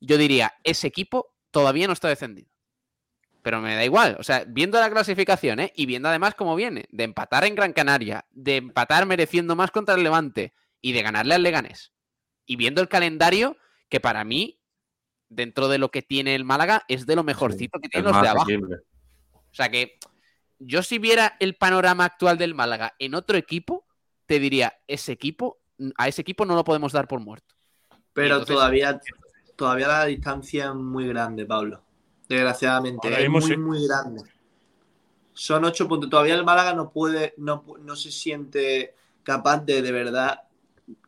yo 0.00 0.16
diría, 0.16 0.52
ese 0.64 0.86
equipo 0.86 1.34
todavía 1.50 1.86
no 1.86 1.92
está 1.92 2.08
descendido. 2.08 2.48
Pero 3.42 3.60
me 3.60 3.74
da 3.74 3.84
igual, 3.84 4.16
o 4.18 4.22
sea, 4.22 4.44
viendo 4.46 4.78
la 4.78 4.90
clasificación, 4.90 5.60
¿eh? 5.60 5.72
Y 5.74 5.86
viendo 5.86 6.08
además 6.08 6.34
cómo 6.34 6.54
viene, 6.56 6.86
de 6.90 7.04
empatar 7.04 7.44
en 7.44 7.54
Gran 7.54 7.72
Canaria, 7.72 8.26
de 8.30 8.56
empatar 8.56 9.06
mereciendo 9.06 9.56
más 9.56 9.70
contra 9.70 9.94
el 9.94 10.02
Levante 10.02 10.52
y 10.82 10.92
de 10.92 11.02
ganarle 11.02 11.34
al 11.34 11.42
Leganés. 11.42 11.92
Y 12.44 12.56
viendo 12.56 12.82
el 12.82 12.88
calendario, 12.88 13.56
que 13.88 13.98
para 13.98 14.24
mí, 14.24 14.60
dentro 15.28 15.68
de 15.68 15.78
lo 15.78 15.90
que 15.90 16.02
tiene 16.02 16.34
el 16.34 16.44
Málaga, 16.44 16.84
es 16.88 17.06
de 17.06 17.16
lo 17.16 17.24
mejorcito 17.24 17.78
que 17.80 17.88
tienen 17.88 18.12
los 18.12 18.20
de 18.20 18.28
abajo. 18.28 18.50
O 19.32 19.54
sea 19.54 19.70
que 19.70 19.98
yo 20.58 20.82
si 20.82 20.98
viera 20.98 21.36
el 21.40 21.56
panorama 21.56 22.04
actual 22.04 22.36
del 22.36 22.54
Málaga 22.54 22.94
en 22.98 23.14
otro 23.14 23.38
equipo, 23.38 23.86
te 24.26 24.38
diría, 24.38 24.78
ese 24.86 25.12
equipo, 25.12 25.60
a 25.96 26.08
ese 26.08 26.20
equipo 26.20 26.44
no 26.44 26.54
lo 26.54 26.62
podemos 26.62 26.92
dar 26.92 27.08
por 27.08 27.20
muerto. 27.20 27.54
Pero 28.12 28.34
entonces- 28.36 28.54
todavía, 28.54 29.00
todavía 29.60 29.86
la 29.88 30.04
distancia 30.06 30.68
es 30.70 30.74
muy 30.74 31.06
grande, 31.06 31.44
Pablo. 31.44 31.82
Desgraciadamente, 32.28 33.06
Ahora 33.08 33.20
es 33.20 33.28
mismo 33.30 33.40
muy, 33.40 33.50
sí. 33.50 33.56
muy 33.58 33.86
grande. 33.86 34.22
Son 35.34 35.64
ocho 35.64 35.86
puntos. 35.86 36.08
Todavía 36.10 36.34
el 36.34 36.44
Málaga 36.44 36.72
no 36.74 36.90
puede, 36.90 37.34
no, 37.36 37.64
no 37.82 37.94
se 37.96 38.10
siente 38.10 38.94
capaz 39.22 39.58
de 39.64 39.82
de 39.82 39.92
verdad 39.92 40.42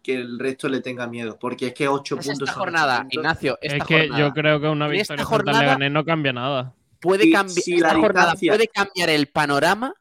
que 0.02 0.14
el 0.14 0.38
resto 0.38 0.68
le 0.68 0.80
tenga 0.80 1.06
miedo. 1.06 1.38
Porque 1.38 1.68
es 1.68 1.74
que 1.74 1.88
ocho 1.88 2.18
Es 2.18 2.26
puntos 2.26 2.48
esta 2.48 2.58
jornada, 2.60 2.98
puntos. 3.00 3.14
Ignacio, 3.16 3.58
esta 3.62 3.76
Es 3.78 3.84
que 3.84 3.98
jornada 4.08 4.20
yo 4.28 4.32
creo 4.34 4.60
que 4.60 4.68
una 4.68 4.86
En 4.86 4.94
esta 4.94 5.14
victoria 5.14 5.24
jornada- 5.24 5.60
Leganés 5.60 5.92
no 5.92 6.04
cambia 6.04 6.32
nada. 6.32 6.74
puede 7.00 7.24
si- 7.24 7.32
cambiar, 7.32 7.62
si 7.62 7.74
esta 7.76 7.94
la 7.94 8.00
jornada 8.00 8.34
puede 8.34 8.68
cambiar 8.68 9.10
el 9.10 9.26
panorama 9.28 9.94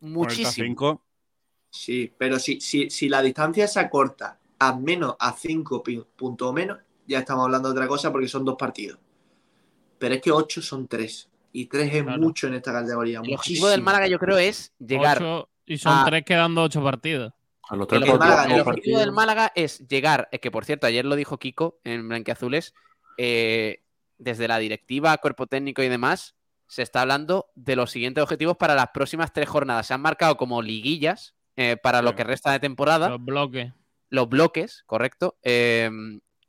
muchísimo. 0.00 0.76
45. 0.76 1.02
Sí, 1.70 2.12
pero 2.18 2.38
si, 2.38 2.60
si, 2.60 2.90
si 2.90 3.08
la 3.08 3.22
distancia 3.22 3.66
se 3.68 3.80
acorta 3.80 4.38
a 4.58 4.74
menos 4.76 5.16
a 5.18 5.32
5 5.32 5.82
puntos 6.16 6.48
o 6.48 6.52
menos, 6.52 6.78
ya 7.12 7.20
estamos 7.20 7.44
hablando 7.44 7.68
de 7.68 7.72
otra 7.74 7.86
cosa 7.88 8.10
porque 8.10 8.28
son 8.28 8.44
dos 8.44 8.56
partidos. 8.58 8.98
Pero 9.98 10.14
es 10.14 10.20
que 10.20 10.32
8 10.32 10.60
son 10.62 10.88
3. 10.88 11.28
Y 11.52 11.66
3 11.66 11.94
es 11.94 12.02
Claro. 12.02 12.20
mucho 12.20 12.46
en 12.48 12.54
esta 12.54 12.72
categoría. 12.72 13.20
El 13.22 13.34
objetivo 13.34 13.68
del 13.68 13.82
Málaga 13.82 14.06
yo 14.08 14.18
creo 14.18 14.38
es 14.38 14.72
llegar 14.78 15.18
Ocho- 15.18 15.48
y 15.66 15.78
son 15.78 15.98
a- 15.98 16.04
tres 16.04 16.24
quedando 16.24 16.62
ocho 16.62 16.82
partidos. 16.82 17.32
A 17.68 17.76
los 17.76 17.86
El, 17.92 18.00
tres 18.02 18.18
Málaga, 18.18 18.60
objetivo 18.62 18.98
del 18.98 19.12
Málaga 19.12 19.52
es 19.54 19.86
llegar, 19.86 20.28
eh, 20.32 20.40
que 20.40 20.50
por 20.50 20.64
cierto, 20.64 20.86
ayer 20.86 21.04
lo 21.04 21.14
dijo 21.14 21.38
Kiko 21.38 21.78
en 21.84 22.08
Blanquiazules, 22.08 22.74
eh, 23.18 23.84
desde 24.18 24.48
la 24.48 24.58
directiva, 24.58 25.16
cuerpo 25.18 25.46
técnico 25.46 25.82
y 25.82 25.88
demás, 25.88 26.34
se 26.66 26.82
está 26.82 27.02
hablando 27.02 27.50
de 27.54 27.76
los 27.76 27.90
siguientes 27.90 28.22
objetivos 28.22 28.56
para 28.56 28.74
las 28.74 28.88
próximas 28.94 29.32
tres 29.32 29.48
jornadas. 29.48 29.86
Se 29.86 29.94
han 29.94 30.00
marcado 30.00 30.36
como 30.36 30.62
liguillas 30.62 31.34
eh, 31.56 31.76
para 31.76 32.00
lo 32.02 32.14
que 32.16 32.24
resta 32.24 32.50
de 32.50 32.60
temporada, 32.60 33.10
Los 33.10 33.22
bloques. 33.24 33.72
los 34.08 34.28
bloques, 34.28 34.82
correcto. 34.86 35.36
Eh, 35.42 35.90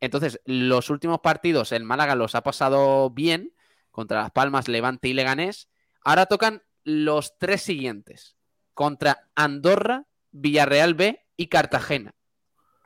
entonces, 0.06 0.40
los 0.46 0.90
últimos 0.90 1.20
partidos, 1.22 1.72
el 1.72 1.84
Málaga 1.84 2.16
los 2.16 2.36
ha 2.36 2.42
pasado 2.42 3.10
bien 3.10 3.54
contra 3.92 4.22
Las 4.24 4.32
Palmas, 4.32 4.68
Levante 4.68 5.08
y 5.08 5.14
Leganés. 5.14 5.70
Ahora 6.04 6.26
tocan 6.26 6.64
los 6.84 7.38
tres 7.38 7.62
siguientes, 7.62 8.36
contra 8.74 9.30
Andorra, 9.36 10.06
Villarreal 10.32 10.94
B 10.96 11.26
y 11.38 11.48
Cartagena. 11.48 12.14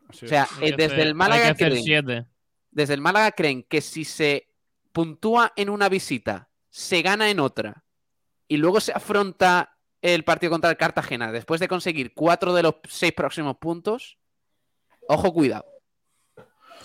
O 0.09 0.13
sea, 0.13 0.47
eh, 0.61 0.71
desde 0.77 0.85
hacer- 0.85 0.99
el 1.07 1.15
Málaga 1.15 1.55
creen- 1.55 1.83
siete. 1.83 2.25
desde 2.71 2.93
el 2.93 3.01
Málaga 3.01 3.31
creen 3.31 3.63
que 3.63 3.81
si 3.81 4.05
se 4.05 4.53
puntúa 4.91 5.53
en 5.55 5.69
una 5.69 5.89
visita, 5.89 6.49
se 6.69 7.01
gana 7.01 7.29
en 7.29 7.39
otra 7.39 7.83
y 8.47 8.57
luego 8.57 8.79
se 8.79 8.91
afronta 8.93 9.77
el 10.01 10.23
partido 10.23 10.51
contra 10.51 10.69
el 10.69 10.77
Cartagena 10.77 11.31
después 11.31 11.59
de 11.59 11.67
conseguir 11.67 12.13
cuatro 12.13 12.53
de 12.53 12.63
los 12.63 12.75
seis 12.87 13.13
próximos 13.13 13.57
puntos, 13.57 14.17
ojo, 15.07 15.33
cuidado. 15.33 15.65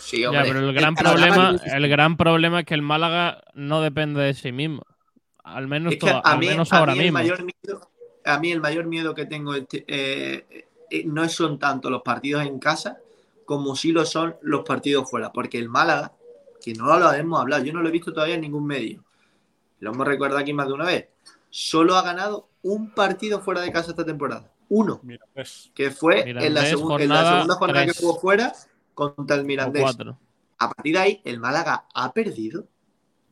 Sí, 0.03 0.21
Ya, 0.23 0.29
hombre. 0.31 0.45
pero 0.47 0.59
el 0.69 0.75
gran 0.75 0.95
problema, 0.97 1.57
el 1.65 1.89
gran 1.89 2.17
problema 2.17 2.61
es 2.61 2.67
que 2.67 2.75
el 2.75 2.83
Málaga 2.83 3.43
no 3.55 3.81
depende 3.81 4.21
de 4.21 4.35
sí 4.35 4.51
mismo. 4.53 4.83
Al 5.45 5.69
menos, 5.69 5.93
Es 5.95 6.01
que 6.01 6.11
to- 6.11 6.17
a 6.25 6.33
al 6.33 6.39
menos 6.41 6.73
a 6.73 6.79
ahora 6.79 6.93
mí 6.93 6.99
el 6.99 7.05
mismo. 7.07 7.19
mayor 7.19 7.45
miedo, 7.45 7.91
a 8.25 8.39
mí 8.39 8.53
el 8.53 8.61
mayor 8.61 8.87
miedo 8.87 9.15
que 9.15 9.27
tengo 9.27 9.55
este, 9.55 9.85
eh, 9.87 10.65
no 11.07 11.29
son 11.29 11.59
tanto 11.59 11.89
los 11.89 12.03
partidos 12.03 12.45
en 12.45 12.59
casa 12.59 12.99
como 13.45 13.75
sí 13.77 13.93
lo 13.93 14.05
son 14.05 14.37
los 14.43 14.65
partidos 14.65 15.09
fuera. 15.11 15.33
Porque 15.33 15.59
el 15.59 15.69
Málaga, 15.69 16.13
que 16.63 16.75
no 16.75 16.87
lo 16.99 17.13
hemos 17.13 17.41
hablado, 17.41 17.65
yo 17.65 17.73
no 17.73 17.81
lo 17.83 17.89
he 17.89 17.93
visto 17.93 18.13
todavía 18.13 18.35
en 18.35 18.41
ningún 18.43 18.67
medio, 18.67 19.05
lo 19.81 19.93
hemos 19.93 20.07
recordado 20.07 20.41
aquí 20.41 20.53
más 20.53 20.67
de 20.67 20.73
una 20.75 20.85
vez, 20.87 21.09
solo 21.51 21.97
ha 21.97 22.03
ganado 22.03 22.49
un 22.63 22.91
partido 22.91 23.41
fuera 23.41 23.61
de 23.61 23.73
casa 23.73 23.91
esta 23.91 24.05
temporada. 24.05 24.51
Uno, 24.69 25.01
Mira, 25.03 25.25
que 25.75 25.91
fue 25.91 26.21
en 26.29 26.55
la, 26.55 26.63
en 26.63 26.67
segunda 26.67 27.55
jornada 27.57 27.87
que 27.87 27.93
jugó 27.95 28.19
fuera 28.21 28.53
contra 29.15 29.37
el 29.37 29.45
Mirandés. 29.45 30.01
A 30.59 30.69
partir 30.71 30.95
de 30.95 31.01
ahí, 31.01 31.21
el 31.25 31.41
Málaga 31.41 31.87
ha 31.95 32.13
perdido. 32.13 32.69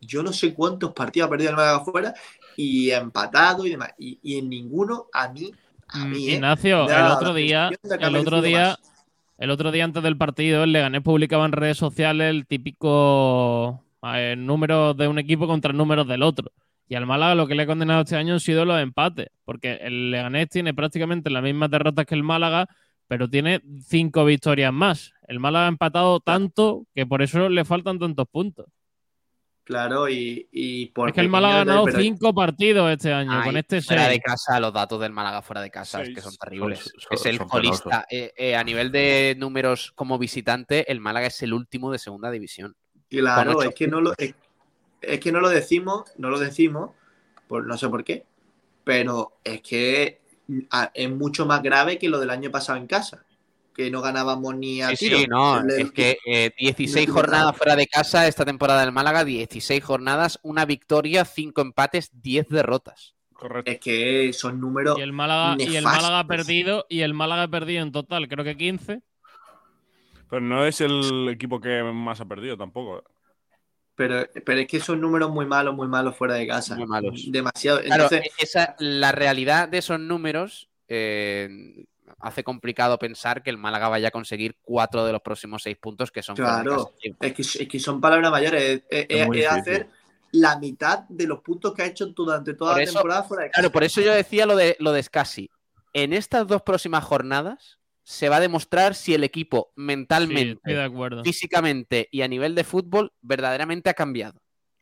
Yo 0.00 0.22
no 0.22 0.32
sé 0.32 0.54
cuántos 0.54 0.92
partidos 0.94 1.28
ha 1.28 1.30
perdido 1.30 1.50
el 1.50 1.56
Málaga 1.56 1.84
fuera 1.84 2.14
y 2.56 2.90
ha 2.92 2.98
empatado 2.98 3.66
y 3.66 3.70
demás. 3.70 3.92
Y, 3.98 4.18
y 4.22 4.38
en 4.38 4.48
ninguno, 4.50 5.08
a 5.12 5.28
mí, 5.28 5.52
a 5.88 6.06
Mm, 6.06 6.08
mí, 6.08 6.30
¿eh? 6.30 6.34
Ignacio, 6.34 6.90
el 6.92 7.10
otro 7.10 7.34
día, 7.34 7.76
el 7.98 8.16
otro 8.16 8.42
día, 8.42 8.78
más. 8.78 8.80
el 9.38 9.50
otro 9.50 9.72
día 9.72 9.84
antes 9.84 10.02
del 10.02 10.16
partido, 10.18 10.64
el 10.64 10.72
Leganés 10.72 11.02
publicaba 11.02 11.46
en 11.46 11.52
redes 11.52 11.78
sociales 11.78 12.30
el 12.30 12.46
típico 12.46 13.84
eh, 14.02 14.36
número 14.38 14.94
de 14.94 15.08
un 15.08 15.18
equipo 15.18 15.46
contra 15.46 15.72
números 15.72 16.06
del 16.08 16.22
otro. 16.22 16.52
Y 16.88 16.94
al 16.96 17.06
Málaga 17.06 17.34
lo 17.36 17.46
que 17.46 17.54
le 17.54 17.64
ha 17.64 17.66
condenado 17.66 18.02
este 18.02 18.16
año 18.16 18.34
han 18.34 18.40
sido 18.40 18.64
los 18.64 18.80
empates, 18.80 19.28
porque 19.44 19.74
el 19.82 20.10
Leganés 20.10 20.48
tiene 20.50 20.74
prácticamente 20.74 21.30
las 21.30 21.42
mismas 21.42 21.70
derrotas 21.70 22.06
que 22.06 22.14
el 22.16 22.22
Málaga, 22.24 22.68
pero 23.08 23.28
tiene 23.28 23.62
cinco 23.86 24.24
victorias 24.24 24.72
más. 24.72 25.12
El 25.30 25.38
Málaga 25.38 25.66
ha 25.66 25.68
empatado 25.68 26.18
tanto 26.18 26.86
que 26.92 27.06
por 27.06 27.22
eso 27.22 27.48
le 27.48 27.64
faltan 27.64 28.00
tantos 28.00 28.26
puntos. 28.28 28.66
Claro, 29.62 30.08
y, 30.08 30.48
y 30.50 30.86
por 30.86 31.08
es 31.10 31.14
que 31.14 31.20
el 31.20 31.28
Málaga 31.28 31.54
ha 31.54 31.64
ganado 31.64 31.84
pero- 31.84 32.00
cinco 32.00 32.34
partidos 32.34 32.90
este 32.90 33.12
año, 33.12 33.30
Ay, 33.32 33.44
con 33.44 33.56
este 33.56 33.80
fuera 33.80 34.08
de 34.08 34.18
casa, 34.18 34.58
los 34.58 34.72
datos 34.72 35.00
del 35.00 35.12
Málaga 35.12 35.40
fuera 35.42 35.60
de 35.62 35.70
casa 35.70 36.02
es 36.02 36.12
que 36.12 36.20
son 36.20 36.34
terribles. 36.36 36.80
Son- 36.80 37.00
son- 37.00 37.12
es 37.12 37.26
el 37.26 37.38
colista. 37.46 38.04
Eh, 38.10 38.32
eh, 38.36 38.56
a 38.56 38.64
nivel 38.64 38.90
de 38.90 39.36
números 39.38 39.92
como 39.94 40.18
visitante, 40.18 40.90
el 40.90 40.98
Málaga 40.98 41.28
es 41.28 41.40
el 41.44 41.52
último 41.52 41.92
de 41.92 42.00
segunda 42.00 42.32
división. 42.32 42.74
Claro, 43.08 43.62
es 43.62 43.72
que 43.72 43.86
no 43.86 44.00
lo 44.00 44.12
es, 44.18 44.34
es 45.00 45.20
que 45.20 45.30
no 45.30 45.38
lo 45.38 45.48
decimos, 45.48 46.10
no 46.18 46.30
lo 46.30 46.40
decimos, 46.40 46.90
por 47.46 47.64
no 47.64 47.78
sé 47.78 47.88
por 47.88 48.02
qué, 48.02 48.26
pero 48.82 49.34
es 49.44 49.62
que 49.62 50.20
a- 50.70 50.90
es 50.92 51.08
mucho 51.08 51.46
más 51.46 51.62
grave 51.62 51.98
que 51.98 52.08
lo 52.08 52.18
del 52.18 52.30
año 52.30 52.50
pasado 52.50 52.76
en 52.78 52.88
casa, 52.88 53.24
que 53.84 53.90
no 53.90 54.00
ganábamos 54.02 54.54
ni 54.56 54.82
a 54.82 54.90
Sí, 54.90 55.06
tiro. 55.08 55.18
sí, 55.18 55.26
no, 55.28 55.66
es 55.68 55.90
que 55.92 56.18
eh, 56.26 56.52
16 56.58 57.06
el- 57.06 57.12
jornadas 57.12 57.56
fuera 57.56 57.76
de 57.76 57.86
casa 57.86 58.26
esta 58.26 58.44
temporada 58.44 58.80
del 58.82 58.92
Málaga, 58.92 59.24
16 59.24 59.82
jornadas, 59.82 60.38
una 60.42 60.64
victoria, 60.64 61.24
5 61.24 61.60
empates, 61.62 62.10
10 62.22 62.48
derrotas. 62.48 63.14
Correcto. 63.32 63.70
Es 63.70 63.80
que 63.80 64.32
son 64.34 64.60
números 64.60 64.98
Y 64.98 65.02
el 65.02 65.12
Málaga, 65.14 65.56
y 65.58 65.62
el 65.76 65.84
nefastos. 65.84 66.02
Málaga 66.02 66.18
ha 66.20 66.26
perdido, 66.26 66.86
y 66.90 67.00
el 67.00 67.14
Málaga 67.14 67.44
ha 67.44 67.48
perdido 67.48 67.82
en 67.82 67.90
total, 67.92 68.28
creo 68.28 68.44
que 68.44 68.56
15. 68.56 69.00
Pero 70.28 70.42
no 70.42 70.64
es 70.66 70.80
el 70.80 71.28
equipo 71.30 71.60
que 71.60 71.82
más 71.82 72.20
ha 72.20 72.24
perdido 72.26 72.56
tampoco. 72.56 73.02
Pero, 73.96 74.26
pero 74.46 74.60
es 74.60 74.66
que 74.66 74.78
son 74.80 75.00
números 75.00 75.30
muy 75.30 75.44
malos, 75.46 75.74
muy 75.74 75.88
malos 75.88 76.16
fuera 76.16 76.34
de 76.34 76.46
casa. 76.46 76.76
Muy 76.76 76.86
malos. 76.86 77.24
Demasiado. 77.30 77.80
Claro, 77.82 78.04
Entonces, 78.04 78.32
esa, 78.38 78.76
la 78.78 79.12
realidad 79.12 79.68
de 79.68 79.78
esos 79.78 79.98
números 79.98 80.68
eh, 80.88 81.84
hace 82.18 82.42
complicado 82.44 82.98
pensar 82.98 83.42
que 83.42 83.50
el 83.50 83.58
Málaga 83.58 83.88
vaya 83.88 84.08
a 84.08 84.10
conseguir 84.10 84.56
cuatro 84.62 85.04
de 85.04 85.12
los 85.12 85.22
próximos 85.22 85.62
seis 85.62 85.76
puntos 85.78 86.10
que 86.10 86.22
son 86.22 86.36
Claro. 86.36 86.92
es 87.20 87.32
que, 87.34 87.42
es 87.42 87.68
que 87.68 87.78
son 87.80 88.00
palabras 88.00 88.30
mayores. 88.30 88.82
Es, 88.90 89.06
es- 89.08 89.46
hacer 89.46 89.88
la 90.32 90.58
mitad 90.58 91.00
de 91.08 91.26
los 91.26 91.40
puntos 91.40 91.74
que 91.74 91.82
ha 91.82 91.86
hecho 91.86 92.06
durante 92.06 92.54
toda 92.54 92.72
Por 92.72 92.78
la 92.78 92.84
eso- 92.84 92.92
temporada 92.94 93.22
fuera 93.24 93.42
de 93.44 93.50
casa. 93.50 93.60
Claro, 93.62 93.72
por 93.72 93.84
eso 93.84 94.00
yo 94.00 94.12
decía 94.14 94.46
lo 94.46 94.56
de, 94.56 94.76
lo 94.78 94.92
de 94.92 95.02
Scassi. 95.02 95.50
En 95.92 96.12
estas 96.12 96.46
dos 96.46 96.62
próximas 96.62 97.02
jornadas 97.02 97.78
se 98.04 98.28
va 98.28 98.36
a 98.36 98.40
demostrar 98.40 98.94
si 98.94 99.14
el 99.14 99.24
equipo 99.24 99.72
mentalmente, 99.76 100.60
de 100.64 101.22
físicamente 101.24 102.08
y 102.10 102.22
a 102.22 102.28
nivel 102.28 102.54
de 102.54 102.64
fútbol 102.64 103.12
verdaderamente 103.20 103.90
ha 103.90 103.94
cambiado. 103.94 104.39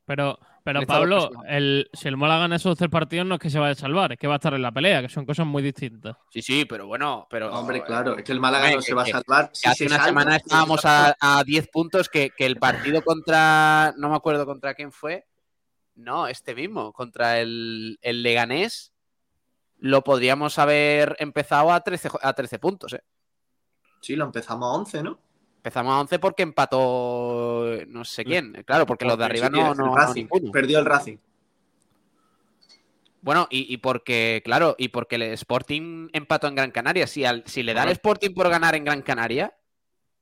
Pero, 0.09 0.39
pero 0.65 0.81
Pablo, 0.87 1.31
el, 1.47 1.91
si 1.93 2.09
el 2.09 2.17
Málaga 2.17 2.41
gana 2.41 2.57
esos 2.57 2.79
tres 2.79 2.89
partidos 2.91 3.27
no 3.27 3.35
es 3.35 3.41
que 3.43 3.51
se 3.51 3.59
vaya 3.59 3.73
a 3.73 3.75
salvar, 3.75 4.13
es 4.13 4.19
que 4.19 4.27
va 4.27 4.35
a 4.35 4.37
estar 4.37 4.55
en 4.55 4.63
la 4.63 4.73
pelea, 4.73 5.03
que 5.03 5.11
son 5.11 5.27
cosas 5.27 5.47
muy 5.47 5.63
distintas. 5.63 6.17
Sí, 6.31 6.41
sí, 6.41 6.65
pero 6.65 6.87
bueno, 6.87 7.27
pero 7.29 7.53
Hombre, 7.53 7.85
claro, 7.85 8.17
es 8.17 8.25
que 8.25 8.33
el 8.33 8.41
Málaga 8.41 8.71
no 8.73 8.81
se 8.81 8.95
va 8.95 9.03
a 9.03 9.07
salvar. 9.07 9.51
Si 9.53 9.69
hace 9.69 9.77
se 9.81 9.85
una 9.87 9.97
salva, 9.97 10.07
semana 10.09 10.31
se 10.33 10.37
estábamos 10.39 10.85
a, 10.87 11.15
a 11.21 11.45
10 11.45 11.69
puntos 11.69 12.09
que, 12.09 12.31
que 12.31 12.47
el 12.47 12.57
partido 12.57 13.03
contra, 13.03 13.93
no 13.99 14.09
me 14.09 14.17
acuerdo 14.17 14.47
contra 14.47 14.73
quién 14.73 14.93
fue, 14.93 15.27
no, 15.95 16.27
este 16.27 16.55
mismo, 16.55 16.95
contra 16.95 17.39
el, 17.39 17.99
el 18.01 18.23
Leganés, 18.23 18.95
lo 19.77 20.03
podríamos 20.03 20.59
haber 20.59 21.17
empezado 21.19 21.71
a 21.71 21.81
13, 21.83 22.09
jo- 22.09 22.19
a 22.23 22.33
13 22.33 22.59
puntos. 22.59 22.95
¿eh? 22.95 23.03
Sí, 24.01 24.17
lo 24.17 24.25
empezamos 24.25 24.67
a 24.67 24.79
11, 24.79 25.03
¿no? 25.03 25.19
Empezamos 25.59 25.93
a 25.93 26.01
11 26.01 26.19
porque 26.19 26.43
empató 26.45 27.67
no 27.89 28.05
sé 28.05 28.25
quién, 28.25 28.63
claro, 28.65 28.87
porque 28.87 29.05
los 29.05 29.19
de 29.19 29.25
arriba 29.25 29.51
no, 29.51 29.73
el 29.73 29.79
no, 29.79 29.87
no 29.87 29.95
Racing. 29.97 30.27
Perdió 30.53 30.79
el 30.79 30.85
Racing. 30.87 31.17
Bueno, 33.21 33.49
y, 33.51 33.73
y 33.73 33.79
porque, 33.79 34.41
claro, 34.45 34.77
y 34.79 34.89
porque 34.89 35.17
el 35.17 35.23
Sporting 35.23 36.09
empató 36.13 36.47
en 36.47 36.55
Gran 36.55 36.71
Canaria. 36.71 37.07
Si, 37.07 37.25
al- 37.25 37.43
si 37.47 37.63
le 37.63 37.75
da 37.75 37.83
el 37.83 37.91
Sporting 37.91 38.33
por 38.33 38.49
ganar 38.49 38.75
en 38.77 38.85
Gran 38.85 39.03
Canaria, 39.03 39.55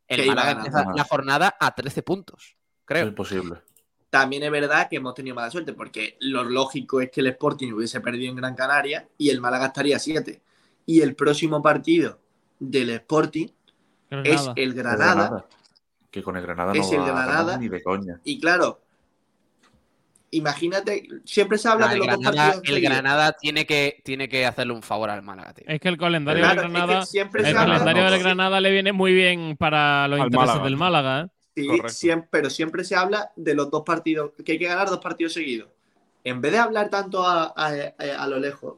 el 0.09 0.27
Málaga 0.27 0.53
empieza 0.53 0.87
la 0.95 1.05
jornada 1.05 1.57
a 1.61 1.75
13 1.75 2.03
puntos, 2.03 2.57
creo. 2.85 3.03
Es 3.03 3.09
imposible. 3.11 3.61
También 4.09 4.45
es 4.45 4.51
verdad 4.51 4.89
que 4.89 4.97
hemos 4.97 5.15
tenido 5.15 5.35
mala 5.37 5.51
suerte, 5.51 5.75
porque 5.75 6.17
lo 6.21 6.43
lógico 6.45 7.01
es 7.03 7.11
que 7.11 7.21
el 7.21 7.27
Sporting 7.29 7.73
hubiese 7.73 8.01
perdido 8.01 8.31
en 8.31 8.37
Gran 8.37 8.55
Canaria 8.55 9.07
y 9.19 9.29
el 9.29 9.41
Málaga 9.41 9.67
estaría 9.67 9.99
7. 9.99 10.41
Y 10.87 11.03
el 11.03 11.15
próximo 11.15 11.61
partido 11.61 12.19
del 12.59 12.91
Sporting 12.91 13.49
Granada. 14.11 14.53
el 14.57 14.63
El 14.69 14.75
Granada. 14.75 15.47
Que 16.11 16.23
con 16.23 16.37
el 16.37 16.43
Granada 16.43 16.73
Es 16.73 16.87
no 16.87 16.93
el 16.93 16.99
va 17.01 17.05
a 17.05 17.09
ganar 17.09 17.27
Granada. 17.27 17.59
ni 17.59 17.69
de 17.69 17.83
coña. 17.83 18.21
Y 18.25 18.41
claro, 18.41 18.81
imagínate, 20.31 21.09
siempre 21.25 21.59
se 21.59 21.69
habla 21.69 21.87
Ah, 21.87 21.89
de 21.91 21.95
el, 21.95 21.99
los 22.01 22.09
dos 22.09 22.21
Granada, 22.21 22.53
partidos 22.55 22.77
el. 22.77 22.83
Granada 22.85 23.33
tiene 23.33 23.67
que, 23.67 24.01
tiene 24.05 24.29
que 24.29 24.47
hacerle 24.47 24.73
un 24.75 24.83
favor 24.83 25.11
al 25.11 25.23
Málaga, 25.23 25.53
tío. 25.55 25.65
Es 25.69 25.81
que 25.81 25.89
el 25.89 25.97
calendario 25.99 26.43
Claro, 26.43 26.63
del 26.63 26.71
es 26.71 26.73
que 26.73 26.79
Granada, 26.81 27.07
siempre 27.07 27.49
el 27.49 27.55
calendario 27.55 28.05
no, 28.05 28.11
del. 28.11 28.21
Granada 28.21 28.61
le 28.61 28.71
viene 28.71 28.93
muy 28.93 29.13
bien 29.15 29.57
para 29.57 30.09
los 30.09 30.21
Al 30.21 30.27
intereses 30.27 30.49
Málaga. 30.49 30.65
del 30.65 30.77
Málaga, 30.77 31.21
¿eh? 31.23 31.29
Sí, 31.55 31.69
siempre, 31.89 32.29
pero 32.31 32.51
siempre 32.51 32.85
se 32.85 32.97
habla 32.97 33.31
de 33.35 33.55
los 33.55 33.71
dos 33.71 33.83
partidos, 33.85 34.33
que 34.45 34.53
hay 34.53 34.59
que 34.59 34.67
ganar 34.67 34.89
dos 34.91 34.99
partidos 35.01 35.33
seguidos. 35.33 35.69
En 36.23 36.41
vez 36.41 36.53
de 36.53 36.59
hablar 36.59 36.91
tanto 36.91 37.25
a, 37.27 37.55
a- 37.57 37.93
a 38.19 38.27
lo 38.27 38.39
lejos, 38.39 38.75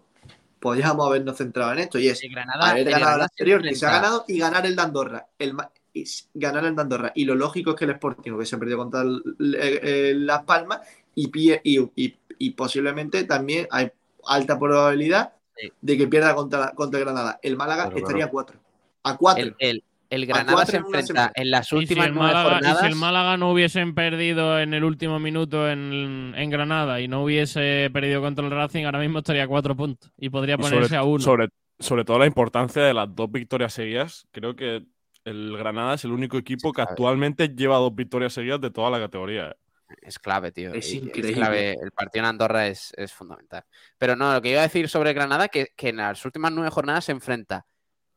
podríamos 0.60 1.06
habernos 1.06 1.36
centrado 1.36 1.72
en 1.72 1.78
esto 1.80 1.98
y 1.98 2.08
es 2.08 2.20
Granada, 2.30 2.70
haber 2.70 2.90
ganado 2.90 3.16
el 3.16 3.22
anterior, 3.22 3.62
que 3.62 3.74
se 3.74 3.86
ha 3.86 3.90
ganado, 3.92 4.24
y 4.28 4.38
ganar 4.38 4.66
el 4.66 4.76
de 4.76 4.82
Andorra. 4.82 5.26
El, 5.38 5.54
y 5.94 6.04
ganar 6.34 6.64
el 6.64 6.74
de 6.76 6.82
Andorra. 6.82 7.12
Y 7.14 7.24
lo 7.24 7.34
lógico 7.34 7.70
es 7.70 7.76
que 7.76 7.84
el 7.84 7.92
Sporting, 7.92 8.38
que 8.38 8.46
se 8.46 8.58
perdió 8.58 8.76
contra 8.76 9.02
el- 9.02 9.22
el- 9.38 9.54
el 9.86 10.26
Las 10.26 10.42
Palmas, 10.44 10.80
y, 11.14 11.28
pie- 11.28 11.60
y, 11.64 11.78
y- 11.96 12.16
y 12.38 12.50
posiblemente 12.50 13.24
también 13.24 13.66
hay 13.70 13.90
alta 14.26 14.58
probabilidad 14.58 15.32
Sí. 15.56 15.72
de 15.80 15.98
que 15.98 16.06
pierda 16.06 16.34
contra, 16.36 16.70
contra 16.72 17.00
el 17.00 17.04
Granada. 17.04 17.40
El 17.42 17.56
Málaga 17.56 17.84
Claro, 17.84 17.96
estaría 17.96 18.16
claro. 18.16 18.28
a 18.28 18.30
cuatro. 18.30 18.60
A 19.02 19.16
cuatro. 19.16 19.54
El, 19.58 19.82
el- 20.10 20.26
Granada 20.26 20.64
se 20.66 20.76
enfrenta 20.78 21.32
en 21.34 21.50
las 21.50 21.68
si, 21.68 21.76
últimas 21.76 22.10
nueve 22.12 22.32
Málaga, 22.32 22.48
y 22.50 22.52
jornadas. 22.54 22.80
si 22.80 22.86
el 22.86 22.94
Málaga 22.96 23.36
no 23.36 23.52
hubiesen 23.52 23.94
perdido 23.94 24.58
en 24.58 24.74
el 24.74 24.84
último 24.84 25.18
minuto 25.18 25.68
en, 25.70 26.34
en 26.36 26.50
Granada 26.50 27.00
y 27.00 27.08
no 27.08 27.22
hubiese 27.24 27.90
perdido 27.92 28.20
contra 28.22 28.44
el 28.44 28.50
Racing, 28.50 28.84
ahora 28.84 28.98
mismo 29.00 29.18
estaría 29.18 29.44
a 29.44 29.48
cuatro 29.48 29.76
puntos 29.76 30.10
y 30.16 30.30
podría 30.30 30.54
Y 30.54 30.58
ponerse 30.58 30.84
sobre, 30.88 30.96
a 30.96 31.02
uno. 31.04 31.20
sobre, 31.22 31.48
sobre 31.78 32.04
todo 32.04 32.18
la 32.18 32.26
importancia 32.26 32.82
de 32.82 32.94
las 32.94 33.14
dos 33.14 33.30
victorias 33.30 33.72
seguidas. 33.72 34.26
Creo 34.32 34.56
que 34.56 34.84
el 35.24 35.56
Granada 35.58 35.94
es 35.94 36.04
el 36.04 36.12
único 36.12 36.38
equipo 36.38 36.72
que 36.72 36.80
actualmente 36.82 37.48
lleva 37.48 37.76
dos 37.76 37.94
victorias 37.94 38.32
seguidas 38.32 38.60
de 38.60 38.70
toda 38.70 38.90
la 38.90 38.98
categoría. 38.98 39.54
Es 40.02 40.18
clave, 40.18 40.52
tío. 40.52 40.72
Es 40.74 40.92
increíble. 40.92 41.32
clave. 41.32 41.72
El 41.82 41.92
partido 41.92 42.24
en 42.24 42.28
Andorra 42.30 42.66
es, 42.66 42.92
es 42.96 43.12
fundamental. 43.12 43.64
Pero 43.96 44.16
no, 44.16 44.32
lo 44.34 44.42
que 44.42 44.50
iba 44.50 44.60
a 44.60 44.64
decir 44.64 44.86
sobre 44.88 45.12
Granada, 45.14 45.48
que, 45.48 45.68
que 45.76 45.88
en 45.90 45.96
las 45.96 46.22
últimas 46.26 46.52
nueve 46.52 46.70
jornadas 46.70 47.06
se 47.06 47.12
enfrenta 47.12 47.64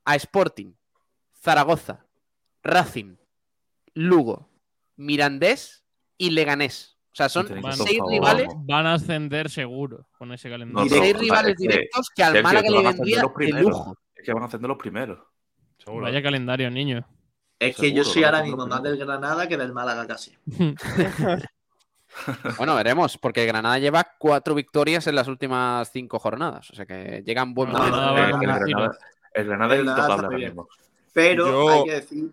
a 0.05 0.15
Sporting, 0.15 0.73
Zaragoza, 1.41 2.05
Racing, 2.63 3.15
Lugo, 3.93 4.49
Mirandés 4.95 5.83
y 6.17 6.29
Leganés. 6.31 6.97
O 7.11 7.15
sea, 7.15 7.27
son 7.27 7.47
seis 7.47 7.97
favor. 7.97 8.09
rivales, 8.11 8.47
Van 8.59 8.85
a 8.85 8.93
ascender 8.93 9.49
seguro 9.49 10.07
con 10.17 10.31
ese 10.31 10.49
calendario. 10.49 10.89
No, 10.89 11.01
seis 11.01 11.13
no, 11.13 11.19
rivales 11.19 11.55
que- 11.57 11.67
directos 11.67 12.09
que 12.15 12.23
al 12.23 12.41
Málaga 12.43 12.69
le 12.69 12.83
vendría 12.83 13.21
de 13.37 13.61
lujo. 13.61 13.97
Es 14.15 14.23
que 14.25 14.33
van 14.33 14.43
a 14.43 14.45
hacer 14.45 14.59
de 14.59 14.67
los 14.67 14.77
primeros. 14.77 15.19
Seguro. 15.77 16.03
Vaya 16.05 16.21
calendario, 16.21 16.69
niño. 16.71 17.05
Es 17.59 17.75
que 17.75 17.91
yo 17.91 18.03
soy 18.03 18.23
ahora 18.23 18.43
mismo 18.43 18.65
más 18.65 18.81
del 18.81 18.97
Granada 18.97 19.47
que 19.47 19.57
del 19.57 19.73
Málaga 19.73 20.07
casi. 20.07 20.35
Bueno, 22.57 22.75
veremos, 22.75 23.17
porque 23.17 23.45
Granada 23.45 23.79
lleva 23.79 24.05
cuatro 24.19 24.53
victorias 24.53 25.07
en 25.07 25.15
las 25.15 25.29
últimas 25.29 25.89
cinco 25.91 26.19
jornadas. 26.19 26.69
O 26.71 26.75
sea 26.75 26.85
que 26.85 27.23
llegan 27.25 27.53
buen 27.53 27.71
momento. 27.71 28.17
Eh, 28.17 28.23
el. 28.25 29.47
Granada, 29.47 29.73
es 29.75 29.79
El 29.79 29.87
intocable 29.87 30.25
ahora 30.25 30.37
mismo. 30.37 30.67
Pero 31.13 31.47
Yo- 31.47 31.69
hay 31.69 31.83
que 31.85 31.91
decir 31.93 32.31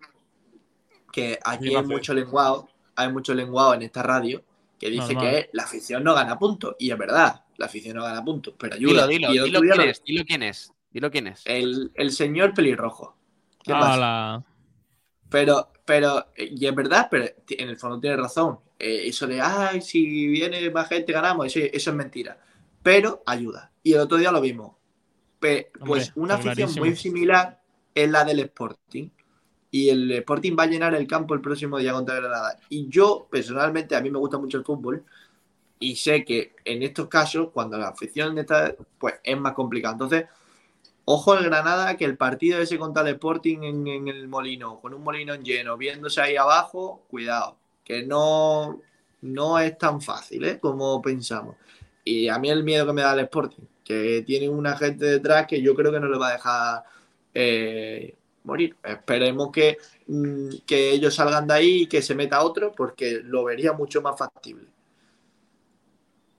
que 1.11 1.39
aquí 1.43 1.75
hay 1.75 1.83
mucho 1.83 2.13
lenguado, 2.13 2.69
hay 2.95 3.11
mucho 3.11 3.33
lenguado 3.33 3.73
en 3.73 3.81
esta 3.83 4.03
radio 4.03 4.43
que 4.79 4.89
dice 4.89 5.13
Normal. 5.13 5.31
que 5.31 5.49
la 5.53 5.63
afición 5.63 6.03
no 6.03 6.13
gana 6.13 6.37
puntos. 6.39 6.75
Y 6.79 6.91
es 6.91 6.97
verdad, 6.97 7.43
la 7.57 7.65
afición 7.65 7.97
no 7.97 8.03
gana 8.03 8.23
puntos, 8.23 8.53
pero 8.57 8.75
ayuda. 8.75 9.07
Dilo, 9.07 9.31
dilo, 9.31 9.59
quién 9.59 9.77
lo- 9.77 9.83
es, 9.83 10.03
dilo 10.03 10.23
quién 10.25 10.43
es. 10.43 10.73
Dilo 10.91 11.11
quién 11.11 11.27
es. 11.27 11.41
El, 11.45 11.91
el 11.95 12.11
señor 12.11 12.53
pelirrojo. 12.53 13.15
¿Qué 13.63 13.73
pasa? 13.73 14.43
Pero, 15.29 15.71
pero, 15.85 16.27
y 16.37 16.65
es 16.65 16.73
verdad, 16.73 17.07
pero 17.11 17.25
en 17.49 17.69
el 17.69 17.77
fondo 17.77 17.99
tiene 17.99 18.15
razón. 18.17 18.59
Eh, 18.79 19.03
eso 19.07 19.27
de, 19.27 19.41
ay, 19.41 19.81
si 19.81 20.27
viene 20.27 20.69
más 20.71 20.87
gente 20.87 21.11
ganamos, 21.11 21.45
eso, 21.47 21.59
eso 21.59 21.89
es 21.91 21.95
mentira. 21.95 22.39
Pero 22.81 23.21
ayuda. 23.25 23.71
Y 23.83 23.93
el 23.93 23.99
otro 23.99 24.17
día 24.17 24.31
lo 24.31 24.41
vimos. 24.41 24.75
Pe- 25.39 25.71
pues 25.85 26.07
Hombre, 26.09 26.21
una 26.23 26.33
afición 26.35 26.55
clarísimo. 26.55 26.85
muy 26.85 26.95
similar 26.95 27.58
es 28.03 28.09
la 28.09 28.23
del 28.23 28.39
Sporting. 28.39 29.09
Y 29.71 29.89
el 29.89 30.11
Sporting 30.11 30.55
va 30.57 30.63
a 30.63 30.67
llenar 30.67 30.95
el 30.95 31.07
campo 31.07 31.33
el 31.33 31.41
próximo 31.41 31.77
día 31.77 31.93
contra 31.93 32.15
Granada. 32.15 32.57
Y 32.69 32.87
yo, 32.89 33.27
personalmente, 33.29 33.95
a 33.95 34.01
mí 34.01 34.09
me 34.09 34.17
gusta 34.19 34.37
mucho 34.37 34.57
el 34.57 34.65
fútbol. 34.65 35.03
Y 35.79 35.95
sé 35.95 36.25
que 36.25 36.55
en 36.65 36.83
estos 36.83 37.07
casos, 37.07 37.49
cuando 37.53 37.77
la 37.77 37.89
afición 37.89 38.37
está, 38.37 38.75
pues 38.97 39.15
es 39.23 39.37
más 39.39 39.53
complicado. 39.53 39.93
Entonces, 39.93 40.25
Ojo 41.11 41.35
el 41.35 41.45
Granada, 41.45 41.97
que 41.97 42.05
el 42.05 42.17
partido 42.17 42.61
ese 42.61 42.77
contra 42.77 43.01
el 43.01 43.15
Sporting 43.15 43.63
en, 43.63 43.87
en 43.87 44.07
el 44.09 44.27
Molino, 44.27 44.79
con 44.79 44.93
un 44.93 45.03
Molino 45.03 45.33
lleno, 45.33 45.75
viéndose 45.75 46.21
ahí 46.21 46.35
abajo, 46.35 47.03
cuidado, 47.09 47.57
que 47.83 48.03
no, 48.05 48.79
no 49.21 49.57
es 49.57 49.75
tan 49.79 50.01
fácil 50.01 50.43
¿eh? 50.45 50.59
como 50.59 51.01
pensamos. 51.01 51.55
Y 52.03 52.27
a 52.27 52.37
mí 52.37 52.51
el 52.51 52.63
miedo 52.63 52.85
que 52.85 52.93
me 52.93 53.01
da 53.01 53.13
el 53.13 53.21
Sporting, 53.21 53.63
que 53.83 54.21
tiene 54.21 54.49
una 54.49 54.77
gente 54.77 55.03
detrás 55.03 55.47
que 55.47 55.63
yo 55.63 55.73
creo 55.73 55.91
que 55.91 55.99
no 55.99 56.09
le 56.09 56.19
va 56.19 56.27
a 56.27 56.33
dejar 56.33 56.83
eh, 57.33 58.15
morir. 58.43 58.75
Esperemos 58.83 59.51
que, 59.51 59.77
mm, 60.07 60.49
que 60.65 60.91
ellos 60.91 61.15
salgan 61.15 61.47
de 61.47 61.53
ahí 61.53 61.81
y 61.83 61.87
que 61.87 62.01
se 62.01 62.15
meta 62.15 62.41
otro, 62.43 62.71
porque 62.71 63.21
lo 63.23 63.43
vería 63.43 63.73
mucho 63.73 64.01
más 64.01 64.17
factible. 64.17 64.67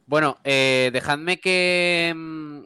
Bueno, 0.06 0.38
eh, 0.44 0.90
dejadme 0.92 1.38
que, 1.38 2.12
mm, 2.14 2.60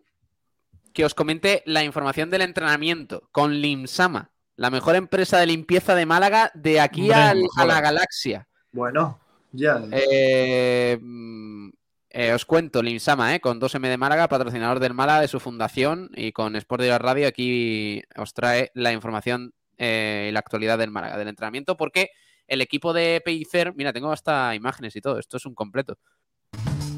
que 0.92 1.04
os 1.04 1.14
comente 1.14 1.62
la 1.66 1.84
información 1.84 2.30
del 2.30 2.42
entrenamiento 2.42 3.28
con 3.32 3.60
Limsama, 3.60 4.30
la 4.56 4.70
mejor 4.70 4.96
empresa 4.96 5.38
de 5.38 5.46
limpieza 5.46 5.94
de 5.94 6.06
Málaga 6.06 6.50
de 6.54 6.80
aquí 6.80 7.10
al- 7.12 7.42
a 7.56 7.66
la 7.66 7.80
galaxia. 7.80 8.48
Bueno, 8.72 9.18
ya. 9.52 9.82
Eh, 9.90 10.96
mm, 11.00 11.68
Eh, 12.16 12.32
os 12.32 12.44
cuento, 12.44 12.80
Linsama, 12.80 13.34
¿eh? 13.34 13.40
con 13.40 13.60
2M 13.60 13.88
de 13.88 13.96
Málaga, 13.96 14.28
patrocinador 14.28 14.78
del 14.78 14.94
Málaga, 14.94 15.22
de 15.22 15.26
su 15.26 15.40
fundación, 15.40 16.12
y 16.14 16.30
con 16.30 16.54
Sport 16.54 16.82
de 16.82 16.88
la 16.90 16.98
Radio 16.98 17.26
aquí 17.26 18.04
os 18.16 18.32
trae 18.32 18.70
la 18.74 18.92
información 18.92 19.52
eh, 19.78 20.28
y 20.28 20.32
la 20.32 20.38
actualidad 20.38 20.78
del 20.78 20.92
Málaga, 20.92 21.18
del 21.18 21.26
entrenamiento, 21.26 21.76
porque 21.76 22.10
el 22.46 22.60
equipo 22.60 22.92
de 22.92 23.20
Pellicer, 23.24 23.74
mira, 23.74 23.92
tengo 23.92 24.12
hasta 24.12 24.54
imágenes 24.54 24.94
y 24.94 25.00
todo, 25.00 25.18
esto 25.18 25.38
es 25.38 25.44
un 25.44 25.56
completo. 25.56 25.98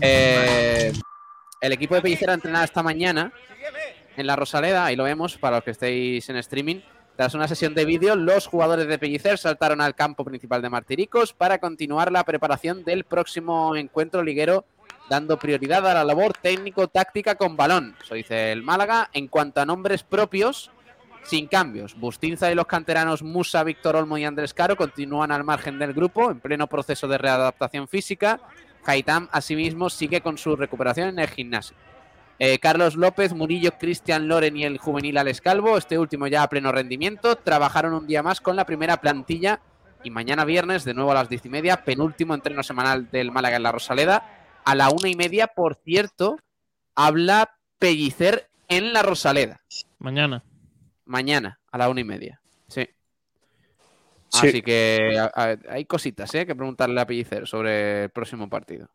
El 0.03 0.93
equipo 1.63 1.95
de 1.95 2.03
Pellicer 2.03 2.29
ha 2.29 2.35
entrenado 2.35 2.67
esta 2.67 2.83
mañana 2.83 3.33
en 4.19 4.27
la 4.27 4.37
Rosaleda, 4.37 4.85
ahí 4.85 4.97
lo 4.97 5.05
vemos 5.05 5.39
para 5.39 5.57
los 5.57 5.65
que 5.65 5.71
estéis 5.71 6.29
en 6.29 6.37
streaming. 6.37 6.83
Tras 7.17 7.33
una 7.33 7.49
sesión 7.49 7.73
de 7.73 7.87
vídeo, 7.87 8.17
los 8.17 8.47
jugadores 8.47 8.87
de 8.87 8.99
Pellicer 8.99 9.39
saltaron 9.39 9.81
al 9.81 9.95
campo 9.95 10.27
principal 10.27 10.61
de 10.61 10.69
Martiricos 10.69 11.33
para 11.33 11.59
continuar 11.59 12.13
la 12.13 12.23
preparación 12.25 12.85
del 12.85 13.05
próximo 13.05 13.75
encuentro 13.77 14.23
liguero, 14.23 14.67
dando 15.09 15.39
prioridad 15.39 15.87
a 15.87 15.95
la 15.95 16.05
labor 16.05 16.33
técnico-táctica 16.41 17.37
con 17.37 17.57
balón. 17.57 17.97
Eso 18.03 18.15
dice 18.15 18.53
el 18.53 18.63
Málaga. 18.63 19.11
En 19.13 19.29
cuanto 19.29 19.61
a 19.61 19.67
nombres 19.67 20.03
propios, 20.03 20.71
sin 21.27 21.47
cambios. 21.47 21.99
Bustinza 21.99 22.51
y 22.51 22.55
los 22.55 22.67
canteranos 22.67 23.23
Musa, 23.23 23.65
Víctor 23.65 23.97
Olmo 23.97 24.17
y 24.19 24.25
Andrés 24.25 24.55
Caro 24.55 24.77
continúan 24.77 25.33
al 25.33 25.45
margen 25.45 25.79
del 25.79 25.93
grupo, 25.93 26.31
en 26.31 26.41
pleno 26.41 26.67
proceso 26.67 27.09
de 27.09 27.19
readaptación 27.19 27.89
física. 27.89 28.41
Haitam, 28.85 29.29
asimismo, 29.33 29.91
sigue 29.91 30.21
con 30.21 30.39
su 30.39 30.55
recuperación 30.55 31.09
en 31.09 31.19
el 31.19 31.29
gimnasio. 31.29 31.77
Eh, 32.39 32.59
Carlos 32.59 32.97
López, 32.97 33.33
Murillo, 33.33 33.73
Cristian 33.79 34.29
Loren 34.29 34.57
y 34.57 34.65
el 34.65 34.79
juvenil 34.79 35.17
Alex 35.17 35.41
Calvo, 35.41 35.79
este 35.79 35.99
último 35.99 36.27
ya 36.27 36.43
a 36.43 36.49
pleno 36.49 36.71
rendimiento, 36.71 37.37
trabajaron 37.37 37.95
un 37.95 38.07
día 38.07 38.23
más 38.23 38.43
con 38.43 38.57
la 38.57 38.67
primera 38.67 38.99
plantilla 38.99 39.61
y 40.05 40.11
mañana 40.11 40.45
viernes, 40.45 40.85
de 40.85 40.93
nuevo 40.93 41.13
a 41.13 41.15
las 41.15 41.31
diez 41.31 41.45
y 41.47 41.49
media, 41.49 41.83
penúltimo 41.83 42.35
entreno 42.35 42.63
semanal 42.63 43.11
del 43.11 43.33
Málaga 43.33 43.57
en 43.57 43.63
la 43.63 43.73
Rosaleda. 43.73 44.36
A 44.67 44.75
la 44.75 44.91
una 44.91 45.09
y 45.09 45.15
media, 45.15 45.47
por 45.47 45.77
cierto, 45.77 46.39
habla 46.95 47.57
Pellicer 47.79 48.51
en 48.69 48.93
la 48.93 49.03
Rosaleda. 49.03 49.63
Mañana. 49.99 50.45
Mañana, 51.05 51.61
a 51.71 51.79
la 51.79 51.89
una 51.89 52.01
y 52.01 52.05
media. 52.05 52.41
Sí. 52.69 52.87
Sí. 54.29 54.49
Así 54.49 54.63
que 54.63 55.19
a- 55.19 55.31
a- 55.35 55.57
hay 55.73 55.85
cositas 55.85 56.35
¿eh? 56.35 56.45
que 56.47 56.55
preguntarle 56.57 57.01
a 57.01 57.07
Pellicer 57.07 57.47
sobre 57.47 58.05
el 58.05 58.11
próximo 58.11 58.51
partido. 58.51 58.91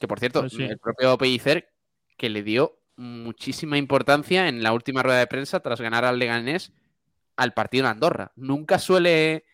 Que 0.00 0.08
por 0.08 0.18
cierto, 0.18 0.40
Pues 0.40 0.54
sí. 0.54 0.62
el 0.64 0.78
propio 0.78 1.16
Pellicer 1.18 1.68
que 2.16 2.30
le 2.30 2.42
dio 2.42 2.78
muchísima 2.96 3.76
importancia 3.78 4.48
en 4.48 4.62
la 4.62 4.72
última 4.72 5.02
rueda 5.02 5.18
de 5.20 5.26
prensa 5.26 5.60
tras 5.60 5.80
ganar 5.80 6.04
al 6.04 6.18
Leganés 6.18 6.72
al 7.36 7.52
partido 7.52 7.84
en 7.84 7.90
Andorra. 7.92 8.32
Nunca 8.36 8.78
suele 8.78 9.44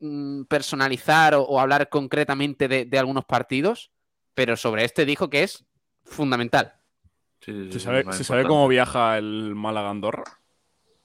mm, 0.00 0.44
personalizar 0.44 1.34
o, 1.34 1.42
o 1.42 1.60
hablar 1.60 1.88
concretamente 1.90 2.68
de, 2.68 2.84
de 2.86 2.98
algunos 2.98 3.24
partidos, 3.24 3.91
pero 4.34 4.56
sobre 4.56 4.84
este 4.84 5.04
dijo 5.04 5.28
que 5.30 5.42
es 5.42 5.64
fundamental. 6.04 6.74
¿Se 7.40 7.80
sabe, 7.80 8.04
se 8.12 8.22
sabe 8.24 8.44
cómo 8.44 8.68
viaja 8.68 9.18
el 9.18 9.54
Málaga 9.54 9.88
a 9.88 9.90
Andorra? 9.90 10.24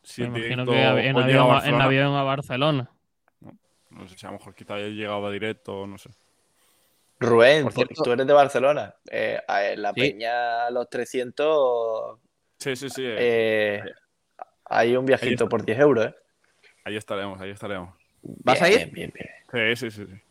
Si 0.04 0.22
Me 0.22 0.28
imagino 0.28 0.64
directo 0.66 0.72
que 0.72 0.80
en 0.82 0.86
a 0.86 0.90
avión, 0.92 1.08
en 1.08 1.48
Barcelona. 1.48 1.84
avión 1.84 2.16
a 2.16 2.24
Barcelona. 2.24 2.92
No 3.90 4.08
sé 4.08 4.18
si 4.18 4.26
a 4.26 4.30
lo 4.32 4.38
mejor 4.38 4.54
quizá 4.54 4.76
haya 4.76 4.88
llegado 4.88 5.32
directo, 5.32 5.88
no 5.88 5.98
sé. 5.98 6.10
Rubén, 7.20 7.64
Por 7.64 7.74
cierto- 7.74 8.04
tú 8.04 8.12
eres 8.12 8.28
de 8.28 8.34
Barcelona. 8.34 8.94
Eh, 9.10 9.40
a- 9.48 9.66
en 9.66 9.82
la 9.82 9.92
Sí. 9.94 10.02
Peña 10.02 10.70
Los 10.70 10.88
300 10.90 12.20
Sí, 12.60 12.76
sí, 12.76 12.90
sí. 12.92 13.04
eh, 13.06 13.82
hay 14.66 14.96
un 14.96 15.06
viajito 15.06 15.50
por 15.50 15.66
10 15.66 15.80
euros, 15.80 16.06
¿eh? 16.08 16.16
Ahí 16.86 16.96
estaremos, 16.96 17.42
ahí 17.42 17.50
estaremos. 17.50 17.96
¿Vas 18.22 18.62
a 18.62 18.68
Bien, 18.68 18.82
ir? 18.82 18.94
bien, 18.94 19.14
bien. 19.14 19.76
Sí, 19.76 19.90
sí, 19.90 19.92
sí. 19.92 20.06
sí. 20.06 20.22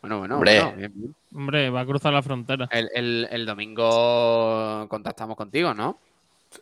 Bueno, 0.00 0.18
bueno, 0.20 0.36
Hombre. 0.36 0.60
bueno, 0.62 0.76
bien, 0.76 0.92
bien. 0.94 1.14
Hombre, 1.34 1.70
va 1.70 1.80
a 1.80 1.86
cruzar 1.86 2.12
la 2.12 2.22
frontera. 2.22 2.68
El, 2.70 2.88
el- 2.94 3.28
el 3.30 3.46
domingo 3.46 4.86
contactamos 4.88 5.36
contigo, 5.36 5.74
¿no? 5.74 5.98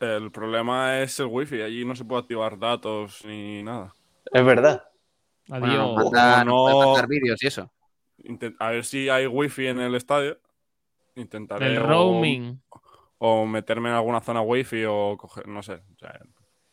El 0.01 0.31
problema 0.33 1.01
es 1.01 1.21
el 1.21 1.27
wifi. 1.27 1.61
Allí 1.63 1.85
no 1.85 1.95
se 1.95 2.05
puede 2.05 2.23
activar 2.23 2.59
datos 2.59 3.25
ni 3.25 3.63
nada. 3.63 3.95
Es 4.33 4.45
verdad. 4.45 4.83
Bueno, 5.49 5.67
Adiós. 5.67 5.95
nos 5.97 6.05
manda- 6.13 6.45
no- 6.45 6.79
mandar 6.87 7.07
vídeos 7.07 7.43
y 7.43 7.47
eso. 7.47 7.71
Intent- 8.25 8.57
a 8.59 8.71
ver 8.71 8.85
si 8.85 9.09
hay 9.09 9.27
wifi 9.27 9.67
en 9.69 9.81
el 9.81 9.95
estadio. 9.95 10.39
Intentaré 11.15 11.67
El 11.69 11.79
o- 11.79 11.87
roaming. 11.87 12.61
O, 13.19 13.47
meterme 13.47 13.89
en 13.91 13.95
alguna 13.95 14.21
zona 14.21 14.41
wifi 14.43 14.85
o 14.87 15.17
coger, 15.19 15.47
no 15.49 15.63
sé. 15.63 15.75
o 15.75 15.99
sea, 15.99 16.19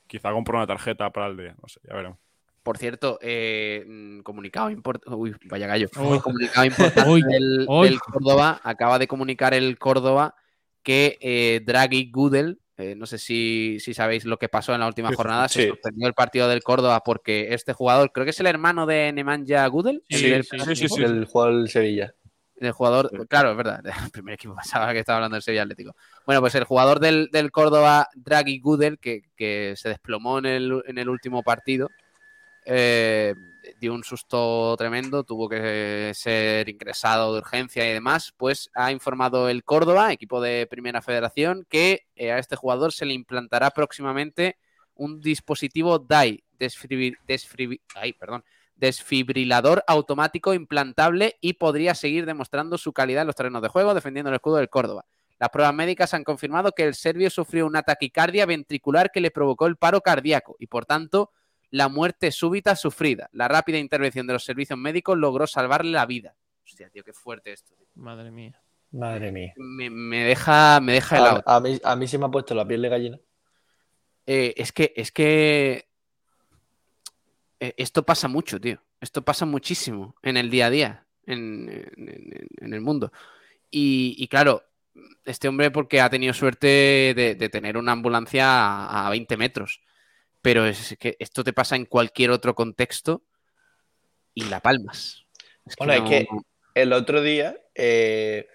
quizá 0.08 0.32
compro 0.32 0.58
una 0.58 0.68
tarjeta 0.68 1.10
para 1.12 1.28
el 1.28 1.38
día. 1.38 1.56
No 1.62 1.68
sé, 1.68 1.80
ya 1.88 1.94
veremos. 1.96 2.18
Por 2.64 2.78
cierto, 2.78 3.20
eh, 3.22 3.84
mm, 3.88 4.20
comunicado 4.22 4.70
importante. 4.70 5.16
Uy, 5.16 5.36
vaya 5.46 5.68
gallo. 5.68 5.90
Uy. 6.00 6.20
Comunicado 6.20 6.66
importante 6.66 7.10
Uy, 7.10 7.22
del, 7.22 7.66
uy. 7.68 7.90
del 7.90 8.00
Córdoba. 8.00 8.62
Acaba 8.64 8.98
de 9.00 9.08
comunicar 9.08 9.54
el 9.54 9.78
Córdoba 9.78 10.36
que 10.82 11.18
eh, 11.22 11.62
Draghi 11.66 12.10
Gudel, 12.12 12.60
eh, 12.78 12.96
no 12.96 13.06
sé 13.06 13.18
si, 13.18 13.78
si 13.80 13.94
sabéis 13.94 14.26
lo 14.26 14.38
que 14.38 14.50
pasó 14.50 14.74
en 14.74 14.80
la 14.80 14.88
última 14.88 15.10
Sí, 15.10 15.14
sí, 15.14 15.18
jornada, 15.18 15.48
se 15.50 15.68
suspendió 15.68 16.08
el 16.08 16.14
partido 16.14 16.48
del 16.48 16.64
Córdoba 16.64 17.02
porque 17.06 17.54
este 17.54 17.74
jugador, 17.74 18.12
creo 18.14 18.24
que 18.26 18.32
es 18.32 18.40
el 18.40 18.48
hermano 18.48 18.86
de 18.86 19.12
Nemanja 19.14 19.66
Gudel, 19.68 20.04
el 20.10 20.18
Sí, 20.20 20.30
del 20.30 20.44
sí, 20.44 20.50
primer 20.50 20.78
sí, 20.78 20.86
equipo. 20.86 20.96
sí. 20.96 21.02
Del 21.02 21.70
Sevilla. 21.70 22.14
El 22.56 22.72
jugador, 22.72 23.28
claro, 23.28 23.52
es 23.52 23.58
verdad, 23.58 23.82
el 24.06 24.12
primer 24.12 24.36
equipo 24.36 24.56
pasaba 24.56 24.94
que 24.94 25.00
estaba 25.00 25.18
hablando 25.18 25.36
del 25.36 25.44
Sevilla 25.44 25.64
Atlético. 25.64 25.96
Bueno, 26.26 26.40
pues 26.40 26.56
el 26.56 26.64
jugador 26.64 27.00
del, 27.00 27.30
del 27.32 27.52
Córdoba, 27.52 28.08
Draghi 28.16 28.60
Gudel, 28.60 29.00
que, 29.00 29.24
que 29.36 29.74
se 29.76 29.90
desplomó 29.90 30.40
en 30.40 30.46
el, 30.46 30.84
en 30.88 30.98
el 30.98 31.10
último 31.10 31.44
partido, 31.44 31.90
eh, 32.66 33.34
dio 33.80 33.94
un 33.94 34.04
susto 34.04 34.76
tremendo, 34.78 35.24
tuvo 35.24 35.50
que 35.50 36.12
ser 36.14 36.70
ingresado 36.70 37.34
de 37.34 37.40
urgencia 37.40 37.90
y 37.90 37.94
demás, 37.94 38.34
pues 38.38 38.70
ha 38.74 38.92
informado 38.92 39.50
el 39.50 39.64
Córdoba, 39.64 40.12
equipo 40.12 40.42
de 40.42 40.68
Primera 40.68 41.02
Federación, 41.02 41.66
que 41.70 42.08
eh, 42.16 42.32
a 42.32 42.40
este 42.40 42.56
jugador 42.56 42.94
se 42.94 43.06
le 43.06 43.14
implantará 43.14 43.72
próximamente 43.72 44.58
un 44.96 45.22
dispositivo 45.22 46.00
DAI, 46.00 46.44
ay, 47.96 48.14
perdón, 48.14 48.44
desfibrilador 48.76 49.84
automático 49.88 50.54
implantable 50.54 51.38
y 51.42 51.54
podría 51.54 51.96
seguir 51.96 52.26
demostrando 52.26 52.78
su 52.78 52.94
calidad 52.94 53.22
en 53.22 53.28
los 53.28 53.36
terrenos 53.36 53.62
de 53.62 53.70
juego, 53.70 53.94
defendiendo 53.94 54.30
el 54.30 54.36
escudo 54.36 54.58
del 54.58 54.70
Córdoba. 54.70 55.06
Las 55.40 55.50
pruebas 55.50 55.74
médicas 55.74 56.14
han 56.14 56.24
confirmado 56.24 56.72
que 56.72 56.86
el 56.86 56.96
serbio 56.96 57.30
sufrió 57.30 57.66
una 57.66 57.84
taquicardia 57.84 58.46
ventricular 58.46 59.12
que 59.12 59.20
le 59.20 59.32
provocó 59.32 59.68
el 59.68 59.78
paro 59.78 60.02
cardíaco 60.02 60.56
y, 60.60 60.68
por 60.68 60.86
tanto, 60.86 61.32
la 61.74 61.90
muerte 61.90 62.32
súbita 62.32 62.76
sufrida. 62.76 63.30
La 63.34 63.48
rápida 63.48 63.80
intervención 63.80 64.28
de 64.28 64.34
los 64.34 64.44
servicios 64.44 64.78
médicos 64.78 65.18
logró 65.18 65.48
salvarle 65.48 65.90
la 65.92 66.06
vida. 66.06 66.36
Hostia, 66.64 66.88
tío, 66.92 67.04
qué 67.04 67.14
fuerte 67.14 67.52
esto. 67.52 67.74
tío. 67.74 67.88
Madre 67.96 68.30
mía. 68.30 68.62
Madre 68.92 69.32
mía. 69.32 69.54
Me, 69.58 69.90
me 69.90 70.24
deja, 70.24 70.80
me 70.82 70.94
deja 70.94 71.18
helado. 71.18 71.44
A, 71.48 71.56
a 71.56 71.60
mí, 71.60 71.80
a 71.84 71.96
mí 71.96 72.08
sí 72.08 72.20
me 72.20 72.26
ha 72.26 72.30
puesto 72.30 72.54
la 72.54 72.68
piel 72.68 72.84
de 72.84 72.90
gallina. 72.90 73.20
Eh, 74.28 74.54
es 74.56 74.72
que, 74.72 74.94
es 74.96 75.12
que 75.12 75.88
eh, 77.60 77.74
esto 77.78 78.04
pasa 78.06 78.28
mucho, 78.28 78.62
tío. 78.62 78.78
Esto 79.02 79.24
pasa 79.24 79.46
muchísimo 79.48 80.16
en 80.22 80.38
el 80.38 80.52
día 80.52 80.68
a 80.68 80.70
día, 80.70 81.06
en, 81.26 81.70
en- 81.98 82.08
en- 82.10 82.48
en 82.62 82.74
el 82.74 82.82
mundo. 82.82 83.12
Y, 83.72 84.16
y 84.20 84.28
claro, 84.28 84.64
este 85.26 85.48
hombre 85.48 85.72
porque 85.72 86.00
ha 86.02 86.10
tenido 86.12 86.34
suerte 86.36 86.68
de, 87.16 87.36
de 87.36 87.50
tener 87.50 87.78
una 87.78 87.94
ambulancia 87.94 88.46
a, 88.48 89.08
a 89.08 89.10
20 89.10 89.38
metros. 89.38 89.82
Pero 90.44 90.68
es 90.68 90.96
que 91.00 91.16
esto 91.20 91.44
te 91.44 91.54
pasa 91.54 91.76
en 91.78 91.86
cualquier 91.86 92.30
otro 92.30 92.54
contexto 92.54 93.24
y 94.36 94.44
la 94.44 94.60
palmas. 94.60 95.24
Es 95.66 95.76
Bueno, 95.78 95.94
es 95.94 96.02
no- 96.02 96.06
que 96.10 96.28
el 96.76 96.92
otro 96.92 97.22
día, 97.22 97.58
eh, 97.74 98.48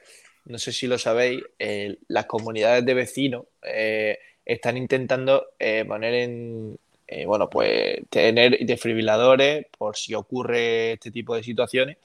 no 0.45 0.59
sé 0.59 0.73
si 0.73 0.87
lo 0.87 0.99
sabéis, 0.99 1.43
eh, 1.59 1.97
las 2.09 2.27
comunidades 2.27 2.85
de 2.85 2.93
vecinos 2.95 3.47
eh, 3.63 4.19
están 4.45 4.77
intentando 4.77 5.47
poner 5.87 6.15
en, 6.15 6.79
bueno, 7.27 7.49
pues 7.49 8.01
tener 8.11 8.59
desfibriladores 8.67 9.67
por 9.79 9.97
si 9.97 10.15
ocurre 10.15 10.93
este 10.93 11.11
tipo 11.11 11.35
de 11.35 11.43
situaciones. 11.43 11.97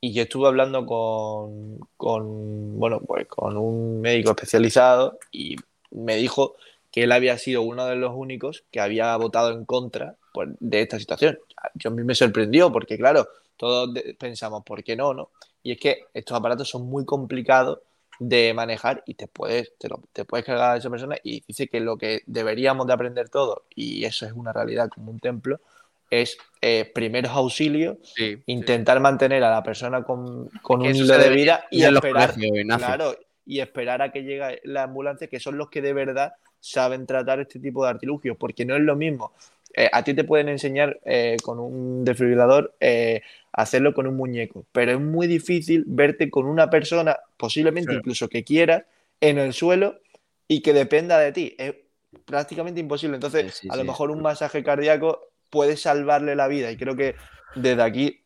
Y 0.00 0.12
yo 0.12 0.22
estuve 0.22 0.46
hablando 0.46 0.86
con, 0.86 1.80
con, 1.96 2.78
bueno, 2.78 3.00
pues 3.00 3.26
con 3.26 3.56
un 3.56 4.00
médico 4.00 4.30
especializado 4.30 5.18
y 5.32 5.56
me 5.90 6.14
dijo 6.16 6.54
que 6.96 7.02
él 7.02 7.12
había 7.12 7.36
sido 7.36 7.60
uno 7.60 7.84
de 7.84 7.94
los 7.96 8.14
únicos 8.14 8.64
que 8.70 8.80
había 8.80 9.14
votado 9.18 9.52
en 9.52 9.66
contra 9.66 10.16
pues, 10.32 10.48
de 10.60 10.80
esta 10.80 10.98
situación. 10.98 11.38
Yo 11.74 11.90
a 11.90 11.92
mí 11.92 12.02
me 12.02 12.14
sorprendió 12.14 12.72
porque, 12.72 12.96
claro, 12.96 13.28
todos 13.58 13.90
pensamos, 14.18 14.64
¿por 14.64 14.82
qué 14.82 14.96
no, 14.96 15.12
no? 15.12 15.28
Y 15.62 15.72
es 15.72 15.78
que 15.78 16.06
estos 16.14 16.38
aparatos 16.38 16.70
son 16.70 16.86
muy 16.88 17.04
complicados 17.04 17.80
de 18.18 18.54
manejar 18.54 19.02
y 19.04 19.12
te 19.12 19.28
puedes, 19.28 19.76
te, 19.76 19.90
lo- 19.90 20.04
te 20.10 20.24
puedes 20.24 20.46
cargar 20.46 20.72
a 20.72 20.76
esa 20.78 20.88
persona 20.88 21.16
y 21.22 21.42
dice 21.46 21.68
que 21.68 21.80
lo 21.80 21.98
que 21.98 22.22
deberíamos 22.24 22.86
de 22.86 22.94
aprender 22.94 23.28
todos, 23.28 23.58
y 23.74 24.02
eso 24.06 24.24
es 24.24 24.32
una 24.32 24.54
realidad 24.54 24.88
como 24.88 25.10
un 25.10 25.20
templo, 25.20 25.60
es 26.08 26.38
eh, 26.62 26.90
primeros 26.94 27.32
auxilios, 27.32 27.98
Sí, 28.14 28.36
sí. 28.36 28.42
intentar 28.46 29.00
mantener 29.00 29.44
a 29.44 29.50
la 29.50 29.62
persona 29.62 30.02
con, 30.02 30.48
con 30.62 30.80
un 30.80 30.94
hilo 30.94 31.18
de 31.18 31.28
vida 31.28 31.66
y 31.70 31.82
esperar, 31.82 32.32
colegios, 32.32 32.66
claro, 32.78 33.14
y 33.44 33.60
esperar 33.60 34.00
a 34.00 34.10
que 34.12 34.22
llegue 34.22 34.60
la 34.64 34.84
ambulancia, 34.84 35.28
que 35.28 35.40
son 35.40 35.58
los 35.58 35.68
que 35.68 35.82
de 35.82 35.92
verdad 35.92 36.32
saben 36.60 37.06
tratar 37.06 37.40
este 37.40 37.58
tipo 37.58 37.84
de 37.84 37.90
artilugios, 37.90 38.36
porque 38.36 38.64
no 38.64 38.76
es 38.76 38.82
lo 38.82 38.96
mismo 38.96 39.32
eh, 39.78 39.90
a 39.92 40.02
ti 40.02 40.14
te 40.14 40.24
pueden 40.24 40.48
enseñar 40.48 40.98
eh, 41.04 41.36
con 41.42 41.60
un 41.60 42.02
desfibrilador 42.02 42.74
eh, 42.80 43.20
hacerlo 43.52 43.92
con 43.92 44.06
un 44.06 44.16
muñeco, 44.16 44.64
pero 44.72 44.92
es 44.92 45.00
muy 45.00 45.26
difícil 45.26 45.84
verte 45.86 46.30
con 46.30 46.46
una 46.46 46.70
persona, 46.70 47.18
posiblemente 47.36 47.92
Sí. 47.92 47.98
incluso 47.98 48.28
que 48.28 48.42
quieras, 48.42 48.84
en 49.20 49.38
el 49.38 49.52
suelo 49.52 50.00
y 50.48 50.62
que 50.62 50.72
dependa 50.72 51.18
de 51.18 51.32
ti. 51.32 51.54
Es 51.58 51.74
prácticamente 52.24 52.80
imposible. 52.80 53.16
Entonces, 53.16 53.52
Sí, 53.54 53.60
sí, 53.62 53.68
a 53.70 53.76
lo 53.76 53.84
mejor 53.84 54.10
un 54.10 54.22
masaje 54.22 54.64
cardíaco 54.64 55.28
puede 55.50 55.76
salvarle 55.76 56.36
la 56.36 56.48
vida 56.48 56.70
y 56.70 56.78
creo 56.78 56.96
que 56.96 57.14
desde 57.54 57.82
aquí 57.82 58.20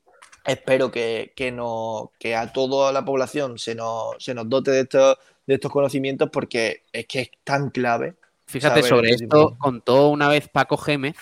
espero 0.44 0.92
que, 0.92 1.32
que, 1.34 1.50
no, 1.50 2.12
que 2.20 2.36
a 2.36 2.52
toda 2.52 2.92
la 2.92 3.04
población 3.04 3.58
se 3.58 3.74
nos, 3.74 4.14
se 4.20 4.34
nos 4.34 4.48
dote 4.48 4.70
de 4.70 4.80
estos, 4.82 5.16
de 5.46 5.54
estos 5.54 5.72
conocimientos 5.72 6.30
porque 6.32 6.84
es 6.92 7.06
que 7.06 7.20
es 7.22 7.30
tan 7.42 7.70
clave. 7.70 8.14
Fíjate, 8.50 8.82
saber 8.82 8.88
sobre 8.88 9.10
esto 9.10 9.56
contó 9.58 10.08
una 10.08 10.28
vez 10.28 10.48
Paco 10.48 10.76
Gémez 10.76 11.16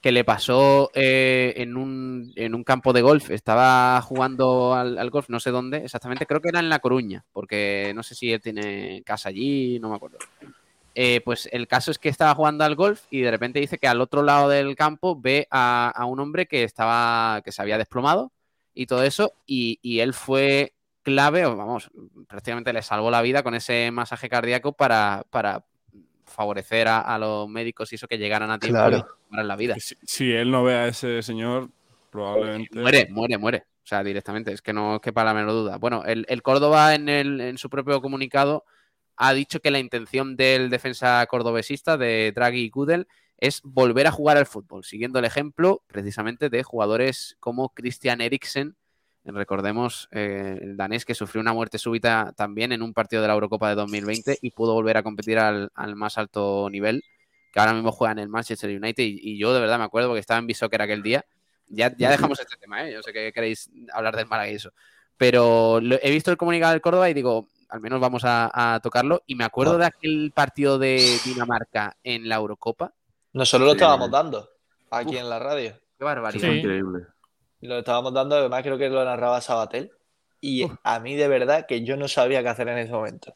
que 0.00 0.12
le 0.12 0.24
pasó 0.24 0.90
eh, 0.94 1.54
en, 1.56 1.76
un, 1.76 2.32
en 2.36 2.54
un 2.54 2.62
campo 2.62 2.92
de 2.92 3.02
golf. 3.02 3.30
Estaba 3.30 4.00
jugando 4.02 4.74
al, 4.74 4.96
al 4.96 5.10
golf, 5.10 5.28
no 5.28 5.40
sé 5.40 5.50
dónde 5.50 5.78
exactamente, 5.78 6.26
creo 6.26 6.40
que 6.40 6.50
era 6.50 6.60
en 6.60 6.68
La 6.68 6.78
Coruña, 6.78 7.24
porque 7.32 7.92
no 7.94 8.02
sé 8.02 8.14
si 8.14 8.32
él 8.32 8.40
tiene 8.40 9.02
casa 9.04 9.28
allí, 9.28 9.78
no 9.80 9.90
me 9.90 9.96
acuerdo. 9.96 10.18
Eh, 10.94 11.20
pues 11.24 11.48
el 11.52 11.68
caso 11.68 11.90
es 11.90 11.98
que 11.98 12.08
estaba 12.08 12.34
jugando 12.34 12.64
al 12.64 12.74
golf 12.74 13.04
y 13.10 13.20
de 13.20 13.30
repente 13.30 13.60
dice 13.60 13.78
que 13.78 13.88
al 13.88 14.00
otro 14.00 14.22
lado 14.22 14.48
del 14.48 14.74
campo 14.76 15.20
ve 15.20 15.46
a, 15.50 15.92
a 15.94 16.04
un 16.06 16.20
hombre 16.20 16.46
que 16.46 16.64
estaba 16.64 17.40
que 17.44 17.52
se 17.52 17.62
había 17.62 17.78
desplomado 17.78 18.32
y 18.74 18.86
todo 18.86 19.02
eso 19.04 19.32
y, 19.46 19.78
y 19.82 20.00
él 20.00 20.12
fue 20.12 20.74
clave, 21.02 21.46
o 21.46 21.56
vamos, 21.56 21.90
prácticamente 22.28 22.72
le 22.72 22.82
salvó 22.82 23.10
la 23.10 23.22
vida 23.22 23.42
con 23.42 23.54
ese 23.54 23.90
masaje 23.90 24.28
cardíaco 24.28 24.72
para, 24.72 25.24
para 25.30 25.64
favorecer 26.28 26.86
a, 26.88 27.00
a 27.00 27.18
los 27.18 27.48
médicos 27.48 27.92
y 27.92 27.96
eso 27.96 28.06
que 28.06 28.18
llegaran 28.18 28.50
a 28.50 28.58
tiempo 28.58 28.78
Claro. 28.78 29.06
y 29.30 29.36
la 29.42 29.56
vida. 29.56 29.74
Si, 29.78 29.96
si 30.04 30.32
él 30.32 30.50
no 30.50 30.62
ve 30.64 30.74
a 30.74 30.86
ese 30.88 31.22
señor, 31.22 31.70
probablemente. 32.10 32.78
Muere, 32.78 33.08
muere, 33.10 33.38
muere. 33.38 33.64
O 33.82 33.86
sea, 33.88 34.04
directamente, 34.04 34.52
es 34.52 34.60
que 34.62 34.72
no 34.72 34.96
es 34.96 35.00
que 35.00 35.12
para 35.12 35.32
la 35.32 35.34
menor 35.34 35.52
duda. 35.52 35.78
Bueno, 35.78 36.04
el, 36.04 36.26
el 36.28 36.42
Córdoba 36.42 36.94
en, 36.94 37.08
el, 37.08 37.40
en 37.40 37.56
su 37.58 37.70
propio 37.70 38.00
comunicado 38.02 38.64
ha 39.16 39.32
dicho 39.32 39.60
que 39.60 39.70
la 39.70 39.78
intención 39.78 40.36
del 40.36 40.70
defensa 40.70 41.26
cordobesista 41.26 41.96
de 41.96 42.32
Draghi 42.34 42.64
y 42.64 42.70
Kudel 42.70 43.08
es 43.38 43.60
volver 43.64 44.06
a 44.06 44.12
jugar 44.12 44.36
al 44.36 44.46
fútbol, 44.46 44.84
siguiendo 44.84 45.18
el 45.18 45.24
ejemplo 45.24 45.82
precisamente 45.86 46.50
de 46.50 46.62
jugadores 46.62 47.36
como 47.40 47.70
Christian 47.70 48.20
Eriksen, 48.20 48.76
recordemos 49.32 50.08
eh, 50.12 50.58
el 50.62 50.76
danés 50.76 51.04
que 51.04 51.14
sufrió 51.14 51.40
una 51.40 51.52
muerte 51.52 51.78
súbita 51.78 52.32
también 52.36 52.72
en 52.72 52.82
un 52.82 52.92
partido 52.94 53.22
de 53.22 53.28
la 53.28 53.34
Eurocopa 53.34 53.68
de 53.68 53.74
2020 53.76 54.38
y 54.42 54.50
pudo 54.50 54.74
volver 54.74 54.96
a 54.96 55.02
competir 55.02 55.38
al, 55.38 55.70
al 55.74 55.96
más 55.96 56.18
alto 56.18 56.68
nivel, 56.70 57.02
que 57.52 57.60
ahora 57.60 57.74
mismo 57.74 57.92
juega 57.92 58.12
en 58.12 58.18
el 58.20 58.28
Manchester 58.28 58.70
United 58.70 59.02
y, 59.04 59.18
y 59.22 59.38
yo 59.38 59.52
de 59.54 59.60
verdad 59.60 59.78
me 59.78 59.84
acuerdo 59.84 60.08
porque 60.08 60.20
estaba 60.20 60.38
en 60.38 60.46
Bishoker 60.46 60.82
aquel 60.82 61.02
día. 61.02 61.24
Ya, 61.68 61.94
ya 61.96 62.10
dejamos 62.10 62.40
este 62.40 62.56
tema, 62.56 62.86
¿eh? 62.88 62.92
yo 62.94 63.02
sé 63.02 63.12
que 63.12 63.30
queréis 63.32 63.70
hablar 63.92 64.16
del 64.16 64.26
Málaga 64.26 64.50
y 64.50 64.54
eso, 64.54 64.70
pero 65.16 65.80
lo- 65.82 65.98
he 66.02 66.10
visto 66.10 66.30
el 66.30 66.36
comunicado 66.38 66.72
del 66.72 66.80
Córdoba 66.80 67.10
y 67.10 67.14
digo, 67.14 67.48
al 67.68 67.80
menos 67.80 68.00
vamos 68.00 68.24
a, 68.24 68.50
a 68.74 68.80
tocarlo 68.80 69.22
y 69.26 69.34
me 69.34 69.44
acuerdo 69.44 69.76
de 69.76 69.84
aquel 69.84 70.32
partido 70.34 70.78
de 70.78 71.18
Dinamarca 71.24 71.96
en 72.02 72.26
la 72.28 72.36
Eurocopa. 72.36 72.94
Nosotros 73.34 73.66
lo 73.66 73.72
estábamos 73.72 74.10
dando 74.10 74.48
aquí 74.90 75.16
Uf. 75.16 75.20
en 75.20 75.28
la 75.28 75.38
radio. 75.38 75.74
Qué 75.98 76.04
barbaridad. 76.04 76.48
Sí. 76.48 76.56
increíble. 76.58 77.00
Lo 77.60 77.78
estábamos 77.78 78.12
dando, 78.12 78.36
además 78.36 78.62
creo 78.62 78.78
que 78.78 78.88
lo 78.88 79.04
narraba 79.04 79.40
Sabatel. 79.40 79.90
Y 80.40 80.64
a 80.84 81.00
mí 81.00 81.16
de 81.16 81.26
verdad 81.26 81.66
que 81.66 81.82
yo 81.82 81.96
no 81.96 82.06
sabía 82.06 82.42
qué 82.42 82.48
hacer 82.48 82.68
en 82.68 82.78
ese 82.78 82.92
momento. 82.92 83.34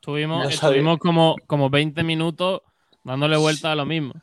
Estuvimos, 0.00 0.42
No 0.42 0.48
estuvimos 0.48 0.98
como, 0.98 1.36
como 1.46 1.70
20 1.70 2.02
minutos 2.02 2.62
dándole 3.04 3.36
vuelta 3.36 3.70
a 3.70 3.76
lo 3.76 3.86
mismo. 3.86 4.14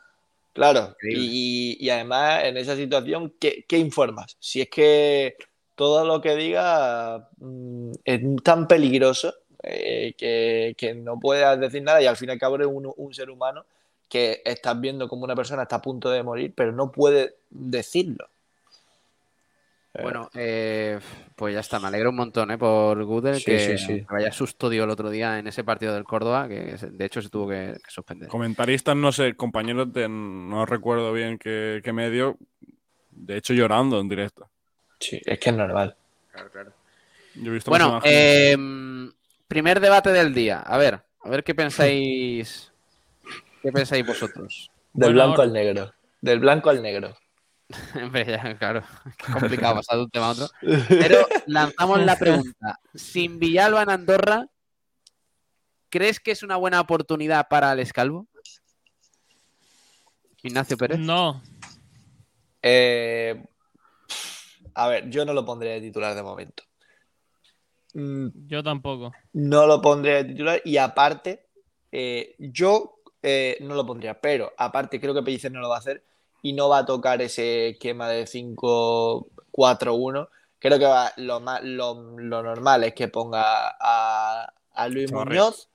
Claro, 0.51 0.95
y, 1.01 1.77
y 1.80 1.89
además 1.89 2.43
en 2.43 2.57
esa 2.57 2.76
situación, 2.76 3.34
¿qué, 3.39 3.63
qué 3.65 3.77
informas? 3.77 4.35
Si 4.39 4.59
es 4.59 4.69
que 4.69 5.38
todo 5.76 6.03
lo 6.03 6.19
que 6.19 6.35
diga 6.35 7.30
mm, 7.38 7.91
es 8.03 8.21
tan 8.43 8.67
peligroso 8.67 9.34
eh, 9.63 10.13
que, 10.17 10.76
que 10.77 10.93
no 10.93 11.17
puedes 11.17 11.57
decir 11.61 11.81
nada 11.84 12.01
y 12.01 12.07
al 12.07 12.17
fin 12.17 12.27
y 12.27 12.31
al 12.34 12.39
cabo 12.39 12.55
eres 12.55 12.67
un, 12.67 12.91
un 12.93 13.13
ser 13.13 13.30
humano 13.30 13.65
que 14.09 14.41
estás 14.43 14.80
viendo 14.81 15.07
como 15.07 15.23
una 15.23 15.35
persona 15.35 15.61
está 15.63 15.77
a 15.77 15.81
punto 15.81 16.09
de 16.09 16.23
morir, 16.23 16.51
pero 16.53 16.71
no 16.73 16.91
puede 16.91 17.35
decirlo. 17.49 18.27
Bueno, 19.93 20.29
eh, 20.35 20.99
pues 21.35 21.53
ya 21.53 21.61
está, 21.61 21.79
me 21.79 21.87
alegro 21.87 22.11
un 22.11 22.15
montón 22.15 22.51
¿eh? 22.51 22.57
por 22.57 23.03
Gudel, 23.03 23.35
Sí, 23.35 23.45
que, 23.45 23.59
sí, 23.59 23.77
sí. 23.77 23.87
que 24.01 24.05
vaya 24.09 24.31
susto 24.31 24.69
dio 24.69 24.83
el 24.83 24.89
otro 24.91 25.09
día 25.09 25.39
en 25.39 25.47
ese 25.47 25.63
partido 25.63 25.93
del 25.95 26.03
Córdoba, 26.03 26.47
que 26.47 26.75
de 26.79 27.05
hecho 27.05 27.21
se 27.21 27.29
tuvo 27.29 27.49
que, 27.49 27.75
que 27.83 27.91
suspender. 27.91 28.29
Comentaristas, 28.29 28.95
no 28.95 29.11
sé, 29.11 29.33
compañeros 29.35 29.91
de. 29.91 30.07
No 30.07 30.65
recuerdo 30.65 31.11
bien 31.11 31.39
qué, 31.39 31.81
qué 31.83 31.91
medio. 31.91 32.37
De 33.09 33.37
hecho, 33.37 33.53
llorando 33.53 33.99
en 33.99 34.07
directo. 34.07 34.47
Sí, 34.99 35.19
es 35.25 35.39
que 35.39 35.49
es 35.49 35.55
normal. 35.55 35.95
Yo 37.35 37.51
he 37.51 37.53
visto 37.53 37.71
Bueno, 37.71 37.99
eh, 38.03 38.55
primer 39.47 39.79
debate 39.79 40.11
del 40.11 40.33
día. 40.33 40.59
A 40.59 40.77
ver, 40.77 41.01
a 41.23 41.29
ver 41.29 41.43
qué 41.43 41.55
pensáis. 41.55 42.71
¿Qué 43.61 43.71
pensáis 43.71 44.05
vosotros? 44.05 44.71
Del 44.93 45.13
blanco 45.13 45.41
al 45.41 45.51
negro. 45.51 45.91
Del 46.21 46.39
blanco 46.39 46.69
al 46.69 46.81
negro. 46.81 47.17
Hombre, 47.95 48.25
ya, 48.25 48.57
claro, 48.57 48.83
qué 49.17 49.31
complicado 49.31 49.75
pasar 49.75 49.97
de 49.97 50.03
un 50.03 50.09
tema 50.09 50.27
a 50.27 50.31
otro. 50.31 50.47
Pero 50.89 51.27
lanzamos 51.45 52.03
la 52.03 52.17
pregunta. 52.17 52.79
Sin 52.93 53.39
Villalba 53.39 53.83
en 53.83 53.89
Andorra, 53.89 54.47
¿crees 55.89 56.19
que 56.19 56.31
es 56.31 56.43
una 56.43 56.55
buena 56.55 56.81
oportunidad 56.81 57.47
para 57.47 57.71
Alex 57.71 57.93
Calvo? 57.93 58.27
Ignacio 60.41 60.77
Pérez. 60.77 60.99
No, 60.99 61.41
Eh, 62.61 63.43
a 64.73 64.87
ver, 64.87 65.09
yo 65.09 65.25
no 65.25 65.33
lo 65.33 65.45
pondré 65.45 65.71
de 65.71 65.81
titular 65.81 66.15
de 66.15 66.23
momento. 66.23 66.63
Mm, 67.93 68.27
yo 68.47 68.63
tampoco. 68.63 69.11
No 69.33 69.67
lo 69.67 69.81
pondré 69.81 70.23
de 70.23 70.25
titular 70.25 70.61
y 70.63 70.77
aparte, 70.77 71.47
eh, 71.91 72.35
yo 72.39 73.01
eh, 73.21 73.57
no 73.61 73.75
lo 73.75 73.85
pondría, 73.85 74.19
pero 74.19 74.53
aparte 74.57 74.99
creo 74.99 75.13
que 75.13 75.23
Pellicer 75.23 75.51
no 75.51 75.59
lo 75.59 75.69
va 75.69 75.75
a 75.75 75.79
hacer 75.79 76.05
y 76.41 76.53
no 76.53 76.69
va 76.69 76.79
a 76.79 76.85
tocar 76.85 77.21
ese 77.21 77.69
esquema 77.69 78.07
de 78.09 78.25
5-4-1. 78.25 80.27
Creo 80.59 80.79
que 80.79 80.85
va- 80.85 81.13
lo, 81.17 81.39
más, 81.39 81.63
lo, 81.63 81.93
lo 82.17 82.43
normal 82.43 82.83
es 82.83 82.93
que 82.93 83.07
ponga 83.07 83.75
a, 83.79 84.51
a 84.73 84.87
Luis 84.89 85.09
Chavarría. 85.09 85.41
Muñoz 85.41 85.69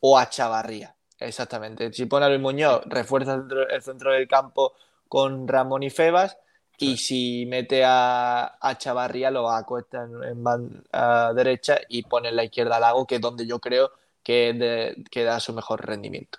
o 0.00 0.16
a 0.18 0.28
Chavarría. 0.30 0.94
Exactamente. 1.18 1.92
Si 1.92 2.06
pone 2.06 2.26
a 2.26 2.28
Luis 2.28 2.40
Muñoz, 2.40 2.82
refuerza 2.86 3.34
el 3.34 3.40
centro, 3.40 3.68
el 3.68 3.82
centro 3.82 4.12
del 4.12 4.28
campo 4.28 4.74
con 5.08 5.48
Ramón 5.48 5.82
y 5.82 5.90
Febas. 5.90 6.36
Y 6.80 6.96
si 6.98 7.44
mete 7.46 7.82
a, 7.84 8.56
a 8.60 8.78
Chavarría, 8.78 9.32
lo 9.32 9.50
acuesta 9.50 10.04
en, 10.04 10.22
en 10.22 10.44
banda 10.44 11.32
derecha 11.34 11.76
y 11.88 12.04
pone 12.04 12.28
en 12.28 12.36
la 12.36 12.44
izquierda 12.44 12.76
a 12.76 12.80
Lago, 12.80 13.04
que 13.04 13.16
es 13.16 13.20
donde 13.20 13.44
yo 13.48 13.58
creo 13.58 13.90
que, 14.22 14.50
es 14.50 14.58
de- 14.60 15.04
que 15.10 15.24
da 15.24 15.40
su 15.40 15.52
mejor 15.52 15.84
rendimiento. 15.84 16.38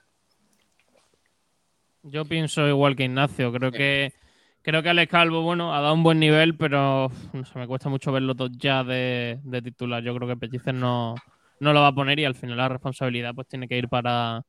Yo 2.03 2.25
pienso 2.25 2.67
igual 2.67 2.95
que 2.95 3.05
Ignacio. 3.05 3.51
Creo 3.51 3.71
que 3.71 4.13
creo 4.61 4.83
que 4.83 4.89
Alex 4.89 5.11
Calvo, 5.11 5.41
bueno, 5.41 5.73
ha 5.73 5.81
dado 5.81 5.93
un 5.93 6.03
buen 6.03 6.19
nivel, 6.19 6.55
pero 6.55 7.11
no 7.33 7.45
sé, 7.45 7.59
me 7.59 7.67
cuesta 7.67 7.89
mucho 7.89 8.11
verlo 8.11 8.35
todo 8.35 8.49
ya 8.51 8.83
de, 8.83 9.39
de 9.43 9.61
titular. 9.61 10.03
Yo 10.03 10.15
creo 10.15 10.27
que 10.27 10.37
Pellicer 10.37 10.73
no, 10.73 11.15
no 11.59 11.73
lo 11.73 11.81
va 11.81 11.87
a 11.87 11.95
poner 11.95 12.19
y 12.19 12.25
al 12.25 12.35
final 12.35 12.57
la 12.57 12.69
responsabilidad 12.69 13.33
pues 13.33 13.47
tiene 13.47 13.67
que 13.67 13.77
ir 13.77 13.89
para, 13.89 14.43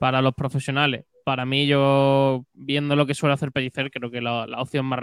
para 0.00 0.22
los 0.22 0.34
profesionales. 0.34 1.04
Para 1.24 1.44
mí, 1.44 1.66
yo 1.66 2.46
viendo 2.54 2.96
lo 2.96 3.06
que 3.06 3.14
suele 3.14 3.34
hacer 3.34 3.52
Pellicer, 3.52 3.90
creo 3.90 4.10
que 4.10 4.20
la, 4.20 4.46
la 4.46 4.60
opción 4.62 4.86
más, 4.86 5.00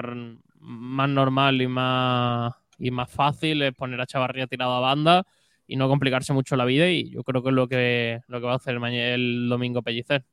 más 0.60 1.10
normal 1.10 1.62
y 1.62 1.68
más, 1.68 2.54
y 2.80 2.92
más 2.92 3.12
fácil 3.12 3.62
es 3.62 3.74
poner 3.74 4.02
a 4.02 4.08
Chavarría 4.08 4.48
tirado 4.48 4.74
a 4.74 4.80
banda 4.80 5.24
y 5.68 5.76
no 5.76 5.88
complicarse 5.88 6.34
mucho 6.34 6.56
la 6.56 6.66
vida 6.66 6.90
y 6.90 7.10
yo 7.10 7.24
creo 7.24 7.42
que 7.44 7.50
es 7.50 7.56
lo 7.56 7.68
que, 7.68 8.20
lo 8.28 8.40
que 8.40 8.46
va 8.46 8.54
a 8.54 8.58
hacer 8.58 8.80
mañana 8.80 9.14
el 9.14 9.48
domingo 9.50 9.82
Pellicer. 9.82 10.26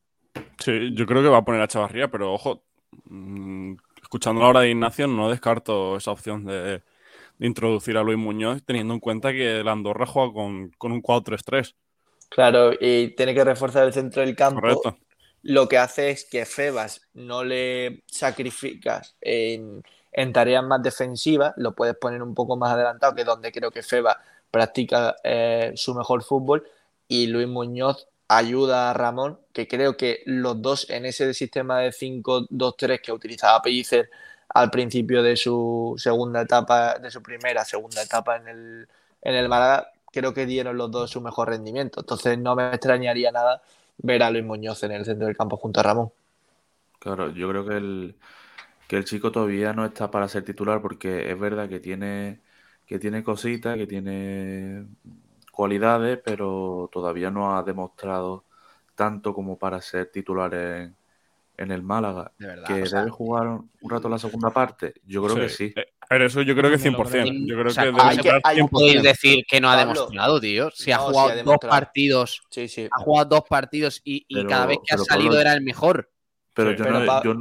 Sí, 0.59 0.95
yo 0.95 1.07
creo 1.07 1.23
que 1.23 1.29
va 1.29 1.39
a 1.39 1.45
poner 1.45 1.61
a 1.61 1.69
Chavarría, 1.69 2.09
pero 2.09 2.33
ojo, 2.33 2.63
mm, 3.05 3.75
escuchando 4.01 4.41
la 4.41 4.49
hora 4.49 4.61
de 4.61 4.71
Ignacio, 4.71 5.07
no 5.07 5.31
descarto 5.31 5.97
esa 5.97 6.13
opción 6.13 6.45
de, 6.45 6.83
de 7.39 7.47
introducir 7.47 7.97
a 7.97 8.03
Luis 8.03 8.19
Muñoz, 8.19 8.63
teniendo 8.65 8.95
en 8.95 9.01
cuenta 9.01 9.33
que 9.33 9.61
el 9.61 9.69
Andorra 9.69 10.07
juega 10.07 10.33
con, 10.33 10.71
con 10.79 10.93
un 10.93 11.03
4-3-3. 11.03 11.75
Claro, 12.29 12.73
y 12.81 13.15
tiene 13.15 13.35
que 13.35 13.45
reforzar 13.45 13.85
el 13.85 13.93
centro 13.93 14.23
del 14.23 14.37
campo. 14.37 14.61
Correcto. 14.61 14.97
Lo 15.43 15.69
que 15.69 15.77
hace 15.77 16.11
es 16.11 16.25
que 16.25 16.47
Febas 16.47 17.09
no 17.15 17.43
le 17.43 18.05
sacrificas 18.07 19.17
en, 19.21 19.83
en 20.13 20.33
tareas 20.33 20.65
más 20.65 20.83
defensivas, 20.83 21.53
lo 21.57 21.75
puedes 21.75 21.97
poner 21.97 22.23
un 22.23 22.35
poco 22.35 22.57
más 22.57 22.73
adelantado, 22.73 23.15
que 23.15 23.23
es 23.23 23.27
donde 23.27 23.51
creo 23.51 23.71
que 23.71 23.83
Febas 23.83 24.17
practica 24.51 25.17
eh, 25.25 25.73
su 25.75 25.95
mejor 25.95 26.23
fútbol, 26.23 26.65
y 27.09 27.27
Luis 27.27 27.49
Muñoz 27.49 28.09
ayuda 28.29 28.91
a 28.91 28.95
Ramón, 28.95 29.39
que 29.53 29.69
creo 29.69 29.97
que 29.97 30.23
los 30.27 30.61
dos 30.63 30.89
en 30.91 31.07
ese 31.07 31.35
sistema 31.35 31.81
de 31.81 31.93
5-2-3 31.93 33.01
que 33.01 33.13
utilizaba 33.13 33.63
Pellicer 33.63 34.11
al 34.49 34.71
principio 34.71 35.23
de 35.23 35.37
su 35.37 35.95
segunda 35.99 36.43
etapa, 36.43 36.99
de 36.99 37.11
su 37.11 37.23
primera, 37.23 37.65
segunda 37.65 38.03
etapa 38.03 38.37
en 38.37 38.49
el, 38.49 38.89
en 39.23 39.35
el 39.35 39.49
Málaga, 39.49 39.93
creo 40.13 40.35
que 40.35 40.47
dieron 40.47 40.77
los 40.77 40.91
dos 40.91 41.11
su 41.11 41.21
mejor 41.21 41.49
rendimiento. 41.49 42.01
Entonces 42.01 42.39
no 42.39 42.55
me 42.55 42.69
extrañaría 42.69 43.33
nada 43.33 43.63
ver 43.99 44.23
a 44.23 44.31
Luis 44.31 44.45
Muñoz 44.45 44.83
en 44.85 44.93
el 44.93 45.05
centro 45.05 45.27
del 45.27 45.37
campo 45.37 45.57
junto 45.57 45.81
a 45.81 45.83
Ramón. 45.83 46.11
Claro, 46.99 47.31
yo 47.33 47.49
creo 47.49 47.67
que 47.67 47.77
el, 47.77 48.15
que 48.89 48.97
el 48.97 49.05
chico 49.05 49.33
todavía 49.33 49.73
no 49.73 49.85
está 49.87 50.11
para 50.11 50.29
ser 50.29 50.45
titular 50.45 50.83
porque 50.83 51.31
es 51.31 51.39
verdad 51.39 51.69
que 51.69 51.81
tiene, 51.81 52.41
que 52.87 52.99
tiene 52.99 53.25
cositas, 53.25 53.77
que 53.77 53.87
tiene 53.87 54.87
cualidades, 55.53 56.19
pero 56.25 56.89
todavía 56.93 57.31
no 57.31 57.57
ha 57.57 57.63
demostrado 57.63 58.45
tanto 58.97 59.33
como 59.35 59.57
para 59.59 59.81
ser 59.81 60.11
titular 60.11 60.53
en, 60.55 60.97
en 61.57 61.71
el 61.71 61.83
Málaga. 61.83 62.33
De 62.39 62.47
verdad, 62.49 62.67
que 62.67 62.83
o 62.83 62.87
sea, 62.87 62.99
debe 63.01 63.11
jugar 63.13 63.47
un 63.47 63.71
rato 63.91 64.09
la 64.09 64.19
segunda 64.19 64.51
parte, 64.51 64.95
yo 65.07 65.23
creo 65.23 65.37
que 65.37 65.49
sí. 65.49 65.73
Eh, 65.77 65.87
Pero 66.09 66.27
eso 66.27 66.43
yo 66.43 66.55
creo 66.57 66.71
que 66.71 66.79
Me 66.79 66.91
lo 66.91 66.99
100%. 67.05 67.09
creo. 67.11 67.25
Yo 67.47 67.55
creo 67.57 67.67
O 67.67 67.71
sea, 67.71 67.85
que 67.85 67.91
debe 67.91 68.03
hay 68.03 68.17
que- 68.19 68.29
estar 68.29 68.41
hay- 68.45 68.57
100%. 68.57 68.69
podéis 68.71 69.03
decir 69.03 69.45
que 69.49 69.61
no 69.61 69.71
ha 69.71 69.77
demostrado, 69.77 70.41
tío. 70.41 70.71
Si 70.73 70.91
ha 70.93 70.97
No, 70.97 71.03
sí 71.07 71.13
jugado 71.13 71.31
ha 71.31 71.43
dos 71.43 71.57
partidos, 71.61 72.43
Sí, 72.51 72.69
sí. 72.69 72.89
ha 72.91 73.01
jugado 73.01 73.29
dos 73.29 73.43
partidos 73.49 74.01
y, 74.05 74.25
y 74.29 74.35
Pero- 74.37 74.49
cada 74.49 74.67
vez 74.67 74.79
que 74.85 74.95
ha 74.95 74.99
salido 74.99 75.29
Pablo- 75.31 75.41
era 75.41 75.53
el 75.55 75.63
mejor. 75.63 76.11
Pero, 76.55 76.71
Sí. 76.73 76.77
yo, 76.79 76.85
Pero 76.85 76.99
no, 77.01 77.07
pa- 77.07 77.23
yo 77.23 77.35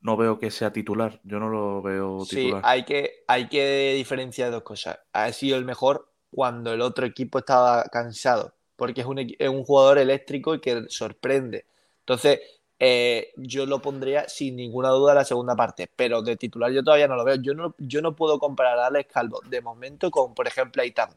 no 0.00 0.16
veo 0.16 0.38
que 0.38 0.50
sea 0.50 0.72
titular, 0.72 1.20
yo 1.24 1.38
no 1.38 1.48
lo 1.48 1.82
veo 1.82 2.24
Sí, 2.24 2.36
titular. 2.36 2.62
hay 2.64 2.84
que, 2.84 3.24
hay 3.28 3.48
que 3.48 3.92
diferenciar 3.96 4.50
dos 4.50 4.62
cosas. 4.62 4.98
Ha 5.12 5.30
sido 5.32 5.56
el 5.56 5.64
mejor 5.64 6.12
cuando 6.30 6.72
el 6.72 6.80
otro 6.80 7.06
equipo 7.06 7.38
estaba 7.38 7.84
cansado, 7.84 8.54
porque 8.76 9.02
es 9.02 9.06
un, 9.06 9.18
es 9.18 9.48
un 9.48 9.64
jugador 9.64 9.98
eléctrico 9.98 10.54
y 10.54 10.60
que 10.60 10.84
sorprende. 10.88 11.66
Entonces, 12.00 12.40
eh, 12.78 13.32
yo 13.36 13.64
lo 13.64 13.80
pondría 13.80 14.28
sin 14.28 14.56
ninguna 14.56 14.90
duda 14.90 15.14
la 15.14 15.24
segunda 15.24 15.56
parte, 15.56 15.90
pero 15.96 16.20
de 16.22 16.36
titular 16.36 16.70
yo 16.72 16.84
todavía 16.84 17.08
no 17.08 17.16
lo 17.16 17.24
veo. 17.24 17.36
Yo 17.36 17.54
no, 17.54 17.74
yo 17.78 18.02
no 18.02 18.14
puedo 18.14 18.38
comparar 18.38 18.78
a 18.78 18.86
Alex 18.86 19.12
Calvo 19.12 19.40
de 19.48 19.60
momento 19.62 20.10
con, 20.10 20.34
por 20.34 20.46
ejemplo, 20.46 20.82
Aitam. 20.82 21.10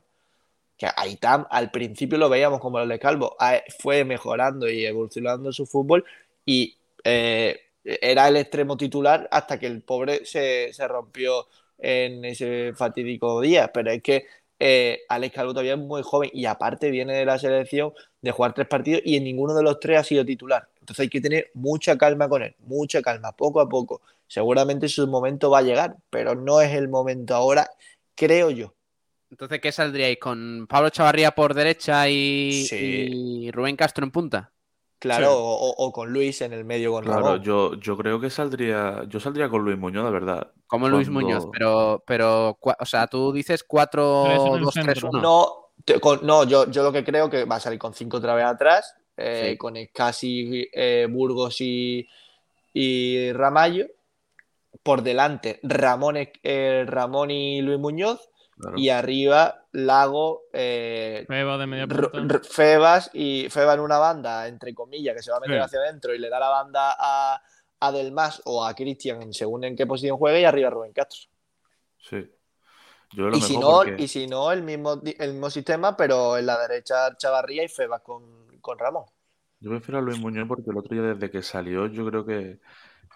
Que 0.77 0.87
Aitam 0.95 1.45
al 1.49 1.71
principio 1.71 2.17
lo 2.17 2.29
veíamos 2.29 2.61
como 2.61 2.77
Alex 2.77 3.01
Calvo, 3.01 3.35
fue 3.79 4.05
mejorando 4.05 4.69
y 4.69 4.85
evolucionando 4.85 5.51
su 5.51 5.65
fútbol 5.65 6.05
y 6.45 6.77
eh, 7.03 7.59
era 7.83 8.27
el 8.29 8.37
extremo 8.37 8.77
titular 8.77 9.27
hasta 9.31 9.59
que 9.59 9.67
el 9.67 9.81
pobre 9.81 10.25
se, 10.25 10.71
se 10.73 10.87
rompió 10.87 11.47
en 11.77 12.23
ese 12.25 12.73
fatídico 12.73 13.41
día. 13.41 13.71
Pero 13.73 13.91
es 13.91 14.01
que 14.01 14.25
eh, 14.59 15.01
Alex 15.07 15.33
Calvo 15.35 15.51
todavía 15.53 15.73
es 15.73 15.79
muy 15.79 16.01
joven 16.03 16.29
y 16.33 16.45
aparte 16.45 16.91
viene 16.91 17.13
de 17.15 17.25
la 17.25 17.39
selección 17.39 17.93
de 18.21 18.31
jugar 18.31 18.53
tres 18.53 18.67
partidos 18.67 19.01
y 19.05 19.15
en 19.15 19.23
ninguno 19.23 19.53
de 19.55 19.63
los 19.63 19.79
tres 19.79 19.99
ha 19.99 20.03
sido 20.03 20.25
titular. 20.25 20.67
Entonces 20.79 20.99
hay 21.03 21.09
que 21.09 21.21
tener 21.21 21.49
mucha 21.53 21.97
calma 21.97 22.27
con 22.27 22.43
él, 22.43 22.55
mucha 22.59 23.01
calma, 23.01 23.31
poco 23.31 23.61
a 23.61 23.69
poco. 23.69 24.01
Seguramente 24.27 24.87
su 24.89 25.07
momento 25.07 25.49
va 25.49 25.59
a 25.59 25.63
llegar, 25.63 25.95
pero 26.09 26.35
no 26.35 26.61
es 26.61 26.73
el 26.75 26.87
momento 26.89 27.33
ahora, 27.35 27.69
creo 28.15 28.51
yo. 28.51 28.73
Entonces, 29.31 29.59
¿qué 29.61 29.71
saldríais? 29.71 30.17
¿Con 30.19 30.65
Pablo 30.67 30.89
Chavarría 30.89 31.31
por 31.31 31.53
derecha 31.53 32.09
y, 32.09 32.65
Sí. 32.67 33.07
y 33.45 33.51
Rubén 33.51 33.75
Castro 33.75 34.03
en 34.03 34.11
punta? 34.11 34.51
Claro, 34.99 35.27
Sí. 35.29 35.33
o, 35.77 35.91
con 35.93 36.11
Luis 36.11 36.41
en 36.41 36.51
el 36.51 36.65
medio 36.65 36.91
con 36.91 37.05
Claro, 37.05 37.21
Ramón. 37.21 37.41
yo, 37.43 37.73
yo 37.75 37.95
creo 37.97 38.19
que 38.19 38.29
saldría, 38.29 39.03
yo 39.07 39.19
saldría 39.21 39.47
con 39.49 39.63
Luis 39.63 39.77
Muñoz, 39.77 40.03
de 40.05 40.11
verdad. 40.11 40.51
Como 40.67 40.89
Luis 40.89 41.07
Muñoz, 41.09 41.47
pero, 41.53 42.03
pero, 42.05 42.57
o 42.61 42.85
sea, 42.85 43.07
tú 43.07 43.31
dices 43.31 43.63
4, 43.63 44.23
Tres 44.25 44.41
en 44.41 44.53
el 44.55 44.61
2, 44.61 44.73
3, 44.73 44.85
centro. 44.85 45.09
1. 45.11 45.21
No, 45.21 45.53
te- 45.85 45.99
con- 46.01 46.19
no 46.27 46.43
yo, 46.43 46.69
yo 46.69 46.83
lo 46.83 46.91
que 46.91 47.03
creo 47.05 47.29
que 47.29 47.45
va 47.45 47.55
a 47.55 47.59
salir 47.61 47.79
con 47.79 47.93
cinco 47.93 48.17
otra 48.17 48.35
vez 48.35 48.45
atrás, 48.45 48.93
eh, 49.15 49.51
Sí. 49.51 49.57
con 49.57 49.77
Escasi, 49.77 50.67
eh, 50.73 51.07
Burgos 51.09 51.61
y, 51.61 52.05
y 52.73 53.31
Ramallo. 53.31 53.87
Por 54.83 55.01
delante, 55.01 55.59
Ramón, 55.63 56.15
eh, 56.17 56.83
Ramón 56.87 57.31
y 57.31 57.61
Luis 57.61 57.79
Muñoz. 57.79 58.29
Claro. 58.59 58.77
Y 58.77 58.89
arriba, 58.89 59.58
Lago, 59.71 60.43
eh, 60.53 61.25
Feba 61.27 61.57
de 61.57 61.67
media 61.67 61.87
punta. 61.87 62.39
Febas 62.43 63.09
y 63.13 63.47
Feba 63.49 63.73
en 63.75 63.79
una 63.81 63.97
banda, 63.99 64.47
entre 64.47 64.73
comillas, 64.73 65.15
que 65.15 65.21
se 65.21 65.31
va 65.31 65.37
a 65.37 65.39
meter 65.41 65.57
Sí. 65.57 65.61
hacia 65.65 65.79
adentro 65.79 66.13
y 66.13 66.19
le 66.19 66.29
da 66.29 66.39
la 66.39 66.49
banda 66.49 66.95
a, 66.97 67.41
a 67.79 67.91
Delmas 67.91 68.41
o 68.45 68.65
a 68.65 68.73
Cristian, 68.73 69.31
según 69.33 69.63
en 69.63 69.75
qué 69.75 69.85
posición 69.85 70.17
juegue, 70.17 70.41
y 70.41 70.45
arriba 70.45 70.69
Rubén 70.69 70.93
Castro. 70.93 71.29
Sí. 71.97 72.29
Yo 73.11 73.27
lo 73.29 73.37
Y 73.37 73.41
si, 73.41 73.57
no, 73.57 73.69
porque- 73.77 73.95
y 74.03 74.07
si 74.07 74.27
no, 74.27 74.51
el 74.51 74.63
mismo, 74.63 75.01
el 75.17 75.31
mismo 75.33 75.49
sistema, 75.49 75.95
pero 75.97 76.37
en 76.37 76.45
la 76.45 76.59
derecha 76.59 77.15
Chavarría 77.17 77.63
y 77.63 77.67
Febas 77.67 78.01
con, 78.01 78.47
con 78.61 78.77
Ramón. 78.77 79.05
Yo 79.59 79.69
prefiero 79.71 79.99
a 79.99 80.01
Luis 80.01 80.19
Muñoz 80.19 80.47
porque 80.47 80.69
el 80.69 80.77
otro 80.77 80.95
día 80.95 81.13
desde 81.13 81.29
que 81.29 81.41
salió 81.43 81.87
yo 81.87 82.05
creo 82.07 82.25
que 82.25 82.59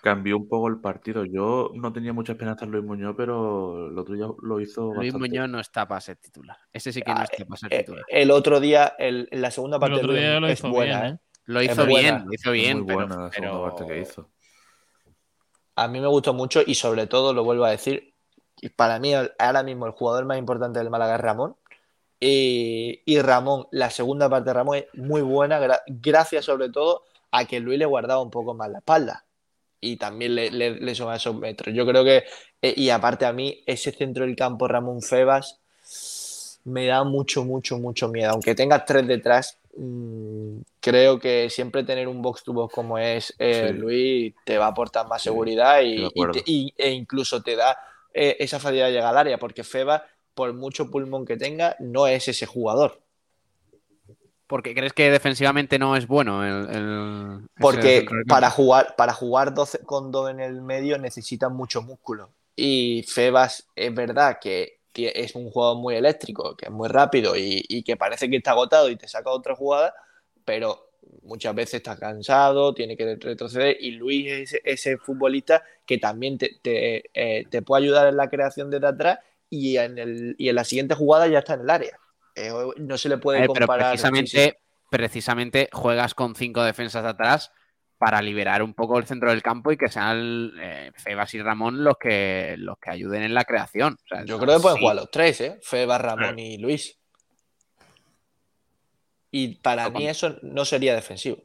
cambió 0.03 0.35
un 0.35 0.49
poco 0.49 0.67
el 0.67 0.81
partido. 0.81 1.23
Yo 1.23 1.71
no 1.75 1.93
tenía 1.93 2.11
mucha 2.11 2.33
esperanza 2.33 2.65
en 2.65 2.71
Luis 2.71 2.83
Muñoz, 2.83 3.15
pero 3.15 3.87
el 3.87 3.97
otro 3.97 4.13
día 4.15 4.27
lo 4.41 4.59
hizo 4.59 4.93
Luis 4.93 5.13
bastante. 5.13 5.29
Muñoz 5.29 5.49
no 5.49 5.59
está 5.61 5.87
para 5.87 6.01
ser 6.01 6.17
titular. 6.17 6.57
Ese 6.73 6.91
sí 6.91 7.01
que 7.01 7.13
no 7.13 7.21
Ah, 7.21 7.23
está 7.23 7.45
para 7.45 7.57
ser 7.57 7.73
Eh, 7.73 7.79
titular. 7.79 8.03
el 8.09 8.29
otro 8.31 8.59
día, 8.59 8.93
el, 8.99 9.29
en 9.31 9.41
la 9.41 9.49
segunda 9.49 9.77
El 9.77 9.79
parte 9.81 9.95
otro 9.95 10.07
Luis 10.09 10.19
día 10.19 10.39
lo 10.41 10.47
es 10.47 10.59
hizo 10.59 10.69
buena, 10.69 11.01
bien, 11.01 11.13
¿eh? 11.13 11.15
¿eh? 11.15 11.39
Lo 11.45 11.61
hizo 11.63 11.85
buena. 11.85 11.95
bien, 12.17 12.25
lo 12.27 12.33
hizo 12.33 12.51
bien, 12.51 12.77
muy 12.79 12.85
pero, 12.87 12.97
buena 12.99 13.15
la 13.23 13.31
segunda 13.31 13.51
pero- 13.53 13.63
parte 13.63 13.85
que 13.93 13.99
hizo. 14.01 14.29
A 15.75 15.87
mí 15.87 15.99
me 16.01 16.07
gustó 16.07 16.33
mucho 16.33 16.61
y 16.65 16.75
sobre 16.75 17.07
todo, 17.07 17.33
lo 17.33 17.43
vuelvo 17.45 17.63
a 17.65 17.71
decir, 17.71 18.13
y 18.61 18.69
para 18.69 18.99
mí 18.99 19.13
el- 19.13 19.31
ahora 19.39 19.63
mismo 19.63 19.85
el 19.87 19.93
jugador 19.93 20.25
más 20.25 20.37
importante 20.37 20.79
del 20.79 20.89
Málaga 20.89 21.15
es 21.15 21.21
Ramón. 21.21 21.55
Y, 22.19 23.01
y 23.05 23.19
Ramón, 23.21 23.67
la 23.71 23.89
segunda 23.89 24.29
parte 24.29 24.49
de 24.49 24.53
Ramón 24.53 24.77
es 24.77 24.85
muy 24.93 25.21
buena, 25.21 25.59
gra- 25.59 25.81
gracias 25.87 26.45
sobre 26.45 26.69
todo 26.69 27.03
a 27.31 27.45
que 27.45 27.59
Luis 27.59 27.79
le 27.79 27.85
guardaba 27.85 28.21
un 28.21 28.29
poco 28.31 28.53
más 28.53 28.69
la 28.69 28.77
espalda. 28.79 29.25
Y 29.85 29.97
también 29.97 30.35
le, 30.35 30.49
le, 30.51 30.71
le 30.79 30.95
suma 30.95 31.15
esos 31.17 31.35
metros. 31.35 31.73
Yo 31.75 31.85
creo 31.85 32.03
que, 32.03 32.23
eh, 32.61 32.73
y 32.77 32.89
aparte 32.89 33.25
a 33.25 33.33
mí, 33.33 33.61
ese 33.65 33.91
centro 33.91 34.25
del 34.25 34.35
campo 34.35 34.67
Ramón 34.67 35.01
Febas 35.01 35.59
me 36.65 36.85
da 36.87 37.03
mucho, 37.03 37.43
mucho, 37.43 37.77
mucho 37.77 38.07
miedo. 38.07 38.31
Aunque 38.31 38.55
tengas 38.55 38.85
tres 38.85 39.05
detrás, 39.07 39.57
mm, 39.75 40.59
creo 40.79 41.19
que 41.19 41.49
siempre 41.49 41.83
tener 41.83 42.07
un 42.07 42.21
box 42.21 42.43
to 42.43 42.53
box 42.53 42.73
como 42.73 42.97
es 42.97 43.33
eh, 43.39 43.71
Sí. 43.73 43.77
Luis 43.77 44.33
te 44.45 44.57
va 44.57 44.65
a 44.65 44.69
aportar 44.69 45.07
más 45.07 45.21
Sí, 45.21 45.29
seguridad 45.29 45.81
te- 46.31 46.43
y- 46.45 46.73
e 46.77 46.91
incluso 46.91 47.41
te 47.41 47.55
da 47.55 47.77
eh, 48.13 48.37
esa 48.39 48.59
facilidad 48.59 48.85
de 48.87 48.93
llegar 48.93 49.09
al 49.09 49.17
área, 49.17 49.37
porque 49.39 49.63
Febas, 49.63 50.03
por 50.35 50.53
mucho 50.53 50.89
pulmón 50.89 51.25
que 51.25 51.35
tenga, 51.37 51.75
no 51.79 52.07
es 52.07 52.27
ese 52.27 52.45
jugador. 52.45 53.01
Porque 54.53 54.75
crees 54.75 54.93
que 54.93 55.09
defensivamente 55.09 55.79
no 55.79 55.95
es 55.95 56.05
bueno 56.05 56.45
el, 56.45 57.47
Porque 57.59 58.05
para 58.27 58.51
jugar, 58.51 58.95
para 58.95 59.11
jugar 59.11 59.51
12 59.51 59.79
con 59.79 60.11
dos 60.11 60.29
en 60.29 60.39
el 60.39 60.61
medio 60.61 60.99
necesitan 60.99 61.55
mucho 61.55 61.81
músculo. 61.81 62.29
Y 62.55 63.03
Febas 63.07 63.67
es 63.75 63.91
verdad 63.95 64.37
que 64.39 64.81
es 64.93 65.33
un 65.33 65.49
jugador 65.49 65.77
muy 65.77 65.95
eléctrico, 65.95 66.55
que 66.55 66.65
es 66.65 66.71
muy 66.71 66.87
rápido 66.87 67.35
y, 67.35 67.65
y 67.67 67.81
que 67.81 67.97
parece 67.97 68.29
que 68.29 68.37
está 68.37 68.51
agotado 68.51 68.91
y 68.91 68.95
te 68.95 69.07
saca 69.07 69.31
otra 69.31 69.55
jugada, 69.55 69.95
pero 70.45 70.91
muchas 71.23 71.55
veces 71.55 71.73
está 71.73 71.97
cansado, 71.97 72.75
tiene 72.75 72.95
que 72.95 73.15
retroceder. 73.15 73.75
Y 73.79 73.93
Luis 73.93 74.31
es 74.31 74.53
ese, 74.53 74.61
ese 74.65 74.97
futbolista 74.99 75.63
que 75.83 75.97
también 75.97 76.37
te, 76.37 76.59
te, 76.61 77.09
eh, 77.15 77.47
te 77.49 77.63
puede 77.63 77.85
ayudar 77.85 78.07
en 78.07 78.17
la 78.17 78.29
creación 78.29 78.69
desde 78.69 78.85
atrás 78.85 79.17
y 79.49 79.77
en, 79.77 79.97
el, 79.97 80.35
y 80.37 80.49
en 80.49 80.55
la 80.55 80.63
siguiente 80.63 80.93
jugada 80.93 81.25
ya 81.25 81.39
está 81.39 81.55
en 81.55 81.61
el 81.61 81.71
área. 81.71 81.99
Eh, 82.35 82.51
no 82.77 82.97
se 82.97 83.09
le 83.09 83.17
puede 83.17 83.41
pero 83.41 83.53
comparar. 83.53 83.91
precisamente, 83.91 84.27
sí, 84.29 84.49
sí. 84.49 84.51
precisamente 84.89 85.69
juegas 85.71 86.13
con 86.15 86.35
cinco 86.35 86.63
defensas 86.63 87.03
de 87.03 87.09
atrás 87.09 87.51
para 87.97 88.21
liberar 88.21 88.61
un 88.63 88.73
poco 88.73 88.97
el 88.97 89.05
centro 89.05 89.29
del 89.29 89.41
campo 89.41 89.71
y 89.71 89.77
que 89.77 89.87
sean 89.87 90.51
eh, 90.59 90.91
Febas 90.95 91.33
y 91.35 91.41
Ramón 91.41 91.83
los 91.83 91.97
que, 91.97 92.55
los 92.57 92.77
que 92.77 92.91
ayuden 92.91 93.23
en 93.23 93.33
la 93.33 93.45
creación. 93.45 93.93
O 93.93 94.07
sea, 94.07 94.25
Yo 94.25 94.39
creo 94.39 94.57
que 94.57 94.61
pueden 94.61 94.77
sí. 94.77 94.81
jugar 94.81 94.95
los 94.97 95.11
tres, 95.11 95.41
¿eh? 95.41 95.59
Feba, 95.61 95.97
Ramón 95.97 96.37
y 96.37 96.57
Luis. 96.57 96.99
Y 99.31 99.55
para 99.55 99.89
mí 99.89 100.07
eso 100.07 100.37
no 100.41 100.65
sería 100.65 100.93
defensivo. 100.95 101.41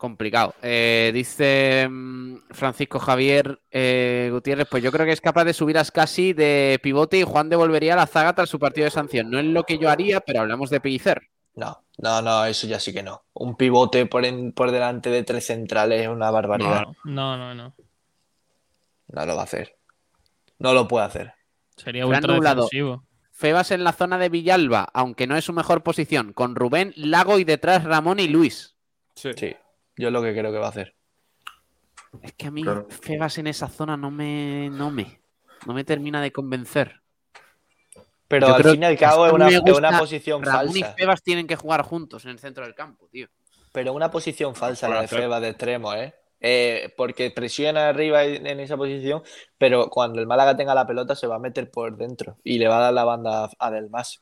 Complicado. 0.00 0.54
Eh, 0.62 1.10
dice 1.12 1.86
mm, 1.86 2.36
Francisco 2.52 2.98
Javier 2.98 3.60
eh, 3.70 4.30
Gutiérrez, 4.32 4.66
pues 4.70 4.82
yo 4.82 4.90
creo 4.90 5.04
que 5.04 5.12
es 5.12 5.20
capaz 5.20 5.44
de 5.44 5.52
subir 5.52 5.76
a 5.76 5.84
Scassi 5.84 6.32
de 6.32 6.80
pivote 6.82 7.18
y 7.18 7.22
Juan 7.22 7.50
devolvería 7.50 7.92
a 7.92 7.96
la 7.98 8.06
zaga 8.06 8.34
tras 8.34 8.48
su 8.48 8.58
partido 8.58 8.86
de 8.86 8.90
sanción. 8.92 9.30
No 9.30 9.38
es 9.38 9.44
lo 9.44 9.64
que 9.64 9.76
yo 9.76 9.90
haría, 9.90 10.20
pero 10.20 10.40
hablamos 10.40 10.70
de 10.70 10.80
Pellicer. 10.80 11.20
No, 11.54 11.84
no, 11.98 12.22
no, 12.22 12.46
eso 12.46 12.66
ya 12.66 12.80
sí 12.80 12.94
que 12.94 13.02
no. 13.02 13.24
Un 13.34 13.56
pivote 13.58 14.06
por, 14.06 14.24
en- 14.24 14.52
por 14.52 14.70
delante 14.70 15.10
de 15.10 15.22
tres 15.22 15.44
centrales 15.44 16.00
es 16.00 16.08
una 16.08 16.30
barbaridad. 16.30 16.84
No, 17.04 17.36
no, 17.36 17.54
no. 17.54 17.74
No 19.08 19.26
lo 19.26 19.34
va 19.34 19.42
a 19.42 19.44
hacer. 19.44 19.76
No 20.58 20.72
lo 20.72 20.88
puede 20.88 21.04
hacer. 21.04 21.34
Sería 21.76 22.04
Nublado. 22.06 22.62
defensivo. 22.62 23.04
Febas 23.32 23.70
en 23.70 23.84
la 23.84 23.92
zona 23.92 24.16
de 24.16 24.30
Villalba, 24.30 24.88
aunque 24.94 25.26
no 25.26 25.36
es 25.36 25.44
su 25.44 25.52
mejor 25.52 25.82
posición, 25.82 26.32
con 26.32 26.54
Rubén, 26.54 26.94
Lago 26.96 27.38
y 27.38 27.44
detrás 27.44 27.84
Ramón 27.84 28.18
y 28.18 28.28
Luis. 28.28 28.76
Sí. 29.14 29.30
Sí, 29.36 29.54
yo 30.00 30.08
es 30.08 30.12
lo 30.12 30.22
que 30.22 30.32
creo 30.32 30.50
que 30.52 30.58
va 30.58 30.66
a 30.66 30.70
hacer. 30.70 30.94
Es 32.22 32.32
que 32.34 32.48
a 32.48 32.50
mí 32.50 32.62
Claro. 32.62 32.88
Febas 32.90 33.38
en 33.38 33.46
esa 33.46 33.68
zona 33.68 33.96
no 33.96 34.10
me, 34.10 34.68
no 34.70 34.90
me, 34.90 35.20
no 35.66 35.74
me 35.74 35.84
termina 35.84 36.20
de 36.20 36.32
convencer. 36.32 37.00
Pero 38.26 38.48
Yo 38.48 38.54
al 38.54 38.60
creo 38.62 38.72
fin 38.74 38.82
y 38.82 38.86
al 38.86 38.96
cabo 38.98 39.26
es 39.26 39.32
una, 39.32 39.48
una 39.48 39.98
posición 39.98 40.42
Ramón 40.42 40.72
falsa. 40.72 40.78
y 40.78 41.00
Febas 41.00 41.22
tienen 41.22 41.46
que 41.46 41.56
jugar 41.56 41.82
juntos 41.82 42.24
en 42.24 42.30
el 42.32 42.38
centro 42.38 42.64
del 42.64 42.74
campo, 42.74 43.08
tío. 43.10 43.28
Pero 43.72 43.92
una 43.92 44.10
posición 44.10 44.54
falsa 44.54 44.88
la 44.88 45.00
de 45.00 45.04
hacer. 45.04 45.20
Feba 45.20 45.40
de 45.40 45.48
extremo, 45.50 45.94
¿eh? 45.94 46.14
Eh, 46.40 46.94
porque 46.96 47.30
presiona 47.30 47.88
arriba 47.90 48.24
en 48.24 48.60
esa 48.60 48.76
posición, 48.76 49.22
pero 49.58 49.90
cuando 49.90 50.20
el 50.20 50.26
Málaga 50.26 50.56
tenga 50.56 50.74
la 50.74 50.86
pelota 50.86 51.14
se 51.14 51.26
va 51.26 51.36
a 51.36 51.38
meter 51.40 51.70
por 51.70 51.96
dentro 51.96 52.38
y 52.42 52.58
le 52.58 52.66
va 52.66 52.78
a 52.78 52.80
dar 52.80 52.94
la 52.94 53.04
banda 53.04 53.50
a 53.58 53.70
Delmas. 53.70 54.20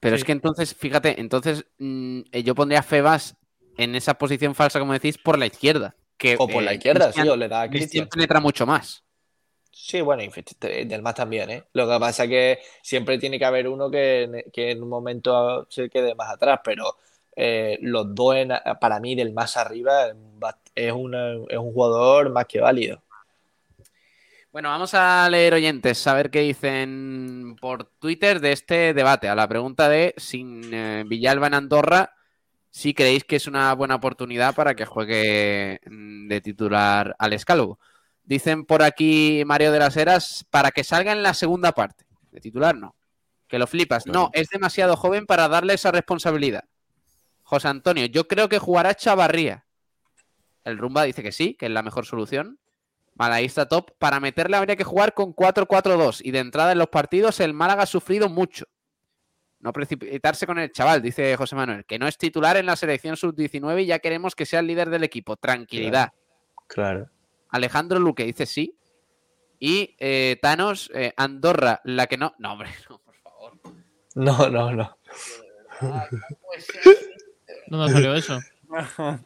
Pero 0.00 0.16
Sí. 0.16 0.20
es 0.20 0.24
que 0.24 0.32
entonces, 0.32 0.74
fíjate, 0.74 1.20
entonces 1.20 1.64
mm, 1.78 2.20
eh, 2.32 2.42
yo 2.42 2.54
pondría 2.54 2.80
a 2.80 2.82
Febas 2.82 3.36
en 3.76 3.94
esa 3.94 4.14
posición 4.14 4.54
falsa, 4.54 4.78
como 4.78 4.92
decís, 4.92 5.18
por 5.18 5.38
la 5.38 5.46
izquierda. 5.46 5.94
Que, 6.16 6.36
O 6.38 6.46
por 6.46 6.62
la 6.62 6.72
eh, 6.72 6.76
izquierda, 6.76 7.12
sí, 7.12 7.28
o 7.28 7.36
le 7.36 7.48
da 7.48 7.62
a 7.62 7.70
Cristian 7.70 8.08
penetra 8.08 8.40
mucho 8.40 8.66
más. 8.66 9.04
Sí, 9.70 10.00
bueno, 10.00 10.22
y 10.22 10.30
Fit- 10.30 10.58
del 10.86 11.02
más 11.02 11.14
también, 11.14 11.50
¿eh? 11.50 11.64
Lo 11.72 11.88
que 11.88 11.98
pasa 11.98 12.24
es 12.24 12.30
que 12.30 12.58
siempre 12.82 13.18
tiene 13.18 13.38
que 13.38 13.44
haber 13.44 13.68
uno 13.68 13.90
que, 13.90 14.44
que 14.52 14.70
en 14.70 14.82
un 14.82 14.88
momento 14.88 15.66
se 15.68 15.90
quede 15.90 16.14
más 16.14 16.30
atrás, 16.30 16.60
pero 16.64 16.96
eh, 17.36 17.78
los 17.82 18.14
dos, 18.14 18.36
en- 18.36 18.52
para 18.80 19.00
mí, 19.00 19.14
del 19.16 19.32
más 19.32 19.56
arriba, 19.56 20.06
es, 20.74 20.92
una- 20.92 21.34
es 21.48 21.58
un 21.58 21.72
jugador 21.72 22.30
más 22.30 22.46
que 22.46 22.60
válido. 22.60 23.02
Bueno, 24.52 24.68
vamos 24.68 24.94
a 24.94 25.28
leer 25.30 25.54
oyentes, 25.54 26.06
a 26.06 26.14
ver 26.14 26.30
qué 26.30 26.40
dicen 26.40 27.56
por 27.60 27.84
Twitter 27.98 28.40
de 28.40 28.52
este 28.52 28.94
debate. 28.94 29.28
A 29.28 29.34
la 29.34 29.48
pregunta 29.48 29.88
de 29.88 30.14
sin 30.16 30.72
eh, 30.72 31.02
Villalba 31.06 31.48
en 31.48 31.54
Andorra, 31.54 32.14
si 32.74 32.92
creéis 32.92 33.22
que 33.22 33.36
es 33.36 33.46
una 33.46 33.72
buena 33.74 33.94
oportunidad 33.94 34.52
para 34.52 34.74
que 34.74 34.84
juegue 34.84 35.78
mm, 35.88 36.26
de 36.26 36.40
titular 36.40 37.14
al 37.20 37.32
Escalvo. 37.32 37.78
Dicen 38.24 38.64
por 38.64 38.82
aquí 38.82 39.44
Mario 39.46 39.70
de 39.70 39.78
las 39.78 39.96
Heras, 39.96 40.44
para 40.50 40.72
que 40.72 40.82
salga 40.82 41.12
en 41.12 41.22
la 41.22 41.34
segunda 41.34 41.70
parte. 41.70 42.04
De 42.32 42.40
titular 42.40 42.74
no. 42.74 42.96
Que 43.46 43.60
lo 43.60 43.68
flipas. 43.68 44.08
No, 44.08 44.30
es 44.32 44.48
demasiado 44.48 44.96
joven 44.96 45.24
para 45.24 45.46
darle 45.46 45.74
esa 45.74 45.92
responsabilidad. 45.92 46.64
José 47.44 47.68
Antonio, 47.68 48.06
yo 48.06 48.26
creo 48.26 48.48
que 48.48 48.58
jugará 48.58 48.94
Chavarría. 48.94 49.66
El 50.64 50.76
Rumba 50.76 51.04
dice 51.04 51.22
que 51.22 51.30
sí, 51.30 51.54
que 51.54 51.66
es 51.66 51.72
la 51.72 51.84
mejor 51.84 52.06
solución. 52.06 52.58
Malaguista 53.14 53.68
top. 53.68 53.92
Para 53.98 54.18
meterle 54.18 54.56
habría 54.56 54.74
que 54.74 54.82
jugar 54.82 55.14
con 55.14 55.32
4-4-2. 55.32 56.22
Y 56.24 56.32
de 56.32 56.40
entrada 56.40 56.72
en 56.72 56.78
los 56.78 56.88
partidos 56.88 57.38
el 57.38 57.54
Málaga 57.54 57.84
ha 57.84 57.86
sufrido 57.86 58.28
mucho. 58.28 58.66
No 59.64 59.72
precipitarse 59.72 60.46
con 60.46 60.58
el 60.58 60.70
chaval, 60.72 61.00
dice 61.00 61.34
José 61.38 61.56
Manuel, 61.56 61.86
que 61.86 61.98
no 61.98 62.06
es 62.06 62.18
titular 62.18 62.58
en 62.58 62.66
la 62.66 62.76
selección 62.76 63.16
sub-19 63.16 63.82
y 63.82 63.86
ya 63.86 63.98
queremos 63.98 64.34
que 64.34 64.44
sea 64.44 64.60
el 64.60 64.66
líder 64.66 64.90
del 64.90 65.04
equipo. 65.04 65.38
Tranquilidad. 65.38 66.12
Claro. 66.66 67.08
Alejandro 67.48 67.98
Luque 67.98 68.24
dice 68.24 68.44
sí. 68.44 68.76
Y 69.58 69.96
eh, 69.98 70.38
Thanos, 70.42 70.90
eh, 70.94 71.14
Andorra, 71.16 71.80
la 71.84 72.06
que 72.06 72.18
no. 72.18 72.34
No, 72.38 72.52
hombre, 72.52 72.68
no, 72.90 72.98
por 72.98 73.14
favor. 73.16 73.52
No, 74.14 74.50
no, 74.50 74.70
no. 74.72 74.98
¿Dónde 77.68 77.92
salió 77.92 78.14
eso? 78.14 78.38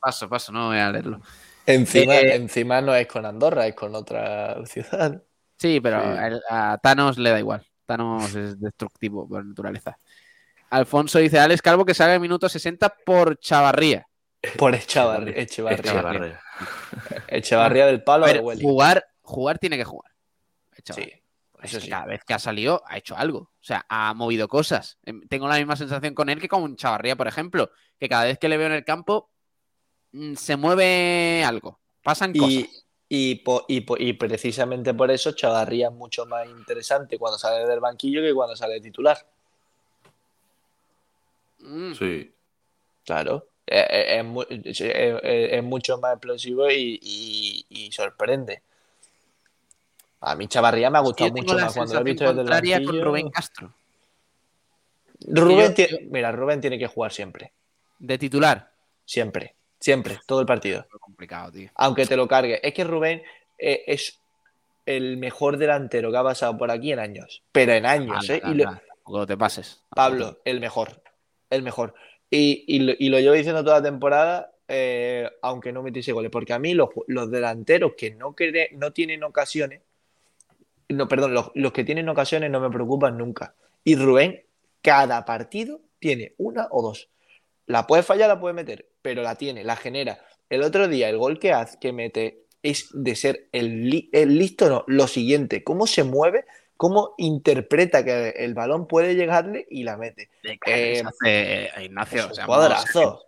Paso, 0.00 0.28
paso, 0.28 0.52
no 0.52 0.68
voy 0.68 0.78
a 0.78 0.90
leerlo. 0.90 1.20
Encima, 1.66 2.14
Eh, 2.16 2.36
encima 2.36 2.80
no 2.80 2.94
es 2.94 3.06
con 3.08 3.24
Andorra, 3.26 3.66
es 3.66 3.74
con 3.74 3.94
otra 3.96 4.64
ciudad. 4.66 5.20
Sí, 5.58 5.80
pero 5.80 6.00
Sí. 6.00 6.40
a 6.48 6.78
Thanos 6.82 7.18
le 7.18 7.30
da 7.30 7.38
igual. 7.40 7.64
Thanos 7.96 8.34
es 8.34 8.58
destructivo 8.58 9.28
por 9.28 9.44
naturaleza. 9.44 9.98
Alfonso 10.70 11.18
dice 11.18 11.38
Alex 11.38 11.60
Calvo 11.60 11.84
que 11.84 11.92
salga 11.92 12.14
en 12.14 12.22
minuto 12.22 12.48
60 12.48 12.88
por 13.04 13.38
Chavarría. 13.38 14.06
Por 14.56 14.74
Echavarría. 14.74 15.34
Echevarría. 15.36 15.78
Echevarría. 15.92 16.40
Echevarría 17.28 17.86
del 17.88 18.02
palo 18.02 18.24
A 18.24 18.28
de 18.28 18.34
ver, 18.34 18.42
Welly. 18.42 18.62
jugar, 18.62 19.04
jugar 19.20 19.58
tiene 19.58 19.76
que 19.76 19.84
jugar. 19.84 20.10
Sí, 20.84 21.12
eso 21.62 21.78
sí. 21.80 21.90
Cada 21.90 22.06
vez 22.06 22.24
que 22.24 22.32
ha 22.34 22.38
salido 22.38 22.82
ha 22.86 22.96
hecho 22.96 23.16
algo. 23.16 23.38
O 23.38 23.50
sea, 23.64 23.84
ha 23.88 24.14
movido 24.14 24.48
cosas. 24.48 24.98
Em, 25.04 25.20
Tengo 25.28 25.46
la 25.46 25.58
misma 25.58 25.76
sensación 25.76 26.14
con 26.14 26.28
él 26.30 26.40
que 26.40 26.48
con 26.48 26.74
Chavarría, 26.76 27.14
por 27.14 27.28
ejemplo. 27.28 27.70
Que 27.98 28.08
cada 28.08 28.24
vez 28.24 28.38
que 28.38 28.48
le 28.48 28.56
veo 28.56 28.66
en 28.68 28.72
el 28.72 28.84
campo 28.84 29.30
mm, 30.12 30.34
se 30.34 30.56
mueve 30.56 31.44
algo. 31.44 31.80
Pasan 32.02 32.32
cosas. 32.32 32.64
Y, 33.14 33.32
y, 33.32 33.34
po- 33.36 33.64
y 33.68 33.82
po- 33.82 33.96
y 33.98 34.14
precisamente 34.14 34.94
por 34.94 35.10
eso 35.10 35.32
Chavarría 35.32 35.88
es 35.88 35.92
mucho 35.92 36.24
más 36.24 36.46
interesante 36.48 37.18
cuando 37.18 37.38
sale 37.38 37.66
del 37.66 37.78
banquillo 37.80 38.22
que 38.22 38.32
cuando 38.32 38.56
sale 38.56 38.74
de 38.74 38.80
titular. 38.80 39.18
Mm. 41.60 41.92
Sí. 41.94 42.32
Claro. 43.04 43.46
Eh, 43.66 44.16
Es, 44.18 44.24
mu- 44.24 44.42
es- 44.48 44.80
es- 44.80 45.20
es 45.22 45.62
mucho 45.62 45.98
más 45.98 46.12
explosivo 46.14 46.70
y, 46.70 46.98
y- 47.02 47.66
y 47.68 47.92
sorprende. 47.92 48.62
A 50.22 50.34
mí 50.34 50.46
Chavarría 50.48 50.88
me 50.88 50.98
ha 50.98 51.00
gustado 51.02 51.30
mucho 51.32 51.54
más 51.54 51.74
cuando 51.74 51.94
lo 51.94 52.00
he 52.00 52.04
visto 52.04 52.24
desde 52.24 52.40
el 52.40 52.46
contraria 52.46 52.76
con 52.78 52.84
banquillo. 52.86 53.04
Rubén 53.04 53.30
Castro. 53.30 53.72
Rubén 55.26 55.74
yo- 55.74 55.86
Mira, 56.10 56.32
Rubén 56.32 56.60
tiene 56.60 56.78
que 56.78 56.86
jugar 56.86 57.12
siempre. 57.12 57.52
De 57.98 58.16
titular. 58.18 58.70
Siempre. 59.04 59.54
Siempre. 59.82 60.20
Todo 60.26 60.40
el 60.40 60.46
partido. 60.46 60.86
Complicado, 61.00 61.50
tío. 61.50 61.68
Aunque 61.74 62.06
te 62.06 62.16
lo 62.16 62.28
cargue. 62.28 62.60
Es 62.66 62.72
que 62.72 62.84
Rubén 62.84 63.22
eh, 63.58 63.82
es 63.88 64.20
el 64.86 65.16
mejor 65.16 65.56
delantero 65.56 66.12
que 66.12 66.16
ha 66.16 66.22
pasado 66.22 66.56
por 66.56 66.70
aquí 66.70 66.92
en 66.92 67.00
años. 67.00 67.42
Pero 67.50 67.72
en 67.72 67.84
años, 67.84 68.30
Anda, 68.30 68.34
¿eh? 68.36 68.42
Y 68.52 68.54
lo- 69.10 69.26
te 69.26 69.36
pases. 69.36 69.82
Pablo, 69.90 70.40
el 70.44 70.60
mejor. 70.60 71.02
El 71.50 71.62
mejor. 71.62 71.94
Y, 72.30 72.64
y 72.68 72.78
lo, 72.78 72.92
y 72.96 73.08
lo 73.08 73.18
llevo 73.18 73.34
diciendo 73.34 73.64
toda 73.64 73.78
la 73.78 73.82
temporada, 73.82 74.52
eh, 74.68 75.28
aunque 75.42 75.72
no 75.72 75.82
metiese 75.82 76.12
goles. 76.12 76.30
Porque 76.30 76.52
a 76.52 76.60
mí 76.60 76.74
los, 76.74 76.88
los 77.08 77.28
delanteros 77.30 77.94
que 77.96 78.12
no, 78.12 78.36
no 78.72 78.92
tienen 78.92 79.24
ocasiones, 79.24 79.80
no, 80.88 81.08
perdón, 81.08 81.34
los, 81.34 81.50
los 81.54 81.72
que 81.72 81.82
tienen 81.84 82.08
ocasiones 82.08 82.50
no 82.50 82.60
me 82.60 82.70
preocupan 82.70 83.18
nunca. 83.18 83.54
Y 83.82 83.96
Rubén, 83.96 84.44
cada 84.80 85.24
partido 85.24 85.80
tiene 85.98 86.34
una 86.38 86.68
o 86.70 86.82
dos. 86.82 87.08
La 87.66 87.86
puede 87.86 88.02
fallar, 88.04 88.28
la 88.28 88.40
puede 88.40 88.54
meter, 88.54 88.86
pero 89.02 89.22
la 89.22 89.34
tiene, 89.36 89.64
la 89.64 89.76
genera. 89.76 90.18
El 90.48 90.62
otro 90.62 90.88
día, 90.88 91.08
el 91.08 91.18
gol 91.18 91.38
que 91.38 91.52
hace, 91.52 91.78
que 91.80 91.92
mete, 91.92 92.44
es 92.62 92.88
de 92.92 93.16
ser 93.16 93.48
el, 93.52 93.90
li- 93.90 94.08
el 94.12 94.38
listo, 94.38 94.68
no, 94.68 94.84
lo 94.86 95.06
siguiente, 95.08 95.64
cómo 95.64 95.86
se 95.86 96.04
mueve, 96.04 96.44
cómo 96.76 97.14
interpreta 97.18 98.04
que 98.04 98.30
el 98.38 98.54
balón 98.54 98.86
puede 98.86 99.14
llegarle 99.14 99.66
y 99.70 99.82
la 99.84 99.96
mete. 99.96 100.30
Le 100.42 100.58
cae 100.58 100.74
Eh, 100.74 100.94
rechace, 101.02 101.22
eh, 101.24 101.84
Ignacio. 101.84 102.28
O 102.30 102.34
sea, 102.34 102.46
cuadrazo. 102.46 103.20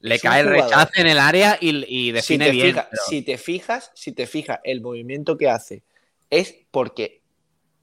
Le 0.00 0.14
Es 0.14 0.22
cae 0.22 0.40
el 0.40 0.48
rechace 0.48 1.00
en 1.02 1.06
el 1.08 1.18
área 1.18 1.58
y, 1.60 1.84
y 1.86 2.10
define 2.12 2.50
bien. 2.50 2.74
pero- 2.74 2.86
si 3.08 3.22
te 3.22 3.36
fijas, 3.36 3.90
si 3.94 4.12
te 4.12 4.26
fijas, 4.26 4.58
el 4.64 4.80
movimiento 4.80 5.36
que 5.36 5.48
hace 5.50 5.82
es 6.30 6.54
porque 6.70 7.20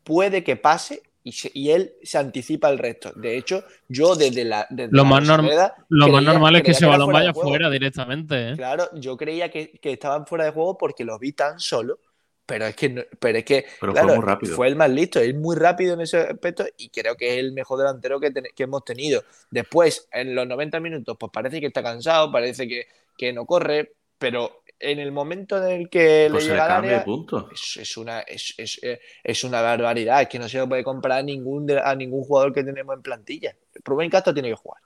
puede 0.04 0.44
que 0.44 0.56
pase 0.56 1.04
y, 1.28 1.32
se- 1.34 1.52
y 1.54 1.72
él 1.72 1.94
se 2.04 2.18
anticipa 2.18 2.70
el 2.70 2.78
resto. 2.78 3.12
De 3.16 3.38
hecho, 3.38 3.64
yo 3.88 4.16
desde 4.16 4.46
la. 4.46 4.66
Desde 4.70 4.92
Lo 4.92 5.04
la 5.04 5.10
más, 5.10 5.24
norm- 5.28 5.50
lo 5.90 6.08
más 6.08 6.24
normal 6.24 6.56
es 6.56 6.64
que 6.64 6.72
ese 6.72 6.86
balón 6.86 7.08
fuera 7.12 7.20
vaya 7.20 7.34
fuera 7.34 7.70
directamente. 7.70 8.50
¿eh? 8.52 8.54
Claro, 8.56 8.90
yo 8.96 9.18
creía 9.18 9.50
que, 9.52 9.72
que 9.80 9.92
estaban 9.92 10.26
fuera 10.26 10.46
de 10.46 10.52
juego 10.52 10.78
porque 10.78 11.04
los 11.04 11.20
vi 11.20 11.34
tan 11.34 11.60
solo. 11.60 12.00
Pero 12.46 12.66
es 12.66 12.78
que, 12.78 12.88
no- 12.88 13.02
pero 13.20 13.38
es 13.40 13.44
que 13.44 13.66
Pero 13.82 13.94
fue 13.94 14.04
muy 14.16 14.24
rápido. 14.26 14.56
fue 14.56 14.68
el 14.70 14.78
más 14.78 14.90
listo, 14.90 15.20
es 15.20 15.36
muy 15.36 15.58
rápido 15.58 15.96
en 15.96 16.00
ese 16.02 16.18
aspecto 16.20 16.66
y 16.78 16.88
creo 16.90 17.18
que 17.18 17.34
es 17.34 17.40
el 17.40 17.52
mejor 17.52 17.78
delantero 17.80 18.22
que, 18.22 18.32
que 18.56 18.64
hemos 18.64 18.86
tenido. 18.86 19.22
Después, 19.52 20.08
en 20.14 20.34
los 20.34 20.48
90 20.48 20.80
minutos, 20.80 21.18
pues 21.20 21.30
parece 21.34 21.60
que 21.60 21.68
está 21.68 21.84
cansado, 21.84 22.32
parece 22.32 22.66
que, 22.66 22.86
que 23.18 23.34
no 23.34 23.46
corre, 23.46 23.92
pero 24.18 24.62
en 24.80 25.00
el 25.00 25.12
momento 25.12 25.58
en 25.64 25.82
el 25.82 25.90
que 25.90 26.28
Pues 26.32 26.44
le 26.44 26.48
se 26.48 26.54
llega 26.54 26.64
al 26.66 26.70
cambia 26.70 26.90
área, 26.92 27.00
de 27.00 27.06
punto. 27.06 27.50
es, 27.52 27.78
es 27.78 27.98
una, 27.98 28.20
es, 28.22 28.54
es- 28.58 28.80
eh, 28.84 29.00
es 29.24 29.44
una 29.44 29.62
barbaridad. 29.62 30.22
Es 30.22 30.28
que 30.30 30.40
no 30.40 30.48
se 30.48 30.66
puede 30.68 30.84
comprar 30.84 31.20
a 31.20 31.24
ningún, 31.24 31.66
de- 31.66 31.80
a 31.80 31.96
ningún 31.96 32.24
jugador 32.24 32.54
que 32.54 32.64
tenemos 32.64 32.96
en 32.96 33.02
plantilla. 33.02 33.56
Rubén 33.84 34.10
Castro 34.10 34.34
tiene 34.34 34.50
que 34.50 34.56
jugar. 34.56 34.82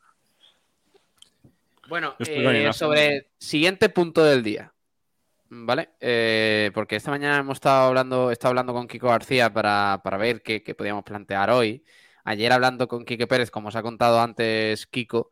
Bueno, 1.89 2.15
eh, 2.19 2.69
sobre 2.73 3.27
siguiente 3.37 3.89
punto 3.89 4.23
del 4.23 4.43
día. 4.43 4.73
¿Vale? 5.53 5.89
Eh, 5.99 6.71
porque 6.73 6.95
esta 6.95 7.11
mañana 7.11 7.37
hemos 7.39 7.57
estado 7.57 7.87
hablando, 7.89 8.29
he 8.29 8.33
estado 8.33 8.51
hablando 8.51 8.71
con 8.73 8.87
Kiko 8.87 9.07
García 9.07 9.51
para, 9.51 9.99
para 10.01 10.15
ver 10.15 10.41
qué, 10.41 10.63
qué 10.63 10.73
podíamos 10.73 11.03
plantear 11.03 11.49
hoy. 11.49 11.83
Ayer 12.23 12.53
hablando 12.53 12.87
con 12.87 13.03
Quique 13.03 13.27
Pérez, 13.27 13.51
como 13.51 13.67
os 13.67 13.75
ha 13.75 13.81
contado 13.81 14.21
antes 14.21 14.87
Kiko, 14.87 15.31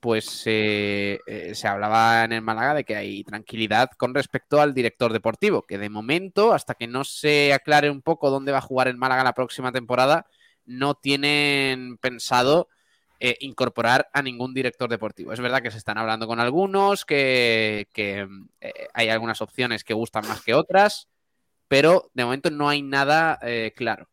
pues 0.00 0.42
eh, 0.46 1.18
eh, 1.26 1.54
se 1.54 1.68
hablaba 1.68 2.24
en 2.24 2.32
el 2.32 2.42
Málaga 2.42 2.74
de 2.74 2.84
que 2.84 2.96
hay 2.96 3.24
tranquilidad 3.24 3.90
con 3.96 4.14
respecto 4.14 4.60
al 4.60 4.74
director 4.74 5.12
deportivo, 5.12 5.62
que 5.62 5.78
de 5.78 5.90
momento, 5.90 6.52
hasta 6.52 6.74
que 6.74 6.86
no 6.86 7.04
se 7.04 7.52
aclare 7.52 7.90
un 7.90 8.02
poco 8.02 8.30
dónde 8.30 8.52
va 8.52 8.58
a 8.58 8.62
jugar 8.62 8.88
el 8.88 8.96
Málaga 8.96 9.24
la 9.24 9.34
próxima 9.34 9.72
temporada, 9.72 10.26
no 10.66 10.94
tienen 10.94 11.98
pensado 11.98 12.68
eh, 13.20 13.36
incorporar 13.40 14.08
a 14.12 14.22
ningún 14.22 14.54
director 14.54 14.88
deportivo. 14.88 15.32
Es 15.32 15.40
verdad 15.40 15.62
que 15.62 15.70
se 15.72 15.78
están 15.78 15.98
hablando 15.98 16.26
con 16.26 16.38
algunos, 16.40 17.04
que, 17.04 17.88
que, 17.92 18.28
eh, 18.60 18.72
hay 18.94 19.08
algunas 19.08 19.40
opciones 19.42 19.82
que 19.84 19.94
gustan 19.94 20.28
más 20.28 20.42
que 20.42 20.54
otras, 20.54 21.08
pero 21.66 22.10
de 22.14 22.24
momento 22.24 22.50
no 22.50 22.68
hay 22.68 22.82
nada 22.82 23.38
claro. 23.74 24.08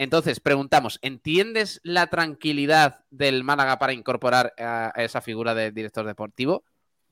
Entonces, 0.00 0.40
preguntamos, 0.40 0.98
¿entiendes 1.02 1.78
la 1.82 2.06
tranquilidad 2.06 3.04
del 3.10 3.44
Málaga 3.44 3.78
para 3.78 3.92
incorporar 3.92 4.54
a, 4.58 4.94
esa 4.96 5.20
figura 5.20 5.54
de 5.54 5.72
director 5.72 6.06
deportivo? 6.06 6.64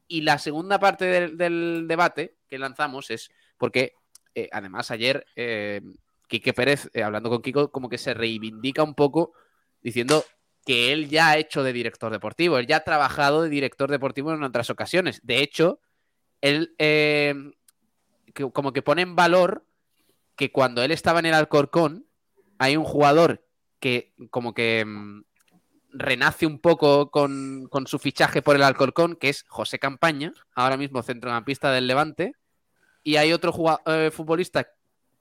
Y 0.07 0.23
la 0.23 0.39
segunda 0.39 0.79
parte 0.79 1.29
del, 1.29 1.87
debate 1.87 2.37
que 2.49 2.59
lanzamos 2.59 3.11
es 3.11 3.31
porque, 3.59 3.93
eh, 4.35 4.49
además, 4.53 4.91
ayer 4.91 5.27
eh, 5.37 5.83
Quique 6.29 6.55
Pérez, 6.55 6.89
eh, 6.95 7.03
hablando 7.03 7.29
con 7.29 7.43
Kiko, 7.43 7.71
como 7.71 7.91
que 7.91 7.99
se 7.99 8.15
reivindica 8.15 8.83
un 8.83 8.95
poco 8.95 9.35
diciendo 9.83 10.25
que 10.65 10.91
él 10.91 11.11
ya 11.11 11.29
ha 11.29 11.37
hecho 11.37 11.63
de 11.63 11.75
director 11.75 12.11
deportivo, 12.11 12.57
él 12.57 12.67
ya 12.67 12.77
ha 12.77 12.85
trabajado 12.85 13.43
de 13.43 13.51
director 13.51 13.91
deportivo 13.91 14.33
en 14.33 14.43
otras 14.43 14.71
ocasiones. 14.71 15.21
De 15.25 15.43
hecho, 15.43 15.79
él 16.41 16.75
eh, 16.79 17.35
como 18.55 18.73
que 18.73 18.81
pone 18.81 19.03
en 19.03 19.15
valor 19.15 19.67
que 20.37 20.51
cuando 20.51 20.83
él 20.83 20.91
estaba 20.91 21.19
en 21.19 21.27
el 21.27 21.35
Alcorcón, 21.35 22.08
hay 22.59 22.77
un 22.77 22.85
jugador 22.85 23.45
que 23.81 24.13
como 24.31 24.55
que 24.55 24.85
mm, 24.85 25.23
renace 25.91 26.47
un 26.47 26.59
poco 26.59 27.11
con, 27.11 27.67
con 27.71 27.87
su 27.87 27.99
fichaje 27.99 28.43
por 28.43 28.57
el 28.57 28.63
Alcorcón, 28.63 29.17
que 29.17 29.29
es 29.29 29.45
José 29.49 29.79
Campaña, 29.79 30.33
ahora 30.55 30.77
mismo 30.77 31.03
centrocampista 31.03 31.73
del 31.73 31.87
Levante. 31.87 32.35
Y 33.03 33.17
hay 33.17 33.33
otro 33.33 33.55
eh, 33.87 34.11
futbolista 34.13 34.69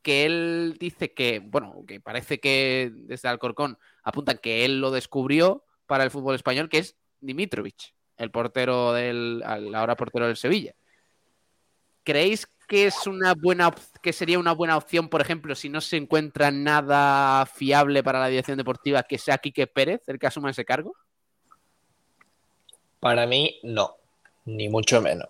que 0.01 0.25
él 0.25 0.77
dice 0.79 1.13
que, 1.13 1.39
bueno, 1.39 1.83
que 1.87 1.99
parece 1.99 2.39
que 2.39 2.91
desde 2.93 3.29
Alcorcón 3.29 3.77
apuntan 4.03 4.39
que 4.41 4.65
él 4.65 4.79
lo 4.79 4.91
descubrió 4.91 5.65
para 5.85 6.03
el 6.03 6.11
fútbol 6.11 6.35
español, 6.35 6.69
que 6.69 6.79
es 6.79 6.95
Dimitrovic, 7.19 7.93
el 8.17 8.31
portero 8.31 8.93
del, 8.93 9.43
ahora 9.45 9.95
portero 9.95 10.27
del 10.27 10.37
Sevilla. 10.37 10.75
¿Creéis 12.03 12.47
que 12.67 12.85
es 12.85 13.07
una 13.07 13.33
buena 13.33 13.73
que 14.01 14.13
sería 14.13 14.37
una 14.39 14.51
buena 14.51 14.77
opción, 14.77 15.09
por 15.09 15.21
ejemplo, 15.21 15.55
si 15.55 15.69
no 15.69 15.81
se 15.81 15.97
encuentra 15.97 16.51
nada 16.51 17.45
fiable 17.45 18.03
para 18.03 18.19
la 18.19 18.27
dirección 18.27 18.57
deportiva, 18.57 19.03
que 19.03 19.17
sea 19.17 19.37
Quique 19.37 19.67
Pérez 19.67 20.01
el 20.07 20.19
que 20.19 20.27
asuma 20.27 20.51
ese 20.51 20.65
cargo? 20.65 20.93
Para 22.99 23.25
mí, 23.25 23.59
no, 23.63 23.95
ni 24.45 24.69
mucho 24.69 25.01
menos. 25.01 25.29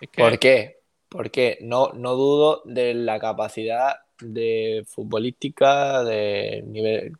Es 0.00 0.08
que- 0.10 0.22
¿Por 0.22 0.38
qué? 0.38 0.78
Porque 1.08 1.58
no, 1.62 1.92
no 1.92 2.14
dudo 2.14 2.62
de 2.64 2.94
la 2.94 3.18
capacidad 3.18 3.96
de 4.20 4.84
futbolística, 4.86 6.04
de 6.04 6.62
nivel 6.66 7.12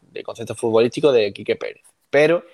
de 0.00 0.22
concepto 0.22 0.54
futbolístico 0.54 1.12
de 1.12 1.32
Quique 1.32 1.56
Pérez. 1.56 1.82
Pero 2.10 2.44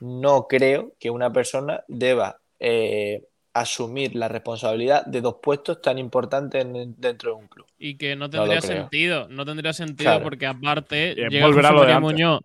no 0.00 0.46
creo 0.46 0.92
que 0.98 1.10
una 1.10 1.32
persona 1.32 1.84
deba 1.88 2.38
eh, 2.60 3.24
asumir 3.54 4.14
la 4.14 4.28
responsabilidad 4.28 5.04
de 5.04 5.20
dos 5.20 5.36
puestos 5.42 5.80
tan 5.82 5.98
importantes 5.98 6.64
en- 6.64 6.94
dentro 6.98 7.32
de 7.34 7.36
un 7.42 7.48
club. 7.48 7.66
Y 7.78 7.96
que 7.96 8.16
no 8.16 8.30
tendría 8.30 8.60
sentido, 8.60 9.28
no 9.28 9.44
tendría 9.44 9.72
sentido 9.72 10.10
Claro. 10.10 10.24
porque 10.24 10.46
aparte 10.46 11.14
llega 11.14 11.46
José 11.52 11.72
María. 11.72 12.00
Muñoz, 12.00 12.40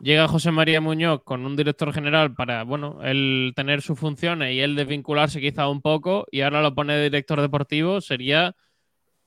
llega 0.00 0.28
José 0.28 0.50
María 0.52 0.80
Muñoz 0.80 1.22
con 1.24 1.44
un 1.44 1.56
director 1.56 1.92
general 1.92 2.34
para, 2.34 2.62
bueno, 2.64 3.00
él 3.02 3.52
tener 3.54 3.82
sus 3.82 3.98
funciones 3.98 4.54
y 4.54 4.60
él 4.60 4.74
desvincularse 4.76 5.40
quizá 5.40 5.68
un 5.68 5.82
poco 5.82 6.26
y 6.30 6.40
ahora 6.40 6.62
lo 6.62 6.74
pone 6.74 6.94
de 6.94 7.04
director 7.04 7.40
deportivo, 7.42 8.00
sería, 8.00 8.54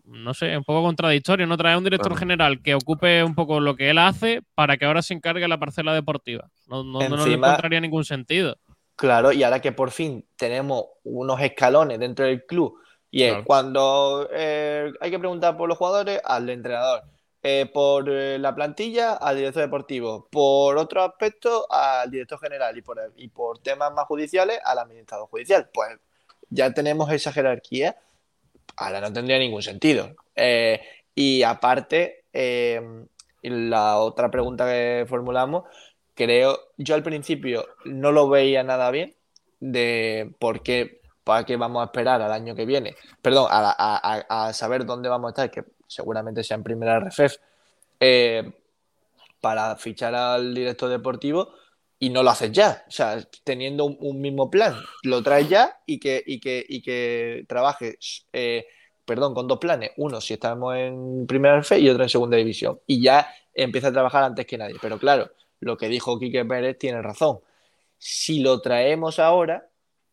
no 0.05 0.33
sé, 0.33 0.57
un 0.57 0.63
poco 0.63 0.81
contradictorio, 0.81 1.45
¿no? 1.45 1.57
Traer 1.57 1.77
un 1.77 1.83
director 1.83 2.17
general 2.17 2.61
que 2.63 2.73
ocupe 2.73 3.23
un 3.23 3.35
poco 3.35 3.59
lo 3.59 3.75
que 3.75 3.91
él 3.91 3.99
hace 3.99 4.41
para 4.55 4.77
que 4.77 4.85
ahora 4.85 5.03
se 5.03 5.13
encargue 5.13 5.47
la 5.47 5.59
parcela 5.59 5.93
deportiva. 5.93 6.49
No, 6.67 6.83
no, 6.83 7.07
no 7.07 7.25
le 7.27 7.33
encontraría 7.35 7.79
ningún 7.81 8.03
sentido. 8.03 8.57
Claro, 8.99 9.31
y 9.31 9.43
ahora 9.43 9.61
que 9.61 9.71
por 9.71 9.91
fin 9.91 10.25
tenemos 10.35 10.87
unos 11.05 11.39
escalones 11.39 11.97
dentro 11.99 12.25
del 12.25 12.45
club, 12.45 12.77
y 13.09 13.23
es 13.23 13.29
Claro. 13.31 13.45
cuando 13.45 14.27
eh, 14.29 14.91
hay 14.99 15.09
que 15.09 15.19
preguntar 15.19 15.55
por 15.55 15.69
los 15.69 15.77
jugadores, 15.77 16.21
al 16.23 16.49
entrenador, 16.49 17.03
Eh, 17.41 17.71
por 17.73 18.09
eh, 18.09 18.37
la 18.37 18.53
plantilla, 18.53 19.13
al 19.13 19.37
director 19.37 19.63
deportivo, 19.63 20.27
por 20.29 20.77
otro 20.77 21.01
aspecto, 21.03 21.65
al 21.71 22.11
director 22.11 22.37
general, 22.37 22.77
y 22.77 22.81
por, 22.81 22.97
y 23.15 23.29
por 23.29 23.59
temas 23.59 23.93
más 23.93 24.05
judiciales, 24.07 24.59
al 24.65 24.77
administrador 24.79 25.29
judicial. 25.29 25.69
Pues 25.73 25.97
ya 26.49 26.73
tenemos 26.73 27.09
esa 27.13 27.31
jerarquía, 27.31 27.95
ahora 28.75 28.99
no 28.99 29.13
tendría 29.13 29.39
ningún 29.39 29.61
sentido. 29.63 30.13
Eh, 30.35 30.81
y 31.15 31.41
aparte, 31.43 32.25
la 33.43 33.99
otra 33.99 34.29
pregunta 34.29 34.65
que 34.65 35.05
formulamos, 35.07 35.63
creo, 36.19 36.59
yo 36.77 36.95
al 36.95 37.03
principio 37.03 37.65
no 37.85 38.11
lo 38.11 38.27
veía 38.27 38.61
nada 38.61 38.91
bien 38.91 39.15
de 39.61 40.35
por 40.37 40.61
qué, 40.61 40.99
para 41.23 41.45
qué 41.45 41.55
vamos 41.55 41.81
a 41.81 41.85
esperar 41.85 42.21
al 42.21 42.33
año 42.33 42.55
que 42.55 42.65
viene, 42.65 42.95
perdón, 43.21 43.47
a, 43.49 43.73
a- 43.77 44.47
a- 44.47 44.53
saber 44.53 44.85
dónde 44.85 45.07
vamos 45.07 45.29
a 45.29 45.31
estar, 45.31 45.49
que 45.51 45.63
seguramente 45.87 46.43
sea 46.43 46.57
en 46.57 46.63
primera 46.63 46.97
RFEF, 46.99 47.35
eh, 48.01 48.51
para 49.39 49.77
fichar 49.77 50.13
al 50.13 50.53
director 50.53 50.89
deportivo 50.89 51.53
y 51.97 52.09
no 52.09 52.21
lo 52.21 52.31
haces 52.31 52.51
ya, 52.51 52.83
o 52.87 52.91
sea, 52.91 53.17
teniendo 53.45 53.85
un, 53.85 54.19
mismo 54.19 54.51
plan, 54.51 54.75
lo 55.03 55.23
traes 55.23 55.47
ya 55.49 55.79
y 55.85 55.99
que, 55.99 56.21
y 56.25 56.39
que, 56.41 56.65
y 56.67 56.81
que 56.81 57.45
trabajes, 57.47 58.25
eh, 58.33 58.65
perdón, 59.05 59.33
con 59.33 59.47
dos 59.47 59.59
planes, 59.59 59.91
uno 59.97 60.19
si 60.19 60.33
estamos 60.33 60.75
en 60.75 61.25
primera 61.27 61.59
RFEF 61.59 61.79
y 61.81 61.89
otro 61.89 62.03
en 62.03 62.09
segunda 62.09 62.35
división, 62.37 62.79
y 62.87 63.01
ya 63.01 63.27
empieza 63.53 63.87
a 63.87 63.93
trabajar 63.93 64.23
antes 64.23 64.45
que 64.45 64.57
nadie, 64.57 64.75
pero 64.81 64.97
claro, 64.99 65.31
lo 65.59 65.77
que 65.77 65.87
dijo 65.89 66.19
Quique 66.19 66.45
Pérez 66.45 66.77
tiene 66.77 67.01
razón. 67.01 67.39
Si 67.97 68.39
lo 68.39 68.61
traemos 68.61 69.19
ahora, 69.19 69.67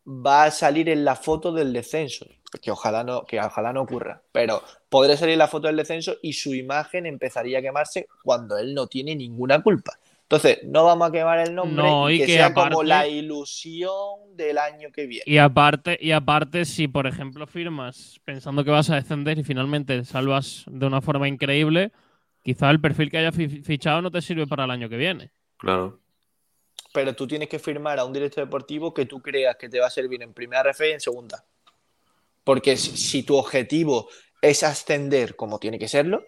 va 0.05 0.45
a 0.45 0.51
salir 0.51 0.89
en 0.89 1.03
la 1.05 1.15
foto 1.15 1.51
del 1.51 1.73
descenso, 1.73 2.25
que 2.61 2.71
ojalá 2.71 3.03
no, 3.03 3.25
que 3.25 3.39
ojalá 3.39 3.73
no 3.73 3.81
ocurra, 3.81 4.21
pero 4.31 4.61
podría 4.89 5.17
salir 5.17 5.37
la 5.37 5.47
foto 5.47 5.67
del 5.67 5.75
descenso 5.77 6.15
y 6.21 6.33
su 6.33 6.53
imagen 6.53 7.05
empezaría 7.05 7.59
a 7.59 7.61
quemarse 7.61 8.07
cuando 8.23 8.57
él 8.57 8.73
no 8.73 8.87
tiene 8.87 9.15
ninguna 9.15 9.61
culpa. 9.61 9.93
Entonces, 10.23 10.59
no 10.65 10.83
vamos 10.83 11.07
a 11.07 11.11
quemar 11.13 11.39
el 11.39 11.55
nombre 11.55 11.83
No, 11.83 12.09
y 12.09 12.15
y 12.15 12.19
que, 12.19 12.25
que 12.25 12.33
sea 12.33 12.53
como 12.53 12.65
aparte- 12.81 12.87
la 12.87 13.07
ilusión 13.07 14.35
del 14.35 14.57
año 14.57 14.91
que 14.91 15.05
viene. 15.07 15.23
Y 15.25 15.37
aparte, 15.37 15.97
y 16.01 16.11
aparte, 16.11 16.65
si 16.65 16.87
por 16.89 17.07
ejemplo 17.07 17.47
firmas 17.47 18.19
pensando 18.25 18.63
que 18.65 18.71
vas 18.71 18.89
a 18.89 18.95
descender 18.95 19.37
y 19.39 19.43
finalmente 19.43 20.03
salvas 20.03 20.63
de 20.67 20.85
una 20.85 20.99
forma 21.01 21.27
increíble, 21.29 21.91
quizá 22.47 22.69
el 22.71 22.79
perfil 22.79 23.11
que 23.11 23.17
hayas 23.17 23.35
fi- 23.35 23.61
fichado 23.61 24.01
no 24.01 24.09
te 24.09 24.21
sirve 24.21 24.47
para 24.47 24.63
el 24.63 24.71
año 24.71 24.87
que 24.87 24.95
viene. 24.95 25.31
Claro. 25.57 25.99
Pero 26.93 27.13
tú 27.13 27.27
tienes 27.27 27.49
que 27.49 27.59
firmar 27.59 27.99
a 27.99 28.05
un 28.05 28.13
director 28.13 28.45
deportivo 28.45 28.93
que 28.93 29.05
tú 29.05 29.21
creas 29.21 29.57
que 29.57 29.67
te 29.67 29.81
va 29.81 29.87
a 29.87 29.89
servir 29.89 30.23
en 30.23 30.31
primera 30.33 30.61
RF 30.61 30.87
y 30.87 30.93
en 30.93 31.01
segunda. 31.01 31.43
Porque 32.45 32.77
si, 32.77 33.23
tu 33.23 33.35
objetivo 33.35 34.07
es 34.41 34.63
ascender 34.63 35.35
como 35.35 35.59
tiene 35.59 35.77
que 35.77 35.89
serlo, 35.89 36.23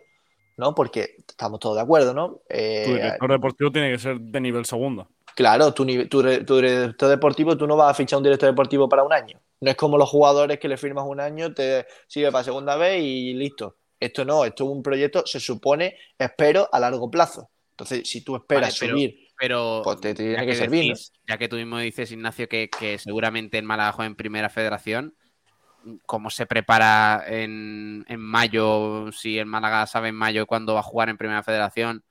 ¿no? 0.57 0.75
Porque 0.75 1.15
estamos 1.25 1.61
todos 1.61 1.77
de 1.77 1.83
acuerdo, 1.83 2.13
¿no? 2.13 2.41
Eh, 2.49 2.83
Tu 2.85 2.93
director 2.95 3.31
deportivo 3.31 3.71
tiene 3.71 3.89
que 3.89 3.97
ser 3.99 4.19
de 4.19 4.41
nivel 4.41 4.65
segundo. 4.65 5.07
Claro, 5.37 5.73
tu, 5.73 5.85
tu 6.09 6.21
director 6.21 7.07
deportivo, 7.07 7.55
tú 7.55 7.65
no 7.65 7.77
vas 7.77 7.91
a 7.91 7.93
fichar 7.93 8.17
un 8.17 8.23
director 8.23 8.49
deportivo 8.49 8.89
para 8.89 9.03
un 9.03 9.13
año. 9.13 9.39
No 9.61 9.71
es 9.71 9.77
como 9.77 9.97
los 9.97 10.09
jugadores 10.09 10.59
que 10.59 10.67
le 10.67 10.75
firmas 10.75 11.05
un 11.07 11.21
año, 11.21 11.53
te 11.53 11.85
sirve 12.07 12.29
para 12.29 12.43
segunda 12.43 12.75
vez 12.75 13.01
y 13.01 13.33
listo. 13.35 13.77
Esto 13.99 14.23
no, 14.25 14.45
esto 14.45 14.63
es 14.63 14.69
un 14.69 14.81
proyecto, 14.83 15.23
se 15.25 15.39
supone, 15.39 15.97
espero, 16.17 16.69
a 16.71 16.79
largo 16.79 17.09
plazo. 17.11 17.49
Entonces, 17.71 18.09
si 18.09 18.21
tú 18.21 18.35
esperas 18.35 18.69
Vale, 18.71 18.77
pero- 18.79 18.93
subir, 18.93 19.27
Pero 19.37 19.81
pues 19.83 20.01
te 20.01 20.13
tiene 20.13 20.33
ya 20.33 20.45
que 20.45 20.55
servir. 20.55 20.93
ya 21.27 21.37
que 21.37 21.47
tú 21.47 21.55
mismo 21.55 21.77
dices, 21.79 22.11
Ignacio, 22.11 22.47
que, 22.49 22.69
que 22.69 22.97
seguramente 22.97 23.57
en 23.57 23.65
Málaga 23.65 23.93
juega 23.93 24.07
en 24.07 24.15
primera 24.15 24.49
federación, 24.49 25.15
¿cómo 26.05 26.29
se 26.29 26.45
prepara 26.45 27.23
en, 27.25 28.03
en 28.09 28.19
mayo, 28.19 29.11
si 29.13 29.39
el 29.39 29.45
Málaga 29.45 29.87
sabe 29.87 30.09
en 30.09 30.15
mayo 30.15 30.45
cuándo 30.45 30.73
va 30.73 30.81
a 30.81 30.83
jugar 30.83 31.07
en 31.09 31.17
primera 31.17 31.41
federación, 31.41 32.03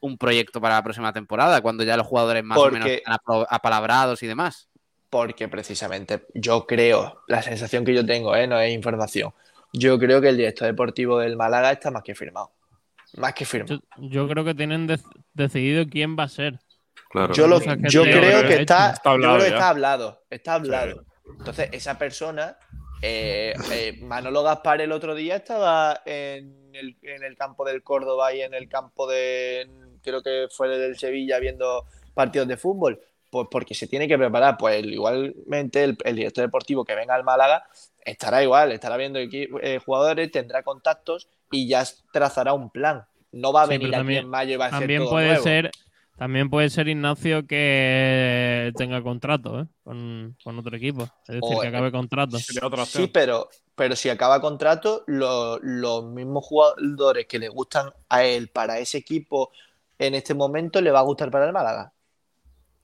un 0.00 0.18
proyecto 0.18 0.60
para 0.60 0.74
la 0.74 0.82
próxima 0.82 1.12
temporada, 1.12 1.60
cuando 1.60 1.84
ya 1.84 1.96
los 1.96 2.06
jugadores 2.06 2.42
más 2.44 2.58
o 2.58 2.70
menos 2.70 2.88
están 2.88 3.16
apalabrados 3.48 4.22
y 4.22 4.26
demás? 4.26 4.68
Porque 5.08 5.46
precisamente 5.48 6.26
yo 6.34 6.66
creo, 6.66 7.22
la 7.28 7.42
sensación 7.42 7.84
que 7.84 7.94
yo 7.94 8.04
tengo, 8.04 8.34
¿eh? 8.34 8.46
no 8.48 8.58
es 8.60 8.72
información, 8.74 9.32
yo 9.72 9.98
creo 9.98 10.20
que 10.20 10.28
el 10.28 10.36
director 10.36 10.66
deportivo 10.66 11.18
del 11.18 11.36
Málaga 11.36 11.72
está 11.72 11.90
más 11.90 12.02
que 12.02 12.14
firmado. 12.14 12.52
Más 13.16 13.34
que 13.34 13.44
firmado. 13.44 13.80
Yo, 13.98 14.08
yo 14.08 14.28
creo 14.28 14.44
que 14.44 14.54
tienen 14.54 14.86
de- 14.86 15.00
decidido 15.34 15.86
quién 15.88 16.16
va 16.18 16.24
a 16.24 16.28
ser. 16.28 16.58
Claro. 17.10 17.32
Yo, 17.34 17.46
lo- 17.46 17.60
que 17.60 17.76
yo 17.88 18.02
creo 18.02 18.46
que 18.46 18.54
está, 18.60 18.90
está 18.92 19.10
hablado 19.10 19.34
yo 19.34 19.38
creo 19.38 19.44
que 19.46 19.50
ya. 19.50 19.56
está 19.56 19.68
hablado, 19.68 20.22
está 20.30 20.54
hablado. 20.54 21.04
Entonces, 21.38 21.68
esa 21.72 21.98
persona, 21.98 22.56
eh, 23.02 23.54
eh, 23.72 23.98
Manolo 24.02 24.42
Gaspar 24.42 24.80
el 24.80 24.92
otro 24.92 25.14
día 25.14 25.36
estaba 25.36 26.02
en 26.04 26.70
el, 26.74 26.96
en 27.02 27.24
el 27.24 27.36
campo 27.36 27.64
del 27.64 27.82
Córdoba 27.82 28.34
y 28.34 28.42
en 28.42 28.54
el 28.54 28.68
campo 28.68 29.06
de, 29.06 29.68
creo 30.02 30.22
que 30.22 30.46
fue 30.50 30.72
el 30.72 30.80
del 30.80 30.98
Sevilla 30.98 31.38
viendo 31.38 31.84
partidos 32.14 32.48
de 32.48 32.56
fútbol. 32.56 33.00
Pues 33.36 33.48
porque 33.50 33.74
se 33.74 33.86
tiene 33.86 34.08
que 34.08 34.16
preparar. 34.16 34.56
Pues 34.58 34.84
igualmente 34.84 35.84
el, 35.84 35.96
el 36.04 36.16
director 36.16 36.44
deportivo 36.44 36.84
que 36.84 36.94
venga 36.94 37.14
al 37.14 37.24
Málaga 37.24 37.64
estará 38.04 38.42
igual, 38.42 38.72
estará 38.72 38.96
viendo 38.96 39.18
eh, 39.20 39.80
jugadores, 39.84 40.30
tendrá 40.30 40.62
contactos 40.62 41.28
y 41.50 41.68
ya 41.68 41.84
trazará 42.12 42.52
un 42.54 42.70
plan. 42.70 43.04
No 43.32 43.52
va 43.52 43.62
a 43.62 43.66
Sí, 43.66 43.70
venir 43.70 43.88
aquí 43.88 43.96
también- 43.96 44.24
en 44.24 44.28
mayo 44.30 44.54
y 44.54 44.56
va 44.56 44.66
a 44.66 44.70
ser 44.70 44.78
También 44.80 45.02
todo 45.02 45.10
puede 45.10 45.26
nuevo. 45.28 45.42
ser, 45.42 45.70
también 46.16 46.48
puede 46.48 46.70
ser 46.70 46.88
Ignacio 46.88 47.46
que 47.46 48.72
tenga 48.76 49.02
contrato 49.02 49.60
¿eh? 49.60 49.66
con, 49.84 50.36
con 50.42 50.58
otro 50.58 50.76
equipo. 50.76 51.02
Es 51.28 51.34
decir, 51.40 51.56
O, 51.56 51.60
que 51.60 51.66
eh, 51.66 51.68
acabe 51.68 51.92
contrato. 51.92 52.36
Otra 52.62 52.82
opción. 52.84 53.04
Sí, 53.04 53.10
pero, 53.12 53.48
pero 53.74 53.96
si 53.96 54.08
acaba 54.08 54.40
contrato, 54.40 55.02
lo- 55.06 55.58
los 55.60 56.04
mismos 56.06 56.44
jugadores 56.46 57.26
que 57.26 57.38
le 57.38 57.48
gustan 57.48 57.90
a 58.08 58.24
él 58.24 58.48
para 58.48 58.78
ese 58.78 58.98
equipo 58.98 59.50
en 59.98 60.14
este 60.14 60.34
momento 60.34 60.80
le 60.80 60.90
va 60.90 61.00
a 61.00 61.02
gustar 61.02 61.30
para 61.30 61.46
el 61.46 61.52
Málaga. 61.52 61.92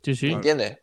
Sí, 0.02 0.14
sí. 0.14 0.26
¿Me 0.26 0.32
entiendes? 0.34 0.78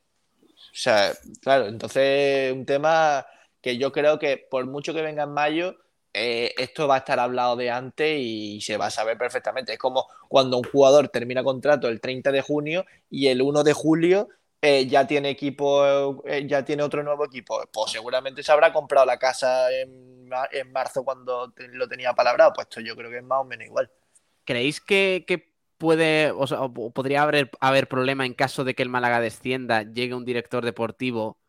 O 0.45 0.75
sea, 0.81 1.13
claro, 1.41 1.67
entonces 1.67 2.53
un 2.53 2.65
tema 2.65 3.25
que 3.61 3.77
yo 3.77 3.91
creo 3.91 4.19
que 4.19 4.37
por 4.37 4.65
mucho 4.65 4.93
que 4.93 5.01
venga 5.01 5.23
en 5.23 5.31
mayo, 5.31 5.75
eh, 6.13 6.53
esto 6.57 6.87
va 6.87 6.95
a 6.95 6.97
estar 6.99 7.19
hablado 7.19 7.55
de 7.55 7.69
antes 7.69 8.17
y 8.19 8.61
se 8.61 8.77
va 8.77 8.87
a 8.87 8.91
saber 8.91 9.17
perfectamente. 9.17 9.73
Es 9.73 9.79
como 9.79 10.07
cuando 10.27 10.57
un 10.57 10.63
jugador 10.63 11.09
termina 11.09 11.43
contrato 11.43 11.87
el 11.87 11.99
30 12.01 12.31
de 12.31 12.41
junio 12.41 12.85
y 13.09 13.27
el 13.27 13.41
1 13.41 13.63
de 13.63 13.73
julio 13.73 14.29
eh, 14.61 14.87
ya 14.87 15.05
tiene 15.07 15.29
equipo, 15.29 16.23
eh, 16.25 16.45
ya 16.47 16.63
tiene 16.63 16.83
otro 16.83 17.03
nuevo 17.03 17.25
equipo. 17.25 17.61
Pues 17.71 17.91
seguramente 17.91 18.43
se 18.43 18.51
habrá 18.51 18.71
comprado 18.73 19.05
la 19.05 19.17
casa 19.17 19.71
en, 19.71 20.29
en 20.51 20.71
marzo 20.71 21.03
cuando 21.03 21.51
te- 21.51 21.67
lo 21.69 21.87
tenía 21.87 22.13
palabrado. 22.13 22.53
Pues 22.53 22.67
esto 22.67 22.81
yo 22.81 22.95
creo 22.95 23.09
que 23.09 23.17
es 23.17 23.23
más 23.23 23.39
o 23.41 23.45
menos 23.45 23.65
igual. 23.65 23.89
¿Creéis 24.45 24.81
que, 24.81 25.25
que 25.27 25.48
puede, 25.79 26.31
o 26.31 26.45
sea, 26.45 26.61
o 26.61 26.91
podría 26.91 27.23
haber, 27.23 27.49
haber 27.59 27.87
problema 27.87 28.25
en 28.25 28.35
caso 28.35 28.63
de 28.63 28.75
que 28.75 28.83
el 28.83 28.89
Málaga 28.89 29.19
descienda, 29.19 29.81
llegue 29.81 30.13
un 30.13 30.25
director 30.25 30.63
deportivo 30.63 31.39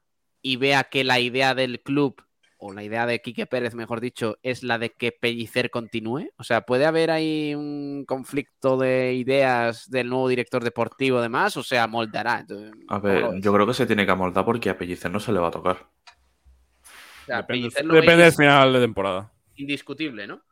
y 0.41 0.57
vea 0.57 0.85
que 0.85 1.05
la 1.05 1.21
idea 1.21 1.55
del 1.55 1.83
club, 1.83 2.23
o 2.57 2.73
la 2.73 2.85
idea 2.85 3.07
de 3.07 3.21
Quique 3.21 3.47
Pérez, 3.47 3.75
mejor 3.75 4.01
dicho, 4.01 4.39
es 4.43 4.63
la 4.63 4.79
de 4.79 4.91
que 4.91 5.13
Pellicer 5.13 5.71
continúe? 5.71 6.29
O 6.37 6.45
sea, 6.45 6.61
¿puede 6.63 6.87
haber 6.87 7.11
ahí 7.11 7.55
un 7.55 8.05
conflicto 8.07 8.77
de 8.79 9.15
ideas 9.15 9.91
del 9.91 10.09
nuevo 10.09 10.29
director 10.29 10.63
deportivo 10.63 11.19
además? 11.19 11.57
O 11.57 11.63
sea, 11.63 11.87
moldará. 11.87 12.35
A 12.37 12.47
¿cómo 12.47 12.69
lo 12.89 13.01
ver, 13.01 13.41
yo 13.41 13.53
creo 13.53 13.67
que 13.67 13.75
se 13.75 13.87
tiene 13.87 14.07
que 14.07 14.13
amoldar 14.13 14.45
porque 14.45 14.71
a 14.71 14.79
Pellicer 14.79 15.11
no 15.11 15.21
se 15.21 15.33
le 15.33 15.41
va 15.41 15.49
a 15.49 15.53
tocar. 15.53 15.77
O 15.77 17.27
sea, 17.27 17.39
Depende, 17.39 17.47
Pellicer 17.47 17.85
lo 17.85 17.95
depende 17.95 18.25
del 18.25 18.33
final 18.33 18.73
de 18.73 18.81
temporada. 18.81 19.33
indiscutible, 19.57 20.27
¿no? 20.27 20.43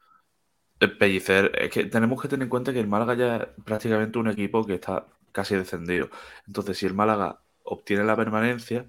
El 0.80 0.96
Pellicer, 0.96 1.52
es 1.60 1.70
que 1.70 1.84
tenemos 1.86 2.20
que 2.22 2.28
tener 2.28 2.44
en 2.44 2.48
cuenta 2.50 2.72
que 2.72 2.80
el 2.80 2.86
Málaga 2.86 3.14
ya 3.14 3.36
es 3.36 3.48
prácticamente 3.64 4.18
un 4.18 4.28
equipo 4.28 4.64
que 4.64 4.74
está 4.74 5.06
casi 5.32 5.56
descendido. 5.56 6.08
Entonces, 6.46 6.78
si 6.78 6.86
el 6.86 6.94
Málaga 6.94 7.40
obtiene 7.64 8.04
la 8.04 8.16
permanencia, 8.16 8.86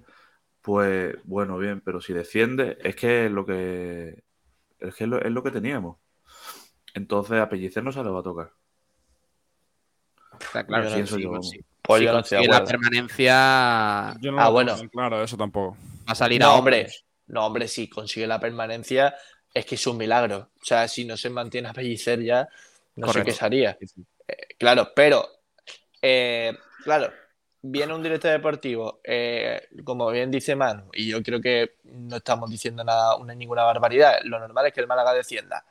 pues 0.62 1.16
bueno, 1.24 1.58
bien, 1.58 1.80
pero 1.80 2.00
si 2.00 2.12
desciende, 2.12 2.78
es 2.84 2.94
que 2.96 3.26
es 3.26 3.32
lo 3.32 3.44
que 3.46 4.22
es, 4.78 4.94
que 4.94 5.04
es 5.04 5.10
lo, 5.10 5.20
es 5.20 5.30
lo 5.32 5.42
que 5.42 5.50
teníamos. 5.50 5.96
Entonces 6.94 7.38
a 7.40 7.48
Pellicer 7.48 7.82
no 7.84 7.92
se 7.92 8.02
le 8.02 8.10
va 8.10 8.20
a 8.20 8.22
tocar. 8.22 8.52
Está 10.40 10.64
claro, 10.66 10.84
Yo 10.84 10.90
sí, 10.90 10.94
pienso 10.96 11.16
sí, 11.16 11.22
yo, 11.22 11.30
pues 11.30 11.48
sí. 11.50 11.60
Pues 11.82 11.98
Si 12.00 12.04
yo 12.06 12.12
no 12.12 12.18
estoy 12.20 12.46
la 12.46 12.64
permanencia, 12.64 14.16
Yo 14.20 14.32
no 14.32 14.40
Ah, 14.40 14.48
bueno. 14.50 14.76
Claro, 14.92 15.22
eso 15.22 15.36
tampoco. 15.36 15.76
va 15.76 16.12
a 16.12 16.14
salir 16.14 16.40
No, 16.40 16.48
a 16.48 16.54
hombre, 16.56 16.88
no, 17.26 17.46
hombre, 17.46 17.68
si 17.68 17.88
consigue 17.88 18.26
la 18.26 18.38
permanencia, 18.40 19.14
es 19.52 19.64
que 19.66 19.74
es 19.74 19.86
un 19.86 19.96
milagro. 19.96 20.50
O 20.60 20.64
sea, 20.64 20.86
si 20.88 21.04
no 21.04 21.16
se 21.16 21.30
mantiene 21.30 21.68
a 21.68 21.72
Pellicer 21.72 22.22
ya, 22.22 22.48
no 22.96 23.06
sé 23.12 23.18
qué 23.24 23.32
se 23.32 23.44
haría. 23.44 23.76
Eh, 24.28 24.36
claro, 24.58 24.92
pero, 24.94 25.28
eh, 26.02 26.56
claro, 26.84 27.12
viene 27.62 27.94
un 27.94 28.02
director 28.02 28.30
deportivo, 28.30 29.00
eh, 29.04 29.68
como 29.84 30.10
bien 30.10 30.30
dice 30.30 30.54
Manu, 30.56 30.88
y 30.92 31.08
yo 31.08 31.22
creo 31.22 31.40
que 31.40 31.76
no 31.84 32.16
estamos 32.16 32.48
diciendo 32.50 32.84
nada, 32.84 33.16
una- 33.16 33.34
ninguna 33.34 33.64
barbaridad. 33.64 34.18
Lo 34.24 34.38
normal 34.38 34.66
es 34.66 34.72
que 34.72 34.80
el 34.80 34.86
Málaga 34.86 35.12
descienda. 35.14 35.64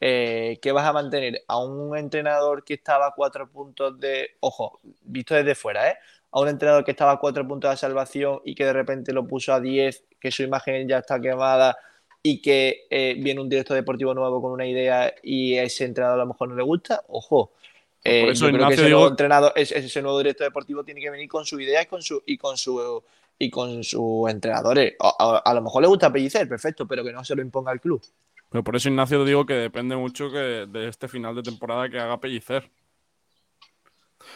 Eh, 0.00 0.58
¿Qué 0.62 0.70
vas 0.70 0.86
a 0.86 0.92
mantener? 0.92 1.42
A 1.48 1.58
un 1.58 1.96
entrenador 1.96 2.62
que 2.64 2.74
estaba 2.74 3.08
a 3.08 3.12
cuatro 3.16 3.50
puntos 3.50 3.98
de. 3.98 4.36
Ojo, 4.40 4.78
visto 5.02 5.34
desde 5.34 5.56
fuera, 5.56 5.90
¿eh? 5.90 5.98
A 6.30 6.40
un 6.40 6.48
entrenador 6.48 6.84
que 6.84 6.92
estaba 6.92 7.12
a 7.12 7.16
cuatro 7.18 7.46
puntos 7.48 7.70
de 7.70 7.76
salvación 7.76 8.40
y 8.44 8.54
que 8.54 8.64
de 8.64 8.72
repente 8.72 9.12
lo 9.12 9.26
puso 9.26 9.52
a 9.52 9.60
10, 9.60 10.04
que 10.20 10.30
su 10.30 10.44
imagen 10.44 10.86
ya 10.86 10.98
está 10.98 11.20
quemada 11.20 11.76
y 12.22 12.42
que 12.42 12.86
eh, 12.90 13.14
viene 13.18 13.40
un 13.40 13.48
director 13.48 13.76
deportivo 13.76 14.12
nuevo 14.14 14.42
con 14.42 14.52
una 14.52 14.66
idea 14.66 15.14
y 15.22 15.54
a 15.56 15.62
ese 15.62 15.84
entrenador 15.84 16.18
a 16.20 16.22
lo 16.24 16.28
mejor 16.28 16.48
no 16.48 16.56
le 16.56 16.62
gusta. 16.62 17.02
Ojo. 17.08 17.52
Eh, 18.04 18.22
Por 18.22 18.30
eso, 18.32 18.46
yo 18.46 18.52
creo 18.52 18.58
que 18.58 18.62
Ignacio, 18.64 18.74
ese 18.74 18.86
digo- 18.86 18.98
nuevo 18.98 19.10
entrenador, 19.10 19.52
ese, 19.56 19.78
ese 19.78 20.02
nuevo 20.02 20.18
director 20.18 20.46
deportivo 20.46 20.84
tiene 20.84 21.00
que 21.00 21.10
venir 21.10 21.28
con 21.28 21.44
su 21.46 21.60
idea 21.60 21.82
y 21.82 21.86
con 21.86 22.02
su 22.02 22.22
y 22.26 22.36
con 22.38 22.56
su 22.56 23.02
y 23.38 23.50
con 23.50 23.84
sus 23.84 24.28
entrenadores. 24.30 24.94
A, 25.00 25.14
a- 25.18 25.38
a 25.38 25.54
lo 25.54 25.62
mejor 25.62 25.82
le 25.82 25.88
gusta 25.88 26.12
Pellicer, 26.12 26.48
perfecto, 26.48 26.86
pero 26.86 27.04
que 27.04 27.12
no 27.12 27.24
se 27.24 27.34
lo 27.36 27.42
imponga 27.42 27.72
el 27.72 27.80
club. 27.80 28.02
Pero 28.50 28.64
por 28.64 28.74
eso, 28.76 28.88
Ignacio, 28.88 29.24
digo 29.24 29.44
que 29.46 29.54
depende 29.54 29.94
mucho 29.96 30.30
que 30.30 30.38
de 30.66 30.88
este 30.88 31.06
final 31.06 31.34
de 31.36 31.42
temporada 31.42 31.88
que 31.88 31.98
haga 31.98 32.18
Pellicer. 32.18 32.68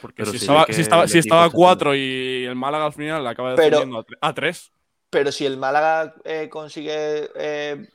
Porque 0.00 0.22
Pero 0.22 0.30
si, 0.30 0.36
estaba, 0.38 0.66
si 0.66 0.80
estaba, 0.80 1.08
si 1.08 1.18
estaba 1.18 1.42
a 1.44 1.46
está 1.46 1.56
4 1.56 1.94
y 1.96 2.44
el 2.44 2.54
Málaga 2.54 2.86
al 2.86 2.92
final 2.92 3.26
acaba 3.26 3.54
Pero- 3.54 3.78
descendiendo 3.78 3.98
a 3.98 4.04
tre- 4.06 4.18
a 4.20 4.34
3, 4.34 4.72
Pero 5.12 5.30
si 5.30 5.44
el 5.44 5.58
Málaga 5.58 6.14
eh, 6.24 6.48
consigue, 6.48 7.28
eh, 7.34 7.86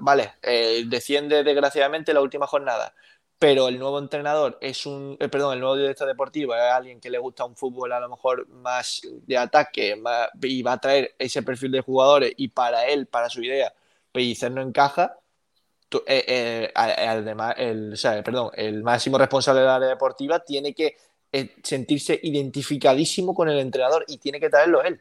vale, 0.00 0.36
eh, 0.40 0.84
desciende 0.86 1.44
desgraciadamente 1.44 2.14
la 2.14 2.22
última 2.22 2.46
jornada, 2.46 2.94
pero 3.38 3.68
el 3.68 3.78
nuevo 3.78 3.98
entrenador 3.98 4.56
es 4.58 4.86
un, 4.86 5.18
perdón, 5.18 5.52
el 5.52 5.60
nuevo 5.60 5.76
director 5.76 6.08
deportivo 6.08 6.54
es 6.54 6.62
alguien 6.62 6.98
que 6.98 7.10
le 7.10 7.18
gusta 7.18 7.44
un 7.44 7.56
fútbol 7.56 7.92
a 7.92 8.00
lo 8.00 8.08
mejor 8.08 8.48
más 8.48 9.02
de 9.04 9.36
ataque 9.36 9.96
más- 9.96 10.30
y 10.40 10.62
va 10.62 10.72
a 10.72 10.80
traer 10.80 11.14
ese 11.18 11.42
perfil 11.42 11.72
de 11.72 11.82
jugadores 11.82 12.32
y 12.38 12.48
para 12.48 12.86
él, 12.86 13.06
para 13.06 13.28
su 13.28 13.42
idea, 13.42 13.70
Pellicer 14.10 14.50
no 14.50 14.62
encaja. 14.62 15.18
tú- 15.90 16.02
además, 16.74 17.54
el, 17.58 17.94
perdón, 18.24 18.50
el 18.54 18.82
máximo 18.82 19.18
responsable 19.18 19.60
del 19.60 19.70
área 19.70 19.88
deportiva 19.88 20.38
tiene 20.40 20.74
que 20.74 20.96
sentirse 21.62 22.18
identificadísimo 22.22 23.34
con 23.34 23.50
el 23.50 23.58
entrenador 23.58 24.04
y 24.08 24.16
tiene 24.18 24.40
que 24.40 24.48
traerlo 24.48 24.82
él. 24.82 25.00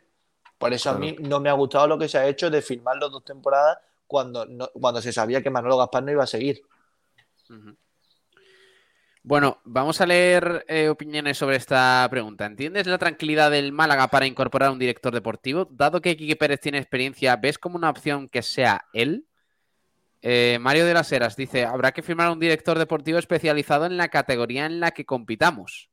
Por 0.62 0.74
eso 0.74 0.92
a 0.92 0.94
mí 0.98 1.16
no 1.20 1.40
me 1.40 1.50
ha 1.50 1.54
gustado 1.54 1.88
lo 1.88 1.98
que 1.98 2.08
se 2.08 2.18
ha 2.18 2.28
hecho 2.28 2.50
de 2.50 2.62
firmar 2.62 2.96
las 2.98 3.12
dos 3.12 3.26
temporadas 3.26 3.80
cuando, 4.08 4.46
no- 4.46 4.70
cuando 4.74 5.02
se 5.02 5.12
sabía 5.12 5.42
que 5.42 5.50
Manolo 5.50 5.78
Gaspar 5.78 6.04
no 6.04 6.12
iba 6.12 6.24
a 6.24 6.28
seguir. 6.28 6.62
Bueno, 9.24 9.60
vamos 9.66 10.02
a 10.02 10.08
leer 10.08 10.66
eh, 10.68 10.90
opiniones 10.90 11.38
sobre 11.38 11.56
esta 11.58 12.08
pregunta. 12.10 12.46
¿Entiendes 12.46 12.88
la 12.88 12.98
tranquilidad 12.98 13.52
del 13.52 13.72
Málaga 13.72 14.08
para 14.08 14.26
incorporar 14.26 14.72
un 14.72 14.80
director 14.80 15.14
deportivo? 15.14 15.68
Dado 15.70 16.02
que 16.02 16.18
Quique 16.18 16.36
Pérez 16.36 16.60
tiene 16.60 16.80
experiencia, 16.80 17.36
¿ves 17.36 17.60
como 17.60 17.76
una 17.76 17.90
opción 17.92 18.28
que 18.30 18.42
sea 18.42 18.86
él? 18.94 19.28
Eh, 20.24 20.58
Mario 20.60 20.86
de 20.88 20.94
las 20.96 21.12
Heras 21.12 21.36
dice, 21.36 21.66
habrá 21.66 21.92
que 21.92 22.02
firmar 22.02 22.32
un 22.32 22.40
director 22.40 22.80
deportivo 22.80 23.20
especializado 23.20 23.86
en 23.86 23.98
la 23.98 24.10
categoría 24.10 24.66
en 24.66 24.80
la 24.80 24.90
que 24.92 25.06
compitamos. 25.06 25.91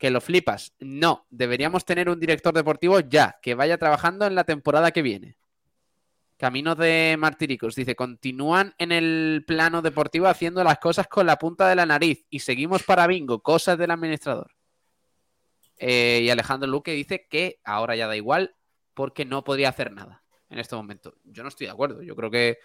Que 0.00 0.10
lo 0.10 0.20
flipas. 0.20 0.74
No, 0.80 1.26
deberíamos 1.30 1.84
tener 1.84 2.08
un 2.08 2.18
director 2.18 2.52
deportivo 2.52 2.98
ya, 2.98 3.38
que 3.40 3.54
vaya 3.54 3.78
trabajando 3.78 4.26
en 4.26 4.34
la 4.34 4.42
temporada 4.42 4.90
que 4.90 5.02
viene. 5.02 5.36
Camino 6.38 6.74
de 6.74 7.16
Martiricos 7.18 7.74
dice, 7.74 7.94
continúan 7.94 8.74
en 8.78 8.92
el 8.92 9.44
plano 9.46 9.82
deportivo 9.82 10.26
haciendo 10.26 10.64
las 10.64 10.78
cosas 10.78 11.06
con 11.06 11.26
la 11.26 11.36
punta 11.36 11.68
de 11.68 11.76
la 11.76 11.84
nariz 11.84 12.24
y 12.30 12.38
seguimos 12.38 12.82
para 12.82 13.06
bingo, 13.06 13.42
cosas 13.42 13.76
del 13.76 13.90
administrador. 13.90 14.50
Eh, 15.76 16.20
y 16.22 16.30
Alejandro 16.30 16.66
Luque 16.66 16.92
dice 16.92 17.26
que 17.28 17.60
ahora 17.62 17.94
ya 17.94 18.06
da 18.06 18.16
igual 18.16 18.56
porque 18.94 19.26
no 19.26 19.44
podría 19.44 19.68
hacer 19.68 19.92
nada 19.92 20.22
en 20.48 20.58
este 20.58 20.76
momento. 20.76 21.14
Yo 21.24 21.42
no 21.42 21.50
estoy 21.50 21.66
de 21.66 21.72
acuerdo. 21.72 22.02
Yo 22.02 22.16
creo 22.16 22.30
que, 22.30 22.58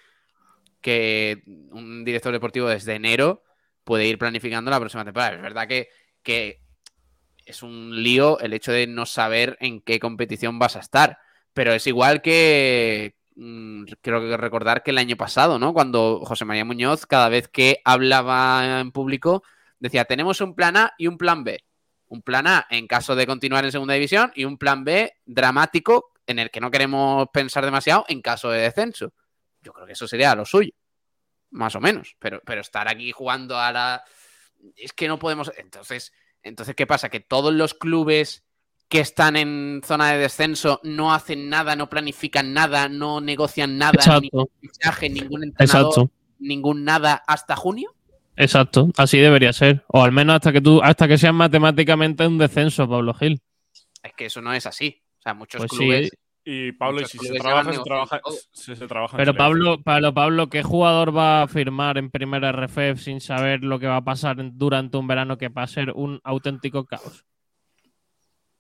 que 0.80 1.44
un 1.72 2.06
director 2.06 2.32
deportivo 2.32 2.70
desde 2.70 2.96
enero 2.96 3.44
puede 3.84 4.08
ir 4.08 4.18
planificando 4.18 4.72
la 4.72 4.80
próxima 4.80 5.04
temporada. 5.04 5.36
Es 5.36 5.42
verdad 5.42 5.68
que, 5.68 5.90
que 6.24 6.65
es 7.46 7.64
un 7.64 8.04
lío 8.04 8.40
el 8.40 8.54
hecho 8.54 8.72
de 8.72 8.88
no 8.88 9.06
saber 9.06 9.58
en 9.62 9.82
qué 9.82 10.00
competición 10.00 10.60
vas 10.60 10.76
a 10.76 10.80
estar. 10.80 11.20
Pero 11.54 11.74
es 11.74 11.88
igual 11.88 12.22
que 12.22 13.16
mm, 13.36 13.86
creo 14.02 14.22
que 14.22 14.38
recordar 14.38 14.84
que 14.84 14.92
el 14.92 14.98
año 14.98 15.16
pasado, 15.16 15.60
¿no? 15.60 15.74
Cuando 15.74 16.22
José 16.26 16.46
María 16.46 16.66
Muñoz, 16.66 17.06
cada 17.06 17.30
vez 17.30 17.48
que 17.48 17.82
hablaba 17.86 18.80
en 18.80 18.92
público, 18.92 19.44
decía, 19.80 20.06
tenemos 20.06 20.42
un 20.42 20.56
plan 20.56 20.76
A 20.78 20.94
y 20.98 21.08
un 21.08 21.18
plan 21.18 21.44
B. 21.44 21.64
Un 22.08 22.22
plan 22.22 22.48
A 22.48 22.68
en 22.70 22.88
caso 22.88 23.16
de 23.16 23.26
continuar 23.26 23.66
en 23.66 23.72
segunda 23.72 23.94
división 23.94 24.32
y 24.36 24.46
un 24.46 24.58
plan 24.58 24.84
B 24.84 25.14
dramático 25.26 26.14
en 26.28 26.40
el 26.40 26.52
que 26.52 26.60
no 26.60 26.72
queremos 26.72 27.28
pensar 27.32 27.64
demasiado 27.64 28.06
en 28.08 28.22
caso 28.22 28.50
de 28.50 28.62
descenso. 28.62 29.14
Yo 29.62 29.74
creo 29.74 29.86
que 29.86 29.94
eso 29.94 30.08
sería 30.08 30.36
lo 30.36 30.46
suyo. 30.46 30.72
Más 31.52 31.76
o 31.76 31.80
menos. 31.80 32.16
Pero, 32.20 32.42
pero 32.46 32.62
estar 32.62 32.88
aquí 32.88 33.12
jugando 33.12 33.58
a 33.58 33.72
la. 33.72 34.04
Es 34.76 34.94
que 34.94 35.08
no 35.08 35.18
podemos. 35.20 35.52
Entonces, 35.58 36.12
entonces, 36.46 36.76
¿qué 36.76 36.86
pasa? 36.88 37.10
Que 37.10 37.20
todos 37.20 37.54
los 37.54 37.74
clubes 37.74 38.44
que 38.88 39.00
están 39.00 39.36
en 39.36 39.82
zona 39.84 40.12
de 40.12 40.20
descenso 40.20 40.80
no 40.84 41.14
hacen 41.14 41.50
nada, 41.50 41.76
no 41.76 41.90
planifican 41.90 42.54
nada, 42.54 42.88
no 42.88 43.20
negocian 43.20 43.78
nada, 43.80 43.94
Exacto. 43.96 44.22
ningún 44.22 44.48
fichaje, 44.62 45.10
ningún 45.10 45.44
entrenador, 45.44 45.88
Exacto. 45.90 46.12
ningún 46.40 46.84
nada 46.86 47.24
hasta 47.28 47.56
junio. 47.56 47.96
Exacto, 48.38 48.90
así 48.98 49.18
debería 49.18 49.54
ser. 49.54 49.84
O 49.88 50.04
al 50.04 50.12
menos 50.12 50.36
hasta 50.36 50.52
que 50.54 50.62
tú, 50.62 50.82
hasta 50.84 51.08
que 51.08 51.18
sea 51.18 51.34
matemáticamente 51.34 52.28
un 52.28 52.38
descenso, 52.38 52.88
Pablo 52.88 53.14
Gil. 53.16 53.42
Es 54.04 54.14
que 54.14 54.28
eso 54.28 54.40
no 54.42 54.54
es 54.54 54.68
así. 54.68 55.02
O 55.18 55.22
sea, 55.24 55.34
muchos 55.34 55.66
Pues 55.66 55.72
sí. 55.72 56.10
Y 56.48 56.74
Pablo, 56.74 57.02
y 57.02 57.06
si 57.06 57.18
se 57.18 57.34
trabaja, 57.34 57.74
se 57.74 57.80
trabaja, 57.80 58.18
negociando 58.18 58.42
se, 58.52 58.76
se 58.76 58.88
trabaja 58.88 59.18
en 59.18 59.18
Pero. 59.18 59.34
Pablo, 59.34 59.82
Pablo, 59.82 60.14
Pablo, 60.14 60.48
¿qué 60.48 60.62
jugador 60.62 61.16
va 61.16 61.42
a 61.42 61.48
firmar 61.48 61.98
en 61.98 62.12
primera 62.12 62.52
RFF 62.52 63.02
sin 63.02 63.20
saber 63.20 63.64
lo 63.64 63.80
que 63.80 63.88
va 63.88 63.98
a 63.98 64.04
pasar 64.04 64.38
durante 64.54 64.98
un 64.98 65.08
verano 65.08 65.40
que 65.40 65.50
va 65.50 65.64
a 65.64 65.68
ser 65.68 65.92
un 65.92 66.22
auténtico 66.24 66.86
caos? 66.86 67.26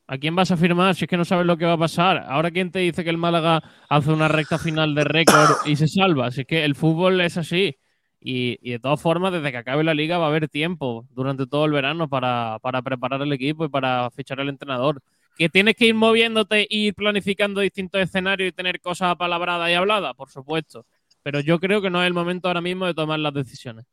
¿A 0.07 0.17
quién 0.17 0.35
vas 0.35 0.49
a 0.49 0.57
firmar 0.57 0.95
si 0.95 1.05
es 1.05 1.09
que 1.09 1.17
no 1.17 1.25
sabes 1.25 1.45
lo 1.45 1.57
que 1.57 1.65
va 1.65 1.73
a 1.73 1.77
pasar? 1.77 2.25
Ahora, 2.27 2.49
¿quién 2.49 2.71
te 2.71 2.79
dice 2.79 3.03
que 3.03 3.09
el 3.11 3.17
Málaga 3.17 3.61
hace 3.87 4.11
una 4.11 4.27
recta 4.27 4.57
final 4.57 4.95
de 4.95 5.03
récord 5.03 5.51
y 5.65 5.75
se 5.75 5.87
salva? 5.87 6.31
Si 6.31 6.41
es 6.41 6.47
que 6.47 6.65
el 6.65 6.75
fútbol 6.75 7.21
es 7.21 7.37
así. 7.37 7.77
Y, 8.19 8.57
y 8.67 8.71
de 8.71 8.79
todas 8.79 8.99
formas, 8.99 9.31
desde 9.31 9.51
que 9.51 9.57
acabe 9.57 9.83
la 9.83 9.93
liga 9.93 10.17
va 10.17 10.25
a 10.25 10.29
haber 10.29 10.47
tiempo 10.47 11.05
durante 11.11 11.45
todo 11.45 11.65
el 11.65 11.71
verano 11.71 12.07
para, 12.09 12.57
para 12.59 12.81
preparar 12.81 13.21
el 13.21 13.31
equipo 13.31 13.65
y 13.65 13.69
para 13.69 14.09
fichar 14.09 14.39
al 14.39 14.49
entrenador. 14.49 15.01
¿Que 15.35 15.49
tienes 15.49 15.75
que 15.75 15.85
ir 15.85 15.93
moviéndote 15.95 16.61
e 16.61 16.67
ir 16.69 16.93
planificando 16.95 17.59
distintos 17.61 18.01
escenarios 18.01 18.49
y 18.49 18.51
tener 18.53 18.79
cosas 18.79 19.09
apalabradas 19.11 19.69
y 19.69 19.73
habladas? 19.73 20.13
Por 20.15 20.29
supuesto. 20.29 20.85
Pero 21.23 21.39
yo 21.41 21.59
creo 21.59 21.81
que 21.81 21.89
no 21.89 22.01
es 22.01 22.07
el 22.07 22.13
momento 22.13 22.47
ahora 22.47 22.61
mismo 22.61 22.85
de 22.85 22.93
tomar 22.93 23.19
las 23.19 23.33
decisiones. 23.33 23.85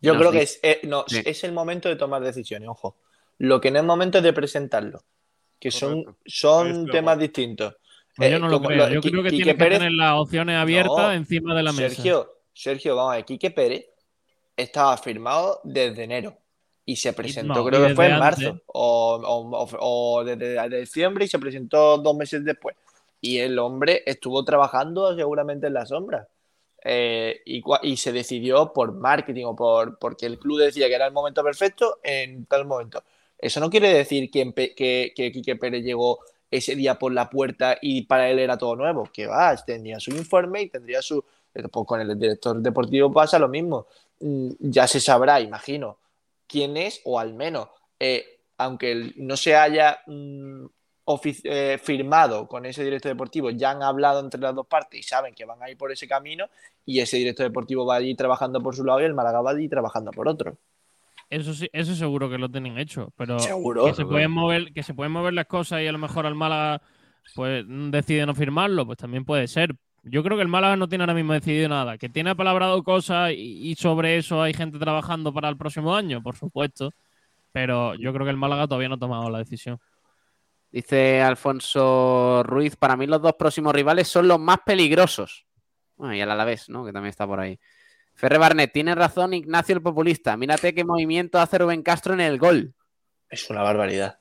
Yo 0.00 0.12
No, 0.14 0.18
creo 0.20 0.32
sí. 0.32 0.36
que 0.38 0.42
es, 0.44 0.60
eh, 0.62 0.80
no, 0.84 1.04
Sí. 1.08 1.22
es 1.24 1.44
el 1.44 1.52
momento 1.52 1.88
de 1.88 1.96
tomar 1.96 2.22
decisiones, 2.22 2.68
ojo. 2.68 2.96
Lo 3.38 3.60
que 3.60 3.70
no 3.70 3.78
es 3.78 3.84
momento 3.84 4.18
es 4.18 4.24
de 4.24 4.32
presentarlo, 4.32 5.02
que 5.58 5.70
son, 5.70 6.04
Correcto. 6.04 6.22
Son 6.26 6.86
temas 6.86 7.18
distintos. 7.18 7.74
Pues 8.16 8.30
yo 8.30 8.36
Eh, 8.36 8.40
no 8.40 8.48
lo 8.48 8.60
creo. 8.62 8.86
lo- 8.86 8.94
Yo 8.94 9.00
creo 9.00 9.22
que 9.24 9.30
Quique 9.30 9.42
tienes 9.44 9.54
que 9.56 9.64
Pérez- 9.64 9.78
tener 9.78 9.92
las 9.92 10.12
opciones 10.20 10.56
abiertas 10.56 10.96
No, 10.96 11.12
encima 11.12 11.54
de 11.54 11.62
la 11.64 11.72
mesa. 11.72 11.88
Sergio, 11.96 12.30
Sergio, 12.52 12.94
vamos 12.94 13.12
a 13.14 13.16
ver, 13.16 13.24
Quique 13.24 13.50
Pérez 13.50 13.86
estaba 14.56 14.96
firmado 14.98 15.60
desde 15.64 16.04
enero. 16.04 16.36
Y 16.86 16.96
se 16.96 17.12
presentó, 17.12 17.54
No, 17.54 17.64
creo 17.64 17.86
que 17.88 17.94
fue 17.94 18.06
en 18.06 18.10
desde 18.12 18.20
marzo 18.20 18.48
antes. 18.48 18.62
o, 18.66 19.20
o- 19.80 20.24
desde 20.24 20.68
de 20.68 20.80
diciembre 20.80 21.24
y 21.24 21.28
se 21.28 21.38
presentó 21.38 21.98
dos 21.98 22.16
meses 22.16 22.44
después. 22.44 22.76
Y 23.20 23.38
el 23.38 23.58
hombre 23.58 24.02
estuvo 24.06 24.44
trabajando 24.44 25.14
seguramente 25.16 25.66
en 25.68 25.74
la 25.74 25.86
sombra. 25.86 26.28
Eh, 26.86 27.40
y, 27.46 27.62
y 27.82 27.96
se 27.96 28.12
decidió 28.12 28.70
por 28.74 28.92
marketing 28.92 29.46
o 29.46 29.56
por 29.56 29.98
porque 29.98 30.26
el 30.26 30.38
club 30.38 30.58
decía 30.60 30.86
que 30.88 30.94
era 30.94 31.06
el 31.06 31.12
momento 31.12 31.42
perfecto 31.42 31.98
en 32.02 32.44
tal 32.44 32.66
momento. 32.66 33.02
Eso 33.38 33.58
no 33.60 33.70
quiere 33.70 33.88
decir 33.92 34.30
que, 34.30 34.52
que, 34.76 35.12
que 35.16 35.32
Quique 35.32 35.56
Pérez 35.56 35.82
llegó 35.82 36.18
ese 36.50 36.76
día 36.76 36.98
por 36.98 37.12
la 37.12 37.30
puerta 37.30 37.78
y 37.80 38.02
para 38.02 38.28
él 38.28 38.38
era 38.38 38.58
todo 38.58 38.76
nuevo. 38.76 39.08
Que 39.10 39.26
va, 39.26 39.56
tendría 39.56 39.98
su 39.98 40.10
informe 40.10 40.60
y 40.62 40.68
tendría 40.68 41.00
su. 41.00 41.24
Pues 41.52 41.86
con 41.86 42.00
el 42.00 42.18
director 42.18 42.60
deportivo 42.60 43.10
pasa 43.10 43.38
lo 43.38 43.48
mismo. 43.48 43.86
Mm, 44.20 44.50
Ya 44.58 44.86
se 44.86 45.00
sabrá, 45.00 45.40
imagino, 45.40 45.96
quién 46.46 46.76
es, 46.76 47.00
o 47.04 47.18
al 47.18 47.34
menos, 47.34 47.68
eh, 47.98 48.40
aunque 48.58 49.12
no 49.16 49.36
se 49.36 49.56
haya 49.56 50.00
mm, 50.06 50.66
eh, 51.44 51.78
firmado 51.82 52.48
con 52.48 52.66
ese 52.66 52.84
director 52.84 53.12
deportivo, 53.12 53.50
ya 53.50 53.70
han 53.70 53.82
hablado 53.82 54.20
entre 54.20 54.40
las 54.40 54.54
dos 54.54 54.66
partes 54.66 55.00
y 55.00 55.02
saben 55.02 55.34
que 55.34 55.44
van 55.44 55.62
a 55.62 55.70
ir 55.70 55.76
por 55.76 55.92
ese 55.92 56.08
camino 56.08 56.46
y 56.86 57.00
ese 57.00 57.18
director 57.18 57.44
deportivo 57.44 57.84
va 57.84 57.96
allí 57.96 58.14
trabajando 58.14 58.62
por 58.62 58.74
su 58.74 58.84
lado 58.84 59.00
y 59.00 59.04
el 59.04 59.14
Málaga 59.14 59.40
va 59.40 59.50
allí 59.50 59.68
trabajando 59.68 60.10
por 60.10 60.28
otro. 60.28 60.56
Eso 61.30 61.54
sí, 61.54 61.68
eso 61.72 61.94
seguro 61.94 62.30
que 62.30 62.38
lo 62.38 62.50
tienen 62.50 62.78
hecho, 62.78 63.12
pero 63.16 63.38
Seguro. 63.38 63.86
que 63.86 63.94
se 63.94 64.04
pueden 64.04 64.30
mover, 64.30 64.72
que 64.72 64.82
se 64.82 64.94
pueden 64.94 65.12
mover 65.12 65.34
las 65.34 65.46
cosas 65.46 65.80
y 65.82 65.86
a 65.86 65.92
lo 65.92 65.98
mejor 65.98 66.26
al 66.26 66.34
Málaga 66.34 66.82
pues 67.34 67.64
decide 67.66 68.26
no 68.26 68.34
firmarlo, 68.34 68.86
pues 68.86 68.98
también 68.98 69.24
puede 69.24 69.48
ser. 69.48 69.74
Yo 70.04 70.22
creo 70.22 70.36
que 70.36 70.42
el 70.42 70.48
Málaga 70.48 70.76
no 70.76 70.88
tiene 70.88 71.02
ahora 71.04 71.14
mismo 71.14 71.32
decidido 71.32 71.68
nada, 71.68 71.96
que 71.98 72.08
tiene 72.08 72.30
apalabrado 72.30 72.82
cosas 72.82 73.32
y, 73.32 73.70
y 73.70 73.74
sobre 73.74 74.18
eso 74.18 74.42
hay 74.42 74.52
gente 74.52 74.78
trabajando 74.78 75.32
para 75.32 75.48
el 75.48 75.56
próximo 75.56 75.94
año, 75.94 76.22
por 76.22 76.36
supuesto, 76.36 76.90
pero 77.52 77.94
yo 77.94 78.12
creo 78.12 78.24
que 78.26 78.30
el 78.30 78.36
Málaga 78.36 78.66
todavía 78.66 78.88
no 78.88 78.96
ha 78.96 78.98
tomado 78.98 79.30
la 79.30 79.38
decisión. 79.38 79.78
Dice 80.70 81.22
Alfonso 81.22 82.42
Ruiz, 82.44 82.76
para 82.76 82.96
mí 82.96 83.06
los 83.06 83.22
dos 83.22 83.34
próximos 83.38 83.72
rivales 83.74 84.08
son 84.08 84.26
los 84.28 84.40
más 84.40 84.58
peligrosos. 84.66 85.46
Bueno, 85.96 86.14
y 86.14 86.20
el 86.20 86.30
Alavés, 86.30 86.68
¿no? 86.68 86.84
Que 86.84 86.92
también 86.92 87.10
está 87.10 87.26
por 87.26 87.38
ahí. 87.38 87.58
Ferre 88.14 88.38
Barnet, 88.38 88.72
tiene 88.72 88.94
razón 88.94 89.34
Ignacio 89.34 89.74
el 89.76 89.82
populista. 89.82 90.36
Mírate 90.36 90.74
qué 90.74 90.84
movimiento 90.84 91.38
hace 91.38 91.58
Rubén 91.58 91.82
Castro 91.82 92.12
en 92.14 92.20
el 92.20 92.38
gol. 92.38 92.74
Es 93.30 93.48
una 93.50 93.62
barbaridad. 93.62 94.18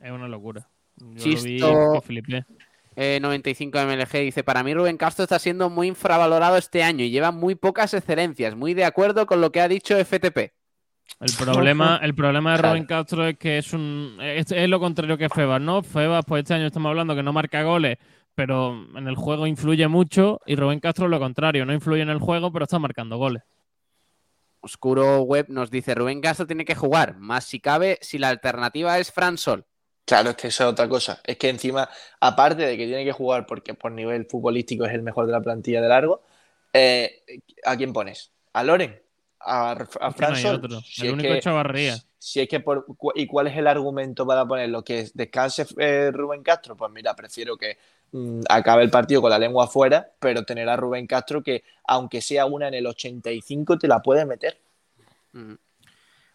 Es 0.00 0.12
una 0.12 0.28
locura. 0.28 0.68
Yo 0.96 1.06
lo 1.06 1.12
vi 1.14 1.20
Chisto- 1.20 1.96
y 1.96 2.00
flipé. 2.06 2.44
Eh, 2.96 3.18
95 3.22 3.78
MLG 3.78 4.12
dice, 4.20 4.44
para 4.44 4.62
mí 4.62 4.74
Rubén 4.74 4.96
Castro 4.96 5.22
está 5.22 5.38
siendo 5.38 5.70
muy 5.70 5.88
infravalorado 5.88 6.56
este 6.56 6.82
año 6.82 7.04
y 7.04 7.10
lleva 7.10 7.30
muy 7.30 7.54
pocas 7.54 7.94
excelencias. 7.94 8.56
Muy 8.56 8.74
de 8.74 8.84
acuerdo 8.84 9.26
con 9.26 9.40
lo 9.40 9.52
que 9.52 9.60
ha 9.60 9.68
dicho 9.68 9.96
FTP. 9.96 10.52
El 11.18 11.32
problema, 11.38 11.98
el 12.02 12.14
problema 12.14 12.52
de 12.52 12.58
Claro. 12.58 12.74
Rubén 12.74 12.86
Castro 12.86 13.26
es 13.26 13.36
que 13.36 13.58
es 13.58 13.72
un 13.72 14.16
es, 14.20 14.50
es 14.52 14.68
lo 14.68 14.80
contrario 14.80 15.18
que 15.18 15.28
Febas, 15.28 15.60
¿no? 15.60 15.82
Febas, 15.82 16.24
pues 16.26 16.42
este 16.42 16.54
año 16.54 16.66
estamos 16.66 16.90
hablando 16.90 17.16
que 17.16 17.22
no 17.22 17.32
marca 17.32 17.62
goles, 17.62 17.98
pero 18.34 18.86
en 18.96 19.06
el 19.06 19.16
juego 19.16 19.46
influye 19.46 19.86
mucho, 19.88 20.40
y 20.46 20.56
Rubén 20.56 20.80
Castro 20.80 21.06
es 21.06 21.10
lo 21.10 21.18
contrario, 21.18 21.66
no 21.66 21.74
influye 21.74 22.02
en 22.02 22.10
el 22.10 22.18
juego, 22.18 22.52
pero 22.52 22.64
está 22.64 22.78
marcando 22.78 23.18
goles. 23.18 23.42
Oscuro 24.60 25.22
Web 25.22 25.46
nos 25.48 25.70
dice, 25.70 25.94
Rubén 25.94 26.20
Castro 26.20 26.46
tiene 26.46 26.64
que 26.64 26.74
jugar, 26.74 27.16
más 27.18 27.44
si 27.44 27.60
cabe, 27.60 27.98
si 28.02 28.18
la 28.18 28.28
alternativa 28.28 28.98
es 28.98 29.10
Fran 29.10 29.36
Sol. 29.36 29.66
Claro, 30.10 30.30
es 30.30 30.36
que 30.36 30.48
eso 30.48 30.64
es 30.64 30.70
otra 30.72 30.88
cosa. 30.88 31.20
Es 31.22 31.36
que 31.36 31.48
encima, 31.48 31.88
aparte 32.18 32.62
de 32.66 32.76
que 32.76 32.84
tiene 32.84 33.04
que 33.04 33.12
jugar 33.12 33.46
porque 33.46 33.74
por 33.74 33.92
nivel 33.92 34.26
futbolístico 34.26 34.84
es 34.84 34.92
el 34.92 35.02
mejor 35.02 35.26
de 35.26 35.30
la 35.30 35.40
plantilla 35.40 35.80
de 35.80 35.86
largo, 35.86 36.22
eh, 36.72 37.22
¿a 37.64 37.76
quién 37.76 37.92
pones? 37.92 38.32
¿A 38.52 38.64
Loren? 38.64 39.00
¿A, 39.38 39.70
a 39.70 39.76
no 39.76 40.34
Sol? 40.34 40.82
Si 40.84 41.02
el 41.02 41.06
es 41.06 41.12
único 41.12 41.32
que- 41.32 41.38
Chavarría. 41.38 41.96
Si 42.18 42.40
es 42.40 42.48
que 42.48 42.58
por, 42.58 42.86
¿Y 43.14 43.28
cuál 43.28 43.46
es 43.46 43.56
el 43.56 43.68
argumento 43.68 44.26
para 44.26 44.44
ponerlo? 44.44 44.82
¿Que 44.82 45.08
descanse 45.14 45.64
eh, 45.78 46.10
Rubén 46.12 46.42
Castro? 46.42 46.76
Pues 46.76 46.90
mira, 46.90 47.14
prefiero 47.14 47.56
que 47.56 47.78
mm, 48.10 48.40
acabe 48.48 48.82
el 48.82 48.90
partido 48.90 49.22
con 49.22 49.30
la 49.30 49.38
lengua 49.38 49.66
afuera, 49.66 50.10
pero 50.18 50.42
tener 50.42 50.68
a 50.68 50.74
Rubén 50.74 51.06
Castro 51.06 51.40
que, 51.40 51.62
aunque 51.84 52.20
sea 52.20 52.46
una 52.46 52.66
en 52.66 52.74
el 52.74 52.86
85, 52.88 53.78
te 53.78 53.86
la 53.86 54.00
puede 54.02 54.26
meter. 54.26 54.58
Mm. 55.34 55.54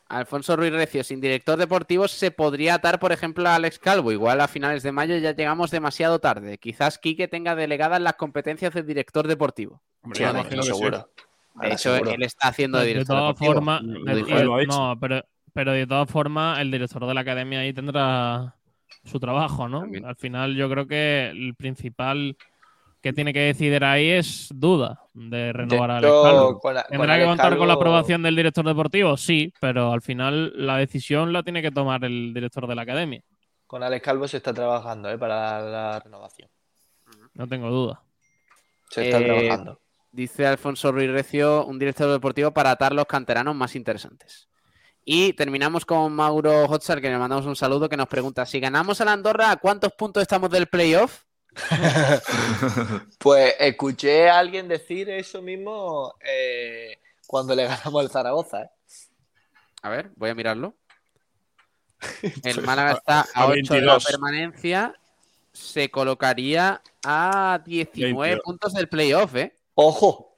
Alfonso 0.07 0.55
Ruiz 0.55 0.71
Recio, 0.71 1.03
sin 1.03 1.19
director 1.19 1.57
deportivo 1.57 2.07
se 2.07 2.29
podría 2.31 2.75
atar, 2.75 2.99
por 2.99 3.11
ejemplo, 3.11 3.47
a 3.49 3.55
Alex 3.55 3.79
Calvo. 3.79 4.11
Igual 4.11 4.39
a 4.41 4.47
finales 4.47 4.83
de 4.83 4.91
mayo 4.91 5.17
ya 5.17 5.35
llegamos 5.35 5.71
demasiado 5.71 6.19
tarde. 6.19 6.57
Quizás 6.59 6.99
Quique 6.99 7.27
tenga 7.27 7.55
delegadas 7.55 7.99
las 8.01 8.13
competencias 8.15 8.73
del 8.73 8.85
director 8.85 9.27
deportivo. 9.27 9.81
Hombre, 10.01 10.17
Sí, 10.17 10.21
yo 10.23 10.27
ahora 10.27 10.39
imagino 10.41 10.61
que 10.61 10.67
sí. 10.67 10.73
seguro. 10.75 11.09
De 11.55 11.67
hecho, 11.69 11.93
seguro. 11.93 12.11
él 12.11 12.23
está 12.23 12.49
haciendo 12.49 12.77
de 12.77 12.83
De 12.85 12.87
director 12.89 13.15
todas 13.17 13.39
deportivo. 13.39 13.61
de- 14.03 14.11
ha 14.11 14.57
dicho. 14.59 14.67
no, 14.67 14.99
pero, 14.99 15.23
pero 15.53 15.71
de 15.71 15.87
todas 15.87 16.09
formas, 16.09 16.59
el 16.59 16.69
director 16.69 17.05
de 17.07 17.13
la 17.13 17.21
academia 17.21 17.59
ahí 17.61 17.73
tendrá 17.73 18.55
su 19.05 19.19
trabajo, 19.19 19.67
¿no? 19.67 19.81
También. 19.81 20.05
Al 20.05 20.15
final, 20.17 20.55
yo 20.55 20.69
creo 20.69 20.85
que 20.87 21.29
el 21.29 21.55
principal 21.55 22.37
que 23.05 23.13
tiene 23.13 23.33
que 23.33 23.41
decidir 23.41 23.83
ahí 23.83 24.09
es 24.09 24.49
duda 24.51 24.99
de 25.13 25.53
renovar 25.53 25.91
a 25.91 25.97
Alex 25.97 26.11
Calvo. 26.23 26.59
con 26.59 26.73
la- 26.73 26.81
con 26.85 26.97
¿Tendrá 26.97 27.19
que 27.19 27.25
contar 27.25 27.55
con 27.55 27.67
la 27.67 27.75
aprobación 27.75 28.23
del 28.23 28.35
director 28.35 28.65
deportivo? 28.65 29.15
Sí, 29.15 29.53
pero 29.61 29.91
al 29.91 30.01
final 30.01 30.51
la 30.55 30.77
decisión 30.77 31.31
la 31.31 31.43
tiene 31.43 31.61
que 31.61 31.69
tomar 31.69 32.03
el 32.03 32.33
director 32.33 32.65
de 32.65 32.73
la 32.73 32.81
academia. 32.81 33.21
Con 33.67 33.83
Alex 33.83 34.03
Calvo 34.03 34.27
se 34.27 34.37
está 34.37 34.55
trabajando 34.55 35.07
eh, 35.11 35.19
para 35.19 35.61
la 35.61 35.99
renovación. 35.99 36.49
No 37.35 37.45
tengo 37.47 37.69
duda. 37.69 38.01
Se 38.89 39.03
está 39.05 39.19
Eh, 39.19 39.23
trabajando. 39.25 39.79
Dice 40.11 40.47
Alfonso 40.47 40.91
Ruiz 40.91 41.11
Recio, 41.11 41.63
un 41.67 41.77
director 41.77 42.11
deportivo 42.11 42.49
para 42.55 42.71
atar 42.71 42.91
los 42.91 43.05
canteranos 43.05 43.53
más 43.55 43.75
interesantes. 43.75 44.49
Y 45.03 45.33
terminamos 45.33 45.85
con 45.85 46.11
Mauro 46.11 46.63
Hotzar, 46.65 47.01
que 47.01 47.09
le 47.09 47.19
mandamos 47.19 47.45
un 47.45 47.55
saludo, 47.55 47.87
que 47.87 47.97
nos 47.97 48.07
pregunta, 48.07 48.47
si 48.47 48.59
ganamos 48.59 48.99
a 48.99 49.05
la 49.05 49.13
Andorra, 49.13 49.51
¿a 49.51 49.57
cuántos 49.57 49.91
puntos 49.93 50.23
estamos 50.23 50.49
del 50.49 50.65
playoff? 50.65 51.21
Pues 53.19 53.55
escuché 53.59 54.29
a 54.29 54.39
alguien 54.39 54.67
decir 54.67 55.09
eso 55.09 55.41
mismo 55.41 56.13
eh, 56.21 56.99
cuando 57.27 57.55
le 57.55 57.65
ganamos 57.65 58.01
al 58.01 58.09
Zaragoza. 58.09 58.63
¿eh? 58.63 58.69
A 59.81 59.89
ver, 59.89 60.11
voy 60.15 60.29
a 60.29 60.35
mirarlo. 60.35 60.75
El 62.43 62.61
Málaga 62.61 62.93
está 62.93 63.21
a, 63.33 63.43
a 63.43 63.47
8 63.47 63.73
de 63.73 63.81
la 63.81 63.93
22. 63.93 64.05
permanencia. 64.05 64.93
Se 65.53 65.89
colocaría 65.89 66.81
a 67.05 67.61
19 67.65 68.13
22. 68.13 68.43
puntos 68.43 68.73
del 68.73 68.89
playoff, 68.89 69.35
¿eh? 69.35 69.55
Ojo, 69.75 70.35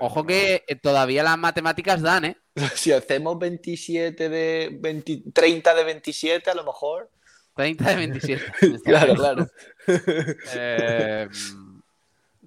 Ojo 0.00 0.24
que 0.24 0.64
eh, 0.66 0.76
todavía 0.76 1.22
las 1.22 1.38
matemáticas 1.38 2.02
dan, 2.02 2.26
¿eh? 2.26 2.36
si 2.74 2.92
hacemos 2.92 3.38
27 3.38 4.28
de 4.28 4.78
20 4.80 5.22
30 5.32 5.74
de 5.74 5.84
27, 5.84 6.50
a 6.50 6.54
lo 6.54 6.64
mejor. 6.64 7.10
30 7.58 7.84
de 7.90 7.96
27. 7.96 8.52
Claro, 8.84 9.14
claro. 9.16 9.46
Eh, 10.54 11.28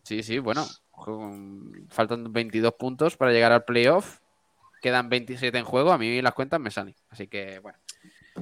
sí, 0.03 0.23
sí, 0.23 0.39
bueno. 0.39 0.65
Faltan 1.89 2.31
22 2.31 2.73
puntos 2.75 3.17
para 3.17 3.33
llegar 3.33 3.51
al 3.51 3.65
playoff. 3.65 4.19
Quedan 4.81 5.09
27 5.09 5.57
en 5.57 5.65
juego. 5.65 5.91
A 5.91 5.97
mí 5.97 6.21
las 6.21 6.33
cuentas 6.33 6.61
me 6.61 6.71
salen. 6.71 6.95
Así 7.09 7.27
que, 7.27 7.59
bueno, 7.59 7.77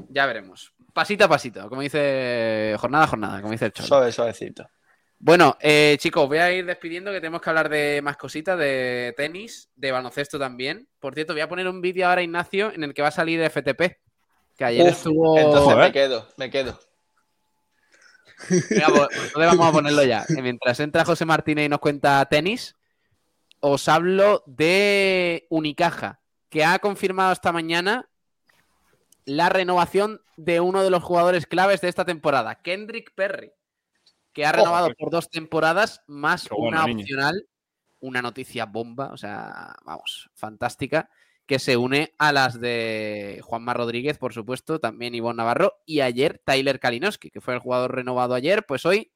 ya 0.09 0.27
veremos. 0.27 0.71
Pasito 0.93 1.25
a 1.25 1.27
pasito, 1.27 1.67
como 1.69 1.81
dice 1.81 2.75
jornada 2.77 3.05
a 3.05 3.07
jornada, 3.07 3.41
como 3.41 3.51
dice 3.51 3.65
el 3.65 3.71
Cholo. 3.71 3.87
Suave, 3.87 4.11
suavecito. 4.11 4.69
Bueno, 5.17 5.57
eh, 5.59 5.97
chicos, 5.99 6.27
voy 6.27 6.37
a 6.37 6.51
ir 6.51 6.67
despidiendo 6.67 7.11
que 7.11 7.19
tenemos 7.19 7.41
que 7.41 7.49
hablar 7.49 7.69
de 7.69 8.01
más 8.03 8.15
cositas, 8.15 8.59
de 8.59 9.15
tenis, 9.17 9.71
de 9.75 9.91
baloncesto 9.91 10.37
también. 10.37 10.87
Por 10.99 11.15
cierto, 11.15 11.33
voy 11.33 11.41
a 11.41 11.49
poner 11.49 11.67
un 11.67 11.81
vídeo 11.81 12.07
ahora, 12.07 12.21
Ignacio, 12.21 12.71
en 12.71 12.83
el 12.83 12.93
que 12.93 13.01
va 13.01 13.07
a 13.07 13.11
salir 13.11 13.41
FTP. 13.49 14.08
Que 14.59 14.65
ayer 14.65 14.87
Uf, 14.87 14.91
estuvo. 14.91 15.39
Entonces 15.39 15.77
me 15.77 15.91
quedo, 15.93 16.27
me 16.35 16.49
quedo. 16.49 16.77
Venga, 18.69 18.87
pues, 18.87 19.33
vamos 19.33 19.67
a 19.67 19.71
ponerlo 19.71 20.03
ya. 20.03 20.25
Que 20.27 20.41
Mientras 20.41 20.81
entra 20.81 21.05
José 21.05 21.23
Martínez 21.23 21.67
y 21.67 21.69
nos 21.69 21.79
cuenta 21.79 22.25
tenis, 22.25 22.75
os 23.61 23.87
hablo 23.87 24.43
de 24.47 25.47
Unicaja, 25.49 26.19
que 26.49 26.65
ha 26.65 26.77
confirmado 26.79 27.31
esta 27.31 27.53
mañana 27.53 28.09
la 29.23 29.47
renovación 29.47 30.21
de 30.35 30.59
uno 30.59 30.83
de 30.83 30.89
los 30.89 31.03
jugadores 31.03 31.45
claves 31.45 31.79
de 31.79 31.87
esta 31.87 32.03
temporada, 32.03 32.55
Kendrick 32.55 33.13
Perry, 33.15 33.53
que 34.33 34.45
ha 34.45 34.51
renovado 34.51 34.87
Joder. 34.87 34.97
por 34.97 35.09
dos 35.09 35.29
temporadas 35.29 36.01
más 36.05 36.49
una 36.51 36.83
opcional, 36.83 37.47
una 38.01 38.21
noticia 38.21 38.65
bomba, 38.65 39.07
o 39.13 39.17
sea, 39.17 39.73
vamos, 39.85 40.29
fantástica, 40.33 41.09
que 41.49 41.57
se 41.57 41.77
une 41.77 42.13
a 42.19 42.31
las 42.31 42.61
de 42.61 43.41
Juanma 43.43 43.73
Rodríguez, 43.73 44.19
por 44.19 44.33
supuesto, 44.33 44.79
también 44.79 45.15
Ivonne 45.15 45.37
Navarro 45.37 45.73
y 45.83 46.01
ayer 46.01 46.39
Tyler 46.45 46.79
Kalinowski, 46.79 47.31
que 47.31 47.41
fue 47.41 47.55
el 47.55 47.59
jugador 47.59 47.95
renovado 47.95 48.35
ayer, 48.35 48.67
pues 48.67 48.85
hoy 48.85 49.11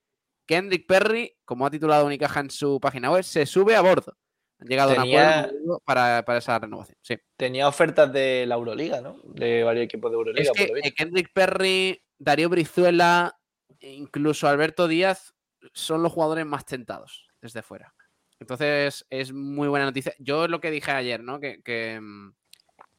Kendrick 0.47 0.87
Perry, 0.87 1.37
como 1.45 1.67
ha 1.67 1.69
titulado 1.69 2.07
Unicaja 2.07 2.39
en 2.39 2.49
su 2.49 2.79
página 2.79 3.11
web, 3.11 3.23
se 3.23 3.45
sube 3.45 3.75
a 3.75 3.81
bordo. 3.81 4.17
Han 4.59 4.67
llegado 4.67 4.93
a 4.93 4.95
un 4.95 5.01
Tenía- 5.03 5.41
acuerdo 5.41 5.81
para, 5.85 6.25
para 6.25 6.39
esa 6.39 6.57
renovación. 6.57 6.97
Sí. 7.03 7.17
Tenía 7.37 7.67
ofertas 7.67 8.11
de 8.11 8.45
la 8.47 8.55
Euroliga, 8.55 8.99
¿no? 8.99 9.17
De 9.25 9.63
varios 9.63 9.85
equipos 9.85 10.09
de 10.09 10.17
Euroliga. 10.17 10.41
Es 10.41 10.47
por 10.49 10.57
que 10.57 10.67
lo 10.69 10.73
visto. 10.73 10.89
eh, 10.89 10.93
Kendrick 10.97 11.31
Perry, 11.33 12.03
Darío 12.17 12.49
Brizuela, 12.49 13.39
incluso 13.79 14.47
Alberto 14.47 14.87
Díaz 14.87 15.35
son 15.73 16.01
los 16.01 16.11
jugadores 16.11 16.47
más 16.47 16.65
tentados 16.65 17.27
desde 17.41 17.61
fuera. 17.61 17.93
Entonces 18.39 19.05
es 19.09 19.33
muy 19.33 19.67
buena 19.67 19.85
noticia. 19.85 20.13
Yo 20.19 20.47
lo 20.47 20.59
que 20.59 20.71
dije 20.71 20.91
ayer, 20.91 21.23
¿no? 21.23 21.39
Que, 21.39 21.61
que, 21.61 21.99
mm, 22.01 22.33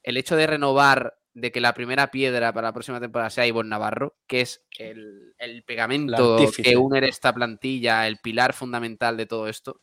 el 0.03 0.17
hecho 0.17 0.37
de 0.37 0.47
renovar 0.47 1.17
de 1.33 1.51
que 1.51 1.61
la 1.61 1.75
primera 1.75 2.11
piedra 2.11 2.53
para 2.53 2.69
la 2.69 2.73
próxima 2.73 3.01
temporada 3.01 3.31
sea 3.31 3.47
Ivonne 3.47 3.71
Navarro, 3.71 4.17
que 4.27 4.41
es 4.41 4.65
el, 4.79 5.35
el 5.39 5.65
pegamento 5.65 6.39
que 6.57 6.77
une 6.77 7.09
esta 7.09 7.35
plantilla, 7.35 8.07
el 8.07 8.19
pilar 8.19 8.53
fundamental 8.53 9.17
de 9.17 9.27
todo 9.27 9.49
esto, 9.49 9.81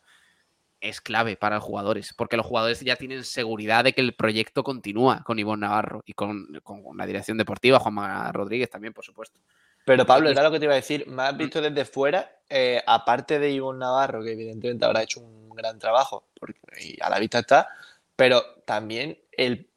es 0.80 1.02
clave 1.02 1.36
para 1.36 1.58
los 1.58 1.64
jugadores, 1.64 2.14
porque 2.18 2.38
los 2.38 2.46
jugadores 2.46 2.80
ya 2.80 2.96
tienen 2.96 3.24
seguridad 3.24 3.84
de 3.84 3.94
que 3.94 4.02
el 4.02 4.16
proyecto 4.16 4.64
continúa 4.64 5.24
con 5.24 5.40
Ivonne 5.40 5.62
Navarro 5.62 6.02
y 6.06 6.14
con, 6.14 6.48
con 6.64 6.98
la 6.98 7.06
dirección 7.06 7.38
deportiva, 7.38 7.80
Juanma 7.80 8.32
Rodríguez 8.32 8.70
también, 8.70 8.94
por 8.94 9.06
supuesto. 9.06 9.40
Pero 9.86 10.06
Pablo, 10.06 10.30
era 10.30 10.44
lo 10.44 10.52
que 10.52 10.60
te 10.60 10.66
iba 10.66 10.74
a 10.74 10.78
decir, 10.78 11.08
me 11.08 11.24
has 11.24 11.36
visto 11.38 11.62
desde 11.62 11.86
fuera, 11.86 12.38
eh, 12.50 12.82
aparte 12.86 13.40
de 13.40 13.52
Ivonne 13.52 13.80
Navarro, 13.80 14.24
que 14.24 14.34
evidentemente 14.34 14.86
habrá 14.86 15.04
hecho 15.04 15.20
un 15.22 15.50
gran 15.50 15.80
trabajo, 15.80 16.28
porque 16.40 16.60
y 16.80 16.98
a 17.02 17.10
la 17.10 17.20
vista 17.20 17.40
está, 17.40 17.68
pero 18.16 18.44
también 18.66 19.18
el, 19.32 19.70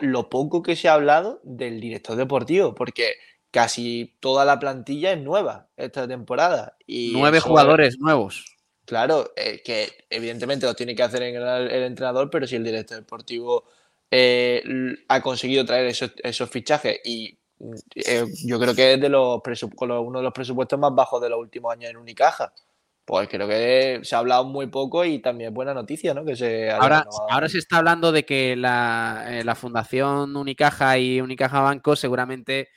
lo 0.00 0.28
poco 0.30 0.62
que 0.62 0.76
se 0.76 0.88
ha 0.88 0.94
hablado 0.94 1.40
del 1.42 1.80
director 1.80 2.16
deportivo, 2.16 2.74
porque 2.74 3.14
casi 3.50 4.16
toda 4.20 4.44
la 4.44 4.58
plantilla 4.58 5.12
es 5.12 5.18
nueva 5.20 5.68
esta 5.76 6.06
temporada. 6.06 6.76
Y 6.86 7.12
Nueve 7.14 7.38
eso- 7.38 7.48
jugadores 7.48 7.98
nuevos. 7.98 8.44
Claro, 8.84 9.32
eh, 9.36 9.60
que 9.62 10.06
evidentemente 10.08 10.64
lo 10.64 10.74
tiene 10.74 10.94
que 10.94 11.02
hacer 11.02 11.22
el, 11.22 11.36
el 11.36 11.82
entrenador, 11.82 12.30
pero 12.30 12.46
si 12.46 12.56
el 12.56 12.64
director 12.64 12.96
deportivo 12.96 13.64
eh, 14.10 14.62
ha 15.08 15.20
conseguido 15.20 15.64
traer 15.66 15.86
esos, 15.86 16.12
esos 16.22 16.48
fichajes 16.48 16.98
y 17.04 17.32
mm, 17.34 17.37
eh, 17.94 18.24
yo 18.44 18.58
creo 18.58 18.74
que 18.74 18.94
es 18.94 19.00
de 19.00 19.08
los 19.08 19.38
presu- 19.40 19.74
con 19.74 19.88
los- 19.88 20.04
uno 20.06 20.18
de 20.18 20.24
los 20.24 20.32
presupuestos 20.32 20.78
más 20.78 20.94
bajos 20.94 21.20
de 21.20 21.28
los 21.28 21.38
últimos 21.38 21.72
años 21.72 21.90
en 21.90 21.96
Unicaja. 21.96 22.52
Pues 23.04 23.26
creo 23.28 23.48
que 23.48 24.00
se 24.02 24.14
ha 24.14 24.18
hablado 24.18 24.44
muy 24.44 24.66
poco 24.66 25.04
y 25.04 25.18
también 25.20 25.48
es 25.48 25.54
buena 25.54 25.72
noticia, 25.72 26.12
¿no? 26.12 26.24
Que 26.26 26.36
se 26.36 26.70
Ahora, 26.70 26.98
renovado. 27.00 27.26
ahora 27.30 27.48
se 27.48 27.56
está 27.58 27.78
hablando 27.78 28.12
de 28.12 28.24
que 28.26 28.54
la, 28.54 29.24
eh, 29.28 29.44
la 29.44 29.54
Fundación 29.54 30.36
Unicaja 30.36 30.98
y 30.98 31.20
Unicaja 31.20 31.60
Banco 31.60 31.96
seguramente 31.96 32.68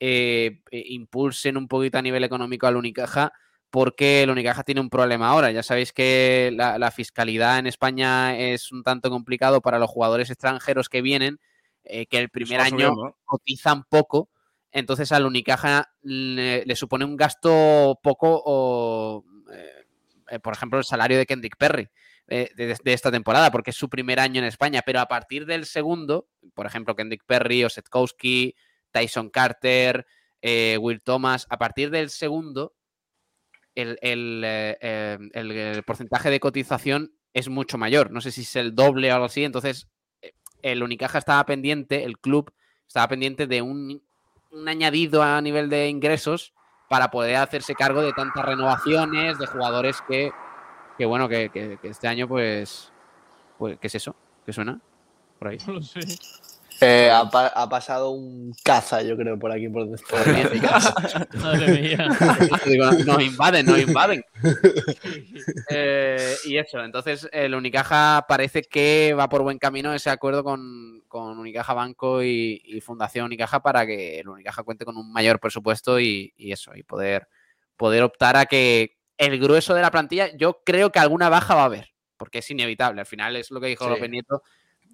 eh, 0.00 0.60
impulsen 0.72 1.56
un 1.56 1.68
poquito 1.68 1.98
a 1.98 2.02
nivel 2.02 2.24
económico 2.24 2.66
al 2.66 2.76
Unicaja 2.76 3.32
porque 3.70 4.22
el 4.24 4.30
Unicaja 4.30 4.62
tiene 4.64 4.80
un 4.80 4.90
problema 4.90 5.28
ahora. 5.28 5.50
Ya 5.52 5.62
sabéis 5.62 5.92
que 5.92 6.50
la, 6.54 6.78
la 6.78 6.90
fiscalidad 6.90 7.58
en 7.58 7.66
España 7.66 8.36
es 8.38 8.72
un 8.72 8.82
tanto 8.82 9.08
complicado 9.10 9.60
para 9.60 9.78
los 9.78 9.88
jugadores 9.90 10.30
extranjeros 10.30 10.88
que 10.88 11.00
vienen, 11.02 11.38
eh, 11.88 12.06
que 12.06 12.18
el 12.18 12.28
primer 12.30 12.60
va 12.60 12.64
año 12.66 12.94
cotizan 13.24 13.84
poco, 13.84 14.30
entonces 14.70 15.10
al 15.12 15.26
Unicaja 15.26 15.90
le, 16.02 16.64
le 16.64 16.76
supone 16.76 17.04
un 17.04 17.16
gasto 17.16 17.98
poco 18.02 18.42
o, 18.44 19.24
eh, 19.52 19.86
eh, 20.30 20.38
por 20.40 20.52
ejemplo, 20.54 20.78
el 20.78 20.84
salario 20.84 21.16
de 21.18 21.26
Kendrick 21.26 21.56
Perry 21.56 21.88
eh, 22.28 22.50
de, 22.56 22.76
de 22.82 22.92
esta 22.92 23.10
temporada, 23.10 23.50
porque 23.50 23.70
es 23.70 23.76
su 23.76 23.88
primer 23.88 24.20
año 24.20 24.40
en 24.40 24.46
España, 24.46 24.82
pero 24.84 25.00
a 25.00 25.06
partir 25.06 25.46
del 25.46 25.64
segundo, 25.66 26.28
por 26.54 26.66
ejemplo, 26.66 26.94
Kendrick 26.96 27.24
Perry, 27.26 27.64
Osetkowski, 27.64 28.54
Tyson 28.90 29.30
Carter, 29.30 30.06
Will 30.42 31.02
Thomas, 31.02 31.46
a 31.50 31.58
partir 31.58 31.90
del 31.90 32.10
segundo, 32.10 32.74
el, 33.74 33.98
el, 34.00 34.42
el- 34.44 35.50
el 35.52 35.82
porcentaje 35.82 36.30
de 36.30 36.40
cotización 36.40 37.12
es 37.34 37.48
mucho 37.48 37.76
mayor. 37.78 38.10
No 38.10 38.20
sé 38.20 38.30
si 38.32 38.42
es 38.42 38.56
el 38.56 38.74
doble 38.74 39.10
o 39.10 39.14
algo 39.14 39.26
así. 39.26 39.44
Entonces, 39.44 39.88
el 40.72 40.82
Unicaja 40.82 41.18
estaba 41.18 41.44
pendiente, 41.46 42.04
el 42.04 42.18
club 42.18 42.52
estaba 42.86 43.08
pendiente 43.08 43.46
de 43.46 43.62
un, 43.62 44.02
un 44.50 44.68
añadido 44.68 45.22
a 45.22 45.40
nivel 45.40 45.68
de 45.68 45.88
ingresos 45.88 46.52
para 46.88 47.10
poder 47.10 47.36
hacerse 47.36 47.74
cargo 47.74 48.02
de 48.02 48.12
tantas 48.12 48.44
renovaciones, 48.44 49.38
de 49.38 49.46
jugadores 49.46 50.00
que, 50.08 50.30
que 50.98 51.04
bueno, 51.04 51.28
que, 51.28 51.50
que- 51.50 51.78
este 51.82 52.08
año, 52.08 52.28
pues, 52.28 52.92
pues, 53.58 53.78
¿qué 53.80 53.86
es 53.88 53.94
eso? 53.96 54.16
¿Qué 54.44 54.52
suena? 54.52 54.80
Por 55.38 55.48
ahí. 55.48 55.58
No 55.66 55.74
lo 55.74 55.82
sé. 55.82 56.00
Eh, 56.80 57.10
ha, 57.10 57.28
pa- 57.30 57.46
ha 57.54 57.68
pasado 57.68 58.10
un 58.10 58.52
caza, 58.62 59.00
yo 59.02 59.16
creo, 59.16 59.38
por 59.38 59.50
aquí, 59.50 59.68
por, 59.68 59.86
por 60.08 60.52
mi 60.52 60.60
casa. 60.60 60.94
Madre 61.40 61.68
mía. 61.80 62.08
Digo, 62.66 62.90
nos 62.90 63.22
invaden, 63.22 63.64
nos 63.66 63.78
invaden. 63.78 64.22
Eh, 65.70 66.34
y 66.44 66.58
eso, 66.58 66.82
entonces 66.84 67.28
el 67.32 67.54
Unicaja 67.54 68.24
parece 68.28 68.62
que 68.62 69.14
va 69.18 69.28
por 69.28 69.42
buen 69.42 69.58
camino 69.58 69.92
ese 69.94 70.10
acuerdo 70.10 70.44
con, 70.44 71.02
con 71.08 71.38
Unicaja 71.38 71.74
Banco 71.74 72.22
y, 72.22 72.62
y 72.64 72.80
Fundación 72.80 73.26
Unicaja 73.26 73.60
para 73.62 73.86
que 73.86 74.20
el 74.20 74.28
Unicaja 74.28 74.62
cuente 74.62 74.84
con 74.84 74.96
un 74.96 75.12
mayor 75.12 75.40
presupuesto 75.40 75.98
y, 76.00 76.32
y 76.36 76.52
eso, 76.52 76.74
y 76.74 76.82
poder, 76.82 77.28
poder 77.76 78.02
optar 78.02 78.36
a 78.36 78.46
que 78.46 78.96
el 79.18 79.38
grueso 79.40 79.74
de 79.74 79.82
la 79.82 79.90
plantilla, 79.90 80.36
yo 80.36 80.60
creo 80.64 80.92
que 80.92 80.98
alguna 80.98 81.28
baja 81.28 81.54
va 81.54 81.62
a 81.62 81.66
haber, 81.66 81.88
porque 82.18 82.38
es 82.38 82.50
inevitable. 82.50 83.00
Al 83.00 83.06
final 83.06 83.34
es 83.36 83.50
lo 83.50 83.60
que 83.60 83.68
dijo 83.68 83.84
Sí. 83.84 83.90
López 83.90 84.10
Nieto, 84.10 84.42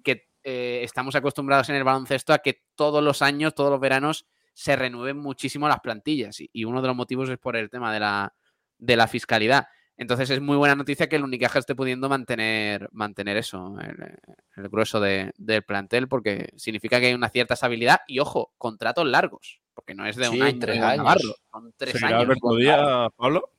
que 0.03 0.27
eh, 0.43 0.81
estamos 0.83 1.15
acostumbrados 1.15 1.69
en 1.69 1.75
el 1.75 1.83
baloncesto 1.83 2.33
a 2.33 2.39
que 2.39 2.63
todos 2.75 3.03
los 3.03 3.21
años, 3.21 3.55
todos 3.55 3.71
los 3.71 3.79
veranos, 3.79 4.25
se 4.53 4.75
renueven 4.75 5.17
muchísimo 5.17 5.67
las 5.67 5.79
plantillas. 5.79 6.39
Y, 6.41 6.49
y 6.53 6.65
uno 6.65 6.81
de 6.81 6.87
los 6.87 6.95
motivos 6.95 7.29
es 7.29 7.37
por 7.37 7.55
el 7.55 7.69
tema 7.69 7.93
de 7.93 7.99
la, 7.99 8.33
de 8.77 8.95
la 8.95 9.07
fiscalidad. 9.07 9.67
Entonces 9.95 10.29
es 10.31 10.41
muy 10.41 10.57
buena 10.57 10.75
noticia 10.75 11.07
que 11.07 11.15
el 11.17 11.23
Unicaja 11.23 11.59
esté 11.59 11.75
pudiendo 11.75 12.09
mantener, 12.09 12.89
mantener 12.91 13.37
eso, 13.37 13.75
el, 13.79 14.17
el 14.55 14.69
grueso 14.69 14.99
de- 14.99 15.31
del 15.37 15.63
plantel, 15.63 16.07
porque 16.07 16.49
significa 16.57 16.99
que 16.99 17.07
hay 17.07 17.13
una 17.13 17.29
cierta 17.29 17.53
estabilidad 17.53 18.01
y, 18.07 18.17
ojo, 18.19 18.53
contratos 18.57 19.05
largos, 19.05 19.61
porque 19.75 19.93
no 19.93 20.05
es 20.07 20.15
de 20.15 20.29
un 20.29 20.35
Sí, 20.35 20.41
año 20.41 20.59
tres 20.59 20.81
años. 20.81 20.97
Navarro, 20.97 21.35
son 21.51 21.73
tres 21.77 21.91
¿Seguirá 21.93 22.09
años. 22.09 22.21
Alberto 22.23 22.55
Díaz. 22.55 23.11
Pablo? 23.15 23.49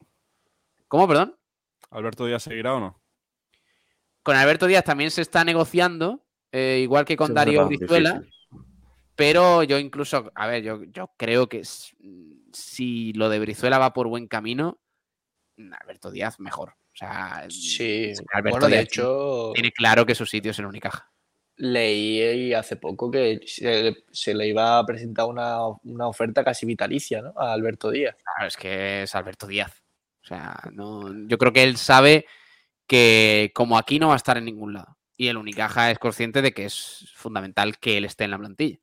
¿Cómo, 0.88 1.06
perdón? 1.06 1.36
¿Alberto 1.90 2.26
Díaz 2.26 2.42
seguirá 2.42 2.74
o 2.74 2.80
no? 2.80 3.00
Con 4.24 4.34
Alberto 4.36 4.66
Díaz 4.66 4.82
también 4.84 5.12
se 5.12 5.22
está 5.22 5.44
negociando, 5.44 6.23
eh, 6.54 6.78
igual 6.82 7.04
que 7.04 7.16
con 7.16 7.34
Darío 7.34 7.66
Brizuela. 7.66 8.22
Pero 9.16 9.62
yo 9.64 9.78
incluso, 9.78 10.30
a 10.34 10.46
ver, 10.46 10.62
yo, 10.62 10.84
yo 10.84 11.10
creo 11.16 11.48
que 11.48 11.62
si 12.52 13.12
lo 13.12 13.28
de 13.28 13.40
Brizuela 13.40 13.78
va 13.78 13.92
por 13.92 14.06
buen 14.08 14.26
camino, 14.28 14.78
Alberto 15.80 16.10
Díaz 16.10 16.38
mejor. 16.40 16.70
O 16.70 16.96
sea, 16.96 17.46
Sí, 17.48 18.12
Alberto 18.32 18.58
bueno, 18.58 18.66
de 18.68 18.72
Díaz 18.72 18.84
hecho, 18.84 19.50
tiene 19.54 19.72
claro 19.72 20.06
que 20.06 20.14
su 20.14 20.26
sitio 20.26 20.52
es 20.52 20.58
el 20.60 20.66
Unicaja. 20.66 21.10
leí 21.56 22.52
hace 22.54 22.76
poco 22.76 23.10
que 23.10 23.40
se, 23.46 24.04
se 24.10 24.34
le 24.34 24.48
iba 24.48 24.78
a 24.78 24.86
presentar 24.86 25.26
una, 25.26 25.58
una 25.84 26.08
oferta 26.08 26.42
casi 26.44 26.66
vitalicia, 26.66 27.22
¿no? 27.22 27.32
A 27.36 27.52
Alberto 27.52 27.90
Díaz. 27.90 28.16
Claro, 28.22 28.48
es 28.48 28.56
que 28.56 29.02
es 29.02 29.14
Alberto 29.14 29.46
Díaz. 29.46 29.82
O 30.22 30.26
sea, 30.26 30.56
no, 30.72 31.12
yo 31.28 31.38
creo 31.38 31.52
que 31.52 31.62
él 31.62 31.76
sabe 31.76 32.26
que 32.86 33.52
como 33.54 33.78
aquí 33.78 33.98
no 33.98 34.08
va 34.08 34.14
a 34.14 34.16
estar 34.16 34.36
en 34.36 34.46
ningún 34.46 34.72
lado. 34.72 34.93
Y 35.16 35.28
el 35.28 35.36
Unicaja 35.36 35.90
es 35.90 35.98
consciente 35.98 36.42
de 36.42 36.52
que 36.52 36.64
es 36.64 37.12
fundamental 37.14 37.78
que 37.78 37.96
él 37.96 38.04
esté 38.04 38.24
en 38.24 38.32
la 38.32 38.38
plantilla. 38.38 38.78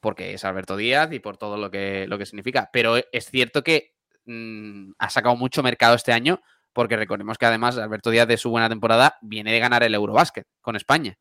Porque 0.00 0.34
es 0.34 0.44
Alberto 0.44 0.76
Díaz 0.76 1.12
y 1.12 1.18
por 1.18 1.36
todo 1.36 1.56
lo 1.56 1.70
que, 1.70 2.06
lo 2.06 2.18
que 2.18 2.26
significa. 2.26 2.70
Pero 2.72 2.96
es 2.96 3.30
cierto 3.30 3.62
que 3.62 3.94
mm, 4.24 4.92
ha 4.98 5.10
sacado 5.10 5.36
mucho 5.36 5.62
mercado 5.62 5.94
este 5.94 6.12
año, 6.12 6.40
porque 6.72 6.96
recordemos 6.96 7.38
que 7.38 7.46
además 7.46 7.76
Alberto 7.78 8.10
Díaz 8.10 8.28
de 8.28 8.36
su 8.36 8.50
buena 8.50 8.68
temporada 8.68 9.18
viene 9.22 9.52
de 9.52 9.58
ganar 9.58 9.82
el 9.82 9.94
Eurobásquet 9.94 10.46
con 10.60 10.76
España. 10.76 11.18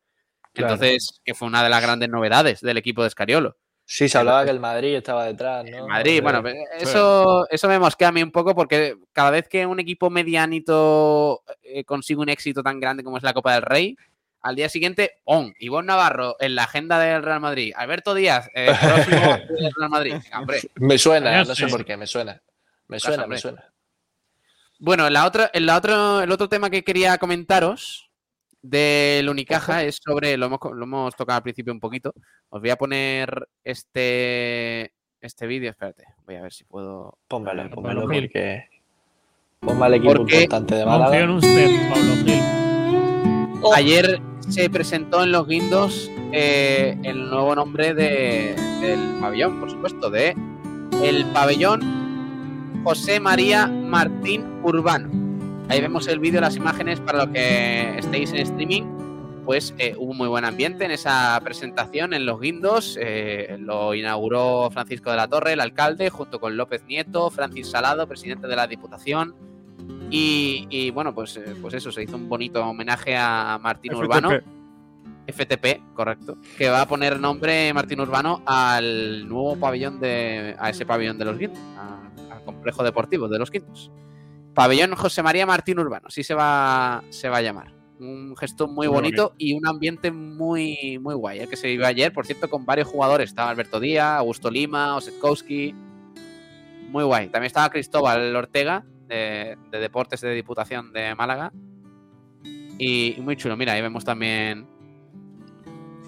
Claro. 0.54 0.74
Entonces, 0.74 1.22
que 1.24 1.34
fue 1.34 1.48
una 1.48 1.64
de 1.64 1.70
las 1.70 1.82
grandes 1.82 2.10
novedades 2.10 2.62
del 2.62 2.78
equipo 2.78 3.02
de 3.02 3.10
Escariolo. 3.10 3.58
Sí, 3.88 4.10
se 4.10 4.18
hablaba 4.18 4.44
que 4.44 4.50
el 4.50 4.60
Madrid 4.60 4.96
estaba 4.96 5.26
detrás, 5.26 5.64
¿no? 5.64 5.88
Madrid, 5.88 6.22
bueno, 6.24 6.44
eso, 6.80 7.48
eso 7.52 7.68
me 7.68 7.78
mosquea 7.78 8.08
a 8.08 8.12
mí 8.12 8.24
un 8.24 8.32
poco 8.32 8.56
porque 8.56 8.98
cada 9.14 9.30
vez 9.30 9.48
que 9.48 9.64
un 9.68 9.80
equipo 9.80 10.10
medianito 10.10 11.44
eh, 11.62 11.84
consigue 11.84 12.20
un 12.20 12.30
éxito 12.30 12.64
tan 12.64 12.80
grande 12.80 13.04
como 13.04 13.18
es 13.18 13.24
la 13.24 13.34
Copa 13.34 13.54
del 13.54 13.62
Rey, 13.62 13.96
al 14.46 14.56
día 14.56 14.70
siguiente, 14.70 15.14
¡pum! 15.24 15.52
Ivonne 15.58 15.88
Navarro 15.88 16.36
en 16.40 16.54
la 16.54 16.66
agenda 16.66 17.00
del 17.00 17.24
Real 17.24 17.40
Madrid. 17.40 17.74
Alberto 17.76 18.14
Díaz, 18.14 18.48
eh, 18.54 18.68
próximo 18.80 19.38
del 19.50 19.74
Real 19.76 19.90
Madrid. 19.90 20.16
Hombre. 20.38 20.60
Me 20.76 21.00
suena, 21.00 21.44
no 21.44 21.56
sé 21.56 21.66
por 21.68 21.84
qué, 21.84 21.98
me 21.98 22.06
suena. 22.06 22.40
Me 22.88 23.00
suena, 23.00 23.26
me 23.26 23.40
suena. 23.40 23.74
Bueno, 24.78 25.10
la 25.10 25.26
otra, 25.26 25.50
el, 25.52 25.66
la 25.66 25.76
otro, 25.78 26.22
el 26.22 26.32
otro 26.32 26.48
tema 26.48 26.70
que 26.70 26.84
quería 26.84 27.18
comentaros 27.18 28.12
del 28.62 29.28
Unicaja 29.28 29.82
es 29.84 30.00
sobre, 30.04 30.38
lo 30.38 30.46
hemos, 30.46 30.60
lo 30.76 30.84
hemos 30.84 31.16
tocado 31.16 31.38
al 31.38 31.44
principio 31.44 31.74
un 31.74 31.80
poquito. 31.80 32.14
Os 32.50 32.62
voy 32.62 32.70
a 32.70 32.76
poner 32.76 33.48
este, 33.64 34.94
este 35.22 35.48
vídeo, 35.48 35.72
espérate, 35.72 36.06
voy 36.24 36.36
a 36.36 36.44
ver 36.44 36.54
si 36.54 36.66
puedo. 36.66 37.18
Póngalo, 37.28 37.68
póngalo 37.72 38.02
porque. 38.04 38.70
Ponga 39.60 39.88
el 39.88 39.96
equipo 39.96 40.14
Porque- 40.14 40.44
importante 40.44 40.76
de 40.76 40.84
Confío 40.84 41.04
en 41.06 41.28
Málaga. 41.28 41.34
usted, 41.34 41.90
Pablo 41.90 42.14
Gil. 42.24 42.65
Oh, 43.68 43.74
Ayer 43.74 44.22
se 44.48 44.70
presentó 44.70 45.24
en 45.24 45.32
los 45.32 45.48
guindos 45.48 46.12
eh, 46.32 46.96
el 47.04 47.30
nuevo 47.30 47.56
nombre 47.56 47.94
de- 47.96 48.56
del 48.82 49.20
pabellón, 49.20 49.60
por 49.60 49.72
supuesto, 49.72 50.10
de 50.12 50.36
el 51.04 51.26
pabellón 51.34 51.82
José 52.84 53.20
María 53.20 53.66
Martín 53.68 54.44
Urbano. 54.64 55.10
Ahí 55.68 55.82
vemos 55.82 56.08
el 56.08 56.20
vídeo, 56.20 56.42
las 56.42 56.56
imágenes 56.56 57.00
para 57.00 57.26
los 57.26 57.30
que 57.30 57.98
estéis 57.98 58.32
en 58.34 58.38
streaming. 58.42 58.84
Pues 59.46 59.74
eh, 59.80 59.96
hubo 59.98 60.14
muy 60.14 60.28
buen 60.28 60.46
ambiente 60.46 60.86
en 60.86 60.92
esa 60.92 61.40
presentación 61.44 62.14
en 62.14 62.26
los 62.28 62.40
guindos. 62.40 62.98
eh, 63.02 63.58
lo 63.60 63.96
inauguró 63.96 64.70
Francisco 64.72 65.10
de 65.10 65.18
la 65.18 65.28
Torre, 65.28 65.54
el 65.54 65.60
alcalde, 65.62 66.10
junto 66.12 66.40
con 66.40 66.56
López 66.56 66.84
Nieto, 66.88 67.32
Francis 67.32 67.70
Salado, 67.72 68.08
presidente 68.08 68.48
de 68.48 68.56
la 68.56 68.68
Diputación. 68.68 69.36
Y, 70.10 70.68
y, 70.70 70.92
bueno, 70.92 71.14
pues, 71.14 71.38
eh, 71.38 71.56
pues 71.62 71.74
eso, 71.74 71.92
se 71.92 72.04
hizo 72.04 72.16
un 72.16 72.30
bonito 72.30 72.64
homenaje 72.66 73.16
a 73.18 73.60
Martín 73.62 73.96
Urbano. 73.96 74.30
FTP. 75.28 75.94
Correcto, 75.94 76.38
que 76.58 76.70
va 76.70 76.82
a 76.82 76.88
poner 76.88 77.20
nombre 77.20 77.74
Martín 77.74 78.00
Urbano 78.00 78.42
al 78.46 79.28
nuevo 79.28 79.56
pabellón 79.56 80.00
de. 80.00 80.56
a 80.60 80.70
ese 80.70 80.86
pabellón 80.86 81.18
de 81.18 81.26
los 81.26 81.38
Guindos, 81.38 81.60
al 82.30 82.44
complejo 82.44 82.84
deportivo 82.84 83.28
de 83.28 83.40
los 83.40 83.52
Guindos. 83.52 83.92
Pabellón 84.54 84.96
José 84.96 85.22
María 85.22 85.46
Martín 85.46 85.80
Urbano, 85.80 86.08
así 86.08 86.24
se 86.24 86.34
va, 86.34 87.04
se 87.10 87.30
va 87.30 87.38
a 87.38 87.42
llamar. 87.42 87.74
Un 88.00 88.36
gesto 88.36 88.68
muy 88.68 88.88
Muy 88.88 88.96
bonito 88.96 89.34
y 89.38 89.54
un 89.54 89.66
ambiente 89.66 90.12
muy, 90.12 91.00
muy 91.00 91.16
guay, 91.16 91.40
el 91.40 91.50
que 91.50 91.56
se 91.56 91.68
vivió 91.68 91.88
ayer, 91.88 92.12
por 92.12 92.26
cierto, 92.26 92.50
con 92.50 92.66
varios 92.66 92.88
jugadores. 92.88 93.30
Estaba 93.30 93.50
Alberto 93.50 93.80
Díaz, 93.80 94.20
Augusto 94.20 94.52
Lima, 94.52 94.96
Osetkowski. 94.96 95.74
Muy 96.90 97.04
guay. 97.04 97.28
También 97.28 97.48
estaba 97.48 97.70
Cristóbal 97.70 98.36
Ortega, 98.36 98.86
de, 99.08 99.58
de 99.72 99.80
Deportes 99.80 100.22
de 100.22 100.34
Diputación 100.34 100.92
de 100.94 101.16
Málaga. 101.16 101.52
Y, 102.78 103.16
y 103.18 103.22
muy 103.22 103.36
chulo. 103.36 103.56
Mira, 103.56 103.74
ahí 103.74 103.82
vemos 103.82 104.04
también 104.04 104.68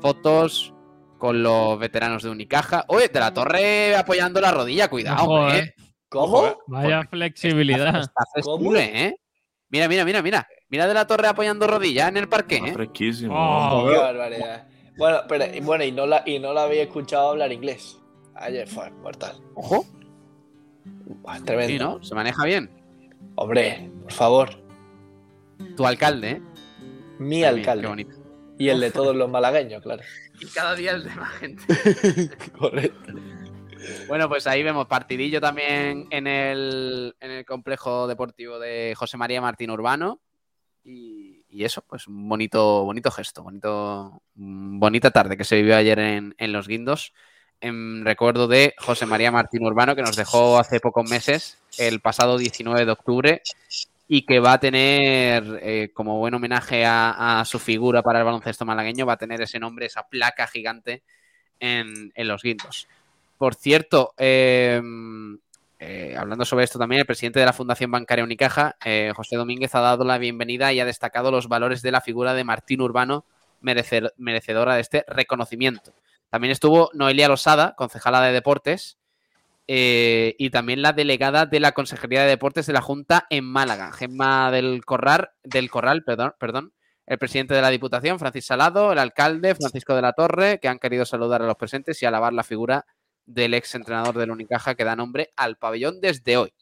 fotos 0.02 0.74
con 1.18 1.41
los 1.41 1.80
veteranos 1.80 2.24
de 2.24 2.30
Unicaja. 2.30 2.86
Oye, 2.90 3.07
de 3.07 3.19
la 3.19 3.34
torre 3.34 3.95
apoyando 3.95 4.40
la 4.40 4.52
rodilla, 4.52 4.90
cuidado, 4.90 5.24
Ojo, 5.24 5.49
eh. 5.49 5.60
eh. 5.60 5.74
¿Cómo? 6.10 6.57
Vaya 6.68 7.03
flexibilidad. 7.10 8.10
¿eh? 8.78 9.15
Mira, 9.69 9.88
mira, 9.88 10.06
mira, 10.06 10.22
mira. 10.22 10.48
Mira 10.69 10.88
de 10.88 10.94
la 10.94 11.07
torre 11.07 11.28
apoyando 11.28 11.65
rodilla 11.65 12.07
en 12.10 12.18
el 12.18 12.28
parque, 12.28 12.57
¿eh? 12.57 12.74
fresquísimo. 12.74 13.34
Oh. 13.36 13.90
Qué 13.90 13.98
barbaridad. 13.98 14.68
Bueno, 14.98 15.19
pero 15.28 15.45
y 15.53 15.60
bueno, 15.61 15.84
y 15.84 15.91
no 15.91 16.06
la, 16.06 16.24
y 16.26 16.40
no 16.40 16.53
la 16.53 16.64
había 16.64 16.84
escuchado 16.84 17.30
hablar 17.30 17.52
inglés. 17.52 17.98
Ayer 18.36 18.68
fue 18.68 18.91
mortal. 18.91 19.38
Ojo. 19.56 19.86
Buah, 20.86 21.40
tremendo. 21.41 21.72
Sí, 21.72 21.80
¿no? 21.80 22.03
Se 22.03 22.15
maneja 22.15 22.44
bien. 22.45 22.69
Hombre, 23.35 23.89
por 24.03 24.11
favor. 24.11 24.49
Tu 25.76 25.85
alcalde, 25.85 26.30
¿eh? 26.31 26.41
Mi 27.19 27.39
Qué 27.39 27.48
alcalde. 27.48 27.88
bonito. 27.88 28.15
Y 28.60 28.69
el 28.69 28.80
de 28.80 28.91
todos 28.91 29.15
los 29.15 29.30
malagueños, 29.30 29.81
claro. 29.84 30.02
Y 30.39 30.45
cada 30.48 30.76
día 30.76 30.91
el 30.91 31.03
de 31.03 31.15
más 31.15 31.31
gente. 31.34 31.64
Correcto. 32.57 33.14
Bueno, 34.07 34.27
pues 34.27 34.48
ahí 34.48 34.64
vemos 34.64 34.88
partidillo 34.88 35.39
también 35.39 36.07
en 36.10 36.27
el, 36.27 37.15
en 37.19 37.31
el 37.31 37.45
complejo 37.45 38.07
deportivo 38.07 38.60
de 38.60 38.94
José 38.98 39.18
María 39.18 39.41
Martín 39.41 39.69
Urbano. 39.69 40.19
Y, 40.84 41.45
y 41.49 41.64
eso, 41.64 41.84
pues 41.88 42.07
un 42.07 42.27
bonito, 42.27 42.84
bonito 42.85 43.11
gesto, 43.11 43.44
bonito, 43.44 44.22
mm, 44.35 44.80
bonita 44.80 45.11
tarde 45.11 45.38
que 45.38 45.44
se 45.44 45.57
vivió 45.57 45.76
ayer 45.76 45.99
en, 45.99 46.35
en 46.38 46.52
Los 46.52 46.68
Guindos. 46.68 47.14
En 47.60 48.06
recuerdo 48.06 48.48
de 48.48 48.76
José 48.78 49.06
María 49.06 49.32
Martín 49.32 49.66
Urbano, 49.66 49.96
que 49.96 50.02
nos 50.02 50.16
dejó 50.16 50.60
hace 50.60 50.80
pocos 50.80 51.10
meses, 51.10 51.58
el 51.78 52.00
pasado 52.00 52.38
19 52.38 52.86
de 52.86 52.92
octubre, 52.92 53.42
y 54.08 54.26
que 54.26 54.40
va 54.40 54.54
a 54.54 54.60
tener, 54.60 55.60
eh, 55.62 55.90
como 55.94 56.20
buen 56.20 56.34
homenaje 56.34 56.86
a, 56.86 57.44
su 57.46 57.60
figura 57.60 58.04
para 58.04 58.20
el 58.20 58.26
baloncesto 58.26 58.66
malagueño, 58.66 59.06
va 59.06 59.14
a 59.14 59.18
tener 59.18 59.42
ese 59.42 59.60
nombre, 59.60 59.88
esa 59.88 60.08
placa 60.08 60.48
gigante 60.48 61.04
en, 61.60 62.12
Los 62.16 62.44
Guindos. 62.44 62.88
Por 63.38 63.56
cierto, 63.56 64.14
eh, 64.18 64.82
eh, 65.80 66.16
hablando 66.18 66.44
sobre 66.44 66.66
esto 66.66 66.80
también, 66.80 67.02
el 67.02 67.06
presidente 67.06 67.40
de 67.40 67.46
la 67.46 67.54
Fundación 67.54 67.92
Bancaria 67.92 68.24
Unicaja, 68.24 68.76
eh, 68.84 69.12
José 69.16 69.36
Domínguez, 69.36 69.76
ha 69.76 69.82
dado 69.82 70.04
la 70.06 70.18
bienvenida 70.18 70.74
y 70.74 70.80
ha 70.80 70.86
destacado 70.86 71.30
los 71.30 71.48
valores 71.48 71.82
de 71.84 71.92
la 71.92 72.02
figura 72.02 72.34
de 72.34 72.44
Martín 72.44 72.82
Urbano, 72.82 73.26
merecedora 73.62 74.76
de 74.76 74.82
este 74.82 75.06
reconocimiento. 75.08 75.94
También 76.30 76.52
estuvo 76.52 76.90
Noelia 76.94 77.28
Losada, 77.28 77.74
concejala 77.76 78.22
de 78.22 78.34
Deportes, 78.34 78.98
eh, 79.68 80.36
y 80.38 80.49
también 80.49 80.82
la 80.82 80.94
delegada 80.94 81.45
de 81.45 81.60
la 81.60 81.74
Consejería 81.74 82.22
de 82.22 82.30
Deportes 82.30 82.66
de 82.68 82.74
la 82.74 82.82
Junta 82.82 83.28
en 83.30 83.44
Málaga, 83.44 83.91
Gemma 83.91 84.49
del 84.52 84.86
Corral, 84.86 85.32
del 85.44 85.70
Corral, 85.70 86.04
perdón, 86.04 86.34
perdón, 86.40 86.74
el 87.06 87.18
presidente 87.18 87.54
de 87.54 87.62
la 87.62 87.70
Diputación, 87.70 88.20
Francis 88.20 88.45
Salado, 88.45 88.91
el 88.91 88.99
alcalde, 88.99 89.56
Francisco 89.56 89.95
de 89.95 90.02
la 90.02 90.14
Torre, 90.14 90.60
que 90.62 90.68
han 90.68 90.80
querido 90.80 91.06
saludar 91.06 91.41
a 91.41 91.45
los 91.45 91.56
presentes 91.56 92.02
y 92.02 92.06
alabar 92.06 92.34
la 92.34 92.44
figura 92.44 92.86
del 93.26 93.54
ex 93.54 93.76
entrenador 93.76 94.18
del 94.18 94.32
Unicaja 94.32 94.76
que 94.76 94.86
da 94.86 94.95
nombre 94.95 95.32
al 95.36 95.58
pabellón 95.58 95.99
desde 96.02 96.38
hoy. 96.38 96.54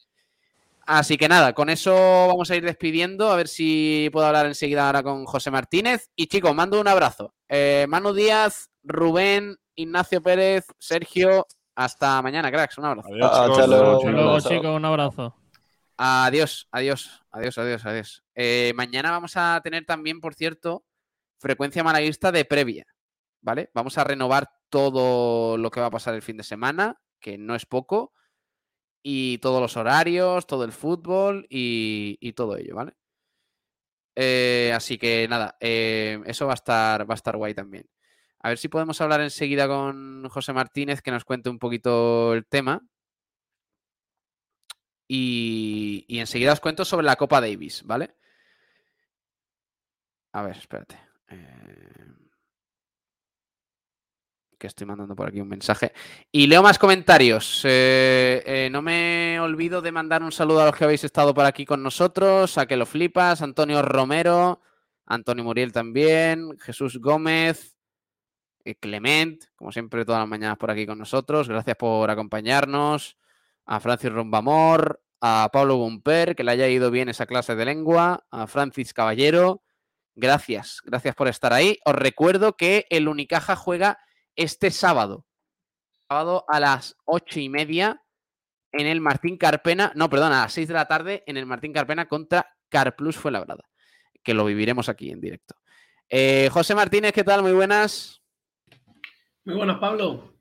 Así 0.88 1.18
que 1.18 1.28
nada, 1.28 1.54
con 1.54 1.70
eso 1.70 1.94
vamos 2.28 2.52
a 2.52 2.56
ir 2.56 2.64
despidiendo, 2.64 3.32
a 3.32 3.36
ver 3.36 3.48
si 3.48 4.10
puedo 4.12 4.28
hablar 4.28 4.46
enseguida 4.46 4.86
ahora 4.86 5.02
con 5.02 5.26
José 5.26 5.50
Martínez. 5.50 6.12
Y 6.16 6.28
chicos, 6.28 6.54
mando 6.54 6.80
un 6.80 6.88
abrazo. 6.88 7.34
Eh, 7.50 7.88
Manu 7.90 8.14
Díaz, 8.14 8.70
Rubén, 8.86 9.58
Ignacio 9.76 10.22
Pérez, 10.22 10.66
Sergio, 10.80 11.46
hasta 11.76 12.22
mañana, 12.22 12.52
cracks. 12.52 12.78
Un 12.78 12.86
abrazo. 12.86 13.10
Adiós, 13.10 13.32
chicos. 13.32 13.60
hasta 13.60 13.68
luego. 13.68 14.36
Hasta 14.36 14.50
chicos. 14.50 14.78
Un 14.78 14.86
abrazo. 14.86 15.36
Adiós, 15.98 16.68
adiós, 16.72 17.24
adiós, 17.32 17.58
adiós, 17.58 17.86
adiós. 17.86 18.24
Eh, 18.36 18.74
mañana 18.76 19.12
vamos 19.12 19.38
a 19.38 19.60
tener 19.64 19.86
también, 19.86 20.20
por 20.20 20.34
cierto, 20.34 20.86
frecuencia 21.40 21.84
malaguista 21.84 22.32
de 22.32 22.46
previa, 22.46 22.86
¿vale? 23.42 23.70
Vamos 23.74 23.98
a 23.98 24.04
renovar 24.04 24.50
todo 24.70 25.58
lo 25.58 25.72
que 25.72 25.80
va 25.80 25.88
a 25.88 25.92
pasar 25.92 26.14
el 26.16 26.22
fin 26.22 26.38
de 26.38 26.44
semana, 26.44 27.02
que 27.20 27.38
no 27.38 27.56
es 27.56 27.66
poco, 27.66 28.14
y 29.02 29.38
todos 29.38 29.62
los 29.62 29.78
horarios, 29.78 30.48
todo 30.48 30.66
el 30.66 30.74
fútbol 30.74 31.46
y, 31.50 32.18
y 32.20 32.34
todo 32.34 32.58
ello, 32.58 32.76
¿vale? 32.76 32.94
Eh, 34.16 34.72
así 34.74 34.98
que 34.98 35.28
nada, 35.28 35.58
eh, 35.60 36.20
eso 36.26 36.46
va 36.46 36.54
a 36.54 36.56
estar, 36.56 37.10
va 37.10 37.14
a 37.14 37.16
estar 37.16 37.38
guay 37.38 37.54
también. 37.54 37.88
A 38.46 38.50
ver 38.50 38.60
si 38.60 38.68
podemos 38.68 39.02
hablar 39.02 39.22
enseguida 39.22 39.68
con 39.68 40.30
José 40.30 40.54
Martínez 40.54 41.02
que 41.02 41.10
nos 41.10 41.26
cuente 41.26 41.50
un 41.50 41.58
poquito 41.58 42.36
el 42.36 42.46
tema. 42.46 42.80
Y, 45.08 46.06
enseguida 46.10 46.54
os 46.54 46.60
cuento 46.60 46.86
sobre 46.86 47.08
la 47.08 47.16
Copa 47.16 47.42
Davis, 47.42 47.82
¿vale? 47.84 48.16
A 50.34 50.44
ver, 50.44 50.58
espérate. 50.58 50.96
Eh, 51.28 52.06
que 54.60 54.68
estoy 54.68 54.86
mandando 54.86 55.16
por 55.16 55.28
aquí 55.28 55.42
un 55.42 55.48
mensaje. 55.48 55.92
Y 56.32 56.46
leo 56.46 56.62
más 56.62 56.78
comentarios. 56.78 57.64
Eh, 57.66 58.44
eh, 58.46 58.70
no 58.72 58.84
me 58.84 59.40
olvido 59.40 59.82
de 59.82 59.92
mandar 59.92 60.22
un 60.22 60.32
saludo 60.32 60.62
a 60.62 60.66
los 60.68 60.76
que 60.76 60.84
habéis 60.84 61.04
estado 61.04 61.34
por 61.34 61.46
aquí 61.46 61.66
con 61.66 61.82
nosotros. 61.82 62.60
A 62.60 62.68
que 62.68 62.78
lo 62.78 62.86
flipas, 62.86 63.42
Antonio 63.42 63.82
Romero, 63.82 64.62
Antonio 65.08 65.44
Muriel 65.44 65.72
también, 65.72 66.60
Jesús 66.60 67.00
Gómez, 67.00 67.75
Clement, 68.74 69.44
como 69.56 69.72
siempre, 69.72 70.06
todas 70.06 70.22
las 70.22 70.28
mañanas 70.28 70.58
por 70.58 70.72
aquí 70.72 70.88
con 70.88 70.98
nosotros. 70.98 71.48
Gracias 71.48 71.76
por 71.76 72.10
acompañarnos 72.10 73.18
a 73.66 73.80
Francis 73.80 74.12
Rombamor, 74.12 75.04
a 75.22 75.50
Pablo 75.54 75.78
Bumper, 75.78 76.36
que 76.36 76.44
le 76.44 76.52
haya 76.52 76.68
ido 76.68 76.90
bien 76.90 77.10
esa 77.10 77.28
clase 77.28 77.56
de 77.56 77.66
lengua, 77.66 78.26
a 78.32 78.48
Francis 78.48 78.94
Caballero. 78.94 79.62
Gracias, 80.16 80.82
gracias 80.84 81.14
por 81.14 81.28
estar 81.28 81.54
ahí. 81.54 81.78
Os 81.86 81.94
recuerdo 81.94 82.56
que 82.56 82.88
el 82.90 83.08
Unicaja 83.08 83.56
juega 83.56 84.00
este 84.36 84.72
sábado, 84.72 85.26
sábado 86.08 86.46
a 86.48 86.60
las 86.60 86.96
ocho 87.06 87.40
y 87.40 87.50
media 87.50 88.02
en 88.72 88.88
el 88.88 89.00
Martín 89.00 89.38
Carpena, 89.38 89.92
no, 89.96 90.10
perdón, 90.10 90.34
a 90.34 90.42
las 90.42 90.54
seis 90.54 90.68
de 90.68 90.74
la 90.74 90.88
tarde 90.88 91.24
en 91.28 91.38
el 91.38 91.46
Martín 91.46 91.72
Carpena 91.72 92.08
contra 92.08 92.56
Carplus 92.70 93.16
Fuenlabrada, 93.16 93.64
que 94.24 94.34
lo 94.34 94.46
viviremos 94.46 94.90
aquí 94.90 95.12
en 95.12 95.22
directo. 95.22 95.56
Eh, 96.10 96.50
José 96.52 96.76
Martínez, 96.76 97.14
¿qué 97.14 97.24
tal? 97.24 97.42
Muy 97.42 97.54
buenas. 97.54 98.25
Muy 99.46 99.56
buenas, 99.56 99.78
Pablo. 99.78 100.34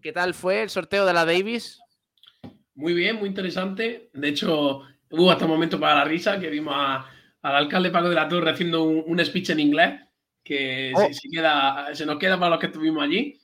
¿Qué 0.00 0.12
tal 0.12 0.32
fue 0.34 0.62
el 0.62 0.70
sorteo 0.70 1.04
de 1.06 1.12
la 1.12 1.24
Davis? 1.24 1.80
Muy 2.74 2.94
bien, 2.94 3.16
muy 3.16 3.28
interesante. 3.28 4.10
De 4.12 4.28
hecho, 4.28 4.82
hubo 5.10 5.30
hasta 5.30 5.44
un 5.44 5.50
momento 5.50 5.80
para 5.80 5.96
la 5.96 6.04
risa 6.04 6.38
que 6.38 6.48
vimos 6.48 6.74
a- 6.76 7.04
al 7.42 7.54
alcalde 7.56 7.90
Paco 7.90 8.08
de 8.08 8.14
la 8.14 8.28
Torre 8.28 8.50
haciendo 8.50 8.84
un, 8.84 9.02
un 9.06 9.24
speech 9.24 9.50
en 9.50 9.60
inglés 9.60 10.00
que 10.44 10.92
Oh. 10.94 11.00
se, 11.08 11.14
se 11.14 11.28
queda, 11.28 11.88
se 11.94 12.06
nos 12.06 12.18
queda 12.18 12.38
para 12.38 12.50
los 12.50 12.60
que 12.60 12.66
estuvimos 12.66 13.02
allí. 13.02 13.38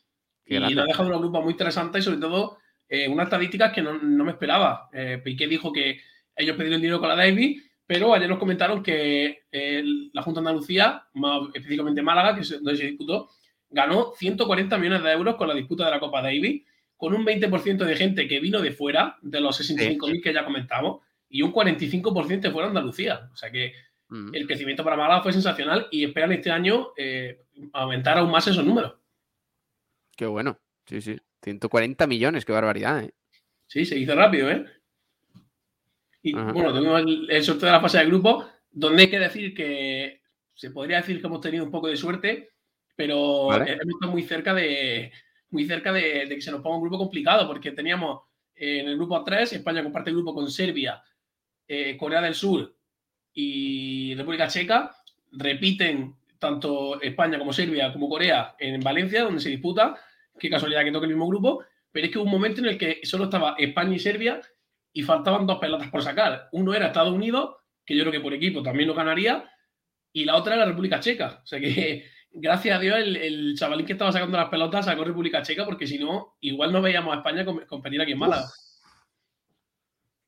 Qué 0.44 0.54
y 0.54 0.58
grande. 0.58 0.74
nos 0.76 0.84
ha 0.84 0.86
dejado 0.88 1.08
una 1.08 1.18
grupa 1.18 1.40
muy 1.40 1.52
interesante 1.52 1.98
y 1.98 2.02
sobre 2.02 2.18
todo 2.18 2.58
eh, 2.88 3.08
unas 3.08 3.24
estadísticas 3.26 3.72
que 3.72 3.82
no, 3.82 3.94
no 3.94 4.24
me 4.24 4.30
esperaba. 4.32 4.88
Eh, 4.92 5.20
Piqué 5.24 5.48
dijo 5.48 5.72
que 5.72 6.00
ellos 6.36 6.56
pidieron 6.56 6.80
dinero 6.80 7.00
con 7.00 7.08
la 7.08 7.16
Davis, 7.16 7.62
pero 7.86 8.14
ayer 8.14 8.28
nos 8.28 8.38
comentaron 8.38 8.82
que 8.82 9.44
eh, 9.50 9.82
la 10.12 10.22
Junta 10.22 10.40
de 10.40 10.48
Andalucía, 10.48 11.04
más 11.14 11.42
específicamente 11.48 12.02
Málaga, 12.02 12.34
que 12.34 12.42
es 12.42 12.50
donde 12.50 12.76
se 12.76 12.86
disputó, 12.86 13.30
ganó 13.74 14.12
140 14.16 14.78
millones 14.78 15.02
de 15.02 15.12
euros 15.12 15.34
con 15.36 15.48
la 15.48 15.54
disputa 15.54 15.84
de 15.84 15.90
la 15.90 16.00
Copa 16.00 16.22
Davis, 16.22 16.62
con 16.96 17.12
un 17.12 17.24
20% 17.26 17.84
de 17.84 17.96
gente 17.96 18.28
que 18.28 18.40
vino 18.40 18.60
de 18.62 18.72
fuera, 18.72 19.18
de 19.20 19.40
los 19.40 19.60
65.000 19.60 20.22
que 20.22 20.32
ya 20.32 20.44
comentamos, 20.44 21.02
y 21.28 21.42
un 21.42 21.52
45% 21.52 22.52
fuera 22.52 22.68
Andalucía. 22.68 23.28
O 23.32 23.36
sea 23.36 23.50
que 23.50 23.72
Mm. 24.08 24.34
el 24.34 24.46
crecimiento 24.46 24.84
para 24.84 24.96
Málaga 24.96 25.22
fue 25.22 25.32
sensacional 25.32 25.88
y 25.90 26.04
esperan 26.04 26.30
este 26.32 26.50
año 26.50 26.88
eh, 26.96 27.40
aumentar 27.72 28.18
aún 28.18 28.30
más 28.30 28.46
esos 28.46 28.64
números. 28.64 28.94
Qué 30.16 30.26
bueno. 30.26 30.60
Sí, 30.86 31.00
sí. 31.00 31.18
140 31.42 32.06
millones, 32.06 32.44
qué 32.44 32.52
barbaridad, 32.52 33.02
¿eh? 33.02 33.14
Sí, 33.66 33.84
se 33.84 33.98
hizo 33.98 34.14
rápido, 34.14 34.50
¿eh? 34.50 34.66
Y 36.22 36.36
Ajá. 36.36 36.52
bueno, 36.52 36.72
tuvimos 36.72 37.00
el, 37.00 37.30
el 37.30 37.42
sorteo 37.42 37.66
de 37.66 37.72
la 37.72 37.80
fase 37.80 37.98
de 37.98 38.06
grupo, 38.06 38.46
donde 38.70 39.02
hay 39.02 39.10
que 39.10 39.18
decir 39.18 39.54
que 39.54 40.20
se 40.54 40.70
podría 40.70 40.98
decir 40.98 41.20
que 41.20 41.26
hemos 41.26 41.40
tenido 41.40 41.64
un 41.64 41.70
poco 41.70 41.88
de 41.88 41.96
suerte, 41.96 42.50
pero 42.96 43.46
Vale. 43.46 43.72
hemos 43.72 43.94
estado 43.94 44.12
muy 44.12 44.22
cerca 44.22 44.54
de 44.54 45.12
muy 45.50 45.66
cerca 45.66 45.92
de, 45.92 46.26
de 46.26 46.34
que 46.34 46.40
se 46.40 46.50
nos 46.50 46.60
ponga 46.60 46.76
un 46.76 46.82
grupo 46.82 46.98
complicado, 46.98 47.46
porque 47.46 47.70
teníamos 47.70 48.22
eh, 48.56 48.80
en 48.80 48.88
el 48.88 48.96
grupo 48.96 49.22
3, 49.22 49.52
España 49.52 49.82
comparte 49.82 50.10
el 50.10 50.16
grupo 50.16 50.34
con 50.34 50.50
Serbia, 50.50 51.02
eh, 51.66 51.96
Corea 51.96 52.20
del 52.20 52.34
Sur 52.34 52.76
y 53.32 54.14
República 54.14 54.48
Checa, 54.48 54.94
repiten 55.32 56.14
tanto 56.38 57.00
España 57.00 57.38
como 57.38 57.52
Serbia 57.52 57.92
como 57.92 58.08
Corea 58.08 58.54
en 58.58 58.80
Valencia, 58.80 59.24
donde 59.24 59.40
se 59.40 59.48
disputa. 59.48 59.96
Qué 60.38 60.50
casualidad 60.50 60.84
que 60.84 60.92
toque 60.92 61.06
el 61.06 61.12
mismo 61.12 61.28
grupo. 61.28 61.64
Pero 61.90 62.06
es 62.06 62.12
que 62.12 62.18
hubo 62.18 62.24
un 62.24 62.32
momento 62.32 62.60
en 62.60 62.66
el 62.66 62.78
que 62.78 63.00
solo 63.04 63.24
estaba 63.24 63.54
España 63.56 63.94
y 63.94 63.98
Serbia 63.98 64.40
y 64.92 65.02
faltaban 65.02 65.46
dos 65.46 65.58
pelotas 65.58 65.90
por 65.90 66.02
sacar. 66.02 66.48
Uno 66.52 66.74
era 66.74 66.88
Estados 66.88 67.14
Unidos, 67.14 67.56
que 67.84 67.96
yo 67.96 68.02
creo 68.02 68.12
que 68.12 68.20
por 68.20 68.34
equipo 68.34 68.62
también 68.62 68.88
lo 68.88 68.94
ganaría, 68.94 69.48
y 70.12 70.24
la 70.24 70.36
otra 70.36 70.56
era 70.56 70.66
República 70.66 71.00
Checa. 71.00 71.40
O 71.42 71.46
sea 71.46 71.60
que, 71.60 72.04
gracias 72.34 72.76
a 72.76 72.80
Dios, 72.80 72.98
el, 72.98 73.16
el 73.16 73.54
chavalín 73.56 73.86
que 73.86 73.92
estaba 73.92 74.12
sacando 74.12 74.36
las 74.36 74.48
pelotas 74.48 74.84
sacó 74.84 75.04
República 75.04 75.42
Checa, 75.42 75.64
porque 75.64 75.86
si 75.86 75.98
no, 75.98 76.36
igual 76.40 76.72
no 76.72 76.82
veíamos 76.82 77.14
a 77.14 77.18
España 77.18 77.44
com- 77.44 77.60
competir 77.66 78.00
aquí 78.00 78.12
en 78.12 78.18
Málaga. 78.18 78.46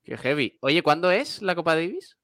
Qué 0.04 0.16
heavy. 0.16 0.56
Oye, 0.60 0.82
¿cuándo 0.82 1.10
es 1.10 1.42
la 1.42 1.54
Copa 1.54 1.74
Davis? 1.74 2.16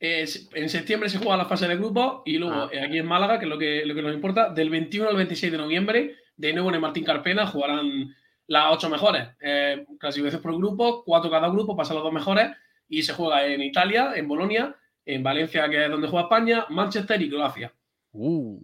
Eh, 0.00 0.24
en 0.54 0.68
septiembre 0.68 1.08
se 1.08 1.18
juega 1.18 1.36
la 1.36 1.44
fase 1.44 1.68
de 1.68 1.76
grupos 1.76 2.22
y 2.24 2.36
luego 2.38 2.54
Ah. 2.54 2.70
eh, 2.72 2.80
aquí 2.80 2.98
en 2.98 3.06
Málaga, 3.06 3.38
que 3.38 3.44
es 3.44 3.48
lo 3.50 3.58
que, 3.58 3.86
lo 3.86 3.94
que 3.94 4.02
nos 4.02 4.12
importa, 4.14 4.50
del 4.52 4.68
21 4.70 5.08
al 5.08 5.16
26 5.16 5.52
de 5.52 5.58
noviembre, 5.58 6.16
de 6.36 6.52
nuevo 6.52 6.68
en 6.70 6.74
el 6.74 6.80
Martín 6.80 7.04
Carpena, 7.04 7.46
jugarán 7.46 8.12
las 8.48 8.72
ocho 8.72 8.90
mejores. 8.90 9.28
Eh, 9.40 9.86
clasificación 10.00 10.42
por 10.42 10.56
grupos, 10.56 11.02
cuatro 11.06 11.30
cada 11.30 11.48
grupo, 11.48 11.76
pasan 11.76 11.94
los 11.96 12.04
dos 12.04 12.12
mejores 12.12 12.50
y 12.88 13.02
se 13.04 13.12
juega 13.12 13.46
en 13.46 13.62
Italia, 13.62 14.12
en 14.16 14.26
Bolonia, 14.26 14.74
en 15.06 15.22
Valencia, 15.22 15.68
que 15.68 15.84
es 15.84 15.90
donde 15.90 16.08
juega 16.08 16.24
España, 16.24 16.66
Manchester 16.70 17.22
y 17.22 17.30
Croacia. 17.30 17.72
Uh. 18.10 18.60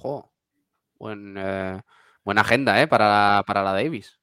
Jo. 0.00 0.32
Buen, 0.98 1.36
eh, 1.38 1.80
buena 2.24 2.40
agenda, 2.42 2.80
¿eh? 2.80 2.86
Para 2.86 3.06
la, 3.06 3.44
para 3.46 3.62
la 3.62 3.72
Davis. 3.72 4.18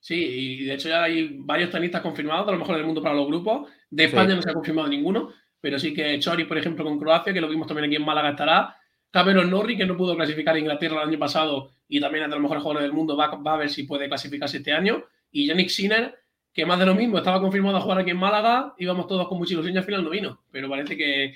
Sí, 0.00 0.14
y 0.14 0.64
de 0.64 0.74
hecho 0.74 0.88
ya 0.88 1.04
hay 1.04 1.36
varios 1.38 1.70
tenistas 1.70 2.02
confirmados, 2.02 2.48
a 2.48 2.52
lo 2.52 2.58
mejor 2.58 2.76
del 2.76 2.84
mundo 2.86 3.02
para 3.02 3.14
los 3.14 3.26
grupos. 3.26 3.70
De 3.88 4.04
España 4.04 4.30
Sí. 4.30 4.36
no 4.36 4.42
se 4.42 4.50
ha 4.50 4.54
confirmado 4.54 4.88
ninguno, 4.88 5.32
pero 5.60 5.78
sí 5.78 5.94
que 5.94 6.18
Chori, 6.18 6.44
por 6.44 6.58
ejemplo, 6.58 6.84
con 6.84 6.98
Croacia, 6.98 7.32
que 7.32 7.40
lo 7.40 7.48
vimos 7.48 7.66
también 7.68 7.86
aquí 7.86 7.96
en 7.96 8.04
Málaga, 8.04 8.30
estará. 8.30 8.76
Cameron 9.10 9.48
Norrie, 9.48 9.76
que 9.76 9.86
no 9.86 9.96
pudo 9.96 10.16
clasificar 10.16 10.56
a 10.56 10.58
Inglaterra 10.58 11.02
el 11.02 11.08
año 11.10 11.18
pasado 11.20 11.70
y 11.86 12.00
también 12.00 12.24
es 12.24 12.30
de 12.30 12.34
los 12.34 12.42
mejores 12.42 12.62
jugadores 12.62 12.88
del 12.88 12.92
mundo, 12.96 13.16
va, 13.16 13.28
va 13.36 13.54
a 13.54 13.58
ver 13.58 13.70
si 13.70 13.84
puede 13.84 14.08
clasificarse 14.08 14.56
este 14.56 14.72
año. 14.72 15.04
Y 15.30 15.46
Yannick 15.46 15.68
Sinner, 15.68 16.18
que 16.52 16.66
más 16.66 16.80
de 16.80 16.86
lo 16.86 16.96
mismo, 16.96 17.18
estaba 17.18 17.40
confirmado 17.40 17.76
a 17.76 17.80
jugar 17.80 17.98
aquí 17.98 18.10
en 18.10 18.16
Málaga, 18.16 18.74
íbamos 18.78 19.06
todos 19.06 19.28
con 19.28 19.38
mucha 19.38 19.52
ilusión 19.54 19.74
y 19.74 19.78
al 19.78 19.84
final 19.84 20.02
no 20.02 20.10
vino. 20.10 20.40
Pero 20.50 20.68
parece 20.68 20.96
que, 20.96 21.32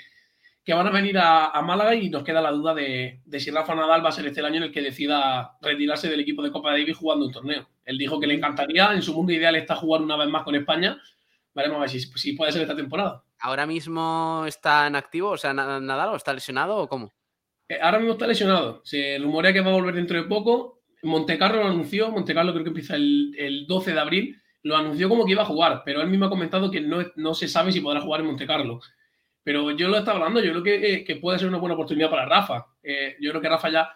que 0.68 0.74
van 0.74 0.86
a 0.86 0.90
venir 0.90 1.16
a, 1.16 1.46
a 1.46 1.62
Málaga 1.62 1.94
y 1.94 2.10
nos 2.10 2.22
queda 2.22 2.42
la 2.42 2.50
duda 2.50 2.74
de, 2.74 3.22
de 3.24 3.40
si 3.40 3.50
Rafa 3.50 3.74
Nadal 3.74 4.04
va 4.04 4.10
a 4.10 4.12
ser 4.12 4.26
este 4.26 4.40
el 4.40 4.46
año 4.46 4.56
en 4.58 4.64
el 4.64 4.70
que 4.70 4.82
decida 4.82 5.56
retirarse 5.62 6.10
del 6.10 6.20
equipo 6.20 6.42
de 6.42 6.50
Copa 6.52 6.72
Davis 6.72 6.94
jugando 6.94 7.24
un 7.24 7.32
torneo. 7.32 7.66
Él 7.86 7.96
dijo 7.96 8.20
que 8.20 8.26
le 8.26 8.34
encantaría, 8.34 8.92
en 8.92 9.00
su 9.00 9.14
mundo 9.14 9.32
ideal 9.32 9.56
está 9.56 9.76
jugar 9.76 10.02
una 10.02 10.18
vez 10.18 10.28
más 10.28 10.42
con 10.42 10.54
España. 10.54 11.00
Veremos 11.54 11.78
a 11.78 11.80
ver 11.80 11.88
si, 11.88 12.00
si 12.00 12.34
puede 12.34 12.52
ser 12.52 12.60
esta 12.60 12.76
temporada. 12.76 13.24
¿Ahora 13.40 13.66
mismo 13.66 14.44
está 14.46 14.86
en 14.86 14.94
activo? 14.96 15.30
O 15.30 15.36
sea, 15.38 15.54
Na- 15.54 15.80
Nadal 15.80 16.10
o 16.10 16.16
está 16.16 16.34
lesionado 16.34 16.76
o 16.76 16.86
cómo? 16.86 17.14
Eh, 17.66 17.78
ahora 17.80 17.98
mismo 17.98 18.12
está 18.12 18.26
lesionado. 18.26 18.82
Se 18.84 19.16
rumorea 19.18 19.54
que 19.54 19.62
va 19.62 19.70
a 19.70 19.72
volver 19.74 19.94
dentro 19.94 20.18
de 20.20 20.28
poco. 20.28 20.82
Montecarlo 21.02 21.62
lo 21.62 21.68
anunció. 21.70 22.10
Montecarlo 22.10 22.52
creo 22.52 22.64
que 22.64 22.68
empieza 22.70 22.94
el, 22.96 23.34
el 23.38 23.66
12 23.66 23.94
de 23.94 24.00
abril. 24.00 24.42
Lo 24.64 24.76
anunció 24.76 25.08
como 25.08 25.24
que 25.24 25.32
iba 25.32 25.44
a 25.44 25.46
jugar, 25.46 25.80
pero 25.82 26.02
él 26.02 26.08
mismo 26.08 26.26
ha 26.26 26.30
comentado 26.30 26.70
que 26.70 26.82
no, 26.82 26.98
no 27.16 27.32
se 27.32 27.48
sabe 27.48 27.72
si 27.72 27.80
podrá 27.80 28.02
jugar 28.02 28.20
en 28.20 28.26
Montecarlo. 28.26 28.80
Pero 29.44 29.70
yo 29.72 29.88
lo 29.88 29.96
he 29.96 29.98
estado 30.00 30.18
hablando, 30.18 30.40
yo 30.40 30.50
creo 30.52 30.62
que, 30.62 30.94
eh, 30.94 31.04
que 31.04 31.16
puede 31.16 31.38
ser 31.38 31.48
una 31.48 31.58
buena 31.58 31.74
oportunidad 31.74 32.10
para 32.10 32.26
Rafa. 32.26 32.66
Eh, 32.82 33.16
yo 33.20 33.30
creo 33.30 33.40
que 33.40 33.48
Rafa 33.48 33.70
ya, 33.70 33.90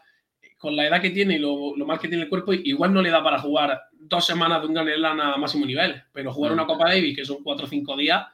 con 0.57 0.75
la 0.77 0.87
edad 0.87 1.01
que 1.01 1.11
tiene 1.11 1.35
y 1.35 1.39
lo, 1.39 1.77
lo 1.77 1.85
mal 1.85 1.99
que 1.99 2.09
tiene 2.09 2.23
el 2.25 2.29
cuerpo, 2.29 2.53
igual 2.53 2.95
no 2.95 3.03
le 3.03 3.11
da 3.11 3.23
para 3.23 3.39
jugar 3.41 3.81
dos 3.93 4.25
semanas 4.25 4.61
de 4.63 4.69
un 4.69 4.75
Grand 4.75 4.89
Slam 4.95 5.21
a 5.21 5.37
máximo 5.37 5.67
nivel. 5.67 6.03
Pero 6.13 6.33
jugar 6.33 6.53
Mm. 6.53 6.55
una 6.55 6.67
Copa 6.67 6.89
Davis, 6.89 7.17
que 7.17 7.25
son 7.25 7.43
cuatro 7.43 7.67
o 7.67 7.69
cinco 7.69 7.97
días, 7.97 8.25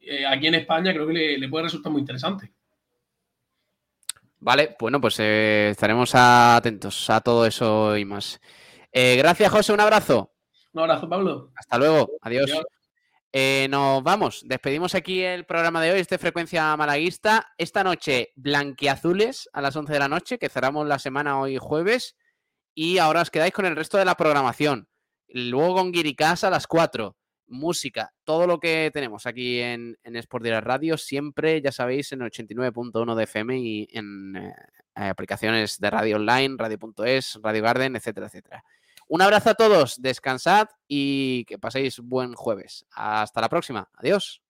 eh, 0.00 0.24
aquí 0.26 0.46
en 0.46 0.54
España 0.54 0.92
creo 0.92 1.06
que 1.06 1.12
le, 1.12 1.38
le 1.38 1.48
puede 1.48 1.64
resultar 1.64 1.90
muy 1.90 2.00
interesante. 2.00 2.52
Vale, 4.38 4.76
bueno, 4.80 5.00
pues 5.00 5.18
eh, 5.20 5.68
estaremos 5.70 6.12
atentos 6.14 7.10
a 7.10 7.20
todo 7.20 7.44
eso 7.44 7.96
y 7.96 8.04
más. 8.06 8.40
Eh, 8.90 9.16
gracias, 9.16 9.50
José, 9.52 9.72
un 9.72 9.80
abrazo. 9.80 10.32
Un 10.72 10.80
abrazo, 10.80 11.08
Pablo. 11.08 11.50
Hasta 11.56 11.76
luego, 11.78 12.08
adiós. 12.22 12.50
Adiós. 12.50 12.64
Eh, 13.32 13.68
nos 13.70 14.02
vamos, 14.02 14.42
despedimos 14.44 14.96
aquí 14.96 15.22
el 15.22 15.44
programa 15.46 15.80
de 15.80 15.92
hoy, 15.92 16.00
este 16.00 16.18
Frecuencia 16.18 16.76
Malaguista. 16.76 17.52
Esta 17.58 17.84
noche, 17.84 18.32
Blanquiazules 18.34 19.48
a 19.52 19.60
las 19.60 19.76
11 19.76 19.92
de 19.92 19.98
la 20.00 20.08
noche, 20.08 20.38
que 20.38 20.48
cerramos 20.48 20.86
la 20.88 20.98
semana 20.98 21.38
hoy 21.38 21.56
jueves. 21.56 22.16
Y 22.74 22.98
ahora 22.98 23.22
os 23.22 23.30
quedáis 23.30 23.52
con 23.52 23.66
el 23.66 23.76
resto 23.76 23.98
de 23.98 24.04
la 24.04 24.16
programación. 24.16 24.88
Luego 25.28 25.76
con 25.76 25.92
Guiricasa 25.92 26.48
a 26.48 26.50
las 26.50 26.66
4. 26.66 27.16
Música, 27.46 28.12
todo 28.24 28.46
lo 28.46 28.58
que 28.60 28.90
tenemos 28.92 29.26
aquí 29.26 29.60
en, 29.60 29.96
en 30.04 30.16
Sport 30.16 30.44
Direct 30.44 30.66
Radio, 30.66 30.96
siempre, 30.96 31.60
ya 31.60 31.72
sabéis, 31.72 32.12
en 32.12 32.22
el 32.22 32.30
89.1 32.30 33.14
de 33.16 33.24
FM 33.24 33.58
y 33.58 33.88
en 33.92 34.36
eh, 34.36 34.52
aplicaciones 34.94 35.78
de 35.78 35.90
radio 35.90 36.16
online, 36.16 36.54
radio.es, 36.56 37.38
Radio 37.42 37.62
Garden, 37.62 37.96
etcétera, 37.96 38.26
etcétera. 38.26 38.64
Un 39.12 39.22
abrazo 39.22 39.50
a 39.50 39.54
todos, 39.54 40.00
descansad 40.00 40.68
y 40.86 41.44
que 41.46 41.58
paséis 41.58 41.98
buen 41.98 42.34
jueves. 42.34 42.86
Hasta 42.92 43.40
la 43.40 43.48
próxima. 43.48 43.90
Adiós. 43.96 44.40